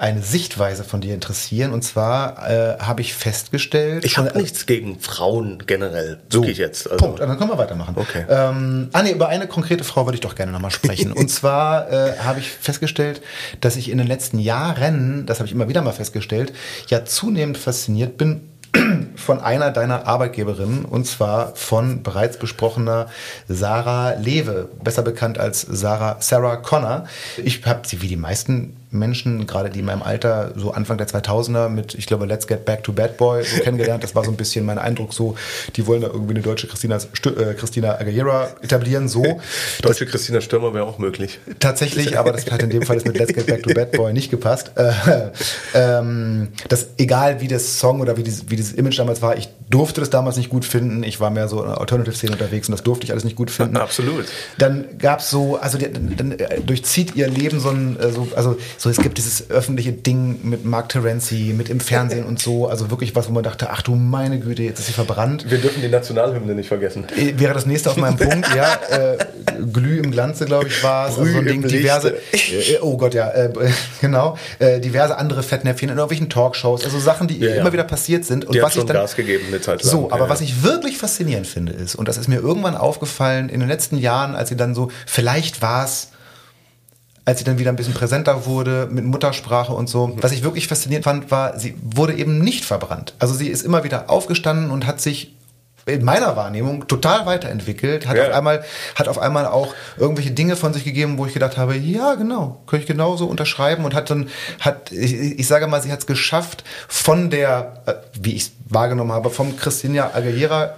eine 0.03 0.21
Sichtweise 0.21 0.83
von 0.83 1.01
dir 1.01 1.15
interessieren. 1.15 1.73
Und 1.73 1.83
zwar 1.83 2.51
äh, 2.51 2.79
habe 2.81 3.03
ich 3.03 3.15
festgestellt... 3.15 4.05
Ich 4.05 4.19
habe 4.19 4.31
von- 4.31 4.43
nichts 4.43 4.67
gegen 4.67 4.99
Frauen 4.99 5.63
generell. 5.65 6.19
Wirklich 6.29 6.59
jetzt. 6.59 6.91
Also, 6.91 7.05
Punkt, 7.05 7.21
dann 7.21 7.39
können 7.39 7.51
wir 7.51 7.57
weitermachen. 7.57 7.95
Okay. 7.97 8.25
Ähm, 8.29 8.89
ah 8.93 9.03
nee, 9.05 9.13
über 9.13 9.29
eine 9.29 9.47
konkrete 9.47 9.85
Frau 9.85 10.05
würde 10.05 10.17
ich 10.17 10.21
doch 10.21 10.35
gerne 10.35 10.51
nochmal 10.51 10.73
sprechen. 10.73 11.13
Und 11.13 11.29
zwar 11.29 11.91
äh, 11.93 12.19
habe 12.19 12.41
ich 12.41 12.51
festgestellt, 12.51 13.23
dass 13.61 13.77
ich 13.77 13.91
in 13.91 13.99
den 13.99 14.09
letzten 14.09 14.41
Jahren, 14.41 15.25
das 15.25 15.39
habe 15.39 15.47
ich 15.47 15.55
immer 15.55 15.69
wieder 15.69 15.83
mal 15.83 15.93
festgestellt, 15.93 16.53
ja 16.89 17.05
zunehmend 17.05 17.57
fasziniert 17.57 18.17
bin 18.17 18.49
von 19.15 19.41
einer 19.41 19.71
deiner 19.71 20.09
Arbeitgeberinnen 20.09 20.85
und 20.85 21.07
zwar 21.07 21.55
von 21.55 22.03
bereits 22.03 22.39
besprochener 22.39 23.07
Sarah 23.47 24.15
Lewe, 24.15 24.69
besser 24.83 25.03
bekannt 25.03 25.39
als 25.39 25.61
Sarah, 25.61 26.17
Sarah 26.19 26.57
Connor. 26.57 27.05
Ich 27.37 27.65
habe 27.65 27.87
sie 27.87 28.03
wie 28.03 28.09
die 28.09 28.17
meisten 28.17 28.77
Menschen, 28.93 29.47
gerade 29.47 29.71
die 29.71 29.81
in 29.81 29.87
meinem 29.87 30.03
Alter, 30.03 30.53
so 30.57 30.73
Anfang 30.73 30.99
der 30.99 31.09
2000er 31.09 31.69
mit, 31.69 31.95
ich 31.95 32.07
glaube, 32.07 32.27
Let's 32.27 32.47
Get 32.47 32.65
Back 32.65 32.85
to 32.85 32.93
Bad 32.93 33.17
Boy 33.17 33.43
so 33.43 33.63
kennengelernt. 33.63 34.05
Das 34.05 34.15
war 34.15 34.25
so 34.25 34.31
ein 34.31 34.37
bisschen 34.37 34.65
mein 34.65 34.79
Eindruck 34.79 35.15
so, 35.15 35.35
die 35.77 35.87
wollen 35.87 36.03
da 36.03 36.09
irgendwie 36.09 36.35
eine 36.35 36.43
deutsche 36.43 36.67
Christina, 36.67 36.97
äh, 36.97 37.55
Christina 37.55 37.99
Aguilera 37.99 38.51
etablieren, 38.61 39.09
so. 39.09 39.23
deutsche 39.83 40.07
Christina 40.07 40.41
Stürmer 40.41 40.75
wäre 40.75 40.85
auch 40.85 40.99
möglich. 40.99 41.41
Tatsächlich, 41.59 42.19
aber 42.19 42.33
das 42.33 42.51
hat 42.51 42.63
in 42.63 42.71
dem 42.71 42.83
Fall 42.83 42.97
das 42.97 43.05
mit 43.05 43.19
Let's 43.19 43.33
Get 43.33 43.47
Back 43.47 43.63
to 43.63 43.75
Bad 43.75 43.93
Boy 43.93 44.13
nicht 44.13 44.31
gepasst. 44.31 44.73
Äh, 44.77 44.93
ähm, 45.75 46.49
das, 46.69 46.89
egal 46.99 47.41
wie 47.41 47.49
das 47.49 47.79
Song 47.79 48.01
oder 48.01 48.17
wie, 48.17 48.23
dieses, 48.23 48.51
wie 48.51 48.57
dieses 48.57 48.73
Image 48.73 48.99
damals 48.99 49.23
war, 49.23 49.37
ich 49.37 49.49
durfte 49.71 50.01
das 50.01 50.11
damals 50.11 50.37
nicht 50.37 50.51
gut 50.51 50.65
finden. 50.65 51.03
Ich 51.03 51.19
war 51.19 51.31
mehr 51.31 51.49
so 51.49 51.63
in 51.63 51.69
der 51.69 51.81
Alternative-Szene 51.81 52.33
unterwegs 52.33 52.69
und 52.69 52.73
das 52.73 52.83
durfte 52.83 53.05
ich 53.05 53.13
alles 53.13 53.25
nicht 53.25 53.37
gut 53.37 53.51
finden. 53.51 53.77
Absolut. 53.77 54.27
Dann 54.59 54.99
gab 54.99 55.21
es 55.21 55.31
so, 55.31 55.57
also 55.57 55.79
die, 55.79 55.91
dann 55.91 56.33
äh, 56.33 56.61
durchzieht 56.61 57.17
ihr 57.17 57.29
Leben 57.29 57.59
so 57.59 57.71
ein, 57.71 57.99
äh, 57.99 58.13
so, 58.13 58.29
also 58.37 58.57
so 58.83 58.91
es 58.91 58.97
gibt 58.97 59.17
dieses 59.17 59.49
öffentliche 59.49 59.93
Ding 59.93 60.41
mit 60.43 60.65
Mark 60.65 60.89
Terenzi, 60.89 61.55
mit 61.57 61.69
im 61.69 61.79
Fernsehen 61.79 62.25
und 62.25 62.41
so, 62.41 62.67
also 62.67 62.91
wirklich 62.91 63.15
was, 63.15 63.29
wo 63.29 63.33
man 63.33 63.45
dachte, 63.45 63.71
ach 63.71 63.81
du 63.81 63.95
meine 63.95 64.41
Güte, 64.41 64.65
jetzt 64.65 64.81
ist 64.81 64.87
sie 64.87 64.93
verbrannt. 64.93 65.49
Wir 65.49 65.59
dürfen 65.59 65.81
die 65.83 65.89
Nationalhymne 65.89 66.53
nicht 66.57 66.67
vergessen. 66.67 67.05
Äh, 67.17 67.39
wäre 67.39 67.55
das 67.55 67.65
nächste 67.65 67.91
auf 67.91 67.97
meinem 67.97 68.17
Punkt, 68.29 68.49
ja. 68.57 68.81
Äh, 68.91 69.19
Glüh 69.73 70.01
im 70.01 70.11
Glanze, 70.11 70.47
glaube 70.47 70.67
ich, 70.67 70.83
war 70.83 71.09
es. 71.09 71.17
Also 71.17 71.31
so 71.31 71.39
ein 71.39 71.47
Ding, 71.47 71.63
diverse, 71.63 72.17
äh, 72.33 72.79
oh 72.81 72.97
Gott, 72.97 73.15
ja, 73.15 73.31
äh, 73.31 73.53
genau, 74.01 74.37
äh, 74.59 74.81
diverse 74.81 75.17
andere 75.17 75.45
Fettnäpfchen 75.45 75.89
in 75.89 75.99
irgendwelchen 75.99 76.29
Talkshows, 76.29 76.85
also 76.85 76.99
Sachen, 76.99 77.29
die 77.29 77.39
ja, 77.39 77.55
immer 77.55 77.67
ja. 77.67 77.73
wieder 77.75 77.85
passiert 77.85 78.25
sind. 78.25 78.47
Und 78.47 78.57
die 78.57 78.63
was 78.63 78.71
hat 78.71 78.73
schon 78.73 78.83
ich 78.83 78.89
dann, 78.89 78.97
Gas 78.97 79.15
gegeben 79.15 79.45
eine 79.47 79.61
Zeit 79.61 79.85
lang. 79.85 79.93
So, 79.93 80.11
aber 80.11 80.25
ja, 80.25 80.29
was 80.29 80.41
ich 80.41 80.65
wirklich 80.65 80.99
faszinierend 80.99 81.47
finde 81.47 81.73
ist, 81.73 81.95
und 81.95 82.09
das 82.09 82.17
ist 82.17 82.27
mir 82.27 82.41
irgendwann 82.41 82.77
aufgefallen 82.77 83.49
in 83.49 83.61
den 83.61 83.69
letzten 83.69 83.97
Jahren, 83.97 84.35
als 84.35 84.49
sie 84.49 84.57
dann 84.57 84.75
so, 84.75 84.91
vielleicht 85.07 85.63
war 85.63 85.85
es 85.85 86.09
als 87.25 87.39
sie 87.39 87.45
dann 87.45 87.59
wieder 87.59 87.71
ein 87.71 87.77
bisschen 87.77 87.95
präsenter 87.95 88.47
wurde 88.47 88.89
mit 88.91 89.05
Muttersprache 89.05 89.73
und 89.73 89.89
so. 89.89 90.17
Was 90.21 90.33
ich 90.33 90.43
wirklich 90.43 90.67
faszinierend 90.67 91.05
fand, 91.05 91.31
war, 91.31 91.59
sie 91.59 91.77
wurde 91.83 92.15
eben 92.15 92.39
nicht 92.39 92.65
verbrannt. 92.65 93.15
Also 93.19 93.35
sie 93.35 93.49
ist 93.49 93.63
immer 93.63 93.85
wieder 93.85 94.11
aufgestanden 94.11 94.71
und 94.71 94.87
hat 94.87 95.01
sich 95.01 95.35
in 95.87 96.05
meiner 96.05 96.37
Wahrnehmung 96.37 96.87
total 96.87 97.27
weiterentwickelt, 97.27 98.07
hat 98.07 98.17
ja. 98.17 98.29
auf 98.29 98.35
einmal 98.35 98.65
hat 98.95 99.09
auf 99.09 99.19
einmal 99.19 99.47
auch 99.47 99.75
irgendwelche 99.97 100.31
Dinge 100.31 100.55
von 100.55 100.73
sich 100.73 100.85
gegeben, 100.85 101.19
wo 101.19 101.27
ich 101.27 101.35
gedacht 101.35 101.57
habe, 101.57 101.77
ja 101.77 102.15
genau, 102.15 102.63
könnte 102.67 102.85
ich 102.85 102.89
genauso 102.89 103.27
unterschreiben 103.27 103.85
und 103.85 103.95
hat 103.95 104.09
dann 104.11 104.29
hat 104.61 104.93
ich, 104.93 105.13
ich 105.13 105.47
sage 105.47 105.67
mal, 105.67 105.83
sie 105.83 105.91
hat 105.91 105.99
es 106.01 106.07
geschafft 106.07 106.63
von 106.87 107.31
der, 107.31 107.83
äh, 107.87 107.95
wie 108.21 108.35
ich 108.35 108.43
es 108.43 108.53
wahrgenommen 108.69 109.13
habe, 109.13 109.31
vom 109.31 109.57
Christina 109.57 110.15
Aguilera 110.15 110.75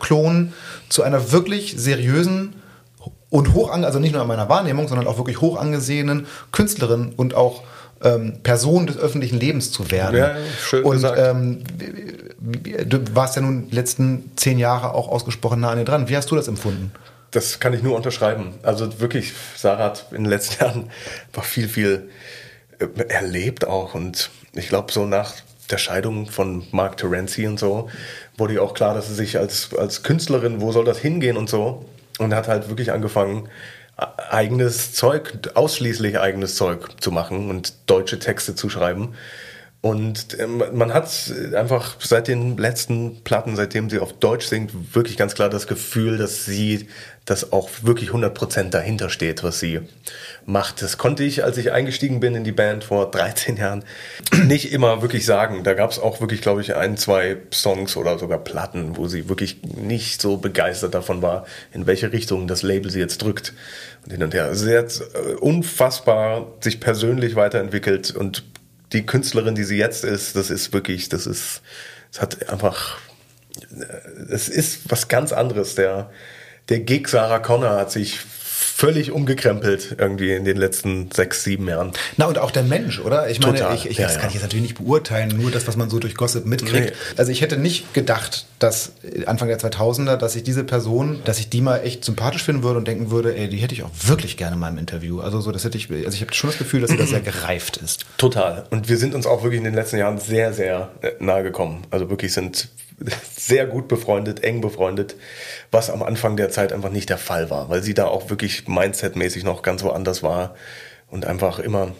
Klon 0.00 0.54
zu 0.88 1.02
einer 1.02 1.30
wirklich 1.30 1.74
seriösen 1.76 2.57
und 3.30 3.54
hoch 3.54 3.70
an, 3.70 3.84
also 3.84 3.98
nicht 3.98 4.12
nur 4.12 4.22
in 4.22 4.28
meiner 4.28 4.48
Wahrnehmung, 4.48 4.88
sondern 4.88 5.06
auch 5.06 5.18
wirklich 5.18 5.40
hoch 5.40 5.58
angesehenen 5.58 6.26
Künstlerin 6.52 7.12
und 7.16 7.34
auch 7.34 7.62
ähm, 8.02 8.38
Person 8.42 8.86
des 8.86 8.96
öffentlichen 8.96 9.38
Lebens 9.38 9.72
zu 9.72 9.90
werden. 9.90 10.16
Ja, 10.16 10.36
schön 10.60 10.84
und 10.84 11.04
ähm, 11.16 11.64
du 12.40 13.00
warst 13.14 13.36
ja 13.36 13.42
nun 13.42 13.68
die 13.68 13.74
letzten 13.74 14.30
zehn 14.36 14.58
Jahre 14.58 14.94
auch 14.94 15.08
ausgesprochen 15.08 15.60
nah 15.60 15.70
an 15.70 15.78
dir 15.78 15.84
dran. 15.84 16.08
Wie 16.08 16.16
hast 16.16 16.30
du 16.30 16.36
das 16.36 16.48
empfunden? 16.48 16.92
Das 17.30 17.60
kann 17.60 17.74
ich 17.74 17.82
nur 17.82 17.96
unterschreiben. 17.96 18.54
Also 18.62 19.00
wirklich, 19.00 19.34
Sarah 19.56 19.84
hat 19.84 20.06
in 20.12 20.24
den 20.24 20.30
letzten 20.30 20.64
Jahren 20.64 20.90
einfach 21.26 21.44
viel, 21.44 21.68
viel 21.68 22.08
äh, 22.78 22.86
erlebt 23.08 23.66
auch. 23.66 23.94
Und 23.94 24.30
ich 24.54 24.68
glaube, 24.68 24.92
so 24.92 25.04
nach 25.04 25.34
der 25.70 25.78
Scheidung 25.78 26.26
von 26.30 26.66
Mark 26.70 26.96
Terenzi 26.96 27.46
und 27.46 27.58
so, 27.58 27.90
wurde 28.38 28.54
ihr 28.54 28.62
auch 28.62 28.72
klar, 28.72 28.94
dass 28.94 29.08
sie 29.08 29.14
sich 29.14 29.38
als, 29.38 29.70
als 29.76 30.02
Künstlerin, 30.02 30.62
wo 30.62 30.72
soll 30.72 30.86
das 30.86 30.98
hingehen 30.98 31.36
und 31.36 31.50
so, 31.50 31.84
und 32.18 32.34
hat 32.34 32.48
halt 32.48 32.68
wirklich 32.68 32.92
angefangen, 32.92 33.48
eigenes 34.30 34.92
Zeug, 34.92 35.32
ausschließlich 35.54 36.20
eigenes 36.20 36.54
Zeug 36.54 37.00
zu 37.00 37.10
machen 37.10 37.50
und 37.50 37.74
deutsche 37.86 38.18
Texte 38.18 38.54
zu 38.54 38.68
schreiben. 38.68 39.14
Und 39.80 40.36
ähm, 40.40 40.62
man 40.72 40.92
hat 40.92 41.32
einfach 41.54 41.96
seit 42.00 42.26
den 42.26 42.56
letzten 42.56 43.22
Platten, 43.22 43.54
seitdem 43.54 43.88
sie 43.88 44.00
auf 44.00 44.12
Deutsch 44.12 44.46
singt, 44.46 44.94
wirklich 44.94 45.16
ganz 45.16 45.34
klar 45.34 45.48
das 45.48 45.68
Gefühl, 45.68 46.18
dass 46.18 46.44
sie 46.44 46.88
das 47.24 47.52
auch 47.52 47.68
wirklich 47.82 48.10
100% 48.10 48.70
dahinter 48.70 49.08
steht, 49.08 49.44
was 49.44 49.60
sie 49.60 49.80
macht. 50.46 50.82
Das 50.82 50.98
konnte 50.98 51.22
ich, 51.22 51.44
als 51.44 51.58
ich 51.58 51.70
eingestiegen 51.70 52.18
bin 52.18 52.34
in 52.34 52.42
die 52.42 52.52
Band 52.52 52.84
vor 52.84 53.08
13 53.10 53.56
Jahren, 53.56 53.84
nicht 54.46 54.72
immer 54.72 55.00
wirklich 55.02 55.24
sagen. 55.24 55.62
Da 55.62 55.74
gab 55.74 55.92
es 55.92 56.00
auch 56.00 56.20
wirklich, 56.20 56.40
glaube 56.40 56.60
ich, 56.60 56.74
ein, 56.74 56.96
zwei 56.96 57.36
Songs 57.52 57.96
oder 57.96 58.18
sogar 58.18 58.38
Platten, 58.38 58.96
wo 58.96 59.06
sie 59.06 59.28
wirklich 59.28 59.62
nicht 59.62 60.20
so 60.20 60.38
begeistert 60.38 60.94
davon 60.94 61.22
war, 61.22 61.46
in 61.72 61.86
welche 61.86 62.12
Richtung 62.12 62.48
das 62.48 62.62
Label 62.62 62.90
sie 62.90 63.00
jetzt 63.00 63.22
drückt. 63.22 63.52
Und 64.04 64.12
hin 64.12 64.22
und 64.24 64.34
her. 64.34 64.54
Sie 64.54 64.76
hat 64.76 65.00
äh, 65.14 65.34
unfassbar 65.34 66.48
sich 66.60 66.80
persönlich 66.80 67.36
weiterentwickelt 67.36 68.10
und 68.10 68.42
die 68.92 69.04
Künstlerin, 69.04 69.54
die 69.54 69.64
sie 69.64 69.76
jetzt 69.76 70.04
ist, 70.04 70.36
das 70.36 70.50
ist 70.50 70.72
wirklich, 70.72 71.08
das 71.08 71.26
ist, 71.26 71.62
es 72.12 72.20
hat 72.20 72.48
einfach, 72.48 72.98
es 74.30 74.48
ist 74.48 74.90
was 74.90 75.08
ganz 75.08 75.32
anderes. 75.32 75.74
Der, 75.74 76.10
der 76.68 76.80
Gig 76.80 77.08
Sarah 77.08 77.38
Connor 77.38 77.76
hat 77.76 77.90
sich 77.90 78.18
völlig 78.78 79.10
umgekrempelt 79.10 79.96
irgendwie 79.98 80.32
in 80.32 80.44
den 80.44 80.56
letzten 80.56 81.10
sechs, 81.10 81.42
sieben 81.42 81.66
Jahren. 81.66 81.92
Na 82.16 82.26
und 82.26 82.38
auch 82.38 82.52
der 82.52 82.62
Mensch, 82.62 83.00
oder? 83.00 83.28
Ich 83.28 83.40
meine, 83.40 83.58
Total. 83.58 83.74
ich, 83.74 83.90
ich 83.90 83.98
ja, 83.98 84.06
das 84.06 84.14
kann 84.14 84.22
ja. 84.22 84.28
ich 84.28 84.34
jetzt 84.34 84.42
natürlich 84.44 84.62
nicht 84.62 84.78
beurteilen, 84.78 85.36
nur 85.36 85.50
das, 85.50 85.66
was 85.66 85.76
man 85.76 85.90
so 85.90 85.98
durch 85.98 86.14
Gossip 86.14 86.46
mitkriegt. 86.46 86.90
Nee. 86.90 87.16
Also 87.16 87.32
ich 87.32 87.40
hätte 87.40 87.56
nicht 87.56 87.92
gedacht, 87.92 88.46
dass 88.60 88.92
Anfang 89.26 89.48
der 89.48 89.58
2000er, 89.58 90.16
dass 90.16 90.36
ich 90.36 90.44
diese 90.44 90.62
Person, 90.62 91.18
dass 91.24 91.40
ich 91.40 91.50
die 91.50 91.60
mal 91.60 91.78
echt 91.78 92.04
sympathisch 92.04 92.44
finden 92.44 92.62
würde 92.62 92.78
und 92.78 92.86
denken 92.86 93.10
würde, 93.10 93.36
ey, 93.36 93.48
die 93.48 93.56
hätte 93.56 93.74
ich 93.74 93.82
auch 93.82 93.90
wirklich 94.04 94.36
gerne 94.36 94.54
mal 94.54 94.68
im 94.68 94.78
Interview. 94.78 95.18
Also 95.22 95.40
so, 95.40 95.50
das 95.50 95.64
hätte 95.64 95.76
ich, 95.76 95.90
also 95.90 96.10
ich 96.10 96.20
habe 96.20 96.32
schon 96.32 96.50
das 96.50 96.58
Gefühl, 96.58 96.80
dass 96.80 96.90
sie 96.90 96.96
da 96.96 97.06
sehr 97.06 97.20
gereift 97.20 97.78
ist. 97.78 98.04
Total. 98.16 98.64
Und 98.70 98.88
wir 98.88 98.96
sind 98.96 99.12
uns 99.12 99.26
auch 99.26 99.42
wirklich 99.42 99.58
in 99.58 99.64
den 99.64 99.74
letzten 99.74 99.98
Jahren 99.98 100.18
sehr, 100.18 100.52
sehr 100.52 100.92
äh, 101.02 101.10
nahe 101.18 101.42
gekommen. 101.42 101.82
Also 101.90 102.10
wirklich 102.10 102.32
sind 102.32 102.68
sehr 103.36 103.66
gut 103.66 103.88
befreundet, 103.88 104.42
eng 104.42 104.60
befreundet, 104.60 105.16
was 105.70 105.90
am 105.90 106.02
Anfang 106.02 106.36
der 106.36 106.50
Zeit 106.50 106.72
einfach 106.72 106.90
nicht 106.90 107.10
der 107.10 107.18
Fall 107.18 107.50
war, 107.50 107.68
weil 107.68 107.82
sie 107.82 107.94
da 107.94 108.06
auch 108.06 108.30
wirklich 108.30 108.66
mindsetmäßig 108.68 109.44
noch 109.44 109.62
ganz 109.62 109.82
woanders 109.82 110.22
war 110.22 110.54
und 111.08 111.24
einfach 111.24 111.58
immer 111.58 111.92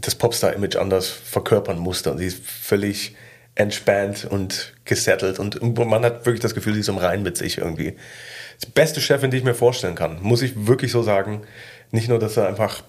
das 0.00 0.14
Popstar-Image 0.14 0.76
anders 0.76 1.08
verkörpern 1.08 1.78
musste. 1.78 2.12
Und 2.12 2.18
sie 2.18 2.26
ist 2.26 2.44
völlig 2.44 3.14
entspannt 3.54 4.24
und 4.24 4.72
gesettelt 4.86 5.38
und 5.38 5.60
man 5.78 6.04
hat 6.04 6.24
wirklich 6.24 6.40
das 6.40 6.54
Gefühl, 6.54 6.72
sie 6.72 6.80
ist 6.80 6.88
im 6.88 6.96
Rein 6.96 7.22
mit 7.22 7.36
sich 7.36 7.58
irgendwie. 7.58 7.96
Die 8.64 8.70
beste 8.70 9.00
Chefin, 9.00 9.30
die 9.30 9.36
ich 9.36 9.44
mir 9.44 9.54
vorstellen 9.54 9.94
kann, 9.94 10.22
muss 10.22 10.40
ich 10.40 10.66
wirklich 10.66 10.90
so 10.90 11.02
sagen. 11.02 11.42
Nicht 11.92 12.08
nur, 12.08 12.18
dass 12.18 12.36
er 12.36 12.48
einfach 12.48 12.82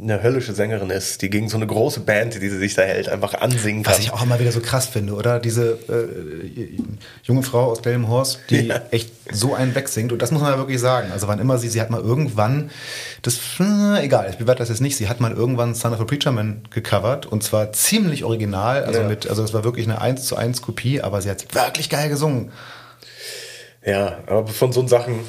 eine 0.00 0.22
höllische 0.22 0.54
Sängerin 0.54 0.90
ist, 0.90 1.22
die 1.22 1.30
gegen 1.30 1.48
so 1.48 1.56
eine 1.56 1.66
große 1.66 2.00
Band, 2.00 2.34
die 2.34 2.48
sie 2.48 2.58
sich 2.58 2.74
da 2.74 2.82
hält, 2.82 3.08
einfach 3.08 3.34
ansingen 3.34 3.82
kann. 3.82 3.92
Was 3.92 4.00
ich 4.00 4.12
auch 4.12 4.22
immer 4.22 4.40
wieder 4.40 4.52
so 4.52 4.60
krass 4.60 4.86
finde, 4.86 5.14
oder? 5.14 5.38
Diese 5.38 5.72
äh, 5.88 6.78
junge 7.22 7.42
Frau 7.42 7.70
aus 7.70 7.82
Delmenhorst, 7.82 8.40
die 8.50 8.68
ja. 8.68 8.82
echt 8.90 9.12
so 9.32 9.54
einen 9.54 9.74
wegsingt. 9.74 10.12
Und 10.12 10.20
das 10.20 10.30
muss 10.30 10.42
man 10.42 10.52
ja 10.52 10.58
wirklich 10.58 10.80
sagen. 10.80 11.12
Also 11.12 11.28
wann 11.28 11.38
immer 11.38 11.58
sie, 11.58 11.68
sie 11.68 11.80
hat 11.80 11.90
mal 11.90 12.00
irgendwann, 12.00 12.70
das, 13.22 13.38
äh, 13.60 14.04
egal, 14.04 14.28
ich 14.30 14.36
bewerte 14.36 14.60
das 14.60 14.68
jetzt 14.68 14.80
nicht, 14.80 14.96
sie 14.96 15.08
hat 15.08 15.20
mal 15.20 15.32
irgendwann 15.32 15.74
Son 15.74 15.92
of 15.92 16.00
a 16.00 16.04
Preacher 16.04 16.32
Man 16.32 16.62
gecovert. 16.70 17.26
Und 17.26 17.42
zwar 17.42 17.72
ziemlich 17.72 18.24
original, 18.24 18.84
also 18.84 19.00
ja. 19.00 19.08
mit, 19.08 19.28
also 19.28 19.42
es 19.42 19.54
war 19.54 19.64
wirklich 19.64 19.86
eine 19.86 20.00
1 20.00 20.24
zu 20.24 20.36
1 20.36 20.62
Kopie, 20.62 21.00
aber 21.00 21.22
sie 21.22 21.30
hat 21.30 21.54
wirklich 21.54 21.88
geil 21.88 22.08
gesungen. 22.08 22.50
Ja, 23.84 24.18
aber 24.26 24.46
von 24.46 24.72
so 24.72 24.86
Sachen 24.86 25.20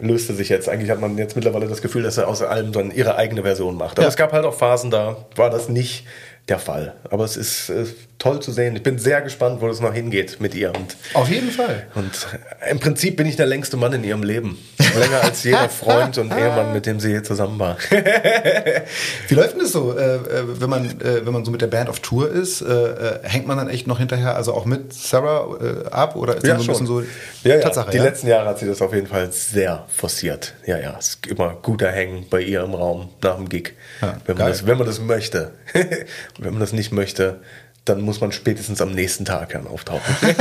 löste 0.00 0.34
sich 0.34 0.48
jetzt. 0.48 0.68
Eigentlich 0.68 0.90
hat 0.90 1.00
man 1.00 1.16
jetzt 1.18 1.36
mittlerweile 1.36 1.66
das 1.66 1.82
Gefühl, 1.82 2.02
dass 2.02 2.18
er 2.18 2.28
aus 2.28 2.42
allem 2.42 2.72
dann 2.72 2.90
ihre 2.90 3.16
eigene 3.16 3.42
Version 3.42 3.76
macht. 3.76 3.98
Aber 3.98 4.02
ja. 4.02 4.08
es 4.08 4.16
gab 4.16 4.32
halt 4.32 4.44
auch 4.44 4.54
Phasen, 4.54 4.90
da 4.90 5.16
war 5.36 5.50
das 5.50 5.68
nicht 5.68 6.06
der 6.48 6.58
Fall. 6.58 6.94
Aber 7.10 7.24
es 7.24 7.36
ist 7.36 7.70
äh, 7.70 7.84
toll 8.20 8.40
zu 8.40 8.52
sehen. 8.52 8.76
Ich 8.76 8.82
bin 8.82 8.98
sehr 8.98 9.22
gespannt, 9.22 9.60
wo 9.60 9.66
das 9.66 9.80
noch 9.80 9.92
hingeht 9.92 10.40
mit 10.40 10.54
ihr. 10.54 10.72
Und, 10.74 10.96
Auf 11.14 11.28
jeden 11.28 11.50
Fall. 11.50 11.86
Und 11.94 12.28
im 12.70 12.78
Prinzip 12.78 13.16
bin 13.16 13.26
ich 13.26 13.36
der 13.36 13.46
längste 13.46 13.76
Mann 13.78 13.94
in 13.94 14.04
ihrem 14.04 14.22
Leben. 14.22 14.58
Länger 14.98 15.22
als 15.22 15.42
jeder 15.42 15.68
Freund 15.70 16.18
und 16.18 16.30
Ehemann, 16.30 16.72
mit 16.72 16.84
dem 16.84 17.00
sie 17.00 17.08
hier 17.08 17.24
zusammen 17.24 17.58
war. 17.58 17.78
Wie 19.28 19.34
läuft 19.34 19.54
denn 19.54 19.60
das 19.60 19.72
so, 19.72 19.96
äh, 19.96 20.16
äh, 20.16 20.20
wenn, 20.60 20.68
man, 20.68 20.84
äh, 21.00 21.24
wenn 21.24 21.32
man 21.32 21.46
so 21.46 21.50
mit 21.50 21.62
der 21.62 21.66
Band 21.66 21.88
auf 21.88 22.00
Tour 22.00 22.30
ist? 22.30 22.60
Äh, 22.60 22.66
äh, 22.66 23.18
hängt 23.22 23.46
man 23.46 23.56
dann 23.56 23.70
echt 23.70 23.86
noch 23.86 23.98
hinterher, 23.98 24.36
also 24.36 24.52
auch 24.52 24.66
mit 24.66 24.92
Sarah 24.92 25.56
ab? 25.90 26.14
Oder 26.14 26.36
ist 26.36 26.46
ja, 26.46 26.56
so 26.56 26.62
ein 26.62 26.66
bisschen 26.66 26.86
so 26.86 27.00
ja, 27.42 27.54
ja. 27.54 27.60
Tatsache? 27.60 27.90
Die 27.90 27.96
ja? 27.96 28.04
letzten 28.04 28.28
Jahre 28.28 28.50
hat 28.50 28.58
sie 28.58 28.66
das 28.66 28.82
auf 28.82 28.92
jeden 28.92 29.06
Fall 29.06 29.32
sehr 29.32 29.86
forciert. 29.88 30.54
Ja, 30.66 30.78
ja. 30.78 30.94
Es 30.98 31.08
ist 31.08 31.26
immer 31.26 31.56
guter 31.62 31.90
Hängen 31.90 32.26
bei 32.28 32.42
ihr 32.42 32.62
im 32.62 32.74
Raum 32.74 33.08
nach 33.22 33.36
dem 33.36 33.48
Gig. 33.48 33.72
Ja, 34.02 34.16
wenn, 34.26 34.36
man 34.36 34.48
das, 34.48 34.66
wenn 34.66 34.76
man 34.76 34.86
das 34.86 35.00
möchte. 35.00 35.52
wenn 36.38 36.52
man 36.52 36.60
das 36.60 36.74
nicht 36.74 36.92
möchte, 36.92 37.40
dann 37.84 38.02
muss 38.02 38.20
man 38.20 38.32
spätestens 38.32 38.80
am 38.80 38.92
nächsten 38.92 39.24
Tag 39.24 39.50
dann 39.50 39.66
auftauchen. 39.66 40.14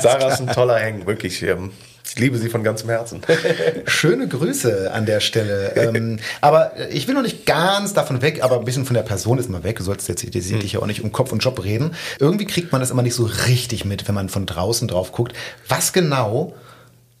Sarah 0.00 0.32
ist 0.32 0.40
ein 0.40 0.48
toller 0.48 0.80
Hang, 0.80 1.06
wirklich. 1.06 1.42
Ähm, 1.42 1.70
ich 2.08 2.18
liebe 2.18 2.38
sie 2.38 2.48
von 2.48 2.64
ganzem 2.64 2.88
Herzen. 2.88 3.20
Schöne 3.86 4.28
Grüße 4.28 4.90
an 4.92 5.04
der 5.04 5.20
Stelle. 5.20 5.76
Ähm, 5.76 6.18
aber 6.40 6.72
ich 6.90 7.06
will 7.06 7.14
noch 7.14 7.22
nicht 7.22 7.44
ganz 7.44 7.92
davon 7.92 8.22
weg, 8.22 8.42
aber 8.42 8.58
ein 8.58 8.64
bisschen 8.64 8.86
von 8.86 8.94
der 8.94 9.02
Person 9.02 9.38
ist 9.38 9.50
mal 9.50 9.62
weg. 9.62 9.76
Du 9.76 9.84
sollst 9.84 10.08
jetzt 10.08 10.22
hm. 10.22 10.60
dich 10.60 10.72
ja 10.72 10.80
auch 10.80 10.86
nicht 10.86 11.02
um 11.02 11.12
Kopf 11.12 11.32
und 11.32 11.40
Job 11.40 11.62
reden. 11.62 11.94
Irgendwie 12.18 12.46
kriegt 12.46 12.72
man 12.72 12.80
das 12.80 12.90
immer 12.90 13.02
nicht 13.02 13.14
so 13.14 13.24
richtig 13.46 13.84
mit, 13.84 14.08
wenn 14.08 14.14
man 14.14 14.30
von 14.30 14.46
draußen 14.46 14.88
drauf 14.88 15.12
guckt. 15.12 15.34
Was 15.68 15.92
genau 15.92 16.54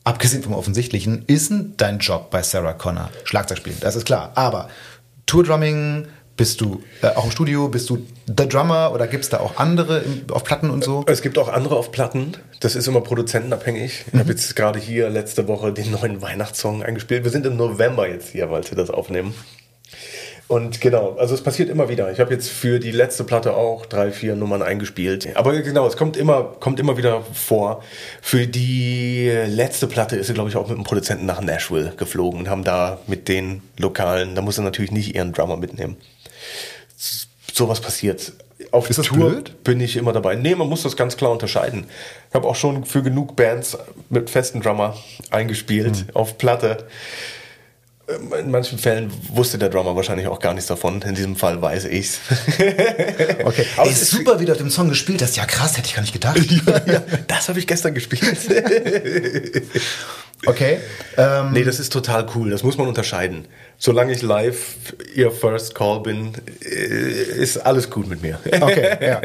abgesehen 0.04 0.42
vom 0.42 0.54
Offensichtlichen, 0.54 1.24
ist 1.26 1.50
denn 1.50 1.74
dein 1.76 1.98
Job 1.98 2.30
bei 2.30 2.42
Sarah 2.42 2.72
Connor? 2.72 3.10
Schlagzeug 3.24 3.58
spielen, 3.58 3.76
das 3.80 3.94
ist 3.94 4.06
klar. 4.06 4.32
Aber 4.36 4.70
Tourdrumming, 5.26 6.06
Bist 6.38 6.60
du 6.60 6.82
äh, 7.02 7.08
auch 7.08 7.24
im 7.24 7.32
Studio? 7.32 7.68
Bist 7.68 7.90
du 7.90 8.06
der 8.28 8.46
Drummer 8.46 8.92
oder 8.94 9.08
gibt 9.08 9.24
es 9.24 9.30
da 9.30 9.40
auch 9.40 9.56
andere 9.56 9.98
im, 9.98 10.22
auf 10.30 10.44
Platten 10.44 10.70
und 10.70 10.84
so? 10.84 11.04
Es 11.08 11.20
gibt 11.20 11.36
auch 11.36 11.48
andere 11.48 11.74
auf 11.74 11.90
Platten. 11.90 12.36
Das 12.60 12.76
ist 12.76 12.86
immer 12.86 13.00
produzentenabhängig. 13.00 14.04
Ich 14.12 14.18
habe 14.18 14.30
jetzt 14.30 14.54
gerade 14.54 14.78
hier 14.78 15.10
letzte 15.10 15.48
Woche 15.48 15.72
den 15.72 15.90
neuen 15.90 16.22
Weihnachtssong 16.22 16.84
eingespielt. 16.84 17.24
Wir 17.24 17.32
sind 17.32 17.44
im 17.44 17.56
November 17.56 18.08
jetzt 18.08 18.28
hier, 18.28 18.52
weil 18.52 18.64
sie 18.64 18.76
das 18.76 18.88
aufnehmen. 18.88 19.34
Und 20.46 20.80
genau, 20.80 21.16
also 21.18 21.34
es 21.34 21.42
passiert 21.42 21.68
immer 21.70 21.88
wieder. 21.88 22.10
Ich 22.12 22.20
habe 22.20 22.32
jetzt 22.32 22.48
für 22.48 22.78
die 22.78 22.92
letzte 22.92 23.24
Platte 23.24 23.54
auch 23.54 23.84
drei, 23.84 24.12
vier 24.12 24.36
Nummern 24.36 24.62
eingespielt. 24.62 25.28
Aber 25.36 25.60
genau, 25.60 25.88
es 25.88 25.96
kommt 25.96 26.16
immer, 26.16 26.44
kommt 26.60 26.78
immer 26.78 26.96
wieder 26.96 27.22
vor. 27.34 27.82
Für 28.22 28.46
die 28.46 29.28
letzte 29.46 29.88
Platte 29.88 30.16
ist 30.16 30.28
sie, 30.28 30.34
glaube 30.34 30.50
ich, 30.50 30.56
auch 30.56 30.68
mit 30.68 30.76
einem 30.76 30.84
Produzenten 30.84 31.26
nach 31.26 31.42
Nashville 31.42 31.92
geflogen 31.96 32.38
und 32.38 32.48
haben 32.48 32.64
da 32.64 32.98
mit 33.08 33.26
den 33.26 33.60
Lokalen, 33.76 34.36
da 34.36 34.40
muss 34.40 34.56
er 34.56 34.64
natürlich 34.64 34.92
nicht 34.92 35.16
ihren 35.16 35.32
Drummer 35.32 35.56
mitnehmen. 35.56 35.96
Sowas 37.52 37.80
passiert. 37.80 38.32
Auf 38.70 38.90
Ist 38.90 39.02
Tour 39.04 39.30
blöd? 39.30 39.64
bin 39.64 39.80
ich 39.80 39.96
immer 39.96 40.12
dabei. 40.12 40.34
Nee, 40.34 40.54
man 40.54 40.68
muss 40.68 40.82
das 40.82 40.96
ganz 40.96 41.16
klar 41.16 41.30
unterscheiden. 41.30 41.86
Ich 42.28 42.34
habe 42.34 42.46
auch 42.46 42.56
schon 42.56 42.84
für 42.84 43.02
genug 43.02 43.36
Bands 43.36 43.78
mit 44.10 44.30
festen 44.30 44.60
Drummer 44.60 44.96
eingespielt 45.30 46.06
auf 46.14 46.38
Platte. 46.38 46.86
Ähm, 48.08 48.32
In 48.38 48.50
manchen 48.50 48.78
Fällen 48.78 49.10
wusste 49.32 49.58
der 49.58 49.68
Drummer 49.68 49.94
wahrscheinlich 49.96 50.26
auch 50.28 50.40
gar 50.40 50.54
nichts 50.54 50.68
davon. 50.68 51.02
In 51.02 51.14
diesem 51.14 51.36
Fall 51.36 51.60
weiß 51.60 51.84
ich's. 51.86 52.18
Okay. 53.44 53.66
Aber 53.76 53.86
Ey, 53.86 53.92
es 53.92 54.02
ist 54.02 54.10
super, 54.10 54.40
wie 54.40 54.44
du 54.44 54.52
auf 54.52 54.58
dem 54.58 54.70
Song 54.70 54.88
gespielt 54.88 55.22
hast. 55.22 55.36
Ja, 55.36 55.46
krass, 55.46 55.76
hätte 55.78 55.88
ich 55.88 55.94
gar 55.94 56.02
nicht 56.02 56.12
gedacht. 56.12 56.38
ja, 56.86 57.02
das 57.26 57.48
habe 57.48 57.58
ich 57.58 57.66
gestern 57.66 57.94
gespielt. 57.94 58.22
Okay. 60.46 60.78
Ähm, 61.16 61.52
nee, 61.52 61.64
das 61.64 61.80
ist 61.80 61.92
total 61.92 62.26
cool. 62.36 62.50
Das 62.50 62.62
muss 62.62 62.78
man 62.78 62.86
unterscheiden. 62.86 63.46
Solange 63.76 64.12
ich 64.12 64.22
live 64.22 64.76
ihr 65.14 65.32
First 65.32 65.74
Call 65.74 66.00
bin, 66.00 66.32
äh, 66.64 66.68
ist 67.42 67.56
alles 67.58 67.90
gut 67.90 68.08
mit 68.08 68.22
mir. 68.22 68.38
Okay, 68.60 68.98
ja. 69.04 69.20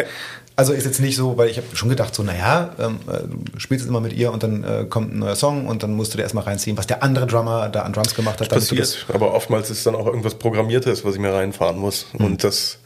Also 0.56 0.74
ist 0.74 0.86
jetzt 0.86 1.00
nicht 1.02 1.16
so, 1.16 1.36
weil 1.38 1.50
ich 1.50 1.58
habe 1.58 1.68
schon 1.76 1.90
gedacht, 1.90 2.14
so, 2.14 2.22
naja, 2.22 2.76
ähm, 2.80 3.00
äh, 3.08 3.22
du 3.54 3.60
spielst 3.60 3.84
jetzt 3.86 3.90
immer 3.90 4.02
mit 4.02 4.14
ihr 4.14 4.32
und 4.32 4.44
dann 4.44 4.64
äh, 4.64 4.86
kommt 4.88 5.14
ein 5.14 5.20
neuer 5.20 5.36
Song 5.36 5.66
und 5.68 5.82
dann 5.82 5.94
musst 5.94 6.14
du 6.14 6.18
dir 6.18 6.24
erstmal 6.24 6.44
reinziehen, 6.44 6.78
was 6.78 6.86
der 6.86 7.02
andere 7.02 7.26
Drummer 7.26 7.70
da 7.70 7.82
an 7.82 7.94
Drums 7.94 8.14
gemacht 8.14 8.40
hat. 8.40 8.52
das- 8.52 8.68
passiert. 8.70 9.06
Aber 9.12 9.34
oftmals 9.34 9.70
ist 9.72 9.86
dann 9.88 9.96
auch 9.96 10.06
irgendwas 10.06 10.36
Programmiertes, 10.36 11.04
was 11.04 11.16
ich 11.16 11.20
mir 11.22 11.34
reinfahren 11.34 11.80
muss 11.80 12.06
und 12.14 12.44
das 12.44 12.78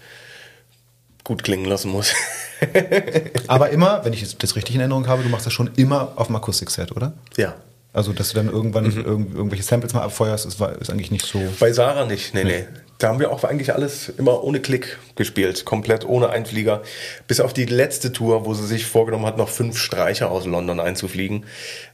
gut 1.25 1.43
klingen 1.43 1.65
lassen 1.65 1.91
muss. 1.91 2.13
Aber 3.47 3.69
immer, 3.69 4.03
wenn 4.05 4.13
ich 4.13 4.21
das- 4.21 4.37
das 4.37 4.55
richtig 4.55 4.75
in 4.75 4.81
Erinnerung 4.81 5.07
habe, 5.07 5.23
du 5.23 5.29
machst 5.29 5.45
das 5.45 5.53
schon 5.53 5.69
immer 5.75 6.13
auf 6.15 6.27
dem 6.27 6.35
Akustikset, 6.37 6.91
oder? 6.95 7.13
ja. 7.37 7.55
Also, 7.93 8.13
dass 8.13 8.29
du 8.29 8.35
dann 8.35 8.47
irgendwann 8.51 8.85
irgend, 8.85 9.33
irgendwelche 9.33 9.63
Samples 9.63 9.91
mal 9.93 10.03
abfeuerst, 10.03 10.45
ist, 10.45 10.61
ist 10.61 10.89
eigentlich 10.91 11.09
nicht 11.09 11.25
so. 11.25 11.41
Bei 11.59 11.73
Sarah 11.73 12.05
nicht, 12.05 12.31
nee, 12.35 12.43
nee. 12.43 12.65
Da 12.99 13.09
haben 13.09 13.19
wir 13.19 13.31
auch 13.31 13.43
eigentlich 13.43 13.73
alles 13.73 14.09
immer 14.09 14.43
ohne 14.43 14.59
Klick 14.59 14.97
gespielt, 15.15 15.65
komplett 15.65 16.03
ohne 16.03 16.29
Einflieger. 16.29 16.81
Bis 17.27 17.39
auf 17.39 17.53
die 17.53 17.65
letzte 17.65 18.11
Tour, 18.11 18.45
wo 18.45 18.55
sie 18.55 18.65
sich 18.65 18.87
vorgenommen 18.87 19.25
hat, 19.27 19.37
noch 19.37 19.49
fünf 19.49 19.77
Streicher 19.77 20.31
aus 20.31 20.45
London 20.45 20.79
einzufliegen. 20.79 21.45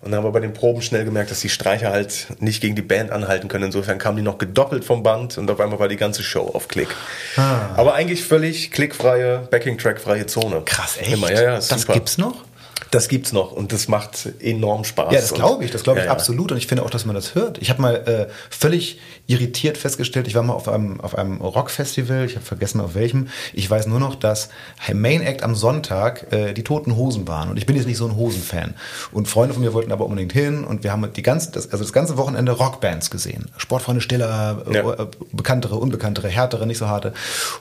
Und 0.02 0.12
dann 0.12 0.16
haben 0.16 0.24
wir 0.26 0.32
bei 0.32 0.40
den 0.40 0.54
Proben 0.54 0.82
schnell 0.82 1.04
gemerkt, 1.04 1.32
dass 1.32 1.42
die 1.42 1.50
Streicher 1.50 1.92
halt 1.92 2.28
nicht 2.40 2.62
gegen 2.62 2.76
die 2.76 2.82
Band 2.82 3.12
anhalten 3.12 3.50
können. 3.50 3.66
Insofern 3.66 3.98
kamen 3.98 4.18
die 4.18 4.24
noch 4.24 4.38
gedoppelt 4.38 4.86
vom 4.86 5.04
Band 5.04 5.38
und 5.38 5.52
auf 5.52 5.60
einmal 5.60 5.80
war 5.80 5.90
die 5.90 5.98
ganze 5.98 6.24
Show 6.24 6.50
auf 6.54 6.70
Klick. 6.70 6.90
Aber 7.36 7.96
eigentlich 7.96 8.24
völlig 8.24 8.72
klickfreie, 8.72 9.48
Backing-Track-freie 9.52 10.26
Zone. 10.28 10.62
Krass, 10.66 10.98
echt? 10.98 11.12
Immer, 11.12 11.32
ja, 11.32 11.44
ja, 11.44 11.56
das 11.56 11.68
super. 11.68 11.94
gibt's 11.94 12.18
noch? 12.18 12.46
Das 12.92 13.08
gibt's 13.08 13.34
noch 13.34 13.52
und 13.52 13.74
das 13.74 13.88
macht 13.88 14.30
enorm 14.40 14.84
Spaß. 14.84 15.12
Ja, 15.14 15.20
das 15.20 15.34
glaube 15.34 15.66
ich, 15.66 15.72
das 15.72 15.84
glaube 15.84 16.00
ich 16.00 16.06
Ja, 16.06 16.12
ja. 16.12 16.14
absolut 16.14 16.52
und 16.52 16.60
ich 16.60 16.68
finde 16.68 16.84
auch, 16.84 16.92
dass 16.92 17.06
man 17.06 17.16
das 17.16 17.34
hört. 17.34 17.58
Ich 17.58 17.72
habe 17.72 17.82
mal 17.82 17.96
äh, 17.96 18.28
völlig 18.52 19.00
irritiert 19.26 19.78
festgestellt, 19.78 20.28
ich 20.28 20.36
war 20.36 20.44
mal 20.44 20.54
auf 20.54 20.68
einem, 20.68 21.00
auf 21.00 21.18
einem 21.18 21.40
Rockfestival, 21.40 22.26
ich 22.26 22.36
habe 22.36 22.46
vergessen 22.46 22.82
auf 22.82 22.94
welchem, 22.94 23.30
ich 23.54 23.70
weiß 23.70 23.88
nur 23.88 24.00
noch, 24.00 24.16
dass 24.16 24.50
Main 24.94 25.22
Act 25.22 25.44
am 25.44 25.56
Sonntag 25.56 26.32
äh, 26.34 26.54
die 26.54 26.64
Toten 26.64 26.96
Hosen 26.98 27.28
waren 27.28 27.50
und 27.50 27.58
ich 27.58 27.66
bin 27.66 27.76
jetzt 27.78 27.86
nicht 27.86 27.98
so 27.98 28.06
ein 28.06 28.16
Hosenfan 28.18 28.74
und 29.12 29.28
Freunde 29.30 29.54
von 29.54 29.64
mir 29.64 29.74
wollten 29.74 29.92
aber 29.94 30.06
unbedingt 30.06 30.34
hin 30.34 30.66
und 30.66 30.84
wir 30.84 30.92
haben 30.92 31.08
die 31.14 31.22
ganze, 31.22 31.52
das, 31.52 31.72
also 31.72 31.84
das 31.84 31.94
ganze 31.94 32.18
Wochenende 32.18 32.52
Rockbands 32.52 33.10
gesehen. 33.10 33.50
Sportfreunde 33.58 34.02
Stiller, 34.02 34.64
Ja. 34.70 34.92
äh, 34.94 35.08
bekanntere, 35.32 35.76
unbekanntere, 35.76 36.28
härtere, 36.28 36.68
nicht 36.68 36.78
so 36.78 36.90
harte 36.90 37.14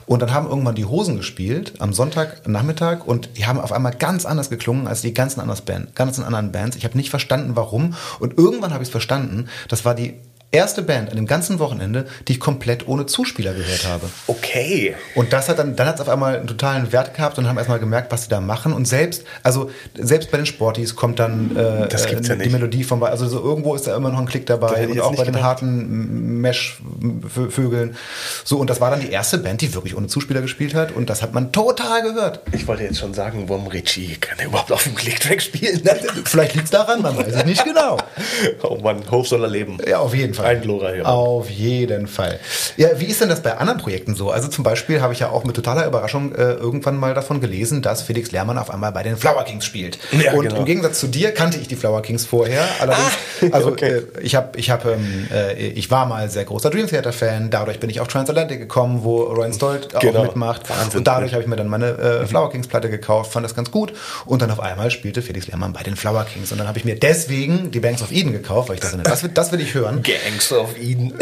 und 0.05 0.21
dann 0.21 0.33
haben 0.33 0.47
irgendwann 0.49 0.75
die 0.75 0.85
Hosen 0.85 1.15
gespielt 1.17 1.73
am 1.79 1.93
Sonntagnachmittag 1.93 3.05
und 3.05 3.29
die 3.37 3.45
haben 3.45 3.59
auf 3.59 3.71
einmal 3.71 3.93
ganz 3.93 4.25
anders 4.25 4.49
geklungen 4.49 4.87
als 4.87 5.01
die 5.01 5.13
ganzen 5.13 5.39
anderen, 5.39 5.63
Band, 5.65 5.95
ganzen 5.95 6.23
anderen 6.23 6.51
Bands. 6.51 6.75
Ich 6.75 6.83
habe 6.83 6.97
nicht 6.97 7.09
verstanden, 7.09 7.55
warum. 7.55 7.95
Und 8.19 8.37
irgendwann 8.37 8.73
habe 8.73 8.83
ich 8.83 8.87
es 8.89 8.91
verstanden. 8.91 9.47
Das 9.67 9.85
war 9.85 9.95
die 9.95 10.15
erste 10.53 10.83
Band 10.83 11.09
an 11.09 11.15
dem 11.15 11.25
ganzen 11.25 11.59
Wochenende, 11.59 12.05
die 12.27 12.33
ich 12.33 12.39
komplett 12.39 12.87
ohne 12.87 13.05
Zuspieler 13.05 13.53
gehört 13.53 13.87
habe. 13.87 14.09
Okay. 14.27 14.95
Und 15.15 15.33
das 15.33 15.49
hat 15.49 15.59
dann, 15.59 15.75
dann 15.75 15.87
hat 15.87 15.95
es 15.95 16.01
auf 16.01 16.09
einmal 16.09 16.37
einen 16.37 16.47
totalen 16.47 16.91
Wert 16.91 17.15
gehabt 17.15 17.37
und 17.37 17.47
haben 17.47 17.57
erstmal 17.57 17.79
gemerkt, 17.79 18.11
was 18.11 18.23
sie 18.23 18.29
da 18.29 18.39
machen. 18.39 18.71
Und 18.71 18.87
selbst, 18.87 19.23
also 19.41 19.71
selbst 19.95 20.31
bei 20.31 20.37
den 20.37 20.45
Sportis 20.45 20.95
kommt 20.95 21.19
dann 21.19 21.55
äh, 21.55 21.87
Das 21.87 22.07
gibt's 22.07 22.27
ja 22.27 22.35
äh, 22.35 22.37
die 22.37 22.43
nicht. 22.43 22.53
Melodie 22.53 22.83
von, 22.83 23.03
also 23.03 23.27
so 23.27 23.41
irgendwo 23.43 23.75
ist 23.75 23.87
da 23.87 23.95
immer 23.95 24.11
noch 24.11 24.19
ein 24.19 24.27
Klick 24.27 24.45
dabei. 24.45 24.87
Und 24.87 25.01
auch 25.01 25.09
bei 25.15 25.23
den 25.23 25.33
gedacht. 25.33 25.43
harten 25.43 26.41
Mesh-Vögeln. 26.41 27.95
So, 28.43 28.57
und 28.57 28.69
das 28.69 28.79
war 28.79 28.91
dann 28.91 29.01
die 29.01 29.09
erste 29.09 29.39
Band, 29.39 29.61
die 29.61 29.73
wirklich 29.73 29.97
ohne 29.97 30.07
Zuspieler 30.07 30.41
gespielt 30.41 30.75
hat. 30.75 30.91
Und 30.91 31.09
das 31.09 31.23
hat 31.23 31.33
man 31.33 31.51
total 31.51 32.03
gehört. 32.03 32.41
Ich 32.51 32.67
wollte 32.67 32.83
jetzt 32.83 32.99
schon 32.99 33.13
sagen, 33.13 33.45
warum 33.47 33.67
Richie 33.67 34.17
kann 34.17 34.37
er 34.37 34.45
überhaupt 34.45 34.71
auf 34.71 34.83
dem 34.83 34.93
Clicktrack 34.93 35.41
spielen? 35.41 35.81
Vielleicht 36.25 36.53
liegt 36.53 36.65
es 36.65 36.71
daran, 36.71 37.01
man 37.01 37.17
weiß 37.17 37.33
es 37.33 37.45
nicht 37.45 37.63
genau. 37.63 37.97
oh 38.63 38.77
Mann, 38.77 39.03
hoch 39.09 39.25
soll 39.25 39.43
er 39.43 39.49
leben. 39.49 39.77
Ja, 39.87 39.99
auf 39.99 40.13
jeden 40.13 40.33
Fall. 40.33 40.42
Ein 40.43 40.61
glorreicher. 40.61 41.07
Auf 41.07 41.49
jeden 41.49 42.07
Fall. 42.07 42.39
Ja, 42.77 42.89
wie 42.99 43.05
ist 43.05 43.21
denn 43.21 43.29
das 43.29 43.41
bei 43.41 43.57
anderen 43.57 43.79
Projekten 43.79 44.15
so? 44.15 44.31
Also 44.31 44.47
zum 44.47 44.63
Beispiel 44.63 45.01
habe 45.01 45.13
ich 45.13 45.19
ja 45.19 45.29
auch 45.29 45.43
mit 45.43 45.55
totaler 45.55 45.85
Überraschung 45.87 46.33
äh, 46.35 46.53
irgendwann 46.53 46.97
mal 46.97 47.13
davon 47.13 47.41
gelesen, 47.41 47.81
dass 47.81 48.01
Felix 48.01 48.31
Lehrmann 48.31 48.57
auf 48.57 48.69
einmal 48.71 48.91
bei 48.91 49.03
den 49.03 49.17
Flower 49.17 49.43
Kings 49.43 49.65
spielt. 49.65 49.97
Ja, 50.11 50.33
und 50.33 50.43
genau. 50.43 50.57
im 50.57 50.65
Gegensatz 50.65 50.99
zu 50.99 51.07
dir 51.07 51.31
kannte 51.33 51.57
ich 51.57 51.67
die 51.67 51.75
Flower 51.75 52.01
Kings 52.01 52.25
vorher. 52.25 52.63
Allerdings, 52.79 53.11
also 53.51 53.69
okay. 53.69 54.01
äh, 54.15 54.21
ich 54.21 54.35
habe, 54.35 54.57
ich 54.57 54.69
habe, 54.69 54.91
ähm, 54.93 55.27
äh, 55.33 55.53
ich 55.53 55.89
war 55.91 56.05
mal 56.05 56.29
sehr 56.29 56.45
großer 56.45 56.69
Dream 56.69 56.87
Theater 56.87 57.13
Fan. 57.13 57.49
Dadurch 57.49 57.79
bin 57.79 57.89
ich 57.89 57.99
auf 57.99 58.07
Transatlantic 58.07 58.59
gekommen, 58.59 59.03
wo 59.03 59.23
Ryan 59.23 59.53
Stolt 59.53 59.89
Genau. 59.99 60.19
auch 60.19 60.23
mitmacht. 60.23 60.69
Wahnsinn. 60.69 60.99
Und 60.99 61.07
dadurch 61.07 61.33
habe 61.33 61.43
ich 61.43 61.47
mir 61.47 61.55
dann 61.55 61.67
meine 61.67 61.87
äh, 61.97 62.25
Flower 62.25 62.49
Kings 62.51 62.67
Platte 62.67 62.89
gekauft, 62.89 63.31
fand 63.31 63.45
das 63.45 63.55
ganz 63.55 63.71
gut. 63.71 63.93
Und 64.25 64.41
dann 64.41 64.51
auf 64.51 64.59
einmal 64.59 64.91
spielte 64.91 65.21
Felix 65.21 65.47
Lehrmann 65.47 65.73
bei 65.73 65.83
den 65.83 65.95
Flower 65.95 66.25
Kings. 66.25 66.51
Und 66.51 66.57
dann 66.57 66.67
habe 66.67 66.77
ich 66.77 66.85
mir 66.85 66.95
deswegen 66.95 67.71
die 67.71 67.79
Banks 67.79 68.01
of 68.01 68.11
Eden 68.11 68.31
gekauft, 68.31 68.69
weil 68.69 68.75
ich 68.75 68.81
dachte, 68.81 68.97
das 69.03 69.23
will, 69.23 69.31
das 69.33 69.51
will 69.51 69.61
ich 69.61 69.73
hören. 69.73 70.01
Gangs 70.33 70.51
of 70.53 70.77
Eden. 70.79 71.13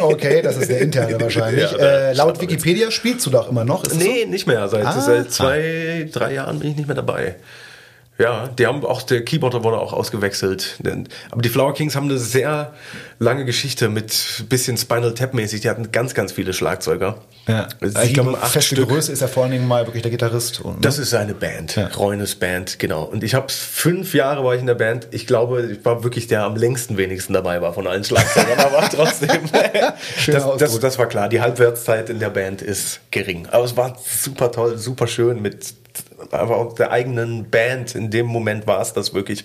Okay, 0.00 0.42
das 0.42 0.56
ist 0.56 0.70
der 0.70 0.80
interne 0.80 1.20
wahrscheinlich. 1.20 1.64
Ja, 1.74 1.78
äh, 1.78 2.12
laut 2.12 2.40
Wikipedia 2.40 2.90
spielst 2.90 3.24
du 3.26 3.30
doch 3.30 3.48
immer 3.48 3.64
noch. 3.64 3.84
Ist 3.84 3.96
nee, 3.96 4.26
nicht 4.26 4.46
mehr. 4.46 4.68
Seit, 4.68 4.84
Ah. 4.86 5.00
seit 5.00 5.32
zwei, 5.32 6.08
drei 6.12 6.34
Jahren 6.34 6.58
bin 6.58 6.70
ich 6.70 6.76
nicht 6.76 6.86
mehr 6.86 6.94
dabei. 6.96 7.36
Ja, 8.16 8.46
die 8.46 8.66
haben 8.66 8.84
auch, 8.84 9.02
der 9.02 9.24
Keyboarder 9.24 9.64
wurde 9.64 9.78
auch 9.78 9.92
ausgewechselt. 9.92 10.78
Aber 11.32 11.42
die 11.42 11.48
Flower 11.48 11.74
Kings 11.74 11.96
haben 11.96 12.08
eine 12.08 12.18
sehr 12.18 12.72
lange 13.18 13.44
Geschichte 13.44 13.88
mit 13.88 14.44
bisschen 14.48 14.76
Spinal 14.76 15.14
Tap 15.14 15.34
mäßig. 15.34 15.62
Die 15.62 15.68
hatten 15.70 15.90
ganz, 15.90 16.14
ganz 16.14 16.30
viele 16.30 16.52
Schlagzeuger. 16.52 17.18
Ja. 17.48 17.68
Sieben, 17.80 18.02
ich 18.04 18.14
glaube, 18.14 18.38
acht 18.40 18.52
feste 18.52 18.76
Stück. 18.76 18.88
Größe 18.88 19.10
ist 19.10 19.20
ja 19.20 19.26
vor 19.26 19.42
allen 19.42 19.52
Dingen 19.52 19.66
mal 19.66 19.84
wirklich 19.86 20.02
der 20.02 20.12
Gitarrist. 20.12 20.60
Und, 20.60 20.84
Das 20.84 20.98
ist 20.98 21.10
seine 21.10 21.34
Band, 21.34 21.74
Ja. 21.74 21.88
Reunes 21.88 22.36
Band, 22.36 22.78
genau. 22.78 23.02
Und 23.02 23.24
ich 23.24 23.34
habe 23.34 23.48
fünf 23.50 24.14
Jahre 24.14 24.44
war 24.44 24.54
ich 24.54 24.60
in 24.60 24.68
der 24.68 24.74
Band. 24.74 25.08
Ich 25.10 25.26
glaube, 25.26 25.72
ich 25.72 25.84
war 25.84 26.04
wirklich 26.04 26.28
der 26.28 26.44
am 26.44 26.54
längsten 26.54 26.96
wenigsten 26.96 27.32
dabei 27.32 27.60
war 27.62 27.72
von 27.72 27.88
allen 27.88 28.04
Schlagzeugern, 28.04 28.58
aber 28.60 28.88
trotzdem. 28.90 29.30
Das, 30.26 30.44
das, 30.58 30.80
das 30.80 30.98
war 30.98 31.06
klar. 31.06 31.28
Die 31.28 31.40
Halbwertszeit 31.40 32.08
in 32.08 32.18
der 32.18 32.30
Band 32.30 32.62
ist 32.62 33.00
gering. 33.10 33.46
Aber 33.50 33.64
es 33.64 33.76
war 33.76 33.96
super 34.04 34.50
toll, 34.50 34.78
super 34.78 35.06
schön 35.06 35.42
mit 35.42 35.74
aber 36.30 36.56
auch 36.56 36.74
der 36.74 36.90
eigenen 36.90 37.50
Band. 37.50 37.94
In 37.94 38.10
dem 38.10 38.26
Moment 38.26 38.66
war 38.66 38.80
es 38.80 38.92
das 38.92 39.14
wirklich 39.14 39.44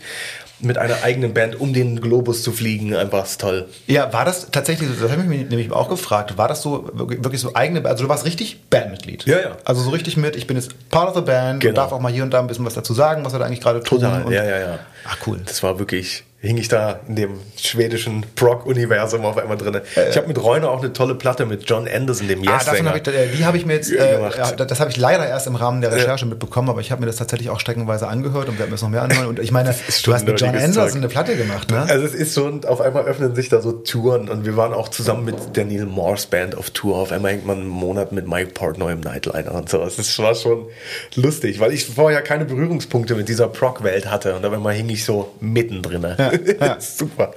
mit 0.61 0.77
einer 0.77 1.03
eigenen 1.03 1.33
Band 1.33 1.59
um 1.59 1.71
den 1.73 2.01
Globus 2.01 2.43
zu 2.43 2.51
fliegen, 2.51 2.93
einfach 2.93 3.25
toll. 3.37 3.69
ja, 3.87 4.11
war 4.11 4.25
das 4.25 4.51
tatsächlich, 4.51 4.89
so- 4.89 4.95
das 5.03 5.11
habe 5.11 5.21
ich 5.21 5.27
mich 5.29 5.49
nämlich 5.49 5.71
auch 5.71 5.87
gefragt, 5.87 6.37
war 6.37 6.49
das 6.49 6.61
so 6.61 6.89
wirklich 6.93 7.39
so 7.39 7.55
eigene, 7.55 7.83
also 7.85 8.03
du 8.03 8.09
warst 8.09 8.25
richtig 8.25 8.59
Bandmitglied? 8.69 9.25
Ja, 9.25 9.39
ja. 9.39 9.57
Also 9.63 9.81
so 9.81 9.89
richtig 9.91 10.17
mit, 10.17 10.35
ich 10.35 10.47
bin 10.47 10.57
jetzt 10.57 10.89
part 10.89 11.07
of 11.09 11.15
the 11.15 11.21
band 11.21 11.55
und 11.55 11.59
Genau. 11.61 11.75
darf 11.75 11.93
auch 11.93 12.01
mal 12.01 12.11
hier 12.11 12.23
und 12.23 12.31
da 12.33 12.39
ein 12.39 12.47
bisschen 12.47 12.65
was 12.65 12.73
dazu 12.73 12.93
sagen, 12.93 13.23
was 13.23 13.31
wir 13.33 13.39
da 13.39 13.45
eigentlich 13.45 13.61
gerade 13.61 13.81
tun. 13.81 14.01
Total, 14.01 14.23
Und, 14.23 14.33
ja, 14.33 14.43
ja, 14.43 14.59
ja. 14.59 14.79
Ach 15.07 15.15
cool. 15.27 15.39
Das 15.45 15.63
war 15.63 15.79
wirklich, 15.79 16.23
hing 16.41 16.57
ich 16.57 16.69
da 16.69 17.01
in 17.07 17.15
dem 17.17 17.31
schwedischen 17.57 18.25
Prog-Universum 18.35 19.25
auf 19.25 19.37
einmal 19.37 19.57
drin. 19.57 19.81
Ich 20.09 20.15
habe 20.15 20.27
mit 20.27 20.41
Reune 20.41 20.69
auch 20.69 20.79
eine 20.81 20.93
tolle 20.93 21.15
Platte 21.15 21.45
mit 21.45 21.69
John 21.69 21.85
Anderson, 21.87 22.29
dem 22.29 22.39
Ah, 22.41 22.43
davon 22.59 22.67
Yes-Sänger. 22.85 22.89
hab 22.91 23.07
ich, 23.07 23.13
äh, 23.13 23.27
die 23.37 23.43
habe 23.45 23.57
ich 23.57 23.65
mir 23.65 23.73
jetzt, 23.73 23.91
Ja, 23.91 24.05
äh, 24.05 24.15
gemacht. 24.15 24.37
ja, 24.37 24.51
das 24.65 24.79
habe 24.79 24.89
ich 24.89 24.95
leider 24.95 25.27
erst 25.27 25.47
im 25.47 25.55
Rahmen 25.55 25.81
der 25.81 25.91
Recherche 25.91 26.25
mitbekommen, 26.25 26.69
aber 26.69 26.79
ich 26.79 26.91
habe 26.91 27.01
mir 27.01 27.07
das 27.07 27.17
tatsächlich 27.17 27.49
auch 27.49 27.59
streckenweise 27.59 28.07
angehört 28.07 28.47
und 28.47 28.57
werde 28.57 28.69
mir 28.71 28.75
das 28.75 28.81
noch 28.81 28.89
mehr 28.89 29.01
anhören. 29.01 29.27
Und 29.27 29.39
ich 29.39 29.51
meine, 29.51 29.75
du 30.03 30.13
hast 30.13 30.25
mit 30.25 30.39
John 30.39 30.55
Anderson 30.55 30.99
eine 30.99 31.09
Platte 31.09 31.35
gemacht, 31.35 31.69
ne? 31.71 31.85
Also 31.89 32.05
es 32.05 32.13
ist 32.13 32.33
schon, 32.35 32.63
auf 32.63 32.79
einmal 32.79 33.03
öffnen 33.03 33.35
sich 33.35 33.49
da 33.49 33.61
so 33.61 33.73
Touren 33.73 34.29
und 34.29 34.45
wir 34.45 34.55
waren 34.55 34.73
auch 34.73 34.87
zusammen 34.87 35.25
mit 35.25 35.57
der 35.57 35.65
Neil 35.65 35.85
Morse 35.87 36.27
Band 36.29 36.55
auf 36.55 36.69
Tour. 36.69 36.95
Auf 36.97 37.11
einmal 37.11 37.33
hängt 37.33 37.45
man 37.45 37.57
einen 37.59 37.67
Monat 37.67 38.13
mit 38.13 38.27
Mike 38.29 38.51
Portnoy 38.53 38.93
im 38.93 39.01
Nightliner 39.01 39.53
und 39.55 39.69
so. 39.69 39.81
Es 39.83 39.99
ist- 39.99 40.17
war 40.19 40.35
schon 40.35 40.67
lustig, 41.15 41.59
weil 41.59 41.73
ich 41.73 41.85
vorher 41.85 42.21
keine 42.21 42.45
Berührungspunkte 42.45 43.15
mit 43.15 43.27
dieser 43.27 43.47
Prog-Welt 43.49 44.09
hatte 44.09 44.35
und 44.35 44.45
auf 44.45 44.53
einmal 44.53 44.73
hing 44.73 44.87
ich 44.89 45.03
so 45.03 45.33
mittendrin. 45.41 46.03
ja. 46.17 46.28
Super. 46.79 47.33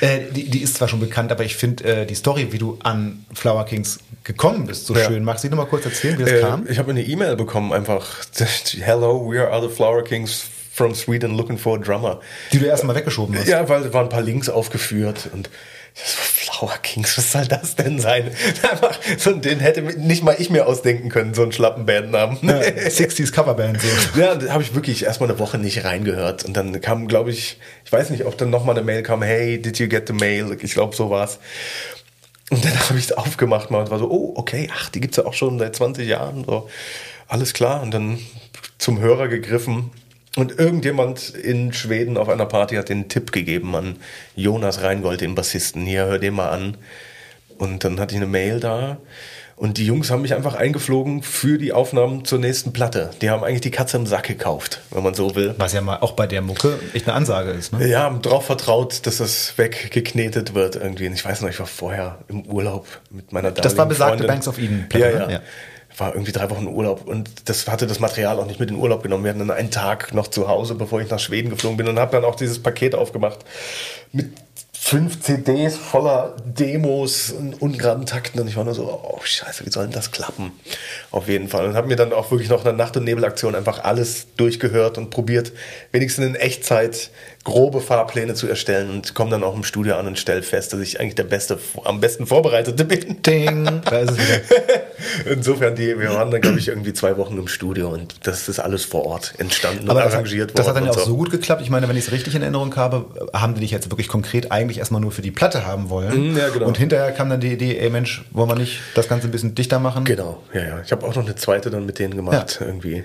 Äh, 0.00 0.20
die, 0.32 0.48
die 0.50 0.62
ist 0.62 0.76
zwar 0.76 0.88
schon 0.88 1.00
bekannt, 1.00 1.32
aber 1.32 1.44
ich 1.44 1.56
finde 1.56 1.84
äh, 1.84 2.06
die 2.06 2.14
Story, 2.14 2.48
wie 2.52 2.58
du 2.58 2.78
an 2.82 3.24
Flower 3.34 3.64
Kings 3.64 3.98
gekommen 4.24 4.66
bist, 4.66 4.86
so 4.86 4.94
Ja. 4.94 5.04
schön. 5.06 5.22
Magst 5.24 5.44
du 5.44 5.48
noch 5.48 5.56
mal 5.58 5.66
kurz 5.66 5.84
erzählen, 5.84 6.18
wie 6.18 6.24
das 6.24 6.32
Äh, 6.32 6.40
kam? 6.40 6.66
ich 6.68 6.78
habe 6.78 6.90
eine 6.90 7.02
E-Mail 7.02 7.36
bekommen, 7.36 7.72
einfach, 7.72 8.06
Hello, 8.80 9.30
we 9.30 9.40
are 9.40 9.60
the 9.68 9.74
Flower 9.74 10.02
Kings 10.02 10.44
from 10.72 10.94
Sweden 10.94 11.36
looking 11.36 11.56
for 11.58 11.76
a 11.76 11.78
drummer. 11.78 12.20
Die 12.52 12.58
du 12.58 12.66
erstmal 12.66 12.94
weggeschoben 12.96 13.36
hast. 13.38 13.48
Ja, 13.48 13.66
weil 13.68 13.82
da 13.84 13.92
waren 13.94 14.06
ein 14.06 14.08
paar 14.10 14.20
Links 14.22 14.48
aufgeführt 14.48 15.30
und 15.32 15.48
Flower 15.98 16.76
Kings, 16.82 17.16
was 17.16 17.32
soll 17.32 17.46
das 17.46 17.74
denn 17.74 17.98
sein? 17.98 18.30
Einfach, 18.70 18.98
so, 19.16 19.32
den 19.32 19.60
hätte 19.60 19.80
nicht 19.80 20.22
mal 20.22 20.36
ich 20.38 20.50
mir 20.50 20.66
ausdenken 20.66 21.08
können, 21.08 21.32
so 21.32 21.42
einen 21.42 21.52
schlappen 21.52 21.86
Bandnamen. 21.86 22.38
Ja, 22.42 22.60
60s 22.60 23.32
Coverband 23.32 23.80
so. 23.80 24.20
Ja, 24.20 24.34
da 24.34 24.52
habe 24.52 24.62
ich 24.62 24.74
wirklich 24.74 25.04
erstmal 25.04 25.30
eine 25.30 25.38
Woche 25.38 25.56
nicht 25.56 25.84
reingehört. 25.84 26.44
Und 26.44 26.54
dann 26.54 26.78
kam, 26.82 27.08
glaube 27.08 27.30
ich, 27.30 27.58
ich 27.84 27.92
weiß 27.92 28.10
nicht, 28.10 28.26
ob 28.26 28.36
dann 28.36 28.50
nochmal 28.50 28.76
eine 28.76 28.84
Mail 28.84 29.02
kam, 29.02 29.22
hey, 29.22 29.60
did 29.60 29.78
you 29.78 29.88
get 29.88 30.06
the 30.06 30.12
mail? 30.12 30.56
Ich 30.60 30.74
glaube, 30.74 30.94
so 30.94 31.08
war's. 31.08 31.38
Und 32.50 32.62
dann 32.62 32.78
habe 32.88 32.98
ich 32.98 33.06
es 33.06 33.12
aufgemacht 33.12 33.70
mal 33.70 33.80
und 33.80 33.90
war 33.90 33.98
so, 33.98 34.10
oh, 34.10 34.34
okay, 34.36 34.68
ach, 34.74 34.90
die 34.90 35.00
gibt's 35.00 35.16
ja 35.16 35.24
auch 35.24 35.34
schon 35.34 35.58
seit 35.58 35.74
20 35.74 36.06
Jahren. 36.06 36.44
So, 36.44 36.68
alles 37.26 37.54
klar. 37.54 37.82
Und 37.82 37.92
dann 37.92 38.18
zum 38.76 39.00
Hörer 39.00 39.28
gegriffen. 39.28 39.90
Und 40.36 40.58
irgendjemand 40.58 41.30
in 41.30 41.72
Schweden 41.72 42.16
auf 42.16 42.28
einer 42.28 42.46
Party 42.46 42.76
hat 42.76 42.88
den 42.90 43.08
Tipp 43.08 43.32
gegeben 43.32 43.74
an 43.74 43.96
Jonas 44.36 44.82
Reingold, 44.82 45.22
den 45.22 45.34
Bassisten. 45.34 45.84
Hier, 45.86 46.04
hör 46.06 46.18
den 46.18 46.34
mal 46.34 46.50
an. 46.50 46.76
Und 47.58 47.84
dann 47.84 47.98
hatte 47.98 48.14
ich 48.14 48.20
eine 48.20 48.30
Mail 48.30 48.60
da. 48.60 48.98
Und 49.56 49.78
die 49.78 49.86
Jungs 49.86 50.10
haben 50.10 50.20
mich 50.20 50.34
einfach 50.34 50.54
eingeflogen 50.54 51.22
für 51.22 51.56
die 51.56 51.72
Aufnahmen 51.72 52.26
zur 52.26 52.38
nächsten 52.38 52.74
Platte. 52.74 53.12
Die 53.22 53.30
haben 53.30 53.42
eigentlich 53.42 53.62
die 53.62 53.70
Katze 53.70 53.96
im 53.96 54.04
Sack 54.06 54.24
gekauft, 54.24 54.82
wenn 54.90 55.02
man 55.02 55.14
so 55.14 55.34
will. 55.34 55.54
Was 55.56 55.72
ja 55.72 55.80
mal 55.80 55.96
auch 56.00 56.12
bei 56.12 56.26
der 56.26 56.42
Mucke 56.42 56.78
echt 56.92 57.08
eine 57.08 57.16
Ansage 57.16 57.52
ist, 57.52 57.72
ne? 57.72 57.88
Ja, 57.88 58.02
haben 58.02 58.20
drauf 58.20 58.44
vertraut, 58.44 59.06
dass 59.06 59.16
das 59.16 59.56
weggeknetet 59.56 60.52
wird 60.52 60.76
irgendwie. 60.76 61.06
Und 61.06 61.14
ich 61.14 61.24
weiß 61.24 61.40
noch, 61.40 61.48
ich 61.48 61.58
war 61.58 61.66
vorher 61.66 62.18
im 62.28 62.42
Urlaub 62.42 62.86
mit 63.10 63.32
meiner 63.32 63.50
Das 63.50 63.78
war 63.78 63.86
besagte 63.86 64.18
Freundin. 64.18 64.26
Banks 64.26 64.46
of 64.48 64.58
Eden 64.58 64.80
Ja, 64.92 64.98
Platte, 64.98 65.16
ja. 65.18 65.26
ne? 65.26 65.32
Ja. 65.32 65.40
War 65.98 66.12
irgendwie 66.12 66.32
drei 66.32 66.50
Wochen 66.50 66.66
Urlaub 66.66 67.06
und 67.06 67.48
das 67.48 67.68
hatte 67.68 67.86
das 67.86 68.00
Material 68.00 68.38
auch 68.38 68.46
nicht 68.46 68.60
mit 68.60 68.70
in 68.70 68.76
Urlaub 68.76 69.02
genommen. 69.02 69.24
Wir 69.24 69.30
hatten 69.30 69.40
dann 69.40 69.50
einen 69.50 69.70
Tag 69.70 70.12
noch 70.12 70.28
zu 70.28 70.48
Hause, 70.48 70.74
bevor 70.74 71.00
ich 71.00 71.10
nach 71.10 71.18
Schweden 71.18 71.50
geflogen 71.50 71.76
bin 71.76 71.88
und 71.88 71.98
habe 71.98 72.12
dann 72.12 72.24
auch 72.24 72.34
dieses 72.34 72.62
Paket 72.62 72.94
aufgemacht 72.94 73.38
mit 74.12 74.30
fünf 74.86 75.20
CDs 75.20 75.76
voller 75.76 76.36
Demos 76.44 77.32
und 77.32 77.60
ungeraden 77.60 78.06
Takten 78.06 78.38
und 78.38 78.46
ich 78.46 78.56
war 78.56 78.62
nur 78.62 78.72
so, 78.72 78.84
oh 78.84 79.20
scheiße, 79.20 79.66
wie 79.66 79.70
soll 79.70 79.82
denn 79.86 79.92
das 79.92 80.12
klappen? 80.12 80.52
Auf 81.10 81.26
jeden 81.26 81.48
Fall. 81.48 81.66
Und 81.66 81.74
habe 81.74 81.88
mir 81.88 81.96
dann 81.96 82.12
auch 82.12 82.30
wirklich 82.30 82.48
noch 82.50 82.64
eine 82.64 82.72
Nacht- 82.72 82.96
und 82.96 83.02
Nebelaktion 83.02 83.56
einfach 83.56 83.82
alles 83.82 84.28
durchgehört 84.36 84.96
und 84.96 85.10
probiert, 85.10 85.50
wenigstens 85.90 86.26
in 86.26 86.34
Echtzeit 86.36 87.10
grobe 87.46 87.80
Fahrpläne 87.80 88.34
zu 88.34 88.48
erstellen 88.48 88.90
und 88.90 89.14
komme 89.14 89.30
dann 89.30 89.44
auch 89.44 89.54
im 89.54 89.62
Studio 89.62 89.94
an 89.94 90.08
und 90.08 90.18
stelle 90.18 90.42
fest, 90.42 90.72
dass 90.72 90.80
ich 90.80 90.98
eigentlich 90.98 91.14
der 91.14 91.22
beste, 91.24 91.58
am 91.84 92.00
besten 92.00 92.26
Vorbereitete 92.26 92.84
bin. 92.84 93.22
Ding, 93.22 93.82
da 93.84 93.98
ist 94.00 94.10
es 94.10 94.18
wieder. 94.18 94.40
Insofern, 95.32 95.76
die, 95.76 95.96
wir 95.96 96.10
waren 96.12 96.32
dann, 96.32 96.40
glaube 96.40 96.58
ich, 96.58 96.66
irgendwie 96.66 96.92
zwei 96.92 97.16
Wochen 97.16 97.38
im 97.38 97.46
Studio 97.46 97.88
und 97.88 98.26
das 98.26 98.48
ist 98.48 98.58
alles 98.58 98.84
vor 98.84 99.06
Ort 99.06 99.34
entstanden 99.38 99.88
Aber 99.88 99.90
und 99.90 99.96
das, 99.98 100.06
hat- 100.06 100.12
arrangiert 100.14 100.48
worden. 100.50 100.56
das 100.56 100.66
hat 100.66 100.76
dann 100.76 100.84
ja 100.86 100.90
auch 100.90 100.98
so 100.98 101.16
gut 101.16 101.30
geklappt. 101.30 101.62
Ich 101.62 101.70
meine, 101.70 101.88
wenn 101.88 101.96
ich 101.96 102.06
es 102.06 102.12
richtig 102.12 102.34
in 102.34 102.42
Erinnerung 102.42 102.74
habe, 102.74 103.06
haben 103.32 103.54
die 103.54 103.60
dich 103.60 103.70
jetzt 103.70 103.90
wirklich 103.92 104.08
konkret 104.08 104.50
eigentlich 104.50 104.78
erstmal 104.78 105.00
nur 105.00 105.12
für 105.12 105.22
die 105.22 105.30
Platte 105.30 105.64
haben 105.64 105.88
wollen. 105.88 106.32
Mhm, 106.32 106.36
ja, 106.36 106.48
genau. 106.48 106.66
Und 106.66 106.76
hinterher 106.78 107.12
kam 107.12 107.30
dann 107.30 107.38
die 107.40 107.52
Idee, 107.52 107.78
ey 107.78 107.90
Mensch, 107.90 108.24
wollen 108.32 108.48
wir 108.50 108.56
nicht 108.56 108.80
das 108.96 109.06
Ganze 109.08 109.28
ein 109.28 109.30
bisschen 109.30 109.54
dichter 109.54 109.78
machen? 109.78 110.04
Genau, 110.04 110.42
ja, 110.52 110.62
ja. 110.62 110.80
Ich 110.84 110.90
habe 110.90 111.06
auch 111.06 111.14
noch 111.14 111.24
eine 111.24 111.36
zweite 111.36 111.70
dann 111.70 111.86
mit 111.86 112.00
denen 112.00 112.16
gemacht, 112.16 112.58
irgendwie. 112.60 113.04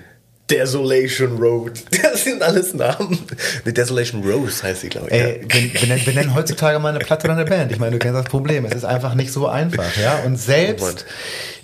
Desolation 0.52 1.38
Road. 1.38 1.72
Das 2.02 2.24
sind 2.24 2.42
alles 2.42 2.74
Namen. 2.74 3.18
Die 3.64 3.72
Desolation 3.72 4.22
Rose 4.22 4.62
heißt 4.62 4.82
sie, 4.82 4.88
glaube 4.90 5.08
ich. 5.08 5.14
Ey, 5.14 5.40
ja. 5.40 5.46
ben- 5.48 5.72
benennen, 5.80 6.04
benennen 6.04 6.34
heutzutage 6.34 6.78
mal 6.78 6.90
eine 6.90 6.98
Platte 6.98 7.24
oder 7.26 7.34
eine 7.36 7.44
Band. 7.46 7.72
Ich 7.72 7.78
meine, 7.78 7.92
du 7.92 7.98
kennst 7.98 8.18
das 8.18 8.26
Problem. 8.26 8.64
Es 8.66 8.74
ist 8.74 8.84
einfach 8.84 9.14
nicht 9.14 9.32
so 9.32 9.46
einfach, 9.48 9.96
ja. 9.96 10.20
Und 10.26 10.36
selbst 10.36 11.06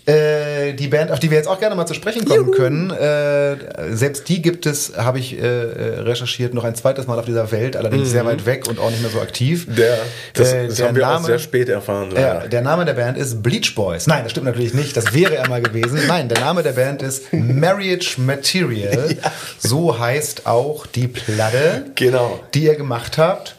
äh, 0.09 0.72
die 0.72 0.88
Band, 0.88 1.11
auf 1.11 1.18
die 1.20 1.30
wir 1.30 1.36
jetzt 1.36 1.46
auch 1.48 1.61
gerne 1.61 1.74
mal 1.74 1.86
zu 1.86 1.94
sprechen 1.94 2.24
kommen 2.24 2.50
können, 2.52 2.90
äh, 2.90 3.56
selbst 3.94 4.28
die 4.28 4.40
gibt 4.40 4.64
es, 4.66 4.94
habe 4.96 5.18
ich 5.18 5.38
äh, 5.38 5.46
recherchiert, 5.46 6.54
noch 6.54 6.64
ein 6.64 6.74
zweites 6.74 7.06
Mal 7.06 7.18
auf 7.18 7.26
dieser 7.26 7.50
Welt, 7.52 7.76
allerdings 7.76 8.11
sehr 8.11 8.24
weit 8.24 8.46
weg 8.46 8.66
und 8.68 8.78
auch 8.78 8.90
nicht 8.90 9.02
mehr 9.02 9.11
so 9.11 9.20
aktiv. 9.20 9.66
Der, 9.68 9.98
das, 10.34 10.52
Äh, 10.52 10.66
das 10.68 10.76
der 10.76 10.88
haben 10.88 10.96
wir 10.96 11.06
auch 11.06 11.12
Name- 11.14 11.26
sehr 11.26 11.38
spät 11.38 11.68
erfahren. 11.68 12.11
Ja, 12.14 12.34
leider. 12.34 12.48
der 12.48 12.62
Name 12.62 12.84
der 12.86 12.94
Band 12.94 13.18
ist 13.18 13.42
Bleach 13.42 13.74
Boys. 13.74 14.06
Nein, 14.06 14.22
das 14.22 14.30
stimmt 14.32 14.46
natürlich 14.46 14.72
nicht. 14.74 14.96
Das 14.96 15.12
wäre 15.12 15.36
er 15.36 15.48
mal 15.48 15.61
gewesen. 15.62 16.00
Nein, 16.09 16.28
der 16.28 16.40
Name 16.40 16.62
der 16.62 16.72
Band 16.72 17.02
ist 17.02 17.32
Marriage 17.32 18.20
Material. 18.20 19.09
So 19.59 19.98
heißt 19.98 20.46
auch 20.46 20.86
die 20.86 21.09
Platte, 21.09 21.86
Genau. 21.96 22.40
die 22.54 22.64
ihr 22.64 22.76
gemacht 22.76 23.18
habt. 23.18 23.56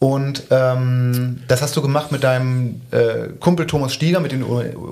Und 0.00 0.44
ähm, 0.50 1.42
das 1.46 1.60
hast 1.60 1.76
du 1.76 1.82
gemacht 1.82 2.10
mit 2.10 2.24
deinem 2.24 2.80
äh, 2.90 3.28
Kumpel 3.38 3.66
Thomas 3.66 3.92
Stieger, 3.92 4.18
mit 4.18 4.32
dem 4.32 4.40
du 4.40 4.46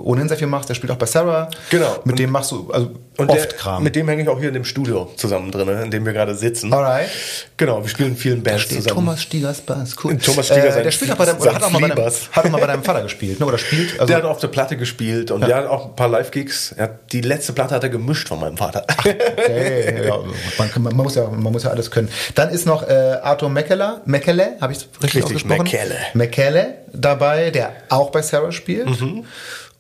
ohnehin 0.04 0.28
sehr 0.28 0.36
viel 0.36 0.46
machst. 0.46 0.68
Der 0.68 0.74
spielt 0.74 0.92
auch 0.92 0.96
bei 0.98 1.06
Sarah. 1.06 1.48
Genau. 1.70 1.96
Mit 2.04 2.12
Und- 2.12 2.18
dem 2.18 2.30
machst 2.30 2.50
du 2.52 2.70
also 2.70 2.90
oft 3.16 3.30
der, 3.32 3.46
Kram. 3.46 3.82
mit 3.82 3.96
dem 3.96 4.06
hänge 4.06 4.22
ich 4.22 4.28
auch 4.28 4.38
hier 4.38 4.48
in 4.48 4.54
dem 4.54 4.64
Studio 4.66 5.10
zusammen 5.16 5.50
drin, 5.50 5.66
in 5.66 5.90
dem 5.90 6.04
wir 6.04 6.12
gerade 6.12 6.34
sitzen. 6.34 6.72
Alright. 6.74 7.08
Genau, 7.56 7.82
wir 7.82 7.88
spielen 7.88 8.10
in 8.10 8.16
vielen 8.16 8.42
Bands 8.42 8.64
Steht 8.64 8.76
zusammen. 8.82 8.94
Thomas 8.96 9.22
Stiegers 9.22 9.60
Bass, 9.62 9.96
cool. 10.04 10.18
Thomas 10.18 10.44
Stieger, 10.46 10.76
äh, 10.76 10.82
der 10.82 10.90
spielt 10.90 11.10
auch 11.10 11.16
bei 11.16 11.24
deinem, 11.24 11.40
oder 11.40 11.54
hat 11.54 11.62
auch, 11.64 11.70
mal 11.70 11.80
bei 11.80 11.88
deinem, 11.88 12.04
hat 12.30 12.44
auch 12.44 12.50
mal 12.50 12.60
bei 12.60 12.66
deinem 12.66 12.82
Vater 12.84 13.02
gespielt, 13.02 13.40
ne? 13.40 13.46
Oder 13.46 13.56
spielt. 13.58 13.94
Also, 13.94 14.06
der 14.06 14.18
hat 14.18 14.24
auf 14.24 14.38
der 14.40 14.48
Platte 14.48 14.76
gespielt 14.76 15.30
und 15.30 15.40
der 15.40 15.56
hat 15.56 15.66
auch 15.66 15.86
ein 15.86 15.96
paar 15.96 16.08
Live-Gigs. 16.08 16.74
Die 17.12 17.22
letzte 17.22 17.54
Platte 17.54 17.74
hat 17.74 17.82
er 17.82 17.88
gemischt 17.88 18.28
von 18.28 18.38
meinem 18.40 18.58
Vater. 18.58 18.84
Okay, 18.98 20.06
ja, 20.06 20.18
man, 20.58 20.70
kann- 20.70 20.82
man, 20.82 20.94
muss 20.94 21.14
ja, 21.14 21.28
man 21.28 21.52
muss 21.52 21.62
ja 21.64 21.70
alles 21.70 21.90
können. 21.90 22.08
Dann 22.34 22.50
ist 22.50 22.66
noch 22.66 22.86
äh, 22.86 22.92
Arthur 23.22 23.48
Mekele, 23.48 24.00
Mekele, 24.04 24.56
habe 24.60 24.72
ich 24.74 24.86
richtig, 25.02 25.24
Richtig, 25.24 25.24
ausgesprochen? 25.24 25.64
Mekele. 25.64 25.96
Mekele 26.14 26.74
dabei, 26.92 27.50
der 27.50 27.72
auch 27.88 28.10
bei 28.10 28.22
Sarah 28.22 28.52
spielt. 28.52 28.88
Mhm. 29.00 29.24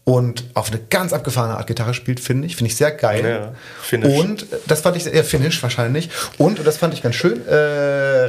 Und 0.08 0.44
auf 0.54 0.70
eine 0.70 0.80
ganz 0.88 1.12
abgefahrene 1.12 1.58
Art 1.58 1.66
Gitarre 1.66 1.92
spielt, 1.92 2.18
finde 2.18 2.46
ich. 2.46 2.56
Finde 2.56 2.70
ich 2.70 2.76
sehr 2.76 2.92
geil. 2.92 3.28
Ja, 3.28 3.52
Finnish. 3.82 4.18
Und 4.18 4.42
äh, 4.44 4.56
das 4.66 4.80
fand 4.80 4.96
ich, 4.96 5.04
ja, 5.04 5.22
Finnish 5.22 5.62
wahrscheinlich. 5.62 6.08
Und, 6.38 6.58
und 6.58 6.66
das 6.66 6.78
fand 6.78 6.94
ich 6.94 7.02
ganz 7.02 7.14
schön, 7.14 7.46
äh, 7.46 7.54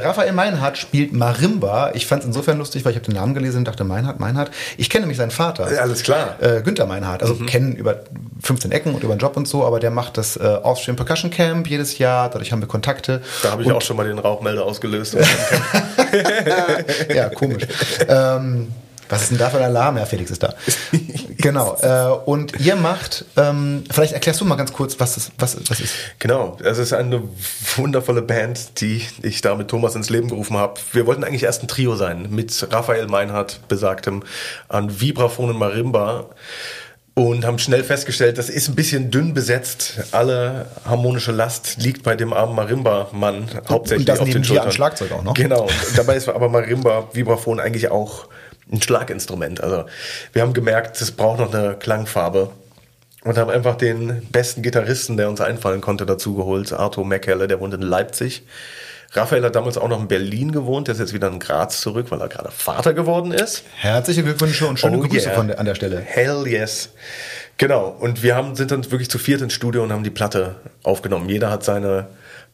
Raphael 0.04 0.32
Meinhardt 0.32 0.76
spielt 0.76 1.14
Marimba. 1.14 1.92
Ich 1.94 2.06
fand 2.06 2.20
es 2.20 2.26
insofern 2.26 2.58
lustig, 2.58 2.84
weil 2.84 2.92
ich 2.92 2.96
habe 2.98 3.06
den 3.06 3.14
Namen 3.14 3.32
gelesen 3.32 3.58
und 3.58 3.64
dachte, 3.64 3.84
Meinhardt, 3.84 4.20
Meinhardt. 4.20 4.50
Ich 4.76 4.90
kenne 4.90 5.04
nämlich 5.04 5.16
seinen 5.16 5.30
Vater. 5.30 5.72
Ja, 5.72 5.80
alles 5.80 6.02
klar. 6.02 6.36
Äh, 6.42 6.60
Günther 6.60 6.84
Meinhardt. 6.84 7.22
Mhm. 7.22 7.30
Also 7.30 7.44
kennen 7.46 7.74
über 7.74 8.00
15 8.42 8.72
Ecken 8.72 8.94
und 8.94 9.02
über 9.02 9.14
den 9.14 9.18
Job 9.18 9.38
und 9.38 9.48
so, 9.48 9.64
aber 9.64 9.80
der 9.80 9.90
macht 9.90 10.18
das 10.18 10.36
äh, 10.36 10.42
Austrian 10.42 10.96
Percussion 10.96 11.30
Camp 11.30 11.66
jedes 11.66 11.96
Jahr. 11.96 12.28
Dadurch 12.28 12.52
haben 12.52 12.60
wir 12.60 12.68
Kontakte. 12.68 13.22
Da 13.42 13.52
habe 13.52 13.62
ich 13.62 13.68
Und- 13.68 13.74
auch 13.74 13.80
schon 13.82 13.96
mal 13.96 14.06
den 14.06 14.18
Rauchmelder 14.18 14.66
ausgelöst. 14.66 15.16
ja, 17.14 17.30
komisch. 17.30 17.62
ähm, 18.06 18.68
was 19.10 19.22
ist 19.22 19.32
denn 19.32 19.38
da 19.38 19.50
für 19.50 19.58
ein 19.58 19.64
Alarm? 19.64 19.96
Ja, 19.98 20.06
Felix 20.06 20.30
ist 20.30 20.42
da. 20.42 20.54
genau. 21.36 21.76
Äh, 21.82 22.12
und 22.24 22.58
ihr 22.60 22.76
macht, 22.76 23.24
ähm, 23.36 23.84
vielleicht 23.90 24.12
erklärst 24.12 24.40
du 24.40 24.44
mal 24.44 24.54
ganz 24.54 24.72
kurz, 24.72 24.98
was 25.00 25.16
das, 25.16 25.32
was, 25.36 25.56
was 25.68 25.80
ist. 25.80 25.94
Genau, 26.20 26.56
es 26.62 26.78
ist 26.78 26.92
eine 26.92 27.22
wundervolle 27.76 28.22
Band, 28.22 28.80
die 28.80 29.02
ich 29.22 29.40
da 29.40 29.56
mit 29.56 29.68
Thomas 29.68 29.96
ins 29.96 30.10
Leben 30.10 30.28
gerufen 30.28 30.56
habe. 30.56 30.80
Wir 30.92 31.06
wollten 31.06 31.24
eigentlich 31.24 31.42
erst 31.42 31.62
ein 31.62 31.68
Trio 31.68 31.96
sein, 31.96 32.28
mit 32.30 32.68
Raphael 32.70 33.08
Meinhardt, 33.08 33.60
besagtem, 33.68 34.22
an 34.68 35.00
Vibraphon 35.00 35.50
und 35.50 35.58
Marimba. 35.58 36.26
Und 37.14 37.44
haben 37.44 37.58
schnell 37.58 37.82
festgestellt, 37.82 38.38
das 38.38 38.48
ist 38.48 38.68
ein 38.68 38.76
bisschen 38.76 39.10
dünn 39.10 39.34
besetzt. 39.34 40.00
Alle 40.12 40.66
harmonische 40.86 41.32
Last 41.32 41.76
liegt 41.78 42.04
bei 42.04 42.14
dem 42.14 42.32
armen 42.32 42.54
Marimba-Mann 42.54 43.46
hauptsächlich 43.68 44.06
das 44.06 44.20
auf 44.20 44.26
neben 44.26 44.38
den 44.38 44.44
Schultern. 44.44 44.66
am 44.66 44.72
Schlagzeug 44.72 45.12
auch 45.12 45.22
noch. 45.22 45.34
Genau. 45.34 45.64
Und 45.64 45.98
dabei 45.98 46.16
ist 46.16 46.28
aber 46.28 46.48
Marimba, 46.48 47.08
Vibraphon 47.12 47.58
eigentlich 47.58 47.90
auch 47.90 48.28
ein 48.72 48.82
Schlaginstrument. 48.82 49.62
Also 49.62 49.84
wir 50.32 50.42
haben 50.42 50.52
gemerkt, 50.52 51.00
es 51.00 51.12
braucht 51.12 51.38
noch 51.40 51.52
eine 51.52 51.74
Klangfarbe. 51.74 52.50
Und 53.22 53.36
haben 53.36 53.50
einfach 53.50 53.76
den 53.76 54.26
besten 54.30 54.62
Gitarristen, 54.62 55.18
der 55.18 55.28
uns 55.28 55.42
einfallen 55.42 55.82
konnte, 55.82 56.06
dazu 56.06 56.34
geholt. 56.36 56.72
Arthur 56.72 57.04
Mekelle, 57.04 57.48
der 57.48 57.60
wohnt 57.60 57.74
in 57.74 57.82
Leipzig. 57.82 58.44
Raphael 59.12 59.44
hat 59.44 59.56
damals 59.56 59.76
auch 59.76 59.88
noch 59.88 60.00
in 60.00 60.08
Berlin 60.08 60.52
gewohnt, 60.52 60.86
der 60.86 60.94
ist 60.94 61.00
jetzt 61.00 61.12
wieder 61.12 61.28
in 61.28 61.40
Graz 61.40 61.80
zurück, 61.80 62.06
weil 62.10 62.20
er 62.20 62.28
gerade 62.28 62.50
Vater 62.50 62.94
geworden 62.94 63.32
ist. 63.32 63.64
Herzliche 63.76 64.22
Glückwünsche 64.22 64.66
und 64.66 64.78
schöne 64.78 64.98
Oh 64.98 65.00
Grüße 65.00 65.26
yeah. 65.26 65.34
von 65.34 65.50
an 65.52 65.66
der 65.66 65.74
Stelle. 65.74 66.00
Hell 66.00 66.46
yes. 66.46 66.90
Genau. 67.58 67.88
Und 67.88 68.22
wir 68.22 68.36
haben, 68.36 68.54
sind 68.54 68.70
dann 68.70 68.88
wirklich 68.90 69.10
zu 69.10 69.18
viert 69.18 69.42
ins 69.42 69.52
Studio 69.52 69.82
und 69.82 69.92
haben 69.92 70.04
die 70.04 70.10
Platte 70.10 70.54
aufgenommen. 70.84 71.28
Jeder 71.28 71.50
hat 71.50 71.64
seine 71.64 72.06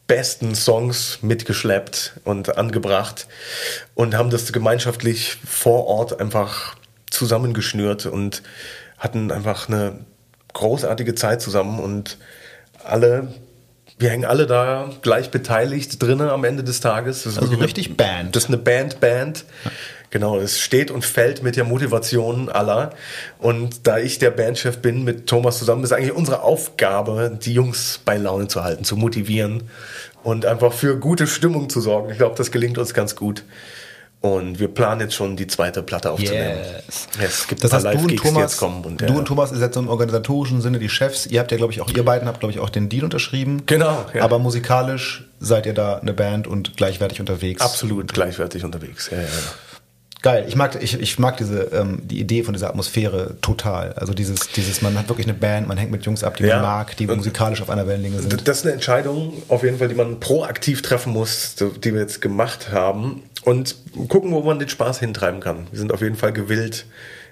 besten 0.07 0.55
Songs 0.55 1.19
mitgeschleppt 1.21 2.13
und 2.23 2.57
angebracht 2.57 3.27
und 3.93 4.15
haben 4.15 4.29
das 4.29 4.51
gemeinschaftlich 4.53 5.37
vor 5.45 5.85
Ort 5.87 6.19
einfach 6.19 6.75
zusammengeschnürt 7.09 8.05
und 8.05 8.41
hatten 8.97 9.31
einfach 9.31 9.67
eine 9.67 9.99
großartige 10.53 11.13
Zeit 11.15 11.41
zusammen 11.41 11.79
und 11.79 12.17
alle, 12.83 13.33
wir 13.99 14.09
hängen 14.09 14.25
alle 14.25 14.45
da 14.47 14.89
gleich 15.01 15.29
beteiligt 15.29 16.01
drinnen 16.01 16.29
am 16.29 16.43
Ende 16.45 16.63
des 16.63 16.79
Tages. 16.79 17.23
Das 17.23 17.33
ist 17.33 17.39
Also 17.39 17.53
eine- 17.53 17.63
richtig 17.63 17.97
Band. 17.97 18.35
das 18.35 18.43
ist 18.45 18.49
eine 18.49 18.57
Band-Band. 18.57 19.43
Genau, 20.09 20.37
es 20.37 20.59
steht 20.59 20.89
und 20.89 21.03
fällt 21.03 21.43
mit 21.43 21.57
der 21.57 21.65
Motivation 21.65 22.49
aller. 22.49 22.91
Und 23.39 23.85
da 23.87 23.97
ich 23.97 24.19
der 24.19 24.31
Bandchef 24.31 24.77
bin 24.77 25.03
mit 25.03 25.27
Thomas 25.27 25.59
zusammen, 25.59 25.83
ist 25.83 25.91
eigentlich 25.91 26.13
unsere 26.13 26.43
Aufgabe, 26.43 27.37
die 27.41 27.53
Jungs 27.53 27.99
bei 28.05 28.17
Laune 28.17 28.47
zu 28.47 28.63
halten, 28.63 28.85
zu 28.85 28.95
motivieren 28.95 29.63
und 30.23 30.45
einfach 30.45 30.73
für 30.73 30.97
gute 30.97 31.27
Stimmung 31.27 31.69
zu 31.69 31.81
sorgen. 31.81 32.11
Ich 32.11 32.17
glaube, 32.17 32.35
das 32.35 32.51
gelingt 32.51 32.77
uns 32.77 32.93
ganz 32.93 33.15
gut. 33.15 33.43
Und 34.19 34.59
wir 34.59 34.67
planen 34.67 35.01
jetzt 35.01 35.13
schon 35.13 35.37
die 35.37 35.45
zweite 35.45 35.83
Platte 35.83 36.09
aufzunehmen. 36.11 36.57
Yes. 36.81 37.07
Es 37.19 37.47
gibt 37.47 37.63
Das 37.63 37.71
heißt, 37.71 37.85
du 37.85 37.99
und 37.99 38.17
Thomas, 38.17 38.41
jetzt 38.41 38.57
kommen. 38.57 38.83
Und, 38.83 39.01
du 39.01 39.05
ja. 39.05 39.13
und 39.13 39.25
Thomas 39.25 39.51
seid 39.51 39.73
so 39.73 39.79
im 39.79 39.89
organisatorischen 39.89 40.61
Sinne 40.61 40.79
die 40.79 40.89
Chefs. 40.89 41.27
Ihr 41.27 41.39
habt 41.39 41.51
ja, 41.51 41.57
glaube 41.57 41.71
ich, 41.71 41.81
auch, 41.81 41.89
ihr 41.91 42.03
beiden 42.03 42.27
habt, 42.27 42.39
glaube 42.39 42.51
ich, 42.51 42.59
auch 42.59 42.69
den 42.69 42.89
Deal 42.89 43.03
unterschrieben. 43.03 43.63
Genau, 43.67 44.05
ja. 44.13 44.23
Aber 44.23 44.39
musikalisch 44.39 45.25
seid 45.39 45.67
ihr 45.67 45.73
da 45.73 45.97
eine 45.97 46.13
Band 46.13 46.47
und 46.47 46.75
gleichwertig 46.75 47.19
unterwegs. 47.19 47.61
Absolut 47.61 48.11
gleichwertig 48.11 48.63
unterwegs. 48.63 49.09
Ja, 49.11 49.17
ja, 49.17 49.23
ja. 49.23 49.29
Geil. 50.21 50.45
Ich 50.47 50.55
mag, 50.55 50.81
ich, 50.81 50.99
ich 50.99 51.19
mag 51.19 51.37
diese, 51.37 51.63
ähm, 51.73 52.01
die 52.03 52.19
Idee 52.19 52.43
von 52.43 52.53
dieser 52.53 52.69
Atmosphäre 52.69 53.37
total. 53.41 53.93
Also 53.93 54.13
dieses, 54.13 54.49
dieses, 54.49 54.81
man 54.81 54.97
hat 54.97 55.09
wirklich 55.09 55.27
eine 55.27 55.35
Band, 55.35 55.67
man 55.67 55.77
hängt 55.77 55.91
mit 55.91 56.05
Jungs 56.05 56.23
ab, 56.23 56.37
die 56.37 56.43
Ja. 56.43 56.55
man 56.55 56.63
mag, 56.63 56.97
die 56.97 57.05
musikalisch 57.07 57.61
auf 57.61 57.69
einer 57.69 57.87
Wellenlänge 57.87 58.19
sind. 58.21 58.47
Das 58.47 58.57
ist 58.59 58.65
eine 58.65 58.73
Entscheidung, 58.73 59.33
auf 59.47 59.63
jeden 59.63 59.77
Fall, 59.77 59.87
die 59.89 59.95
man 59.95 60.19
proaktiv 60.19 60.81
treffen 60.81 61.13
muss, 61.13 61.55
die 61.55 61.93
wir 61.93 62.01
jetzt 62.01 62.21
gemacht 62.21 62.71
haben. 62.71 63.23
Und 63.43 63.75
gucken, 64.09 64.31
wo 64.31 64.41
man 64.41 64.59
den 64.59 64.67
Spaß 64.67 64.99
hintreiben 64.99 65.39
kann. 65.39 65.67
Wir 65.71 65.79
sind 65.79 65.93
auf 65.93 66.01
jeden 66.01 66.15
Fall 66.17 66.33
gewillt, 66.33 66.85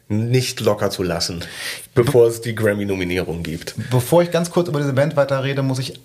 nicht 0.08 0.60
locker 0.62 0.92
zu 0.92 1.04
lassen, 1.04 1.44
bevor 1.96 2.28
es 2.28 2.40
die 2.40 2.54
Grammy-Nominierung 2.56 3.42
gibt. 3.44 3.76
Bevor 3.90 4.22
ich 4.22 4.32
ganz 4.32 4.52
kurz 4.52 4.68
über 4.70 4.80
diese 4.80 4.94
Band 4.94 5.16
weiterrede, 5.18 5.64
muss 5.64 5.80
ich 5.80 6.00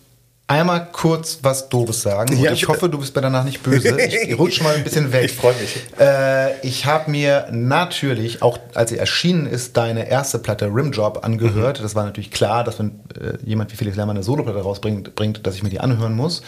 einmal 0.50 0.88
kurz 0.90 1.38
was 1.42 1.68
Doofes 1.68 2.02
sagen. 2.02 2.34
Und 2.34 2.40
Ja, 2.40 2.50
ich 2.50 2.66
hoffe, 2.66 2.88
du 2.88 2.98
bist 2.98 3.14
mir 3.14 3.22
danach 3.22 3.44
nicht 3.44 3.62
böse. 3.62 3.96
Ich, 4.10 4.38
rutsche 4.38 4.62
mal 4.64 4.74
ein 4.74 4.82
bisschen 4.82 5.12
weg. 5.12 5.26
Ich 5.26 5.32
freu 5.32 5.52
mich. 5.60 5.76
Äh, 5.98 6.58
ich 6.66 6.86
habe 6.86 7.10
mir 7.10 7.46
natürlich, 7.52 8.42
auch 8.42 8.58
als 8.74 8.90
sie 8.90 8.98
erschienen 8.98 9.46
ist, 9.46 9.76
deine 9.76 10.10
erste 10.10 10.38
Platte 10.38 10.66
Rimjob 10.66 11.24
angehört. 11.24 11.78
Mhm. 11.78 11.82
Das 11.82 11.94
war 11.94 12.04
natürlich 12.04 12.30
klar, 12.30 12.64
dass 12.64 12.78
wenn 12.78 13.00
äh, 13.14 13.38
jemand 13.44 13.72
wie 13.72 13.76
Felix 13.76 13.96
Lermann 13.96 14.16
eine 14.16 14.24
Soloplatte 14.24 14.60
rausbringt, 14.60 15.14
bringt, 15.14 15.46
dass 15.46 15.54
ich 15.54 15.62
mir 15.62 15.70
die 15.70 15.80
anhören 15.80 16.14
muss. 16.14 16.42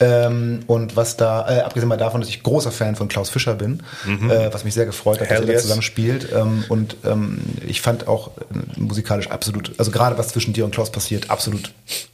Ähm, 0.00 0.60
und 0.66 0.96
was 0.96 1.16
da, 1.16 1.48
äh, 1.48 1.60
abgesehen 1.60 1.88
mal 1.88 1.96
davon, 1.98 2.20
dass 2.20 2.30
ich 2.30 2.42
großer 2.42 2.72
Fan 2.72 2.96
von 2.96 3.08
Klaus 3.08 3.28
Fischer 3.28 3.54
bin, 3.54 3.82
äh, 4.06 4.48
was 4.52 4.64
mich 4.64 4.72
sehr 4.74 4.86
gefreut 4.86 5.20
hat, 5.20 5.30
dass 5.30 5.40
Mhm. 5.40 5.42
Hell 5.42 5.42
er 5.42 5.46
da 5.46 5.52
yes. 5.52 5.62
zusammen 5.62 5.82
spielt. 5.82 6.32
Ähm, 6.32 6.64
und 6.68 6.96
ähm, 7.04 7.40
ich 7.66 7.82
fand 7.82 8.08
auch 8.08 8.28
äh, 8.28 8.80
musikalisch 8.80 9.28
absolut, 9.28 9.72
also 9.78 9.90
gerade 9.90 10.16
was 10.16 10.28
zwischen 10.28 10.52
dir 10.54 10.64
und 10.64 10.72
Klaus 10.72 10.90
passiert, 10.90 11.30
absolut 11.30 11.72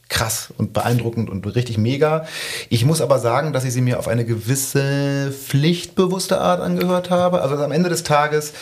krass 0.09 0.49
und 0.57 0.73
beeindruckend 0.73 1.28
und 1.29 1.45
richtig 1.55 1.77
mega. 1.77 2.25
Ich 2.69 2.85
muss 2.85 3.01
aber 3.01 3.19
sagen, 3.19 3.53
dass 3.53 3.63
ich 3.63 3.73
sie 3.73 3.81
mir 3.81 3.99
auf 3.99 4.07
eine 4.07 4.25
gewisse 4.25 5.31
pflichtbewusste 5.31 6.39
Art 6.39 6.61
angehört 6.61 7.09
habe. 7.09 7.41
Also 7.41 7.55
am 7.55 7.71
Ende 7.71 7.89
des 7.89 8.03
Tages 8.03 8.53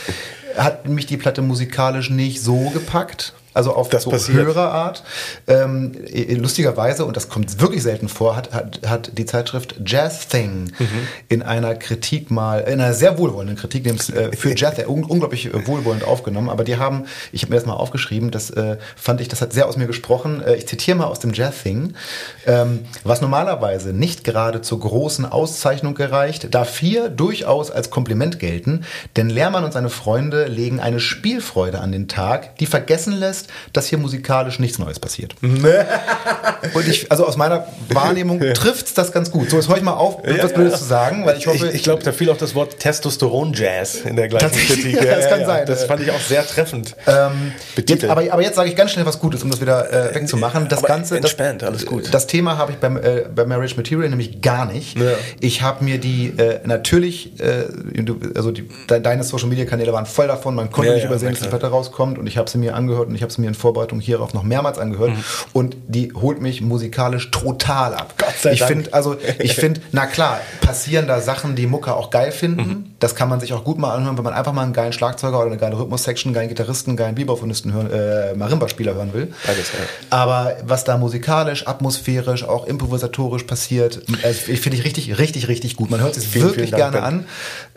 hat 0.57 0.87
mich 0.87 1.05
die 1.05 1.17
Platte 1.17 1.41
musikalisch 1.41 2.09
nicht 2.09 2.41
so 2.41 2.69
gepackt. 2.71 3.33
Also 3.57 3.73
auf 3.73 3.89
Das 3.89 4.03
so 4.03 4.11
passiert. 4.11 4.37
höhere 4.37 4.69
Art. 4.69 5.03
Ähm, 5.47 5.93
äh, 6.05 6.35
lustigerweise, 6.35 7.05
und 7.05 7.17
das 7.17 7.27
kommt 7.27 7.59
wirklich 7.59 7.81
selten 7.81 8.07
vor, 8.07 8.35
hat, 8.35 8.53
hat, 8.53 8.81
hat 8.87 9.11
die 9.17 9.25
Zeitschrift 9.25 9.75
Jazz 9.85 10.27
Thing 10.27 10.71
Mhm. 10.79 10.85
in 11.29 11.41
einer 11.41 11.73
Kritik 11.75 12.29
mal, 12.29 12.59
in 12.59 12.79
einer 12.79 12.93
sehr 12.93 13.17
wohlwollenden 13.17 13.55
Kritik 13.55 13.83
nämlich, 13.85 14.15
äh, 14.15 14.31
für 14.35 14.55
Jazz 14.55 14.75
Thing, 14.75 14.87
un 14.87 15.03
unglaublich 15.03 15.47
äh, 15.47 15.65
wohlwollend 15.67 16.03
aufgenommen. 16.03 16.49
Aber 16.49 16.63
die 16.63 16.77
haben, 16.77 17.05
ich 17.31 17.41
habe 17.41 17.51
mir 17.51 17.57
das 17.59 17.65
mal 17.65 17.73
aufgeschrieben, 17.73 18.29
das 18.29 18.49
äh, 18.51 18.77
fand 18.95 19.21
ich, 19.21 19.27
das 19.27 19.41
hat 19.41 19.53
sehr 19.53 19.67
aus 19.67 19.75
mir 19.75 19.87
gesprochen. 19.87 20.41
Äh, 20.43 20.55
ich 20.55 20.67
zitiere 20.67 20.95
mal 20.97 21.05
aus 21.05 21.19
dem 21.19 21.33
Jazz 21.33 21.63
Thing, 21.63 21.93
ähm, 22.45 22.81
was 23.03 23.21
normalerweise 23.21 23.91
nicht 23.93 24.23
gerade 24.23 24.61
zur 24.61 24.79
großen 24.79 25.25
Auszeichnung 25.25 25.95
gereicht, 25.95 26.53
darf 26.53 26.77
hier 26.77 27.09
durchaus 27.09 27.71
als 27.71 27.89
Kompliment 27.89 28.37
gelten, 28.39 28.83
denn 29.15 29.29
Lehrmann 29.31 29.63
und 29.63 29.73
seine 29.73 29.89
Freunde 29.89 30.45
legen 30.45 30.79
eine 30.79 30.99
Spielfreude 30.99 31.79
an 31.79 31.91
den 31.91 32.07
Tag, 32.07 32.57
die 32.57 32.65
vergessen 32.67 33.13
lässt, 33.13 33.46
dass 33.73 33.87
hier 33.87 33.97
musikalisch 33.97 34.59
nichts 34.59 34.79
Neues 34.79 34.99
passiert. 34.99 35.35
Und 35.41 36.87
ich, 36.87 37.11
also 37.11 37.25
aus 37.25 37.37
meiner 37.37 37.67
Wahrnehmung 37.89 38.39
trifft's 38.53 38.93
das 38.93 39.11
ganz 39.11 39.31
gut. 39.31 39.49
So, 39.49 39.57
jetzt 39.57 39.69
höre 39.69 39.77
ich 39.77 39.83
mal 39.83 39.93
auf, 39.93 40.23
etwas 40.23 40.53
Blödes 40.53 40.79
zu 40.79 40.85
sagen, 40.85 41.25
weil 41.25 41.37
ich 41.37 41.47
hoffe, 41.47 41.67
ich, 41.67 41.75
ich 41.75 41.83
glaube, 41.83 42.03
da 42.03 42.11
fiel 42.11 42.29
auch 42.29 42.37
das 42.37 42.55
Wort 42.55 42.79
Testosteron-Jazz 42.79 44.01
in 44.05 44.15
der 44.15 44.27
gleichen 44.27 44.51
Kritik. 44.51 44.95
ja, 44.95 45.15
das 45.15 45.29
kann 45.29 45.45
sein. 45.45 45.65
Das 45.65 45.83
fand 45.85 46.01
ich 46.01 46.11
auch 46.11 46.19
sehr 46.19 46.45
treffend. 46.45 46.95
Ähm, 47.07 47.51
jetzt, 47.75 48.05
aber, 48.05 48.21
aber 48.31 48.41
jetzt 48.41 48.55
sage 48.55 48.69
ich 48.69 48.75
ganz 48.75 48.91
schnell 48.91 49.05
was 49.05 49.19
Gutes, 49.19 49.43
um 49.43 49.49
das 49.49 49.61
wieder 49.61 49.91
äh, 49.91 50.15
wegzumachen. 50.15 50.67
Das 50.69 50.79
Aber 50.79 50.87
Ganze, 50.87 51.15
das, 51.15 51.31
entspannt, 51.31 51.63
alles 51.63 51.85
gut. 51.85 52.13
Das 52.13 52.27
Thema 52.27 52.57
habe 52.57 52.71
ich 52.71 52.77
beim, 52.77 52.97
äh, 52.97 53.25
bei 53.33 53.45
Marriage 53.45 53.75
Material 53.75 54.09
nämlich 54.09 54.41
gar 54.41 54.65
nicht. 54.65 54.97
Ich 55.39 55.61
habe 55.61 55.83
mir 55.83 55.97
die 55.97 56.33
äh, 56.37 56.59
natürlich, 56.65 57.39
äh, 57.39 57.65
also 58.35 58.51
die, 58.51 58.69
de, 58.89 58.99
deine 58.99 59.23
Social 59.23 59.49
Media 59.49 59.65
Kanäle 59.65 59.93
waren 59.93 60.05
voll 60.05 60.27
davon. 60.27 60.55
Man 60.55 60.71
konnte 60.71 60.93
nicht 60.93 61.05
übersehen, 61.05 61.31
dass 61.31 61.41
die. 61.41 61.47
Platte 61.47 61.67
rauskommt 61.67 62.17
und 62.17 62.27
ich 62.27 62.37
habe 62.37 62.49
sie 62.49 62.57
mir 62.57 62.75
angehört 62.75 63.07
und 63.07 63.15
ich 63.15 63.21
habe 63.21 63.31
mir 63.37 63.47
in 63.47 63.53
Vorbereitung 63.55 63.99
hierauf 63.99 64.33
noch 64.33 64.43
mehrmals 64.43 64.77
angehört 64.79 65.11
Mhm. 65.11 65.23
und 65.53 65.77
die 65.87 66.11
holt 66.13 66.41
mich 66.41 66.61
musikalisch 66.61 67.31
total 67.31 67.93
ab. 67.93 68.13
Gott 68.17 68.33
sei 68.41 68.53
ich 68.53 68.63
finde, 68.63 68.93
also 68.93 69.15
ich 69.39 69.55
finde, 69.55 69.81
na 69.91 70.05
klar, 70.05 70.39
passieren 70.61 71.07
da 71.07 71.21
Sachen, 71.21 71.55
die 71.55 71.67
Mucke 71.67 71.93
auch 71.95 72.09
geil 72.09 72.31
finden. 72.31 72.61
Mhm. 72.61 72.85
Das 72.99 73.13
kann 73.15 73.29
man 73.29 73.39
sich 73.39 73.53
auch 73.53 73.63
gut 73.63 73.77
mal 73.77 73.93
anhören, 73.93 74.17
wenn 74.17 74.23
man 74.23 74.33
einfach 74.33 74.53
mal 74.53 74.63
einen 74.63 74.73
geilen 74.73 74.91
Schlagzeuger 74.93 75.37
oder 75.37 75.47
eine 75.47 75.57
geile 75.57 75.77
Rhythmus-Section, 75.77 76.29
einen 76.29 76.35
geilen 76.35 76.49
Gitarristen, 76.49 76.91
einen 76.91 76.97
geilen 76.97 77.15
Bebop-Phonisten 77.15 77.71
hören, 77.73 77.91
äh, 77.91 78.33
Marimba-Spieler 78.35 78.95
hören 78.95 79.13
will. 79.13 79.31
Beides, 79.45 79.67
ja. 79.73 79.79
Aber 80.09 80.55
was 80.63 80.83
da 80.83 80.97
musikalisch, 80.97 81.67
atmosphärisch, 81.67 82.43
auch 82.43 82.65
improvisatorisch 82.65 83.43
passiert, 83.43 84.01
äh, 84.23 84.31
ich 84.31 84.61
finde 84.61 84.77
ich 84.77 84.83
richtig, 84.83 85.17
richtig, 85.19 85.47
richtig 85.47 85.75
gut. 85.75 85.91
Man 85.91 85.99
hört 86.01 86.17
es 86.17 86.25
Vielen, 86.25 86.45
wirklich 86.45 86.69
vielen 86.69 86.79
Dank, 86.79 86.93
gerne 86.93 87.05
an, 87.05 87.25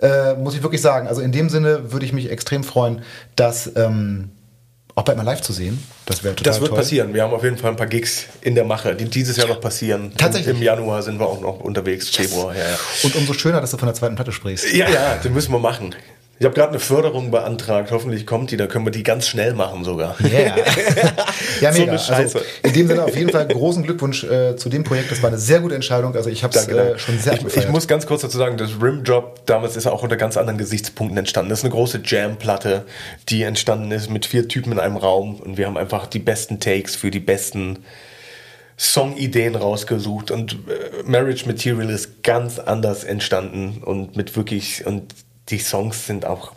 äh, 0.00 0.34
muss 0.34 0.54
ich 0.54 0.62
wirklich 0.62 0.80
sagen. 0.80 1.06
Also 1.06 1.20
in 1.20 1.32
dem 1.32 1.50
Sinne 1.50 1.92
würde 1.92 2.06
ich 2.06 2.12
mich 2.14 2.30
extrem 2.30 2.64
freuen, 2.64 3.02
dass 3.36 3.70
ähm, 3.76 4.30
auch 4.94 5.02
bald 5.04 5.16
mal 5.16 5.24
live 5.24 5.40
zu 5.40 5.52
sehen. 5.52 5.82
Das 6.06 6.22
wäre 6.24 6.34
total 6.34 6.52
Das 6.52 6.60
wird 6.60 6.70
toll. 6.70 6.78
passieren. 6.78 7.14
Wir 7.14 7.22
haben 7.22 7.32
auf 7.32 7.44
jeden 7.44 7.56
Fall 7.56 7.70
ein 7.70 7.76
paar 7.76 7.86
Gigs 7.86 8.26
in 8.40 8.54
der 8.54 8.64
Mache, 8.64 8.94
die 8.94 9.04
dieses 9.06 9.36
Jahr 9.36 9.48
noch 9.48 9.60
passieren. 9.60 10.12
Tatsächlich? 10.16 10.56
Im 10.56 10.62
Januar 10.62 11.02
sind 11.02 11.18
wir 11.18 11.26
auch 11.26 11.40
noch 11.40 11.60
unterwegs, 11.60 12.08
Februar. 12.10 12.54
Ja, 12.54 12.62
ja. 12.70 12.78
Und 13.04 13.14
umso 13.16 13.32
schöner, 13.32 13.60
dass 13.60 13.70
du 13.70 13.76
von 13.78 13.86
der 13.86 13.94
zweiten 13.94 14.14
Platte 14.16 14.32
sprichst. 14.32 14.72
Ja, 14.72 14.88
ja, 14.88 15.16
das 15.22 15.30
müssen 15.32 15.52
wir 15.52 15.58
machen. 15.58 15.94
Ich 16.40 16.46
habe 16.46 16.54
gerade 16.54 16.70
eine 16.70 16.78
Förderung 16.78 17.30
beantragt. 17.30 17.90
Hoffentlich 17.90 18.26
kommt 18.26 18.50
die. 18.50 18.56
Da 18.56 18.66
können 18.66 18.86
wir 18.86 18.90
die 18.90 19.02
ganz 19.02 19.28
schnell 19.28 19.52
machen 19.52 19.84
sogar. 19.84 20.16
Yeah. 20.22 20.56
ja, 21.60 21.70
So 21.70 21.80
mega. 21.80 21.98
Scheiße. 21.98 22.38
Also, 22.38 22.40
in 22.62 22.72
dem 22.72 22.88
Sinne 22.88 23.04
auf 23.04 23.14
jeden 23.14 23.28
Fall 23.28 23.46
großen 23.46 23.82
Glückwunsch 23.82 24.24
äh, 24.24 24.56
zu 24.56 24.70
dem 24.70 24.82
Projekt. 24.82 25.10
Das 25.10 25.22
war 25.22 25.28
eine 25.28 25.36
sehr 25.36 25.60
gute 25.60 25.74
Entscheidung. 25.74 26.16
Also 26.16 26.30
ich 26.30 26.42
habe 26.42 26.56
es 26.56 26.66
äh, 26.66 26.98
schon 26.98 27.18
sehr 27.18 27.34
ich, 27.34 27.40
ich 27.40 27.44
abgefeiert. 27.44 27.70
muss 27.70 27.86
ganz 27.86 28.06
kurz 28.06 28.22
dazu 28.22 28.38
sagen, 28.38 28.56
das 28.56 28.70
Rimjob 28.80 29.44
damals 29.44 29.76
ist 29.76 29.86
auch 29.86 30.02
unter 30.02 30.16
ganz 30.16 30.38
anderen 30.38 30.56
Gesichtspunkten 30.56 31.18
entstanden. 31.18 31.50
Das 31.50 31.58
ist 31.58 31.66
eine 31.66 31.74
große 31.74 32.00
Jam-Platte, 32.02 32.86
die 33.28 33.42
entstanden 33.42 33.90
ist 33.90 34.08
mit 34.08 34.24
vier 34.24 34.48
Typen 34.48 34.72
in 34.72 34.78
einem 34.78 34.96
Raum 34.96 35.40
und 35.40 35.58
wir 35.58 35.66
haben 35.66 35.76
einfach 35.76 36.06
die 36.06 36.20
besten 36.20 36.58
Takes 36.58 36.96
für 36.96 37.10
die 37.10 37.20
besten 37.20 37.80
Songideen 38.78 39.56
rausgesucht 39.56 40.30
und 40.30 40.54
äh, 40.54 41.02
Marriage 41.04 41.46
Material 41.46 41.90
ist 41.90 42.22
ganz 42.22 42.58
anders 42.58 43.04
entstanden 43.04 43.82
und 43.84 44.16
mit 44.16 44.36
wirklich 44.36 44.86
und 44.86 45.12
die 45.50 45.58
Songs 45.58 46.06
sind 46.06 46.24
auch 46.24 46.52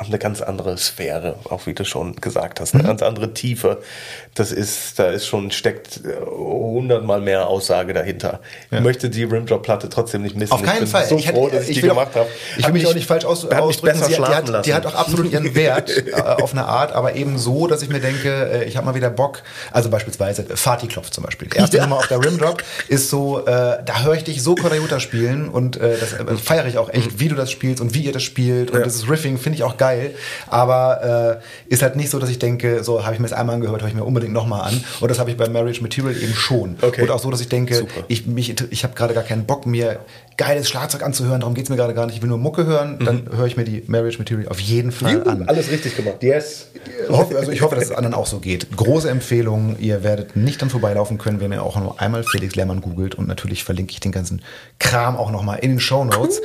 haben 0.00 0.08
eine 0.08 0.18
ganz 0.18 0.40
andere 0.40 0.78
Sphäre, 0.78 1.36
auch 1.50 1.66
wie 1.66 1.74
du 1.74 1.84
schon 1.84 2.16
gesagt 2.16 2.58
hast, 2.58 2.72
eine 2.74 2.84
ganz 2.84 3.02
andere 3.02 3.34
Tiefe. 3.34 3.82
Das 4.34 4.50
ist, 4.50 4.98
da 4.98 5.10
ist 5.10 5.26
schon 5.26 5.50
steckt 5.50 6.00
äh, 6.06 6.24
hundertmal 6.26 7.20
mehr 7.20 7.46
Aussage 7.48 7.92
dahinter. 7.92 8.40
Ich 8.70 8.80
möchte 8.80 9.10
die 9.10 9.24
Rimjob-Platte 9.24 9.90
trotzdem 9.90 10.22
nicht 10.22 10.36
missen. 10.36 10.52
Auf 10.52 10.62
keinen 10.62 10.84
ich 10.84 10.90
Fall. 10.90 11.06
So 11.06 11.16
ich, 11.18 11.26
hätte- 11.26 11.36
froh, 11.36 11.48
dass 11.50 11.68
ich, 11.68 11.76
die 11.76 11.82
will 11.82 11.90
auch- 11.90 11.94
gemacht 11.96 12.14
habe. 12.16 12.28
Ich 12.56 12.64
will 12.66 12.72
mich 12.72 12.86
auch 12.86 12.94
nicht 12.94 13.06
falsch 13.06 13.26
aus, 13.26 13.44
ausdrücken. 13.44 14.02
Sie, 14.02 14.14
die, 14.14 14.22
hat, 14.22 14.66
die 14.66 14.72
hat 14.74 14.86
auch 14.86 14.94
absolut 14.94 15.30
ihren 15.30 15.54
Wert 15.54 15.90
äh, 15.90 16.12
auf 16.14 16.52
eine 16.52 16.64
Art, 16.64 16.92
aber 16.92 17.14
eben 17.14 17.36
so, 17.36 17.66
dass 17.66 17.82
ich 17.82 17.90
mir 17.90 18.00
denke, 18.00 18.30
äh, 18.30 18.64
ich 18.64 18.78
habe 18.78 18.86
mal 18.86 18.94
wieder 18.94 19.10
Bock. 19.10 19.42
Also 19.70 19.90
beispielsweise 19.90 20.44
Fatih 20.44 20.86
Klopf 20.88 21.10
zum 21.10 21.24
Beispiel. 21.24 21.48
Erste 21.54 21.76
Ja. 21.76 21.82
Nummer 21.82 21.96
auf 21.96 22.08
der 22.08 22.24
Rimdrop 22.24 22.62
ist 22.88 23.10
so, 23.10 23.40
äh, 23.40 23.44
da 23.84 24.02
höre 24.02 24.14
ich 24.14 24.24
dich 24.24 24.42
so 24.42 24.54
Kodayuta 24.54 24.98
spielen 24.98 25.50
und 25.50 25.76
das 25.76 26.14
äh, 26.14 26.36
feiere 26.42 26.66
ich 26.66 26.78
auch 26.78 26.88
echt, 26.88 27.20
wie 27.20 27.28
du 27.28 27.34
das 27.34 27.50
spielst 27.50 27.82
und 27.82 27.92
wie 27.94 28.00
ihr 28.04 28.12
das 28.12 28.22
spielt 28.22 28.70
und 28.70 28.78
Ja. 28.78 28.84
dieses 28.84 29.10
Riffing 29.10 29.36
finde 29.36 29.56
ich 29.56 29.62
auch 29.62 29.76
geil. 29.76 29.89
Aber 30.48 31.40
äh, 31.68 31.72
ist 31.72 31.82
halt 31.82 31.96
nicht 31.96 32.10
so, 32.10 32.18
dass 32.18 32.30
ich 32.30 32.38
denke, 32.38 32.82
so 32.84 33.04
habe 33.04 33.14
ich 33.14 33.20
mir 33.20 33.28
das 33.28 33.36
einmal 33.36 33.56
angehört, 33.56 33.82
höre 33.82 33.88
ich 33.88 33.94
mir 33.94 34.04
unbedingt 34.04 34.32
nochmal 34.32 34.68
an. 34.68 34.84
Und 35.00 35.10
das 35.10 35.18
habe 35.18 35.30
ich 35.30 35.36
bei 35.36 35.48
Marriage 35.48 35.82
Material 35.82 36.16
eben 36.16 36.34
schon. 36.34 36.76
Okay. 36.80 37.02
Und 37.02 37.10
auch 37.10 37.20
so, 37.20 37.30
dass 37.30 37.40
ich 37.40 37.48
denke, 37.48 37.76
Super. 37.76 38.04
ich, 38.08 38.26
mich, 38.26 38.54
ich 38.70 38.84
habe 38.84 38.94
gerade 38.94 39.14
gar 39.14 39.24
keinen 39.24 39.44
Bock, 39.46 39.66
mir 39.66 40.00
geiles 40.36 40.70
Schlagzeug 40.70 41.02
anzuhören, 41.02 41.40
darum 41.40 41.54
geht's 41.54 41.68
mir 41.68 41.76
gerade 41.76 41.92
gar 41.92 42.06
nicht. 42.06 42.16
Ich 42.16 42.22
will 42.22 42.28
nur 42.30 42.38
Mucke 42.38 42.64
hören, 42.64 42.98
dann 43.04 43.28
höre 43.36 43.44
ich 43.44 43.58
mir 43.58 43.64
die 43.64 43.82
Marriage 43.88 44.18
Material 44.18 44.48
auf 44.48 44.58
jeden 44.58 44.90
Fall 44.90 45.28
an. 45.28 45.46
Alles 45.46 45.70
richtig 45.70 45.96
gemacht. 45.96 46.22
Yes. 46.22 46.68
Also 47.10 47.52
ich 47.52 47.60
hoffe, 47.60 47.74
dass 47.74 47.84
es 47.84 47.90
anderen 47.90 48.14
auch 48.14 48.26
so 48.26 48.38
geht. 48.38 48.74
Große 48.74 49.10
Empfehlung, 49.10 49.76
ihr 49.80 50.02
werdet 50.02 50.36
nicht 50.36 50.62
dann 50.62 50.70
vorbeilaufen 50.70 51.18
können, 51.18 51.40
wenn 51.40 51.52
ihr 51.52 51.62
auch 51.62 51.78
nur 51.78 52.00
einmal 52.00 52.24
Felix 52.24 52.56
Lehrmann 52.56 52.80
googelt 52.80 53.16
und 53.16 53.28
natürlich 53.28 53.64
verlinke 53.64 53.92
ich 53.92 54.00
den 54.00 54.12
ganzen 54.12 54.40
Kram 54.78 55.16
auch 55.16 55.30
nochmal 55.30 55.58
in 55.58 55.72
den 55.72 55.80
Show 55.80 56.04
Notes. 56.04 56.40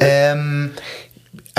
Ähm, 0.00 0.72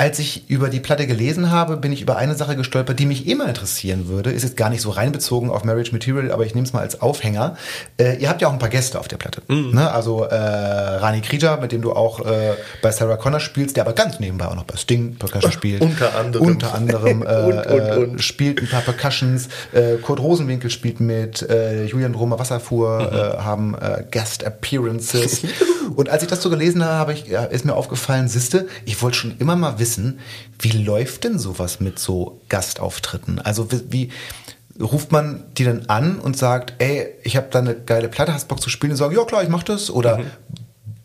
als 0.00 0.18
ich 0.18 0.48
über 0.48 0.70
die 0.70 0.80
Platte 0.80 1.06
gelesen 1.06 1.50
habe, 1.50 1.76
bin 1.76 1.92
ich 1.92 2.00
über 2.00 2.16
eine 2.16 2.34
Sache 2.34 2.56
gestolpert, 2.56 2.98
die 2.98 3.04
mich 3.04 3.28
immer 3.28 3.46
interessieren 3.46 4.08
würde. 4.08 4.30
Ist 4.30 4.44
jetzt 4.44 4.56
gar 4.56 4.70
nicht 4.70 4.80
so 4.80 4.88
reinbezogen 4.88 5.50
auf 5.50 5.62
Marriage 5.64 5.92
Material, 5.92 6.32
aber 6.32 6.46
ich 6.46 6.54
nehme 6.54 6.66
es 6.66 6.72
mal 6.72 6.80
als 6.80 7.02
Aufhänger. 7.02 7.58
Äh, 7.98 8.16
ihr 8.16 8.30
habt 8.30 8.40
ja 8.40 8.48
auch 8.48 8.52
ein 8.54 8.58
paar 8.58 8.70
Gäste 8.70 8.98
auf 8.98 9.08
der 9.08 9.18
Platte. 9.18 9.42
Ne? 9.48 9.90
Also 9.92 10.24
äh, 10.24 10.34
Rani 10.34 11.20
Krija, 11.20 11.58
mit 11.58 11.72
dem 11.72 11.82
du 11.82 11.92
auch 11.92 12.20
äh, 12.24 12.54
bei 12.80 12.90
Sarah 12.92 13.16
Connor 13.16 13.40
spielst, 13.40 13.76
der 13.76 13.84
aber 13.84 13.92
ganz 13.92 14.20
nebenbei 14.20 14.46
auch 14.46 14.54
noch 14.54 14.64
bei 14.64 14.76
Sting 14.78 15.16
Percussion 15.16 15.52
spielt. 15.52 15.82
Unter 15.82 16.14
anderem. 16.18 16.46
Unter 16.46 16.74
anderem 16.74 17.22
äh, 17.26 17.42
Und, 17.42 17.66
und, 17.66 17.66
äh, 17.66 17.96
und. 17.96 18.22
spielt 18.24 18.62
ein 18.62 18.68
paar 18.68 18.80
Percussions. 18.80 19.48
Äh, 19.72 19.96
Kurt 20.00 20.20
Rosenwinkel 20.20 20.70
spielt 20.70 21.00
mit, 21.00 21.46
Julian 21.86 22.14
Romer 22.14 22.38
Wasserfuhr 22.38 23.00
Mhm. 23.00 23.44
haben 23.44 23.76
Guest 24.10 24.44
Appearances. 24.44 25.42
Und 25.96 26.08
als 26.08 26.22
ich 26.22 26.28
das 26.28 26.42
so 26.42 26.50
gelesen 26.50 26.84
habe, 26.84 26.94
habe 26.96 27.12
ich, 27.12 27.26
ja, 27.26 27.44
ist 27.44 27.64
mir 27.64 27.74
aufgefallen, 27.74 28.28
Siste, 28.28 28.68
ich 28.84 29.00
wollte 29.02 29.16
schon 29.18 29.36
immer 29.38 29.56
mal 29.56 29.78
wissen, 29.78 30.18
wie 30.58 30.70
läuft 30.84 31.24
denn 31.24 31.38
sowas 31.38 31.80
mit 31.80 31.98
so 31.98 32.40
Gastauftritten? 32.48 33.38
Also 33.40 33.70
wie, 33.72 33.82
wie 33.90 34.10
ruft 34.82 35.12
man 35.12 35.44
die 35.58 35.64
dann 35.64 35.86
an 35.86 36.18
und 36.18 36.36
sagt, 36.36 36.74
ey, 36.78 37.08
ich 37.22 37.36
habe 37.36 37.48
da 37.50 37.58
eine 37.58 37.74
geile 37.74 38.08
Platte, 38.08 38.32
hast 38.32 38.48
Bock 38.48 38.60
zu 38.62 38.70
spielen? 38.70 38.92
Und 38.92 38.96
sagen, 38.96 39.14
ja 39.14 39.24
klar, 39.24 39.42
ich 39.42 39.48
mach 39.48 39.62
das. 39.62 39.90
Oder 39.90 40.18
Mhm. 40.18 40.26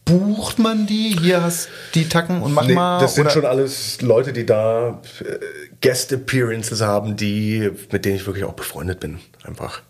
bucht 0.05 0.59
man 0.59 0.85
die? 0.85 1.17
Hier 1.19 1.41
hast 1.41 1.67
die 1.95 2.07
Tacken 2.07 2.41
und 2.41 2.53
mach 2.53 2.65
Nee, 2.65 2.75
mal. 2.75 2.99
das 2.99 3.15
sind 3.15 3.25
oder? 3.25 3.31
schon 3.33 3.45
alles 3.45 4.01
Leute, 4.01 4.33
die 4.33 4.45
da 4.45 5.01
äh, 5.19 5.23
Guest 5.81 6.13
Appearances 6.13 6.81
haben, 6.81 7.15
die, 7.15 7.71
mit 7.91 8.05
denen 8.05 8.15
ich 8.17 8.25
wirklich 8.27 8.43
auch 8.45 8.53
befreundet 8.53 8.99
bin, 8.99 9.19
einfach. 9.43 9.81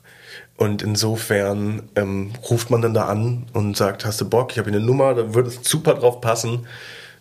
Und 0.57 0.81
insofern 0.83 1.83
ähm, 1.95 2.31
ruft 2.49 2.69
man 2.69 2.81
dann 2.81 2.93
da 2.93 3.05
an 3.07 3.45
und 3.53 3.75
sagt, 3.75 4.05
hast 4.05 4.21
du 4.21 4.29
Bock, 4.29 4.51
ich 4.53 4.57
habe 4.57 4.69
hier 4.69 4.77
eine 4.77 4.85
Nummer, 4.85 5.13
da 5.13 5.33
würde 5.33 5.49
es 5.49 5.59
super 5.69 5.95
drauf 5.95 6.21
passen. 6.21 6.65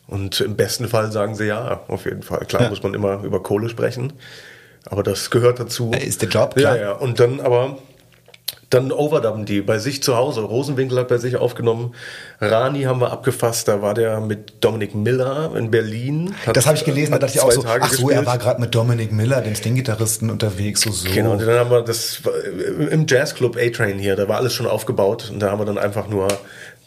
Und 0.06 0.40
im 0.40 0.54
besten 0.54 0.86
Fall 0.86 1.10
sagen 1.10 1.34
sie 1.34 1.46
ja, 1.46 1.80
auf 1.88 2.04
jeden 2.04 2.22
Fall. 2.22 2.40
Klar 2.46 2.62
Ja. 2.64 2.68
muss 2.68 2.82
man 2.82 2.94
immer 2.94 3.22
über 3.24 3.42
Kohle 3.42 3.68
sprechen, 3.68 4.12
aber 4.86 5.02
das 5.02 5.30
gehört 5.30 5.58
dazu. 5.58 5.90
Ist 5.92 6.22
der 6.22 6.28
Job, 6.28 6.54
Ja, 6.56 6.74
klar. 6.74 6.76
ja. 6.76 6.92
Und 6.92 7.18
dann 7.18 7.40
aber 7.40 7.78
dann 8.74 8.90
overdubben 8.92 9.46
die 9.46 9.60
bei 9.62 9.78
sich 9.78 10.02
zu 10.02 10.16
Hause. 10.16 10.40
Rosenwinkel 10.42 10.98
hat 10.98 11.08
bei 11.08 11.18
sich 11.18 11.36
aufgenommen. 11.36 11.94
Rani 12.40 12.82
haben 12.82 13.00
wir 13.00 13.12
abgefasst. 13.12 13.68
Da 13.68 13.80
war 13.80 13.94
der 13.94 14.20
mit 14.20 14.54
Dominik 14.64 14.94
Miller 14.94 15.52
in 15.56 15.70
Berlin. 15.70 16.34
Hat- 16.46 16.56
Das 16.56 16.66
habe 16.66 16.76
ich 16.76 16.84
gelesen, 16.84 17.12
da 17.12 17.14
hat 17.16 17.22
dachte 17.22 17.34
ich 17.34 17.40
auch 17.40 17.52
so, 17.52 17.62
Tage 17.62 17.84
ach 17.84 17.90
so, 17.92 18.06
gespielt. 18.06 18.20
er 18.22 18.26
war 18.26 18.38
gerade 18.38 18.60
mit 18.60 18.74
Dominic 18.74 19.12
Miller, 19.12 19.40
dem 19.40 19.54
Sting-Gitarristen, 19.54 20.30
unterwegs, 20.30 20.80
so 20.82 20.90
so. 20.90 21.08
Genau, 21.12 21.32
und 21.32 21.40
dann 21.40 21.58
haben 21.58 21.70
wir 21.70 21.82
das 21.82 22.20
im 22.90 23.06
Jazzclub 23.08 23.56
A-Train 23.56 23.98
hier, 23.98 24.16
da 24.16 24.28
war 24.28 24.36
alles 24.38 24.52
schon 24.52 24.66
aufgebaut 24.66 25.30
und 25.32 25.40
da 25.40 25.50
haben 25.50 25.60
wir 25.60 25.64
dann 25.66 25.78
einfach 25.78 26.08
nur 26.08 26.28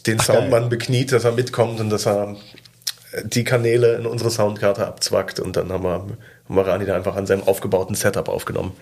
den 0.06 0.20
Ach, 0.20 0.28
geil. 0.28 0.36
Soundmann 0.38 0.70
bekniet, 0.70 1.12
dass 1.12 1.24
er 1.24 1.32
mitkommt 1.32 1.80
und 1.80 1.90
dass 1.90 2.06
er 2.06 2.36
die 3.24 3.44
Kanäle 3.44 3.96
in 3.96 4.06
unsere 4.06 4.30
Soundkarte 4.30 4.86
abzwackt 4.86 5.40
und 5.40 5.56
dann 5.56 5.72
haben 5.72 5.84
wir, 5.84 5.92
haben 5.94 6.18
wir 6.50 6.68
Rani 6.68 6.86
da 6.86 6.96
einfach 6.96 7.16
an 7.16 7.26
seinem 7.26 7.44
aufgebauten 7.44 7.96
Setup 7.96 8.28
aufgenommen 8.30 8.74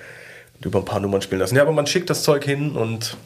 über 0.62 0.80
ein 0.80 0.86
paar 0.86 1.00
Nummern 1.00 1.22
spielen 1.22 1.40
lassen. 1.40 1.56
Ja, 1.56 1.62
aber 1.62 1.72
man 1.72 1.88
schickt 1.88 2.10
das 2.10 2.24
Zeug 2.24 2.44
hin 2.44 2.72
und 2.72 3.18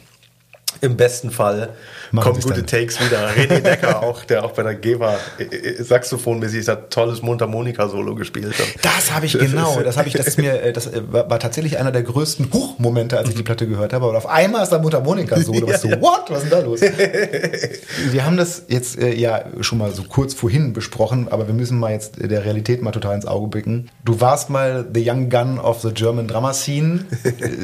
im 0.80 0.96
besten 0.96 1.30
Fall 1.30 1.70
Machen 2.10 2.24
kommen 2.24 2.40
gute 2.40 2.62
dann. 2.62 2.66
Takes 2.66 3.00
wieder. 3.00 3.28
René 3.30 3.60
Decker 3.60 4.02
auch, 4.02 4.24
der 4.24 4.44
auch 4.44 4.52
bei 4.52 4.62
der 4.62 4.74
Geva 4.74 5.16
äh, 5.38 5.44
äh, 5.44 5.82
Saxophonmäßig 5.82 6.66
hat 6.68 6.90
tolles 6.90 7.22
Mundharmonika-Solo 7.22 8.14
gespielt. 8.14 8.54
hat. 8.58 8.66
Das 8.82 9.12
habe 9.12 9.26
ich 9.26 9.38
genau, 9.38 9.80
das 9.82 9.96
habe 9.96 10.08
ich, 10.08 10.14
das 10.14 10.26
ist 10.26 10.38
mir, 10.38 10.60
äh, 10.62 10.72
das 10.72 10.90
war, 11.10 11.38
tatsächlich 11.38 11.78
einer 11.78 11.92
der 11.92 12.02
größten 12.02 12.52
Huch-Momente, 12.52 13.18
als 13.18 13.28
ich 13.28 13.34
die 13.34 13.42
Platte 13.42 13.66
gehört 13.66 13.92
habe. 13.92 14.06
Aber 14.06 14.16
auf 14.16 14.26
einmal 14.26 14.62
ist 14.62 14.70
da 14.70 14.78
Mundharmonika 14.78 15.38
so, 15.40 15.52
du 15.52 15.66
warst 15.66 15.82
so, 15.82 15.90
what, 15.90 16.24
was 16.28 16.44
ist 16.44 16.52
denn 16.52 16.60
da 16.60 16.64
los? 16.64 16.80
wir 18.10 18.24
haben 18.24 18.36
das 18.36 18.64
jetzt 18.68 18.98
äh, 18.98 19.14
ja 19.14 19.44
schon 19.60 19.78
mal 19.78 19.92
so 19.92 20.02
kurz 20.04 20.34
vorhin 20.34 20.72
besprochen, 20.72 21.28
aber 21.30 21.46
wir 21.46 21.54
müssen 21.54 21.78
mal 21.78 21.92
jetzt 21.92 22.14
der 22.18 22.44
Realität 22.44 22.82
mal 22.82 22.92
total 22.92 23.14
ins 23.14 23.26
Auge 23.26 23.48
blicken. 23.48 23.90
Du 24.04 24.20
warst 24.20 24.50
mal 24.50 24.86
the 24.92 25.08
young 25.08 25.28
gun 25.28 25.58
of 25.58 25.80
the 25.82 25.92
German 25.92 26.26
Drama 26.26 26.54
Scene. 26.54 27.06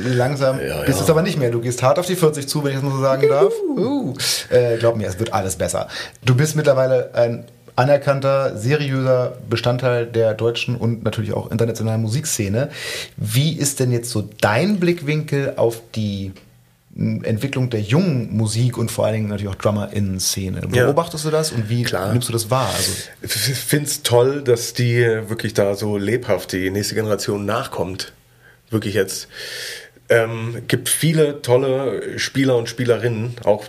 Langsam 0.05 0.61
Ja, 0.61 0.83
bist 0.83 0.99
ja. 0.99 1.05
es 1.05 1.11
aber 1.11 1.23
nicht 1.23 1.39
mehr. 1.39 1.51
Du 1.51 1.61
gehst 1.61 1.83
hart 1.83 1.99
auf 1.99 2.07
die 2.07 2.17
40 2.17 2.49
zu, 2.49 2.63
wenn 2.63 2.71
ich 2.71 2.77
das 2.77 2.85
mal 2.85 2.96
so 2.97 3.01
sagen 3.03 3.29
darf. 3.29 3.53
Uh. 3.77 4.15
Äh, 4.51 4.77
glaub 4.79 4.97
mir, 4.97 5.07
es 5.07 5.19
wird 5.19 5.33
alles 5.33 5.57
besser. 5.57 5.89
Du 6.25 6.35
bist 6.35 6.57
mittlerweile 6.57 7.15
ein 7.15 7.45
anerkannter, 7.77 8.57
seriöser 8.57 9.37
Bestandteil 9.49 10.07
der 10.07 10.35
deutschen 10.35 10.77
und 10.77 11.05
natürlich 11.05 11.33
auch 11.35 11.51
internationalen 11.51 12.01
Musikszene. 12.01 12.71
Wie 13.17 13.53
ist 13.53 13.81
denn 13.81 13.93
jetzt 13.93 14.11
so 14.11 14.29
dein 14.41 14.81
Blickwinkel 14.81 15.55
auf 15.57 15.83
die 15.95 16.33
Entwicklung 16.97 17.69
der 17.69 17.83
jungen 17.83 18.35
Musik 18.35 18.79
und 18.79 18.91
vor 18.91 19.05
allen 19.05 19.17
Dingen 19.17 19.29
natürlich 19.29 19.53
auch 19.53 19.57
Drummer-Innen-Szene? 19.57 20.63
Ja. 20.73 20.87
Beobachtest 20.87 21.27
du 21.27 21.31
das 21.31 21.53
und 21.53 21.69
wie 21.69 21.83
Klar. 21.83 22.13
nimmst 22.13 22.31
du 22.31 22.33
das 22.33 22.51
wahr? 22.51 22.71
Also, 22.75 22.93
Ich 23.21 23.33
finde 23.59 23.87
es 23.87 24.03
toll, 24.03 24.43
dass 24.43 24.73
die 24.73 25.01
wirklich 25.29 25.53
da 25.53 25.75
so 25.75 25.99
lebhaft 25.99 26.53
die 26.53 26.71
nächste 26.71 26.95
Generation 26.95 27.45
nachkommt. 27.45 28.15
Wirklich 28.71 28.95
jetzt. 28.95 29.29
Ähm, 30.09 30.63
gibt 30.69 30.89
viele 30.89 31.43
tolle 31.43 32.19
Spieler 32.19 32.57
und 32.57 32.69
Spielerinnen. 32.69 33.35
Auch 33.45 33.65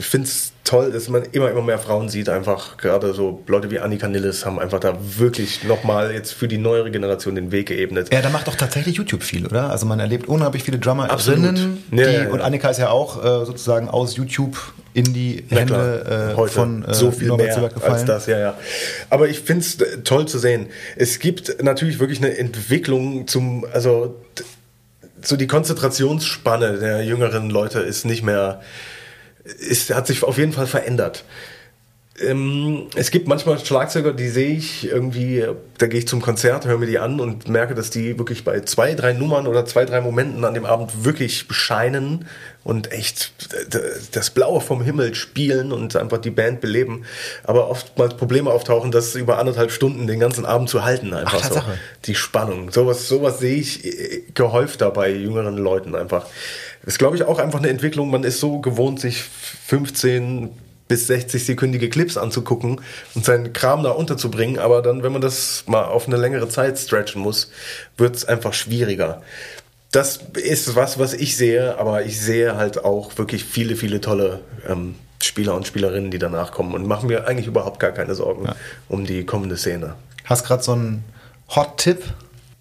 finde 0.00 0.26
es 0.26 0.52
toll, 0.64 0.90
dass 0.90 1.08
man 1.08 1.22
immer, 1.32 1.50
immer 1.50 1.62
mehr 1.62 1.78
Frauen 1.78 2.08
sieht. 2.08 2.28
Einfach 2.28 2.76
gerade 2.76 3.14
so 3.14 3.42
Leute 3.46 3.70
wie 3.70 3.78
Annika 3.78 4.08
Nilles 4.08 4.44
haben 4.44 4.58
einfach 4.58 4.80
da 4.80 4.98
wirklich 5.00 5.64
nochmal 5.64 6.12
jetzt 6.12 6.32
für 6.32 6.48
die 6.48 6.58
neuere 6.58 6.90
Generation 6.90 7.36
den 7.36 7.52
Weg 7.52 7.68
geebnet. 7.68 8.12
ja, 8.12 8.20
da 8.20 8.30
macht 8.30 8.48
doch 8.48 8.56
tatsächlich 8.56 8.96
YouTube 8.96 9.22
viel, 9.22 9.46
oder? 9.46 9.70
Also 9.70 9.86
man 9.86 10.00
erlebt 10.00 10.26
unheimlich 10.28 10.64
viele 10.64 10.78
Drummer 10.78 11.10
Absolut. 11.10 11.56
die, 11.56 11.96
Ja, 11.96 12.10
ja, 12.10 12.22
ja. 12.24 12.30
und 12.30 12.40
Annika 12.40 12.68
ist 12.68 12.78
ja 12.78 12.90
auch 12.90 13.18
äh, 13.24 13.46
sozusagen 13.46 13.88
aus 13.88 14.16
YouTube 14.16 14.56
in 14.92 15.12
die 15.12 15.44
Hände 15.50 16.34
äh, 16.36 16.48
von 16.48 16.84
äh, 16.84 16.94
so 16.94 17.10
viel 17.10 17.28
Norbert 17.28 17.58
mehr 17.58 17.68
gefallen. 17.68 17.92
als 17.92 18.04
das, 18.06 18.26
ja, 18.26 18.38
ja. 18.38 18.58
Aber 19.10 19.28
ich 19.28 19.40
finde 19.40 19.60
es 19.60 20.02
toll 20.04 20.26
zu 20.26 20.38
sehen. 20.38 20.68
Es 20.96 21.18
gibt 21.18 21.62
natürlich 21.62 22.00
wirklich 22.00 22.18
eine 22.18 22.36
Entwicklung 22.38 23.26
zum, 23.26 23.66
also 23.72 24.16
so 25.22 25.36
die 25.36 25.46
Konzentrationsspanne 25.46 26.78
der 26.78 27.04
jüngeren 27.04 27.50
Leute 27.50 27.80
ist 27.80 28.04
nicht 28.04 28.22
mehr, 28.22 28.60
ist, 29.44 29.94
hat 29.94 30.06
sich 30.06 30.22
auf 30.22 30.38
jeden 30.38 30.52
Fall 30.52 30.66
verändert. 30.66 31.24
Ähm, 32.20 32.86
es 32.94 33.10
gibt 33.10 33.28
manchmal 33.28 33.58
Schlagzeuger, 33.58 34.12
die 34.12 34.28
sehe 34.28 34.56
ich 34.56 34.90
irgendwie, 34.90 35.44
da 35.78 35.86
gehe 35.86 35.98
ich 35.98 36.08
zum 36.08 36.22
Konzert, 36.22 36.66
höre 36.66 36.78
mir 36.78 36.86
die 36.86 36.98
an 36.98 37.20
und 37.20 37.48
merke, 37.48 37.74
dass 37.74 37.90
die 37.90 38.18
wirklich 38.18 38.44
bei 38.44 38.60
zwei, 38.60 38.94
drei 38.94 39.12
Nummern 39.12 39.46
oder 39.46 39.66
zwei, 39.66 39.84
drei 39.84 40.00
Momenten 40.00 40.44
an 40.44 40.54
dem 40.54 40.64
Abend 40.64 41.04
wirklich 41.04 41.46
scheinen 41.50 42.26
und 42.64 42.90
echt 42.90 43.32
das 44.12 44.30
Blaue 44.30 44.60
vom 44.60 44.82
Himmel 44.82 45.14
spielen 45.14 45.72
und 45.72 45.94
einfach 45.94 46.18
die 46.18 46.30
Band 46.30 46.60
beleben. 46.60 47.04
Aber 47.44 47.70
oftmals 47.70 48.16
Probleme 48.16 48.50
auftauchen, 48.50 48.90
das 48.90 49.14
über 49.14 49.38
anderthalb 49.38 49.70
Stunden 49.70 50.06
den 50.06 50.18
ganzen 50.18 50.46
Abend 50.46 50.68
zu 50.68 50.84
halten. 50.84 51.12
Einfach 51.12 51.44
so. 51.44 51.54
Tatsache. 51.54 51.78
Die 52.06 52.14
Spannung. 52.14 52.72
Sowas, 52.72 53.08
sowas 53.08 53.38
sehe 53.38 53.56
ich 53.56 53.84
äh, 53.84 54.22
gehäufter 54.34 54.90
bei 54.90 55.10
jüngeren 55.10 55.56
Leuten 55.56 55.94
einfach. 55.94 56.26
Das 56.82 56.94
ist, 56.94 56.98
glaube 56.98 57.16
ich, 57.16 57.24
auch 57.24 57.38
einfach 57.38 57.58
eine 57.58 57.68
Entwicklung. 57.68 58.10
Man 58.10 58.24
ist 58.24 58.40
so 58.40 58.60
gewohnt, 58.60 59.00
sich 59.00 59.22
15 59.22 60.50
bis 60.88 61.06
60 61.06 61.44
sekündige 61.44 61.88
Clips 61.88 62.16
anzugucken 62.16 62.80
und 63.14 63.24
seinen 63.24 63.52
Kram 63.52 63.82
da 63.82 63.90
unterzubringen. 63.90 64.58
Aber 64.58 64.82
dann, 64.82 65.02
wenn 65.02 65.12
man 65.12 65.20
das 65.20 65.64
mal 65.66 65.84
auf 65.84 66.06
eine 66.06 66.16
längere 66.16 66.48
Zeit 66.48 66.78
stretchen 66.78 67.22
muss, 67.22 67.50
wird 67.96 68.16
es 68.16 68.24
einfach 68.24 68.52
schwieriger. 68.52 69.22
Das 69.92 70.20
ist 70.34 70.76
was, 70.76 70.98
was 70.98 71.14
ich 71.14 71.36
sehe, 71.36 71.78
aber 71.78 72.04
ich 72.04 72.20
sehe 72.20 72.56
halt 72.56 72.84
auch 72.84 73.16
wirklich 73.18 73.44
viele, 73.44 73.76
viele 73.76 74.00
tolle 74.00 74.40
ähm, 74.68 74.94
Spieler 75.22 75.54
und 75.54 75.66
Spielerinnen, 75.66 76.10
die 76.10 76.18
danach 76.18 76.52
kommen 76.52 76.74
und 76.74 76.86
machen 76.86 77.08
mir 77.08 77.26
eigentlich 77.26 77.46
überhaupt 77.46 77.80
gar 77.80 77.92
keine 77.92 78.14
Sorgen 78.14 78.48
um 78.88 79.06
die 79.06 79.24
kommende 79.24 79.56
Szene. 79.56 79.94
Hast 80.24 80.44
gerade 80.44 80.62
so 80.62 80.72
einen 80.72 81.04
Hot-Tipp? 81.54 82.02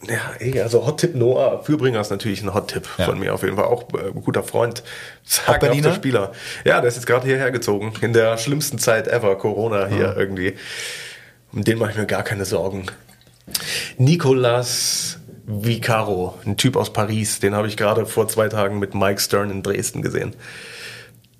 Ja, 0.07 0.31
eh, 0.39 0.61
also 0.61 0.85
Hot 0.85 0.99
Tip 0.99 1.15
Noah 1.15 1.63
Fürbringer 1.63 1.99
ist 2.01 2.09
natürlich 2.09 2.41
ein 2.43 2.53
Hot 2.53 2.69
Tipp 2.69 2.87
Ja. 2.97 3.05
von 3.05 3.19
mir 3.19 3.33
auf 3.33 3.43
jeden 3.43 3.55
Fall. 3.55 3.65
Auch 3.65 3.83
äh, 3.93 4.07
ein 4.07 4.21
guter 4.23 4.43
Freund. 4.43 4.83
Sagenhafter 5.23 5.93
Spieler. 5.93 6.31
Ja, 6.63 6.79
der 6.81 6.87
ist 6.89 6.95
jetzt 6.95 7.07
gerade 7.07 7.25
hierher 7.25 7.51
gezogen. 7.51 7.93
In 8.01 8.13
der 8.13 8.37
schlimmsten 8.37 8.77
Zeit 8.77 9.07
ever, 9.07 9.35
Corona 9.37 9.87
hier 9.87 10.15
irgendwie. 10.17 10.55
Um 11.51 11.63
den 11.63 11.77
mache 11.77 11.91
ich 11.91 11.97
mir 11.97 12.05
gar 12.05 12.23
keine 12.23 12.45
Sorgen. 12.45 12.85
Nicolas 13.97 15.19
Vicaro, 15.45 16.37
ein 16.45 16.57
Typ 16.57 16.75
aus 16.75 16.91
Paris, 16.91 17.39
den 17.39 17.53
habe 17.55 17.67
ich 17.67 17.77
gerade 17.77 18.05
vor 18.05 18.27
zwei 18.27 18.49
Tagen 18.49 18.79
mit 18.79 18.95
Mike 18.95 19.21
Stern 19.21 19.51
in 19.51 19.61
Dresden 19.63 20.01
gesehen. 20.01 20.35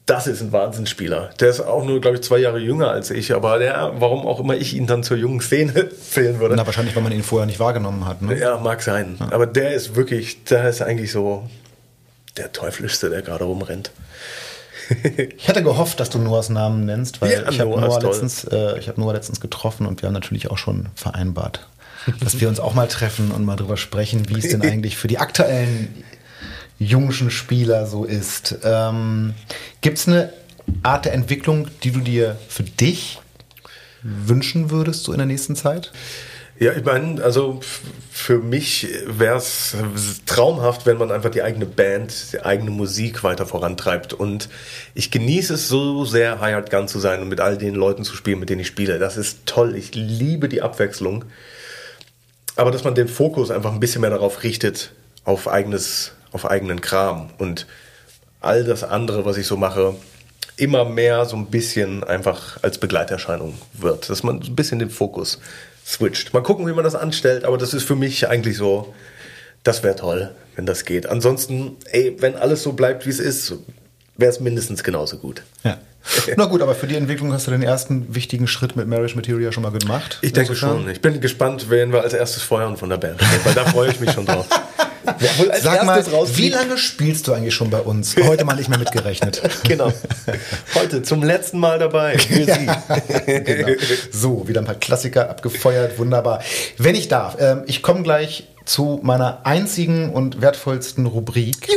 Das 0.06 0.28
ist 0.28 0.42
ein 0.42 0.52
Wahnsinnsspieler. 0.52 1.32
Der 1.40 1.50
ist 1.50 1.62
auch 1.62 1.84
nur, 1.84 2.00
glaube 2.00 2.18
ich, 2.18 2.24
zwei 2.24 2.38
Jahre 2.38 2.60
jünger 2.60 2.92
als 2.92 3.10
ich, 3.10 3.34
aber 3.34 3.58
der, 3.58 3.94
warum 3.98 4.28
auch 4.28 4.40
immer 4.40 4.56
ich 4.56 4.76
ihn 4.76 4.86
dann 4.86 5.02
zur 5.02 5.18
jungen 5.18 5.42
Szene 5.42 5.90
zählen 6.12 6.40
würde. 6.40 6.56
Na, 6.56 6.66
wahrscheinlich, 6.66 6.96
weil 6.96 7.02
man 7.02 7.12
ihn 7.12 7.24
vorher 7.24 7.48
nicht 7.48 7.60
wahrgenommen 7.60 8.06
hat. 8.06 8.22
Ne? 8.22 8.38
Ja, 8.38 8.58
mag 8.58 8.84
sein. 8.84 9.18
Aber 9.32 9.48
der 9.48 9.74
ist 9.74 9.96
wirklich, 9.96 10.44
der 10.44 10.70
ist 10.70 10.82
eigentlich 10.84 11.12
so 11.12 11.50
der 12.38 12.52
teuflischste, 12.52 13.10
der 13.10 13.22
gerade 13.22 13.46
rumrennt. 13.46 13.92
Ich 15.38 15.50
hatte 15.50 15.64
gehofft, 15.64 16.00
dass 16.00 16.12
du 16.12 16.20
Noahs 16.20 16.50
Namen 16.50 16.86
nennst, 16.86 17.20
weil 17.20 17.32
Ja, 17.32 17.50
ich 17.50 17.60
habe 17.60 17.72
Noah 17.72 18.00
letztens, 18.00 18.44
äh, 18.44 18.78
ich 18.78 18.88
hab 18.88 19.00
Noah 19.00 19.14
letztens 19.14 19.40
getroffen 19.40 19.88
und 19.88 20.04
wir 20.04 20.08
haben 20.08 20.14
natürlich 20.14 20.52
auch 20.52 20.60
schon 20.60 20.90
vereinbart, 20.94 21.68
dass 22.24 22.40
wir 22.40 22.48
uns 22.48 22.60
auch 22.60 22.76
mal 22.76 22.88
treffen 22.88 23.32
und 23.32 23.46
mal 23.46 23.56
drüber 23.56 23.78
sprechen, 23.78 24.30
wie 24.30 24.38
es 24.38 24.50
denn 24.50 24.62
eigentlich 24.72 24.96
für 24.96 25.08
die 25.08 25.18
aktuellen 25.18 26.04
jungschen 26.80 27.32
Spieler 27.32 27.86
so 27.86 28.06
ist. 28.06 28.58
Ähm, 28.64 29.34
Gibt 29.82 29.98
es 29.98 30.08
eine 30.08 30.34
Art 30.84 31.06
der 31.06 31.14
Entwicklung, 31.14 31.68
die 31.84 31.92
du 31.92 32.00
dir 32.00 32.38
für 32.48 32.64
dich 32.64 33.20
wünschen 34.02 34.70
würdest, 34.72 35.04
so 35.04 35.12
in 35.12 35.18
der 35.18 35.28
nächsten 35.28 35.56
Zeit? 35.56 35.92
Ja, 36.58 36.72
ich 36.72 36.86
meine, 36.86 37.22
also 37.22 37.60
für 38.10 38.38
mich 38.38 38.88
wäre 39.06 39.36
es 39.36 39.76
traumhaft, 40.26 40.86
wenn 40.86 40.98
man 40.98 41.12
einfach 41.12 41.30
die 41.30 41.44
eigene 41.44 41.66
Band, 41.66 42.32
die 42.32 42.46
eigene 42.46 42.72
Musik 42.72 43.26
weiter 43.26 43.46
vorantreibt. 43.46 44.14
Und 44.14 44.48
ich 44.94 45.12
genieße 45.12 45.56
es 45.56 45.68
so 45.68 46.06
sehr, 46.06 46.40
Hired 46.40 46.70
Gun 46.70 46.88
zu 46.88 47.00
sein 47.00 47.22
und 47.22 47.28
mit 47.28 47.42
all 47.42 47.58
den 47.58 47.76
Leuten 47.76 48.06
zu 48.06 48.16
spielen, 48.16 48.40
mit 48.40 48.50
denen 48.50 48.62
ich 48.62 48.68
spiele. 48.68 49.00
Das 49.00 49.18
ist 49.18 49.46
toll. 49.46 49.76
Ich 49.76 49.96
liebe 49.96 50.48
die 50.48 50.62
Abwechslung. 50.62 51.26
Aber 52.56 52.72
dass 52.72 52.86
man 52.86 52.96
den 52.96 53.10
Fokus 53.10 53.52
einfach 53.52 53.74
ein 53.74 53.82
bisschen 53.82 54.00
mehr 54.00 54.12
darauf 54.12 54.44
richtet, 54.44 54.92
auf 55.26 55.50
eigenes, 55.50 56.14
auf 56.36 56.50
eigenen 56.50 56.82
Kram. 56.82 57.30
Und 57.38 57.66
all 58.42 58.64
das 58.64 58.84
andere, 58.84 59.26
was 59.26 59.38
ich 59.38 59.48
so 59.48 59.58
mache, 59.58 59.96
immer 60.58 60.86
mehr 60.86 61.26
so 61.26 61.36
ein 61.38 61.48
bisschen 61.48 62.04
einfach 62.04 62.62
als 62.62 62.78
Begleiterscheinung 62.78 63.56
wird. 63.74 64.10
Dass 64.10 64.22
man 64.22 64.42
ein 64.42 64.56
bisschen 64.56 64.80
den 64.80 64.90
Fokus 64.90 65.40
switcht. 65.86 66.34
Mal 66.34 66.44
gucken, 66.44 66.68
wie 66.68 66.74
man 66.74 66.84
das 66.84 66.96
anstellt, 66.96 67.46
aber 67.46 67.58
das 67.58 67.74
ist 67.74 67.84
für 67.84 67.96
mich 67.96 68.28
eigentlich 68.28 68.58
so, 68.58 68.94
das 69.64 69.82
wäre 69.82 69.96
toll, 69.96 70.32
wenn 70.56 70.66
das 70.66 70.84
geht. 70.86 71.08
Ansonsten, 71.08 71.78
ey, 71.92 72.16
wenn 72.20 72.36
alles 72.36 72.64
so 72.64 72.74
bleibt, 72.74 73.06
wie 73.06 73.12
es 73.12 73.20
ist, 73.20 73.54
wäre 74.18 74.32
es 74.32 74.40
mindestens 74.40 74.84
genauso 74.84 75.18
gut. 75.18 75.44
Ja. 75.64 75.78
Na 76.38 76.46
gut, 76.46 76.62
aber 76.62 76.76
für 76.76 76.88
die 76.88 76.96
Entwicklung 76.96 77.34
hast 77.34 77.48
du 77.48 77.52
den 77.52 77.64
ersten 77.64 78.14
wichtigen 78.14 78.48
Schritt 78.48 78.76
mit 78.76 78.88
Marriage 78.88 79.16
Material 79.16 79.52
schon 79.52 79.64
mal 79.64 79.72
gemacht. 79.72 80.20
Ich 80.22 80.34
denke 80.34 80.56
schon. 80.56 80.88
Ich 80.90 81.02
bin 81.02 81.20
gespannt, 81.20 81.70
wen 81.70 81.92
wir 81.92 82.04
als 82.04 82.14
erstes 82.14 82.44
feuern 82.44 82.78
von 82.78 82.90
der 82.90 82.98
Band. 82.98 83.22
Weil 83.44 83.54
da 83.54 83.66
freue 83.66 83.90
ich 83.90 84.00
mich 84.00 84.12
schon 84.12 84.26
drauf. 84.26 84.46
Sag 85.62 85.86
mal, 85.86 86.04
wie 86.36 86.50
lange 86.50 86.78
spielst 86.78 87.28
du 87.28 87.34
eigentlich 87.34 87.54
schon 87.54 87.70
bei 87.70 87.80
uns? 87.80 88.16
Heute 88.24 88.46
mal 88.46 88.56
nicht 88.56 88.70
mehr 88.70 88.80
mitgerechnet. 88.80 89.42
genau. 89.64 89.92
Heute 90.74 91.04
zum 91.04 91.24
letzten 91.24 91.60
Mal 91.60 91.80
dabei. 91.80 92.18
Für 92.18 92.46
Sie. 92.46 92.68
genau. 93.26 93.68
So, 94.12 94.48
wieder 94.48 94.62
ein 94.62 94.66
paar 94.66 94.76
Klassiker 94.76 95.30
abgefeuert. 95.30 95.98
Wunderbar. 96.00 96.42
Wenn 96.78 96.96
ich 96.96 97.08
darf, 97.08 97.38
ähm, 97.40 97.64
ich 97.68 97.82
komme 97.82 98.04
gleich 98.04 98.46
zu 98.66 99.00
meiner 99.04 99.46
einzigen 99.46 100.12
und 100.12 100.42
wertvollsten 100.42 101.06
Rubrik, 101.06 101.70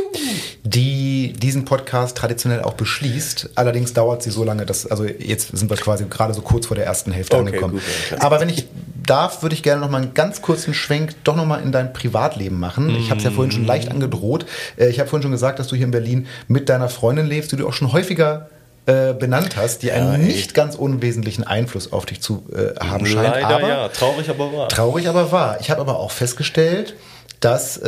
die 0.64 1.34
diesen 1.34 1.64
Podcast 1.64 2.16
traditionell 2.16 2.62
auch 2.62 2.74
beschließt. 2.74 3.50
Allerdings 3.54 3.92
dauert 3.92 4.22
sie 4.22 4.30
so 4.30 4.42
lange, 4.42 4.66
dass, 4.66 4.86
also 4.86 5.04
jetzt 5.04 5.56
sind 5.56 5.70
wir 5.70 5.76
quasi 5.76 6.06
gerade 6.08 6.34
so 6.34 6.40
kurz 6.40 6.66
vor 6.66 6.76
der 6.76 6.86
ersten 6.86 7.12
Hälfte 7.12 7.36
okay, 7.36 7.46
angekommen. 7.46 7.74
Gut, 7.74 8.20
Aber 8.20 8.40
wenn 8.40 8.48
ich 8.48 8.66
darf, 9.04 9.42
würde 9.42 9.54
ich 9.54 9.62
gerne 9.62 9.80
noch 9.80 9.90
mal 9.90 10.02
einen 10.02 10.14
ganz 10.14 10.42
kurzen 10.42 10.74
Schwenk 10.74 11.14
doch 11.24 11.36
noch 11.36 11.46
mal 11.46 11.62
in 11.62 11.72
dein 11.72 11.92
Privatleben 11.92 12.58
machen. 12.58 12.90
Ich 12.90 13.10
habe 13.10 13.18
es 13.18 13.24
ja 13.24 13.30
vorhin 13.30 13.52
schon 13.52 13.64
leicht 13.64 13.90
angedroht. 13.90 14.46
Äh, 14.76 14.88
ich 14.88 15.00
habe 15.00 15.08
vorhin 15.08 15.22
schon 15.22 15.32
gesagt, 15.32 15.58
dass 15.58 15.68
du 15.68 15.76
hier 15.76 15.86
in 15.86 15.90
Berlin 15.90 16.26
mit 16.46 16.68
deiner 16.68 16.88
Freundin 16.88 17.26
lebst, 17.26 17.52
die 17.52 17.56
du 17.56 17.66
auch 17.66 17.72
schon 17.72 17.92
häufiger 17.92 18.48
äh, 18.88 19.12
benannt 19.12 19.54
hast, 19.56 19.82
die 19.82 19.92
einen 19.92 20.12
ja, 20.12 20.16
nicht 20.16 20.54
ganz 20.54 20.74
unwesentlichen 20.74 21.44
Einfluss 21.44 21.92
auf 21.92 22.06
dich 22.06 22.22
zu 22.22 22.44
äh, 22.50 22.82
haben 22.82 23.04
scheint. 23.04 23.34
Leider 23.34 23.56
aber, 23.56 23.68
ja, 23.68 23.88
traurig 23.88 24.30
aber 24.30 24.50
wahr. 24.50 24.68
Traurig 24.68 25.08
aber 25.08 25.30
wahr. 25.30 25.58
Ich 25.60 25.70
habe 25.70 25.82
aber 25.82 25.98
auch 25.98 26.10
festgestellt, 26.10 26.94
dass, 27.40 27.76
äh, 27.76 27.86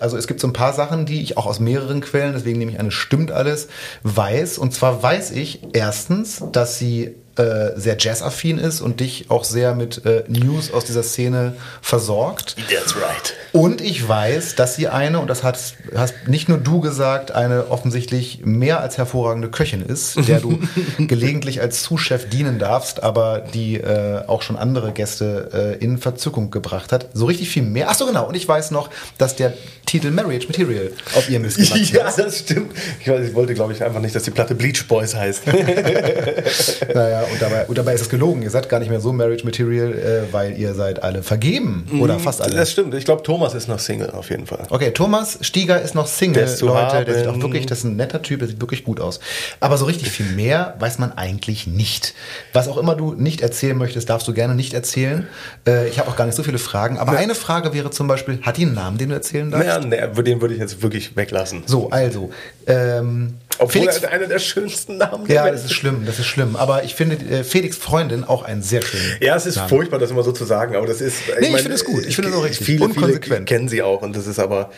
also 0.00 0.16
es 0.16 0.26
gibt 0.26 0.40
so 0.40 0.46
ein 0.46 0.54
paar 0.54 0.72
Sachen, 0.72 1.04
die 1.04 1.20
ich 1.20 1.36
auch 1.36 1.44
aus 1.44 1.60
mehreren 1.60 2.00
Quellen, 2.00 2.32
deswegen 2.32 2.58
nehme 2.58 2.72
ich 2.72 2.80
an, 2.80 2.86
es 2.86 2.94
stimmt 2.94 3.30
alles, 3.30 3.68
weiß. 4.04 4.56
Und 4.56 4.72
zwar 4.72 5.02
weiß 5.02 5.32
ich 5.32 5.60
erstens, 5.74 6.42
dass 6.50 6.78
sie 6.78 7.14
äh, 7.38 7.72
sehr 7.76 7.96
jazzaffin 7.98 8.58
ist 8.58 8.80
und 8.80 9.00
dich 9.00 9.30
auch 9.30 9.44
sehr 9.44 9.74
mit 9.74 10.04
äh, 10.04 10.24
News 10.28 10.72
aus 10.72 10.84
dieser 10.84 11.02
Szene 11.02 11.54
versorgt. 11.80 12.56
That's 12.70 12.96
right. 12.96 13.34
Und 13.52 13.80
ich 13.80 14.06
weiß, 14.06 14.54
dass 14.56 14.76
sie 14.76 14.88
eine, 14.88 15.20
und 15.20 15.28
das 15.28 15.42
hast, 15.42 15.74
hast 15.94 16.14
nicht 16.26 16.48
nur 16.48 16.58
du 16.58 16.80
gesagt, 16.80 17.32
eine 17.32 17.70
offensichtlich 17.70 18.40
mehr 18.44 18.80
als 18.80 18.98
hervorragende 18.98 19.48
Köchin 19.50 19.82
ist, 19.82 20.28
der 20.28 20.40
du 20.40 20.58
gelegentlich 20.98 21.60
als 21.60 21.82
Zuschef 21.82 22.28
dienen 22.28 22.58
darfst, 22.58 23.02
aber 23.02 23.40
die 23.40 23.76
äh, 23.76 24.22
auch 24.26 24.42
schon 24.42 24.56
andere 24.56 24.92
Gäste 24.92 25.76
äh, 25.80 25.84
in 25.84 25.98
Verzückung 25.98 26.50
gebracht 26.50 26.92
hat. 26.92 27.08
So 27.14 27.26
richtig 27.26 27.48
viel 27.48 27.62
mehr. 27.62 27.88
Ach 27.90 27.94
so, 27.94 28.06
genau. 28.06 28.28
Und 28.28 28.34
ich 28.34 28.46
weiß 28.46 28.70
noch, 28.70 28.90
dass 29.16 29.36
der 29.36 29.54
Titel 29.86 30.10
Marriage 30.10 30.46
Material 30.46 30.90
auf 31.16 31.30
ihr 31.30 31.40
Mist 31.40 31.56
gewachsen 31.56 31.82
ist. 31.82 31.92
Ja, 31.92 32.10
das 32.14 32.40
stimmt. 32.40 32.72
Ich, 33.00 33.06
ich 33.06 33.34
wollte, 33.34 33.54
glaube 33.54 33.72
ich, 33.72 33.82
einfach 33.82 34.00
nicht, 34.00 34.14
dass 34.14 34.24
die 34.24 34.30
Platte 34.30 34.54
Bleach 34.54 34.86
Boys 34.86 35.14
heißt. 35.14 35.46
naja, 36.94 37.22
und 37.30 37.40
dabei, 37.40 37.66
und 37.66 37.78
dabei 37.78 37.94
ist 37.94 38.02
es 38.02 38.08
gelogen. 38.08 38.42
Ihr 38.42 38.50
seid 38.50 38.68
gar 38.68 38.80
nicht 38.80 38.90
mehr 38.90 39.00
so 39.00 39.12
Marriage 39.12 39.44
Material, 39.44 39.92
äh, 39.92 40.32
weil 40.32 40.58
ihr 40.58 40.74
seid 40.74 41.02
alle 41.02 41.22
vergeben. 41.22 41.86
Mhm, 41.90 42.00
oder 42.00 42.18
fast 42.18 42.42
alle. 42.42 42.54
Das 42.54 42.72
stimmt. 42.72 42.94
Ich 42.94 43.04
glaube, 43.04 43.22
Thomas 43.22 43.54
ist 43.54 43.68
noch 43.68 43.78
Single 43.78 44.10
auf 44.10 44.30
jeden 44.30 44.46
Fall. 44.46 44.66
Okay, 44.70 44.90
Thomas 44.90 45.38
Stieger 45.42 45.80
ist 45.80 45.94
noch 45.94 46.06
Single, 46.06 46.44
der 46.44 46.52
ist 46.52 46.60
Leute. 46.60 46.78
Haben. 46.78 47.04
Der 47.06 47.14
sieht 47.14 47.26
auch 47.26 47.40
wirklich, 47.40 47.66
das 47.66 47.78
ist 47.78 47.84
ein 47.84 47.96
netter 47.96 48.22
Typ, 48.22 48.40
der 48.40 48.48
sieht 48.48 48.60
wirklich 48.60 48.84
gut 48.84 49.00
aus. 49.00 49.20
Aber 49.60 49.76
so 49.78 49.84
richtig 49.84 50.10
viel 50.10 50.26
mehr 50.26 50.74
weiß 50.78 50.98
man 50.98 51.12
eigentlich 51.12 51.66
nicht. 51.66 52.14
Was 52.52 52.68
auch 52.68 52.76
immer 52.76 52.94
du 52.94 53.14
nicht 53.14 53.40
erzählen 53.40 53.76
möchtest, 53.76 54.10
darfst 54.10 54.26
du 54.28 54.32
gerne 54.32 54.54
nicht 54.54 54.74
erzählen. 54.74 55.26
Äh, 55.66 55.88
ich 55.88 55.98
habe 55.98 56.08
auch 56.08 56.16
gar 56.16 56.26
nicht 56.26 56.34
so 56.34 56.42
viele 56.42 56.58
Fragen. 56.58 56.98
Aber 56.98 57.14
ja. 57.14 57.18
eine 57.18 57.34
Frage 57.34 57.72
wäre 57.72 57.90
zum 57.90 58.08
Beispiel, 58.08 58.40
hat 58.42 58.56
die 58.56 58.66
einen 58.66 58.74
Namen, 58.74 58.98
den 58.98 59.10
du 59.10 59.14
erzählen 59.14 59.50
darfst? 59.50 59.66
Naja, 59.66 60.08
nee, 60.14 60.22
den 60.22 60.40
würde 60.40 60.54
ich 60.54 60.60
jetzt 60.60 60.82
wirklich 60.82 61.16
weglassen. 61.16 61.62
So, 61.66 61.90
also. 61.90 62.30
Ähm, 62.66 63.34
obwohl 63.58 63.82
Felix, 63.82 63.98
er 63.98 64.12
einer 64.12 64.26
der 64.26 64.38
schönsten 64.38 64.98
Namen 64.98 65.26
Ja, 65.26 65.50
das 65.50 65.64
ist 65.64 65.72
schlimm, 65.72 66.04
das 66.06 66.18
ist 66.18 66.26
schlimm. 66.26 66.54
Aber 66.54 66.84
ich 66.84 66.94
finde 66.94 67.17
äh, 67.22 67.44
Felix 67.44 67.76
Freundin 67.76 68.24
auch 68.24 68.42
ein 68.42 68.62
sehr 68.62 68.82
schöner 68.82 69.02
Ja, 69.20 69.36
es 69.36 69.46
ist 69.46 69.56
Namen. 69.56 69.68
furchtbar, 69.68 69.98
das 69.98 70.10
immer 70.10 70.22
so 70.22 70.32
zu 70.32 70.44
sagen, 70.44 70.76
aber 70.76 70.86
das 70.86 71.00
ist. 71.00 71.16
Ich 71.28 71.40
nee, 71.40 71.54
ich, 71.54 71.62
finde 71.62 71.74
es 71.74 71.84
gut. 71.84 72.06
Ich 72.06 72.14
finde 72.14 72.30
es 72.30 72.36
auch 72.36 72.44
richtig. 72.44 72.66
Viele, 72.66 72.84
Unkonsequent. 72.84 73.24
Viele 73.24 73.44
kennen 73.44 73.68
sie 73.68 73.82
auch 73.82 74.02
und 74.02 74.16
das 74.16 74.26
ist 74.26 74.38
aber, 74.38 74.70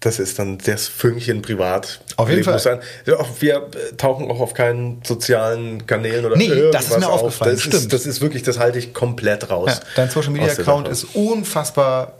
das 0.00 0.18
ist 0.18 0.38
dann 0.38 0.58
das 0.58 0.88
Fünkchen 0.88 1.42
privat. 1.42 2.00
Auf 2.16 2.28
jeden 2.28 2.44
Fall. 2.44 2.58
Sein. 2.58 2.80
Wir 3.38 3.70
tauchen 3.96 4.30
auch 4.30 4.40
auf 4.40 4.54
keinen 4.54 5.00
sozialen 5.04 5.86
Kanälen 5.86 6.24
oder 6.24 6.36
nee, 6.36 6.70
das 6.72 6.88
ist 6.88 6.98
mir 6.98 7.08
auf. 7.08 7.22
aufgefallen. 7.22 7.52
Das, 7.52 7.60
Stimmt. 7.60 7.74
Ist, 7.74 7.92
das 7.92 8.06
ist 8.06 8.20
wirklich, 8.20 8.42
das 8.42 8.58
halte 8.58 8.78
ich 8.78 8.94
komplett 8.94 9.50
raus. 9.50 9.70
Ja, 9.72 9.80
dein 9.96 10.10
Social 10.10 10.30
Media 10.30 10.52
Account 10.52 10.88
ist 10.88 11.04
unfassbar 11.14 12.14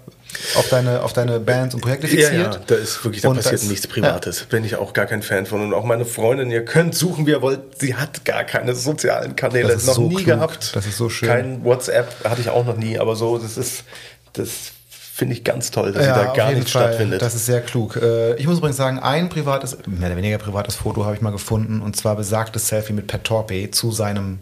auf 0.56 0.68
deine, 0.68 1.02
auf 1.02 1.12
deine 1.12 1.40
Bands 1.40 1.74
und 1.74 1.80
Projekte 1.80 2.08
fixiert. 2.08 2.32
Ja, 2.32 2.52
ja 2.52 2.60
da 2.66 2.74
ist 2.74 3.04
wirklich, 3.04 3.22
da 3.22 3.28
und 3.28 3.36
passiert 3.36 3.54
das, 3.54 3.64
nichts 3.64 3.86
Privates. 3.86 4.40
Ja. 4.40 4.46
Bin 4.50 4.64
ich 4.64 4.76
auch 4.76 4.92
gar 4.92 5.06
kein 5.06 5.22
Fan 5.22 5.46
von. 5.46 5.62
Und 5.62 5.74
auch 5.74 5.84
meine 5.84 6.04
Freundin, 6.04 6.50
ihr 6.50 6.64
könnt 6.64 6.94
suchen, 6.94 7.26
wie 7.26 7.30
ihr 7.30 7.42
wollt, 7.42 7.78
sie 7.78 7.94
hat 7.94 8.24
gar 8.24 8.44
keine 8.44 8.74
sozialen 8.74 9.36
Kanäle. 9.36 9.68
Das 9.68 9.82
ist 9.82 9.86
noch 9.88 9.94
so 9.94 10.08
nie 10.08 10.16
klug. 10.16 10.26
gehabt. 10.26 10.76
Das 10.76 10.86
ist 10.86 10.96
so 10.96 11.08
schön. 11.08 11.28
Kein 11.28 11.64
WhatsApp 11.64 12.24
hatte 12.24 12.40
ich 12.40 12.50
auch 12.50 12.64
noch 12.64 12.76
nie, 12.76 12.98
aber 12.98 13.16
so, 13.16 13.38
das 13.38 13.56
ist, 13.56 13.84
das 14.32 14.72
finde 15.16 15.34
ich 15.34 15.44
ganz 15.44 15.70
toll, 15.70 15.92
dass 15.92 16.04
ja, 16.04 16.24
da 16.24 16.32
gar 16.34 16.52
nichts 16.52 16.72
Fall. 16.72 16.88
stattfindet. 16.88 17.22
Das 17.22 17.34
ist 17.34 17.46
sehr 17.46 17.62
klug. 17.62 17.96
Äh, 17.96 18.34
ich 18.34 18.46
muss 18.46 18.58
übrigens 18.58 18.76
sagen, 18.76 18.98
ein 18.98 19.30
privates, 19.30 19.78
mehr 19.86 20.08
oder 20.08 20.16
weniger 20.16 20.36
privates 20.36 20.74
Foto 20.74 21.06
habe 21.06 21.14
ich 21.14 21.22
mal 21.22 21.30
gefunden 21.30 21.80
und 21.80 21.96
zwar 21.96 22.16
besagtes 22.16 22.68
Selfie 22.68 22.92
mit 22.92 23.06
Pat 23.06 23.24
Torpey 23.24 23.70
zu 23.70 23.92
seinem 23.92 24.40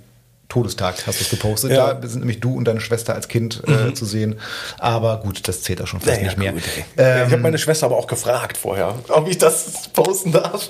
Todestag 0.55 1.05
hast 1.09 1.19
du 1.19 1.25
es 1.25 1.31
gepostet. 1.31 1.73
Ja. 1.73 1.95
Da 1.95 2.07
sind 2.07 2.21
nämlich 2.21 2.39
du 2.39 2.55
und 2.57 2.67
deine 2.67 2.81
Schwester 2.81 3.13
als 3.13 3.27
Kind 3.27 3.61
äh, 3.67 3.71
mhm. 3.73 3.97
zu 3.97 4.05
sehen. 4.05 4.37
Aber 4.79 5.19
gut, 5.19 5.49
das 5.49 5.63
zählt 5.63 5.83
auch 5.83 5.89
schon 5.89 5.99
fast 5.99 6.13
naja, 6.13 6.29
nicht 6.29 6.39
mehr. 6.39 6.53
Gut, 6.53 6.63
ähm, 6.97 7.27
ich 7.27 7.33
habe 7.33 7.43
meine 7.43 7.59
Schwester 7.59 7.87
aber 7.87 7.97
auch 7.97 8.07
gefragt 8.07 8.57
vorher, 8.57 8.95
ob 9.09 9.27
ich 9.27 9.37
das 9.37 9.89
posten 9.93 10.31
darf. 10.31 10.69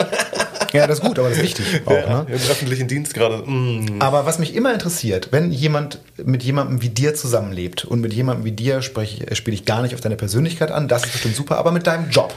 ja, 0.73 0.87
das 0.87 1.01
ist 1.01 1.05
gut, 1.05 1.19
aber 1.19 1.29
das 1.29 1.37
ist 1.37 1.45
wichtig. 1.45 1.67
Auch, 1.85 1.93
ja, 1.93 2.23
ne? 2.23 2.27
Im 2.29 2.35
öffentlichen 2.35 2.89
Dienst 2.89 3.13
gerade. 3.13 3.43
Mm. 3.47 4.01
Aber 4.01 4.25
was 4.25 4.39
mich 4.39 4.55
immer 4.55 4.73
interessiert, 4.73 5.29
wenn 5.33 5.53
jemand 5.53 5.99
mit 6.17 6.43
jemandem 6.43 6.81
wie 6.81 6.89
dir 6.89 7.15
zusammenlebt 7.15 7.85
und 7.85 8.01
mit 8.01 8.15
jemandem 8.15 8.47
wie 8.47 8.53
dir 8.53 8.81
spiele 8.81 9.27
ich 9.35 9.65
gar 9.67 9.83
nicht 9.83 9.95
auf 9.95 10.01
deine 10.01 10.17
Persönlichkeit 10.17 10.71
an, 10.71 10.89
das 10.89 11.05
ist 11.05 11.13
bestimmt 11.13 11.37
super, 11.37 11.59
aber 11.59 11.73
mit 11.73 11.87
deinem 11.87 12.09
Job. 12.09 12.33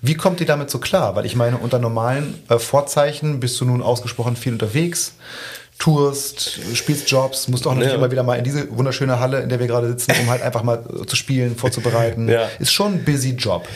Wie 0.00 0.14
kommt 0.14 0.40
ihr 0.40 0.46
damit 0.46 0.68
so 0.68 0.80
klar? 0.80 1.14
Weil 1.14 1.26
ich 1.26 1.36
meine, 1.36 1.58
unter 1.58 1.78
normalen 1.78 2.42
äh, 2.48 2.58
Vorzeichen 2.58 3.38
bist 3.38 3.60
du 3.60 3.66
nun 3.66 3.82
ausgesprochen 3.82 4.34
viel 4.34 4.54
unterwegs 4.54 5.14
tourst, 5.78 6.60
spielst 6.74 7.10
Jobs, 7.10 7.48
musst 7.48 7.66
auch 7.66 7.72
natürlich 7.72 7.92
ja. 7.92 7.98
immer 7.98 8.10
wieder 8.10 8.22
mal 8.22 8.36
in 8.36 8.44
diese 8.44 8.76
wunderschöne 8.76 9.18
Halle, 9.18 9.40
in 9.40 9.48
der 9.48 9.58
wir 9.58 9.66
gerade 9.66 9.88
sitzen, 9.88 10.12
um 10.22 10.30
halt 10.30 10.42
einfach 10.42 10.62
mal 10.62 10.84
zu 11.06 11.16
spielen, 11.16 11.56
vorzubereiten. 11.56 12.28
Ja. 12.28 12.48
Ist 12.58 12.72
schon 12.72 12.94
ein 12.94 13.04
busy 13.04 13.30
Job. 13.30 13.66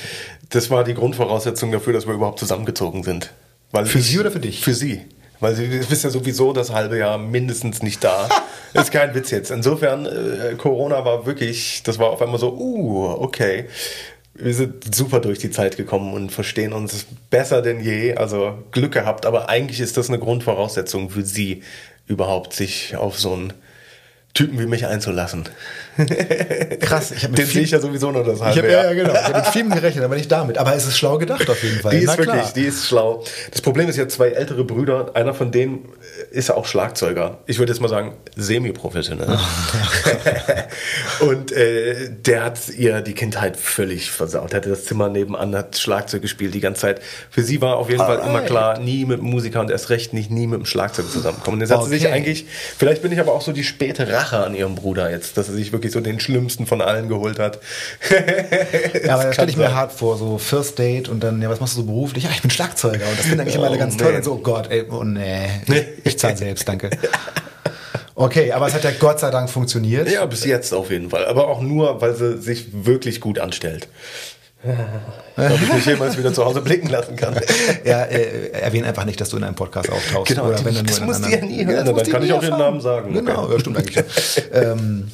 Das 0.51 0.70
war 0.70 0.85
die 0.85 0.94
Grundvoraussetzung 0.94 1.73
dafür, 1.73 1.93
dass 1.93 2.06
wir 2.06 2.14
überhaupt 2.14 2.39
zusammengezogen 2.39 3.02
sind. 3.02 3.32
Weil 3.73 3.86
für 3.86 3.98
ich, 3.98 4.06
sie 4.06 4.18
oder 4.20 4.31
für 4.31 4.40
dich? 4.40 4.62
Für 4.62 4.74
sie. 4.74 5.02
Weil 5.40 5.55
sie 5.55 5.66
bist 5.89 6.05
ja 6.05 6.10
sowieso 6.10 6.52
das 6.52 6.73
halbe 6.73 6.98
Jahr 6.98 7.18
mindestens 7.18 7.82
nicht 7.82 8.05
da. 8.05 8.28
ist 8.73 8.93
kein 8.93 9.14
Witz 9.14 9.31
jetzt. 9.31 9.51
Insofern, 9.51 10.06
äh, 10.06 10.55
Corona 10.56 11.05
war 11.05 11.27
wirklich, 11.27 11.82
das 11.85 11.98
war 11.98 12.10
auf 12.10 12.23
einmal 12.23 12.39
so, 12.39 12.52
uh, 12.52 13.16
okay. 13.20 13.66
Wir 14.39 14.55
sind 14.55 14.95
super 14.95 15.21
durch 15.21 15.39
die 15.39 15.51
Zeit 15.51 15.77
gekommen 15.77 16.13
und 16.13 16.31
verstehen 16.31 16.73
uns 16.73 17.07
besser 17.31 17.63
denn 17.63 17.81
je. 17.81 18.15
Also 18.15 18.59
Glück 18.71 18.93
gehabt, 18.93 19.27
aber 19.27 19.49
eigentlich 19.49 19.81
ist 19.81 19.97
das 19.97 20.09
eine 20.09 20.19
Grundvoraussetzung 20.19 21.11
für 21.11 21.23
sie, 21.23 21.63
überhaupt 22.07 22.53
sich 22.53 22.97
auf 22.97 23.19
so 23.19 23.33
einen 23.33 23.53
Typen 24.37 24.59
wie 24.59 24.67
mich 24.67 24.85
einzulassen. 24.87 25.49
Krass, 26.81 27.11
ich 27.11 27.27
Den 27.27 27.47
sehe 27.47 27.63
ich 27.63 27.71
ja 27.71 27.81
sowieso 27.81 28.11
nur 28.13 28.23
das 28.23 28.43
halbe 28.43 28.61
ich 28.61 28.65
hab, 28.67 28.71
Ja, 28.71 28.85
ja, 28.85 28.93
genau. 28.93 29.15
Ich 29.15 29.23
habe 29.23 29.39
mit 29.39 29.47
Filmen 29.53 29.71
gerechnet, 29.71 30.05
aber 30.05 30.15
nicht 30.15 30.31
damit. 30.31 30.59
Aber 30.59 30.75
es 30.75 30.87
ist 30.87 30.99
schlau 30.99 31.17
gedacht 31.17 31.49
auf 31.49 31.63
jeden 31.63 31.81
Fall. 31.81 31.93
Die 31.93 32.05
ist 32.05 32.07
Na, 32.09 32.19
wirklich, 32.19 32.43
klar. 32.43 32.53
die 32.55 32.65
ist 32.65 32.87
schlau. 32.87 33.25
Das 33.51 33.63
Problem 33.63 33.89
ist 33.89 33.97
ja 33.97 34.07
zwei 34.09 34.29
ältere 34.29 34.65
Brüder. 34.65 35.11
Einer 35.15 35.33
von 35.33 35.53
denen 35.53 35.89
ist 36.37 36.49
ja 36.51 36.55
auch 36.55 36.67
Schlagzeuger. 36.67 37.39
Ich 37.47 37.59
würde 37.59 37.73
jetzt 37.73 37.81
mal 37.81 37.89
sagen, 37.89 38.13
semi-professionell. 38.37 39.39
und 41.21 41.51
äh, 41.51 42.11
der 42.11 42.45
hat 42.45 42.69
ihr 42.77 43.01
die 43.01 43.15
Kindheit 43.15 43.57
völlig 43.57 44.11
versaut. 44.11 44.53
Er 44.53 44.59
hatte 44.59 44.69
das 44.69 44.85
Zimmer 44.85 45.09
nebenan, 45.09 45.57
hat 45.57 45.79
Schlagzeug 45.79 46.21
gespielt 46.21 46.53
die 46.53 46.61
ganze 46.61 46.83
Zeit. 46.83 47.01
Für 47.31 47.43
sie 47.43 47.63
war 47.63 47.77
auf 47.77 47.89
jeden 47.89 48.05
Fall 48.05 48.19
immer 48.19 48.43
klar, 48.43 48.79
nie 48.79 49.07
mit 49.07 49.21
einem 49.21 49.31
Musiker 49.31 49.61
und 49.61 49.71
erst 49.71 49.89
recht 49.89 50.13
nicht 50.13 50.31
nie 50.31 50.47
mit 50.47 50.59
dem 50.59 50.67
Schlagzeug 50.67 51.11
zusammenkommen. 51.11 51.59
Jetzt 51.61 51.71
hat 51.71 51.79
okay. 51.79 51.89
sie 51.89 51.99
sich 51.99 52.09
eigentlich, 52.09 52.47
vielleicht 52.77 53.01
bin 53.01 53.13
ich 53.13 53.19
aber 53.19 53.33
auch 53.33 53.41
so 53.41 53.53
die 53.53 53.65
späte 53.65 54.13
Rache 54.13 54.45
an 54.45 54.55
ihrem 54.55 54.75
Bruder 54.75 55.11
jetzt, 55.11 55.39
dass 55.39 55.49
er 55.49 55.55
sich 55.55 55.73
wirklich 55.73 55.93
so 55.93 56.01
den 56.01 56.21
schlimmsten 56.21 56.67
von 56.67 56.83
allen 56.83 57.09
geholt 57.09 57.39
hat. 57.39 57.61
ja, 59.05 59.15
aber 59.15 59.25
da 59.25 59.33
stelle 59.33 59.51
ich 59.51 59.57
mir 59.57 59.75
hart 59.75 59.93
vor, 59.93 60.19
so 60.19 60.37
First 60.37 60.79
Date 60.79 61.09
und 61.09 61.25
dann, 61.25 61.41
ja, 61.41 61.49
was 61.49 61.61
machst 61.61 61.77
du 61.77 61.81
so 61.81 61.87
beruflich? 61.87 62.25
Ja, 62.25 62.31
ich 62.31 62.43
bin 62.43 62.51
Schlagzeuger 62.51 63.09
und 63.09 63.19
das 63.19 63.25
finde 63.25 63.37
ich 63.37 63.41
eigentlich 63.41 63.55
oh, 63.55 63.61
immer 63.61 63.69
alle 63.69 63.79
ganz 63.79 63.97
toll. 63.97 64.15
Und 64.15 64.25
so, 64.25 64.33
oh 64.35 64.39
Gott, 64.39 64.71
ey, 64.71 64.85
oh 64.91 65.03
nee, 65.03 65.49
ich 66.05 66.19
zahle 66.27 66.36
selbst, 66.47 66.69
danke. 66.69 66.90
Okay, 68.15 68.53
aber 68.53 68.66
es 68.69 68.74
hat 68.74 68.85
ja 68.85 68.93
Gott 68.98 69.20
sei 69.20 69.31
Dank 69.31 69.51
funktioniert. 69.51 70.11
Ja, 70.11 70.24
bis 70.27 70.44
jetzt 70.44 70.73
auf 70.73 70.90
jeden 70.90 71.11
Fall. 71.11 71.27
Aber 71.27 71.48
auch 71.48 71.61
nur, 71.61 72.01
weil 72.01 72.15
sie 72.15 72.39
sich 72.39 72.69
wirklich 72.73 73.20
gut 73.20 73.39
anstellt. 73.39 73.89
Ob 75.36 75.62
ich 75.62 75.73
mich 75.73 75.85
jemals 75.86 76.16
wieder 76.16 76.32
zu 76.32 76.44
Hause 76.44 76.62
blicken 76.62 76.89
lassen 76.89 77.15
kann. 77.15 77.39
Ja, 77.85 78.03
äh, 78.05 78.48
erwähne 78.53 78.86
einfach 78.89 79.05
nicht, 79.05 79.20
dass 79.20 79.28
du 79.28 79.36
in 79.36 79.44
einem 79.44 79.55
Podcast 79.55 79.90
auftauchst. 79.90 80.35
Genau, 80.35 80.47
oder 80.48 80.65
wenn 80.65 80.74
du 80.74 80.81
nur 80.81 80.86
das 80.89 81.01
musst 81.01 81.24
du 81.27 81.28
ja 81.31 81.44
nie 81.44 81.65
hören, 81.66 81.85
das 81.86 81.94
dann 81.94 82.11
kann 82.11 82.24
ich 82.24 82.32
auch 82.32 82.40
den 82.40 82.53
erfahren. 82.53 82.59
Namen 82.70 82.81
sagen. 82.81 83.12
Genau, 83.12 83.44
Okay. 83.44 83.53
ja, 83.53 83.61
stimmt 83.61 83.77
eigentlich. 83.78 84.05
ähm, 84.53 85.09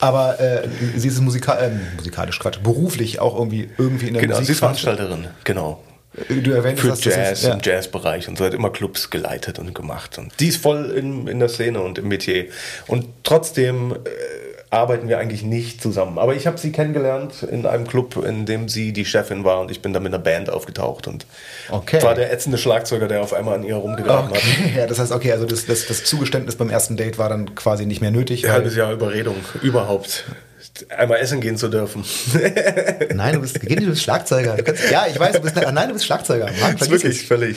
aber 0.00 0.38
äh, 0.40 0.68
sie 0.96 1.08
ist 1.08 1.20
musika 1.20 1.58
ähm, 1.60 1.80
musikalisch, 1.96 2.38
Quatsch, 2.40 2.58
beruflich 2.62 3.20
auch 3.20 3.38
irgendwie, 3.38 3.70
irgendwie 3.78 4.08
in 4.08 4.14
der 4.14 4.22
Genau, 4.22 4.34
sie 4.34 4.40
Musik. 4.40 4.54
ist 4.54 4.58
Veranstalterin, 4.58 5.28
genau. 5.44 5.82
Du 6.28 6.52
erwähntest, 6.52 6.82
Für 6.82 6.88
das 6.88 7.04
Jazz, 7.04 7.16
jetzt- 7.16 7.42
ja. 7.44 7.54
im 7.54 7.60
Jazzbereich 7.62 8.28
und 8.28 8.38
so 8.38 8.44
hat 8.44 8.54
immer 8.54 8.70
Clubs 8.70 9.10
geleitet 9.10 9.58
und 9.58 9.74
gemacht. 9.74 10.18
Und 10.18 10.32
die 10.40 10.48
ist 10.48 10.62
voll 10.62 10.90
in, 10.96 11.26
in 11.26 11.40
der 11.40 11.48
Szene 11.48 11.80
und 11.82 11.98
im 11.98 12.08
Metier. 12.08 12.46
Und 12.86 13.06
trotzdem 13.24 13.92
äh, 13.92 13.96
arbeiten 14.70 15.08
wir 15.08 15.18
eigentlich 15.18 15.42
nicht 15.42 15.80
zusammen. 15.82 16.18
Aber 16.18 16.34
ich 16.34 16.46
habe 16.46 16.58
sie 16.58 16.72
kennengelernt 16.72 17.42
in 17.48 17.64
einem 17.66 17.86
Club, 17.86 18.24
in 18.26 18.44
dem 18.46 18.68
sie 18.68 18.92
die 18.92 19.04
Chefin 19.04 19.44
war 19.44 19.60
und 19.60 19.70
ich 19.70 19.82
bin 19.82 19.92
da 19.92 20.00
mit 20.00 20.12
einer 20.14 20.22
Band 20.22 20.50
aufgetaucht 20.50 21.06
und 21.06 21.26
Okay. 21.68 22.02
war 22.02 22.14
der 22.14 22.32
ätzende 22.32 22.58
Schlagzeuger, 22.58 23.06
der 23.08 23.20
auf 23.22 23.32
einmal 23.34 23.54
an 23.54 23.64
ihr 23.64 23.76
rumgegraben 23.76 24.30
hat. 24.30 24.36
Okay, 24.36 24.72
ja, 24.76 24.86
das 24.86 24.98
heißt, 24.98 25.12
okay, 25.12 25.32
also 25.32 25.46
das, 25.46 25.66
das, 25.66 25.86
das 25.86 26.04
Zugeständnis 26.04 26.56
beim 26.56 26.70
ersten 26.70 26.96
Date 26.96 27.18
war 27.18 27.28
dann 27.28 27.54
quasi 27.54 27.86
nicht 27.86 28.00
mehr 28.00 28.10
nötig. 28.10 28.46
Ein 28.46 28.52
halbes 28.52 28.74
Jahr 28.76 28.92
Überredung, 28.92 29.36
überhaupt. 29.62 30.24
Einmal 30.96 31.18
essen 31.20 31.40
gehen 31.40 31.56
zu 31.56 31.68
dürfen. 31.68 32.04
Nein, 33.14 33.34
du 33.34 33.40
bist, 33.40 33.62
du 33.62 33.76
bist 33.86 34.02
Schlagzeuger. 34.02 34.56
Du 34.56 34.62
kannst, 34.64 34.90
ja, 34.90 35.06
ich 35.08 35.18
weiß, 35.18 35.36
du 35.36 35.40
bist, 35.40 35.54
nein, 35.56 35.88
du 35.88 35.92
bist 35.94 36.04
Schlagzeuger. 36.04 36.46
Mann, 36.60 36.72
Das 36.72 36.72
ist 36.72 36.78
vergiss 36.88 36.90
wirklich 37.04 37.20
es. 37.22 37.26
völlig. 37.28 37.56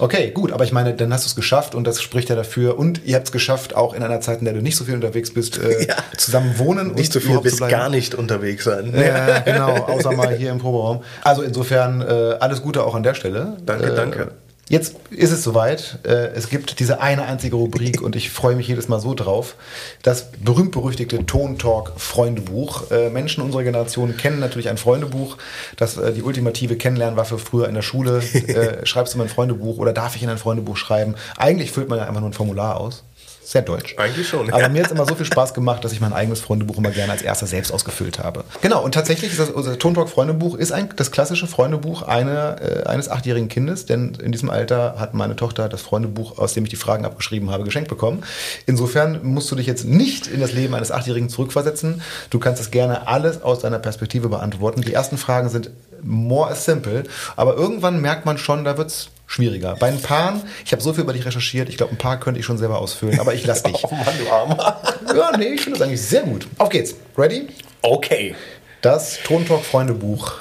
Okay, 0.00 0.30
gut, 0.30 0.52
aber 0.52 0.62
ich 0.64 0.70
meine, 0.72 0.94
dann 0.94 1.12
hast 1.12 1.24
du 1.24 1.28
es 1.28 1.34
geschafft 1.34 1.74
und 1.74 1.84
das 1.84 2.00
spricht 2.02 2.28
ja 2.28 2.36
dafür. 2.36 2.78
Und 2.78 3.04
ihr 3.04 3.16
habt 3.16 3.26
es 3.26 3.32
geschafft, 3.32 3.74
auch 3.74 3.94
in 3.94 4.02
einer 4.02 4.20
Zeit, 4.20 4.38
in 4.40 4.44
der 4.44 4.54
du 4.54 4.60
nicht 4.62 4.76
so 4.76 4.84
viel 4.84 4.94
unterwegs 4.94 5.32
bist, 5.32 5.58
äh, 5.58 5.86
Ja. 5.88 5.96
zusammen 6.16 6.56
wohnen 6.58 6.94
Nicht 6.94 7.12
so 7.12 7.18
viel 7.20 7.40
bis 7.40 7.58
gar 7.58 7.88
nicht 7.90 8.14
unterwegs 8.14 8.64
sein. 8.64 8.92
Ja, 8.96 9.40
genau, 9.40 9.74
außer 9.86 10.12
mal 10.12 10.34
hier 10.36 10.50
im 10.50 10.58
Proberaum. 10.58 11.02
Also 11.22 11.42
insofern 11.42 12.00
äh, 12.00 12.04
alles 12.40 12.62
Gute 12.62 12.84
auch 12.84 12.94
an 12.94 13.02
der 13.02 13.14
Stelle. 13.14 13.56
Danke, 13.66 13.92
äh, 13.92 13.94
danke. 13.96 14.30
Jetzt 14.68 14.96
ist 15.10 15.32
es 15.32 15.42
soweit. 15.42 16.00
Äh, 16.04 16.28
es 16.34 16.50
gibt 16.50 16.78
diese 16.78 17.00
eine 17.00 17.22
einzige 17.24 17.56
Rubrik 17.56 18.02
und 18.02 18.16
ich 18.16 18.30
freue 18.30 18.54
mich 18.54 18.68
jedes 18.68 18.88
Mal 18.88 19.00
so 19.00 19.14
drauf. 19.14 19.56
Das 20.02 20.30
berühmt-berüchtigte 20.32 21.24
Ton-Talk-Freundebuch. 21.24 22.90
Äh, 22.90 23.08
Menschen 23.08 23.42
unserer 23.42 23.62
Generation 23.62 24.16
kennen 24.16 24.40
natürlich 24.40 24.68
ein 24.68 24.76
Freundebuch. 24.76 25.38
Das 25.76 25.96
äh, 25.96 26.12
die 26.12 26.22
ultimative 26.22 26.76
Kennenlernwaffe 26.76 27.38
früher 27.38 27.68
in 27.68 27.74
der 27.74 27.82
Schule. 27.82 28.22
Schreibst 28.84 29.14
du 29.14 29.18
mal 29.18 29.24
ein 29.24 29.30
Freundebuch 29.30 29.78
oder 29.78 29.94
darf 29.94 30.16
ich 30.16 30.22
in 30.22 30.28
ein 30.28 30.38
Freundebuch 30.38 30.76
schreiben? 30.76 31.14
Eigentlich 31.38 31.72
füllt 31.72 31.88
man 31.88 31.98
ja 31.98 32.06
einfach 32.06 32.20
nur 32.20 32.30
ein 32.30 32.34
Formular 32.34 32.78
aus. 32.78 33.04
Sehr 33.48 33.62
deutsch. 33.62 33.94
Eigentlich 33.96 34.28
schon, 34.28 34.52
Aber 34.52 34.60
ja. 34.60 34.68
mir 34.68 34.80
hat 34.82 34.88
es 34.88 34.92
immer 34.92 35.06
so 35.06 35.14
viel 35.14 35.24
Spaß 35.24 35.54
gemacht, 35.54 35.82
dass 35.82 35.92
ich 35.92 36.02
mein 36.02 36.12
eigenes 36.12 36.38
Freundebuch 36.38 36.76
immer 36.76 36.90
gerne 36.90 37.12
als 37.12 37.22
erster 37.22 37.46
selbst 37.46 37.72
ausgefüllt 37.72 38.18
habe. 38.18 38.44
Genau, 38.60 38.84
und 38.84 38.92
tatsächlich 38.92 39.30
ist 39.30 39.40
das, 39.40 39.48
unser 39.48 39.78
Tontalk 39.78 40.10
Freundebuch 40.10 40.54
ist 40.54 40.70
ein, 40.70 40.90
das 40.96 41.12
klassische 41.12 41.46
Freundebuch 41.46 42.02
eine, 42.02 42.60
äh, 42.60 42.86
eines 42.86 43.08
achtjährigen 43.08 43.48
Kindes, 43.48 43.86
denn 43.86 44.12
in 44.22 44.32
diesem 44.32 44.50
Alter 44.50 44.96
hat 44.98 45.14
meine 45.14 45.34
Tochter 45.34 45.70
das 45.70 45.80
Freundebuch, 45.80 46.36
aus 46.36 46.52
dem 46.52 46.64
ich 46.64 46.68
die 46.68 46.76
Fragen 46.76 47.06
abgeschrieben 47.06 47.50
habe, 47.50 47.64
geschenkt 47.64 47.88
bekommen. 47.88 48.22
Insofern 48.66 49.20
musst 49.24 49.50
du 49.50 49.54
dich 49.54 49.66
jetzt 49.66 49.86
nicht 49.86 50.26
in 50.26 50.40
das 50.40 50.52
Leben 50.52 50.74
eines 50.74 50.90
Achtjährigen 50.90 51.30
zurückversetzen. 51.30 52.02
Du 52.28 52.38
kannst 52.38 52.60
es 52.60 52.70
gerne 52.70 53.08
alles 53.08 53.40
aus 53.40 53.60
deiner 53.60 53.78
Perspektive 53.78 54.28
beantworten. 54.28 54.82
Die 54.82 54.92
ersten 54.92 55.16
Fragen 55.16 55.48
sind 55.48 55.70
more 56.02 56.50
as 56.50 56.66
simple, 56.66 57.04
aber 57.34 57.56
irgendwann 57.56 58.02
merkt 58.02 58.26
man 58.26 58.36
schon, 58.36 58.64
da 58.64 58.76
wird's 58.76 59.08
schwieriger. 59.28 59.76
Bei 59.76 59.88
ein 59.88 60.02
paar, 60.02 60.40
ich 60.64 60.72
habe 60.72 60.82
so 60.82 60.92
viel 60.92 61.04
über 61.04 61.12
dich 61.12 61.24
recherchiert, 61.24 61.68
ich 61.68 61.76
glaube, 61.76 61.92
ein 61.92 61.98
paar 61.98 62.18
könnte 62.18 62.40
ich 62.40 62.46
schon 62.46 62.58
selber 62.58 62.80
ausfüllen, 62.80 63.20
aber 63.20 63.34
ich 63.34 63.46
lass 63.46 63.62
dich. 63.62 63.84
Oh 63.84 63.94
Mann, 63.94 64.18
du 64.18 64.30
Armer. 64.30 64.82
Ja, 65.14 65.36
nee, 65.36 65.48
ich 65.54 65.60
finde 65.60 65.78
das 65.78 65.86
eigentlich 65.86 66.02
sehr 66.02 66.22
gut. 66.22 66.48
Auf 66.58 66.70
geht's. 66.70 66.96
Ready? 67.16 67.46
Okay. 67.82 68.34
Das 68.80 69.18
Tontalk 69.22 69.64
Freundebuch 69.64 70.32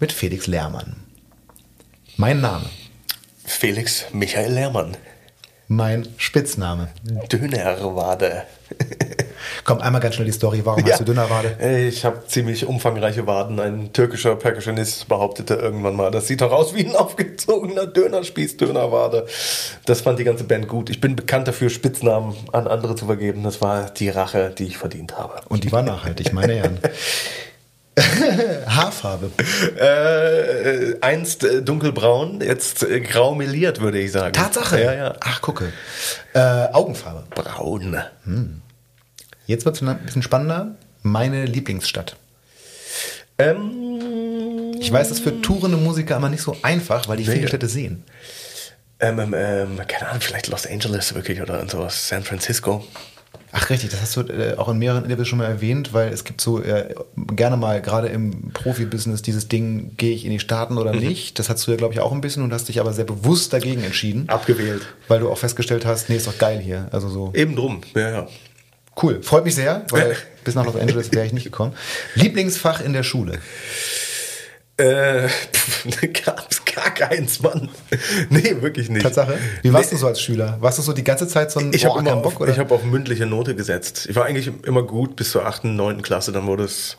mit 0.00 0.12
Felix 0.12 0.46
Lehrmann. 0.46 0.96
Mein 2.16 2.40
Name. 2.40 2.64
Felix 3.44 4.06
Michael 4.12 4.52
Lehrmann. 4.52 4.96
Mein 5.70 6.08
Spitzname. 6.16 6.88
Dönerwade. 7.30 8.44
Komm, 9.64 9.82
einmal 9.82 10.00
ganz 10.00 10.14
schnell 10.14 10.24
die 10.24 10.32
Story. 10.32 10.62
Warum 10.64 10.82
hast 10.82 11.00
du 11.00 11.04
Dünnerwade? 11.04 11.58
Ich 11.86 12.06
habe 12.06 12.26
ziemlich 12.26 12.64
umfangreiche 12.64 13.26
Waden. 13.26 13.60
Ein 13.60 13.92
türkischer 13.92 14.34
Percussionist 14.36 15.08
behauptete 15.08 15.54
irgendwann 15.54 15.94
mal, 15.94 16.10
das 16.10 16.26
sieht 16.26 16.40
doch 16.40 16.52
aus 16.52 16.74
wie 16.74 16.86
ein 16.86 16.96
aufgezogener 16.96 17.86
Dönerspieß, 17.86 18.56
Dönerwade. 18.56 19.26
Das 19.84 20.00
fand 20.00 20.18
die 20.18 20.24
ganze 20.24 20.44
Band 20.44 20.68
gut. 20.68 20.88
Ich 20.88 21.02
bin 21.02 21.16
bekannt 21.16 21.48
dafür, 21.48 21.68
Spitznamen 21.68 22.34
an 22.52 22.66
andere 22.66 22.96
zu 22.96 23.04
vergeben. 23.04 23.42
Das 23.42 23.60
war 23.60 23.90
die 23.90 24.08
Rache, 24.08 24.54
die 24.56 24.64
ich 24.64 24.78
verdient 24.78 25.18
habe. 25.18 25.34
Und 25.50 25.64
die 25.64 25.72
war 25.72 25.82
nachhaltig, 25.82 26.32
meine 26.32 26.54
Herren. 26.54 26.78
Haarfarbe. 28.66 29.30
Äh, 29.78 30.96
einst 31.00 31.44
äh, 31.44 31.62
dunkelbraun, 31.62 32.40
jetzt 32.40 32.82
äh, 32.82 33.00
grau 33.00 33.34
meliert, 33.34 33.80
würde 33.80 33.98
ich 33.98 34.12
sagen. 34.12 34.32
Tatsache. 34.32 34.82
Ja, 34.82 34.92
ja. 34.94 35.16
Ach, 35.20 35.40
gucke. 35.40 35.72
Äh, 36.34 36.38
Augenfarbe. 36.72 37.24
Braun. 37.34 37.96
Jetzt 39.46 39.64
wird 39.64 39.76
es 39.76 39.82
ein 39.82 39.98
bisschen 40.04 40.22
spannender. 40.22 40.76
Meine 41.02 41.44
Lieblingsstadt. 41.44 42.16
Ähm, 43.38 44.74
Ich 44.80 44.92
weiß, 44.92 45.08
das 45.08 45.18
ist 45.18 45.24
für 45.24 45.40
tourende 45.40 45.76
Musiker 45.76 46.16
immer 46.16 46.28
nicht 46.28 46.42
so 46.42 46.56
einfach, 46.62 47.08
weil 47.08 47.16
die 47.16 47.24
viele 47.24 47.40
Nee. 47.42 47.48
Städte 47.48 47.68
sehen. 47.68 48.04
ähm, 49.00 49.18
ähm, 49.20 49.34
ähm, 49.36 49.80
keine 49.86 50.08
Ahnung, 50.08 50.20
vielleicht 50.20 50.48
Los 50.48 50.66
Angeles 50.66 51.14
wirklich 51.14 51.40
oder 51.40 51.66
sowas. 51.68 52.08
San 52.08 52.22
Francisco. 52.24 52.84
Ach 53.50 53.70
richtig, 53.70 53.88
das 53.90 54.02
hast 54.02 54.14
du 54.16 54.20
äh, 54.22 54.56
auch 54.58 54.68
in 54.68 54.78
mehreren 54.78 55.04
Interviews 55.04 55.26
schon 55.28 55.38
mal 55.38 55.46
erwähnt, 55.46 55.94
weil 55.94 56.12
es 56.12 56.24
gibt 56.24 56.40
so 56.40 56.62
äh, 56.62 56.94
gerne 57.34 57.56
mal, 57.56 57.80
gerade 57.80 58.08
im 58.08 58.50
Profibusiness, 58.52 59.22
dieses 59.22 59.48
Ding, 59.48 59.96
gehe 59.96 60.12
ich 60.14 60.26
in 60.26 60.30
die 60.32 60.38
Staaten 60.38 60.76
oder 60.76 60.92
Mhm. 60.92 61.00
nicht. 61.00 61.38
Das 61.38 61.48
hast 61.48 61.66
du 61.66 61.70
ja, 61.70 61.76
glaube 61.78 61.94
ich, 61.94 62.00
auch 62.00 62.12
ein 62.12 62.20
bisschen 62.20 62.42
und 62.42 62.52
hast 62.52 62.68
dich 62.68 62.78
aber 62.78 62.92
sehr 62.92 63.06
bewusst 63.06 63.54
dagegen 63.54 63.82
entschieden. 63.82 64.28
Abgewählt. 64.28 64.82
Weil 65.08 65.20
du 65.20 65.30
auch 65.30 65.38
festgestellt 65.38 65.86
hast, 65.86 66.10
nee, 66.10 66.16
ist 66.16 66.26
doch 66.26 66.36
geil 66.36 66.58
hier. 66.60 66.88
Also 66.92 67.08
so. 67.08 67.32
Eben 67.34 67.56
drum, 67.56 67.80
ja, 67.94 68.10
ja. 68.10 68.28
Cool, 69.00 69.22
freut 69.22 69.44
mich 69.46 69.54
sehr, 69.54 69.86
weil 69.90 70.14
bis 70.44 70.54
nach 70.54 70.66
Los 70.66 70.76
Angeles 70.76 71.10
wäre 71.12 71.24
ich 71.24 71.32
nicht 71.32 71.44
gekommen. 71.44 71.72
Lieblingsfach 72.16 72.80
in 72.82 72.92
der 72.92 73.02
Schule. 73.02 73.38
Äh, 74.76 75.28
gab's 76.24 76.64
gar 76.78 76.94
keins, 76.94 77.42
Mann. 77.42 77.68
Nee, 78.30 78.56
wirklich 78.60 78.88
nicht. 78.88 79.02
Tatsache. 79.02 79.38
Wie 79.62 79.72
warst 79.72 79.92
du 79.92 79.96
so 79.96 80.06
als 80.06 80.20
Schüler? 80.20 80.56
Warst 80.60 80.78
du 80.78 80.82
so 80.82 80.92
die 80.92 81.04
ganze 81.04 81.28
Zeit 81.28 81.50
so 81.50 81.60
ein 81.60 81.72
Ich 81.72 81.86
oh, 81.86 81.90
habe 81.90 82.00
immer 82.00 82.10
kein 82.10 82.18
auf, 82.18 82.22
Bock, 82.22 82.40
oder? 82.40 82.52
ich 82.52 82.58
hab 82.58 82.70
auf 82.70 82.84
mündliche 82.84 83.26
Note 83.26 83.54
gesetzt. 83.54 84.06
Ich 84.08 84.16
war 84.16 84.24
eigentlich 84.24 84.50
immer 84.64 84.82
gut 84.82 85.16
bis 85.16 85.30
zur 85.30 85.46
8., 85.46 85.64
9. 85.64 86.02
Klasse. 86.02 86.32
Dann 86.32 86.46
wurde 86.46 86.64
es 86.64 86.98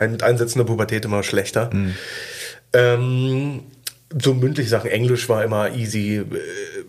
mit 0.00 0.22
Einsetzen 0.22 0.58
der 0.58 0.64
Pubertät 0.66 1.04
immer 1.04 1.22
schlechter. 1.22 1.70
Mhm. 1.72 1.94
Ähm, 2.72 3.62
so 4.22 4.34
mündliche 4.34 4.68
Sachen. 4.68 4.90
Englisch 4.90 5.28
war 5.28 5.44
immer 5.44 5.74
easy 5.74 6.16
äh, 6.16 6.24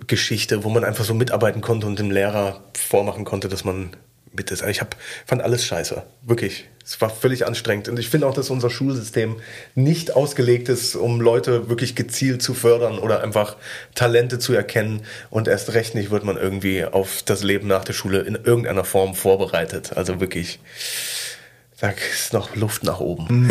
Geschichte, 0.08 0.64
wo 0.64 0.70
man 0.70 0.84
einfach 0.84 1.04
so 1.04 1.14
mitarbeiten 1.14 1.62
konnte 1.62 1.88
und 1.88 2.00
dem 2.00 2.12
Lehrer 2.12 2.62
vormachen 2.78 3.26
konnte, 3.26 3.50
dass 3.50 3.64
man 3.64 3.92
mit 4.32 4.52
ist. 4.52 4.64
Ich 4.64 4.82
hab, 4.82 4.96
fand 5.26 5.42
alles 5.42 5.66
scheiße. 5.66 6.04
Wirklich. 6.24 6.66
Es 6.90 7.00
war 7.02 7.12
völlig 7.12 7.46
anstrengend. 7.46 7.88
Und 7.88 8.00
ich 8.00 8.10
finde 8.10 8.26
auch, 8.26 8.34
dass 8.34 8.50
unser 8.50 8.72
Schulsystem 8.72 9.36
nicht 9.76 10.16
ausgelegt 10.16 10.70
ist, 10.70 10.96
um 10.96 11.22
Leute 11.22 11.70
wirklich 11.70 11.96
gezielt 11.96 12.42
zu 12.42 12.56
fördern 12.56 12.98
oder 12.98 13.22
einfach 13.22 13.58
Talente 13.94 14.40
zu 14.40 14.54
erkennen. 14.54 15.04
Und 15.30 15.48
erst 15.48 15.76
recht 15.76 15.94
nicht 15.94 16.10
wird 16.10 16.24
man 16.24 16.36
irgendwie 16.36 16.84
auf 16.84 17.22
das 17.24 17.44
Leben 17.44 17.68
nach 17.68 17.84
der 17.84 17.94
Schule 17.94 18.22
in 18.22 18.34
irgendeiner 18.34 18.86
Form 18.86 19.14
vorbereitet. 19.14 19.96
Also 19.98 20.20
wirklich, 20.20 20.60
da 21.80 21.92
ist 21.92 22.34
noch 22.34 22.56
Luft 22.56 22.84
nach 22.84 23.00
oben. 23.00 23.50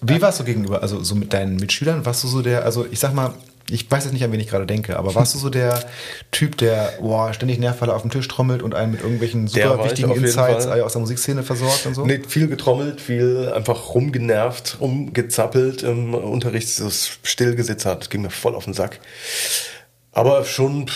Wie 0.00 0.20
warst 0.20 0.40
du 0.40 0.44
gegenüber, 0.44 0.82
also 0.82 1.00
so 1.04 1.14
mit 1.14 1.32
deinen 1.32 1.54
Mitschülern? 1.54 2.04
Warst 2.04 2.24
du 2.24 2.26
so 2.26 2.42
der, 2.42 2.64
also 2.64 2.84
ich 2.90 2.98
sag 2.98 3.14
mal, 3.14 3.32
ich 3.70 3.90
weiß 3.90 4.04
jetzt 4.04 4.12
nicht, 4.12 4.24
an 4.24 4.32
wen 4.32 4.40
ich 4.40 4.48
gerade 4.48 4.66
denke, 4.66 4.98
aber 4.98 5.14
warst 5.14 5.34
du 5.34 5.38
so 5.38 5.50
der 5.50 5.84
Typ, 6.30 6.56
der 6.56 6.94
boah, 7.00 7.32
ständig 7.34 7.58
Nervfalle 7.58 7.94
auf 7.94 8.02
den 8.02 8.10
Tisch 8.10 8.26
trommelt 8.26 8.62
und 8.62 8.74
einen 8.74 8.92
mit 8.92 9.02
irgendwelchen 9.02 9.46
super 9.46 9.84
wichtigen 9.84 10.10
Insights 10.12 10.66
Fall. 10.66 10.80
aus 10.80 10.92
der 10.92 11.00
Musikszene 11.00 11.42
versorgt 11.42 11.84
und 11.86 11.94
so? 11.94 12.06
Nee, 12.06 12.20
viel 12.26 12.48
getrommelt, 12.48 13.00
viel 13.00 13.52
einfach 13.54 13.94
rumgenervt, 13.94 14.78
rumgezappelt 14.80 15.82
im 15.82 16.14
Unterricht, 16.14 16.68
so 16.68 16.88
stillgesitzt 16.90 17.84
hat. 17.84 18.00
Das 18.00 18.10
ging 18.10 18.22
mir 18.22 18.30
voll 18.30 18.54
auf 18.54 18.64
den 18.64 18.74
Sack. 18.74 19.00
Aber 20.12 20.44
schon, 20.44 20.90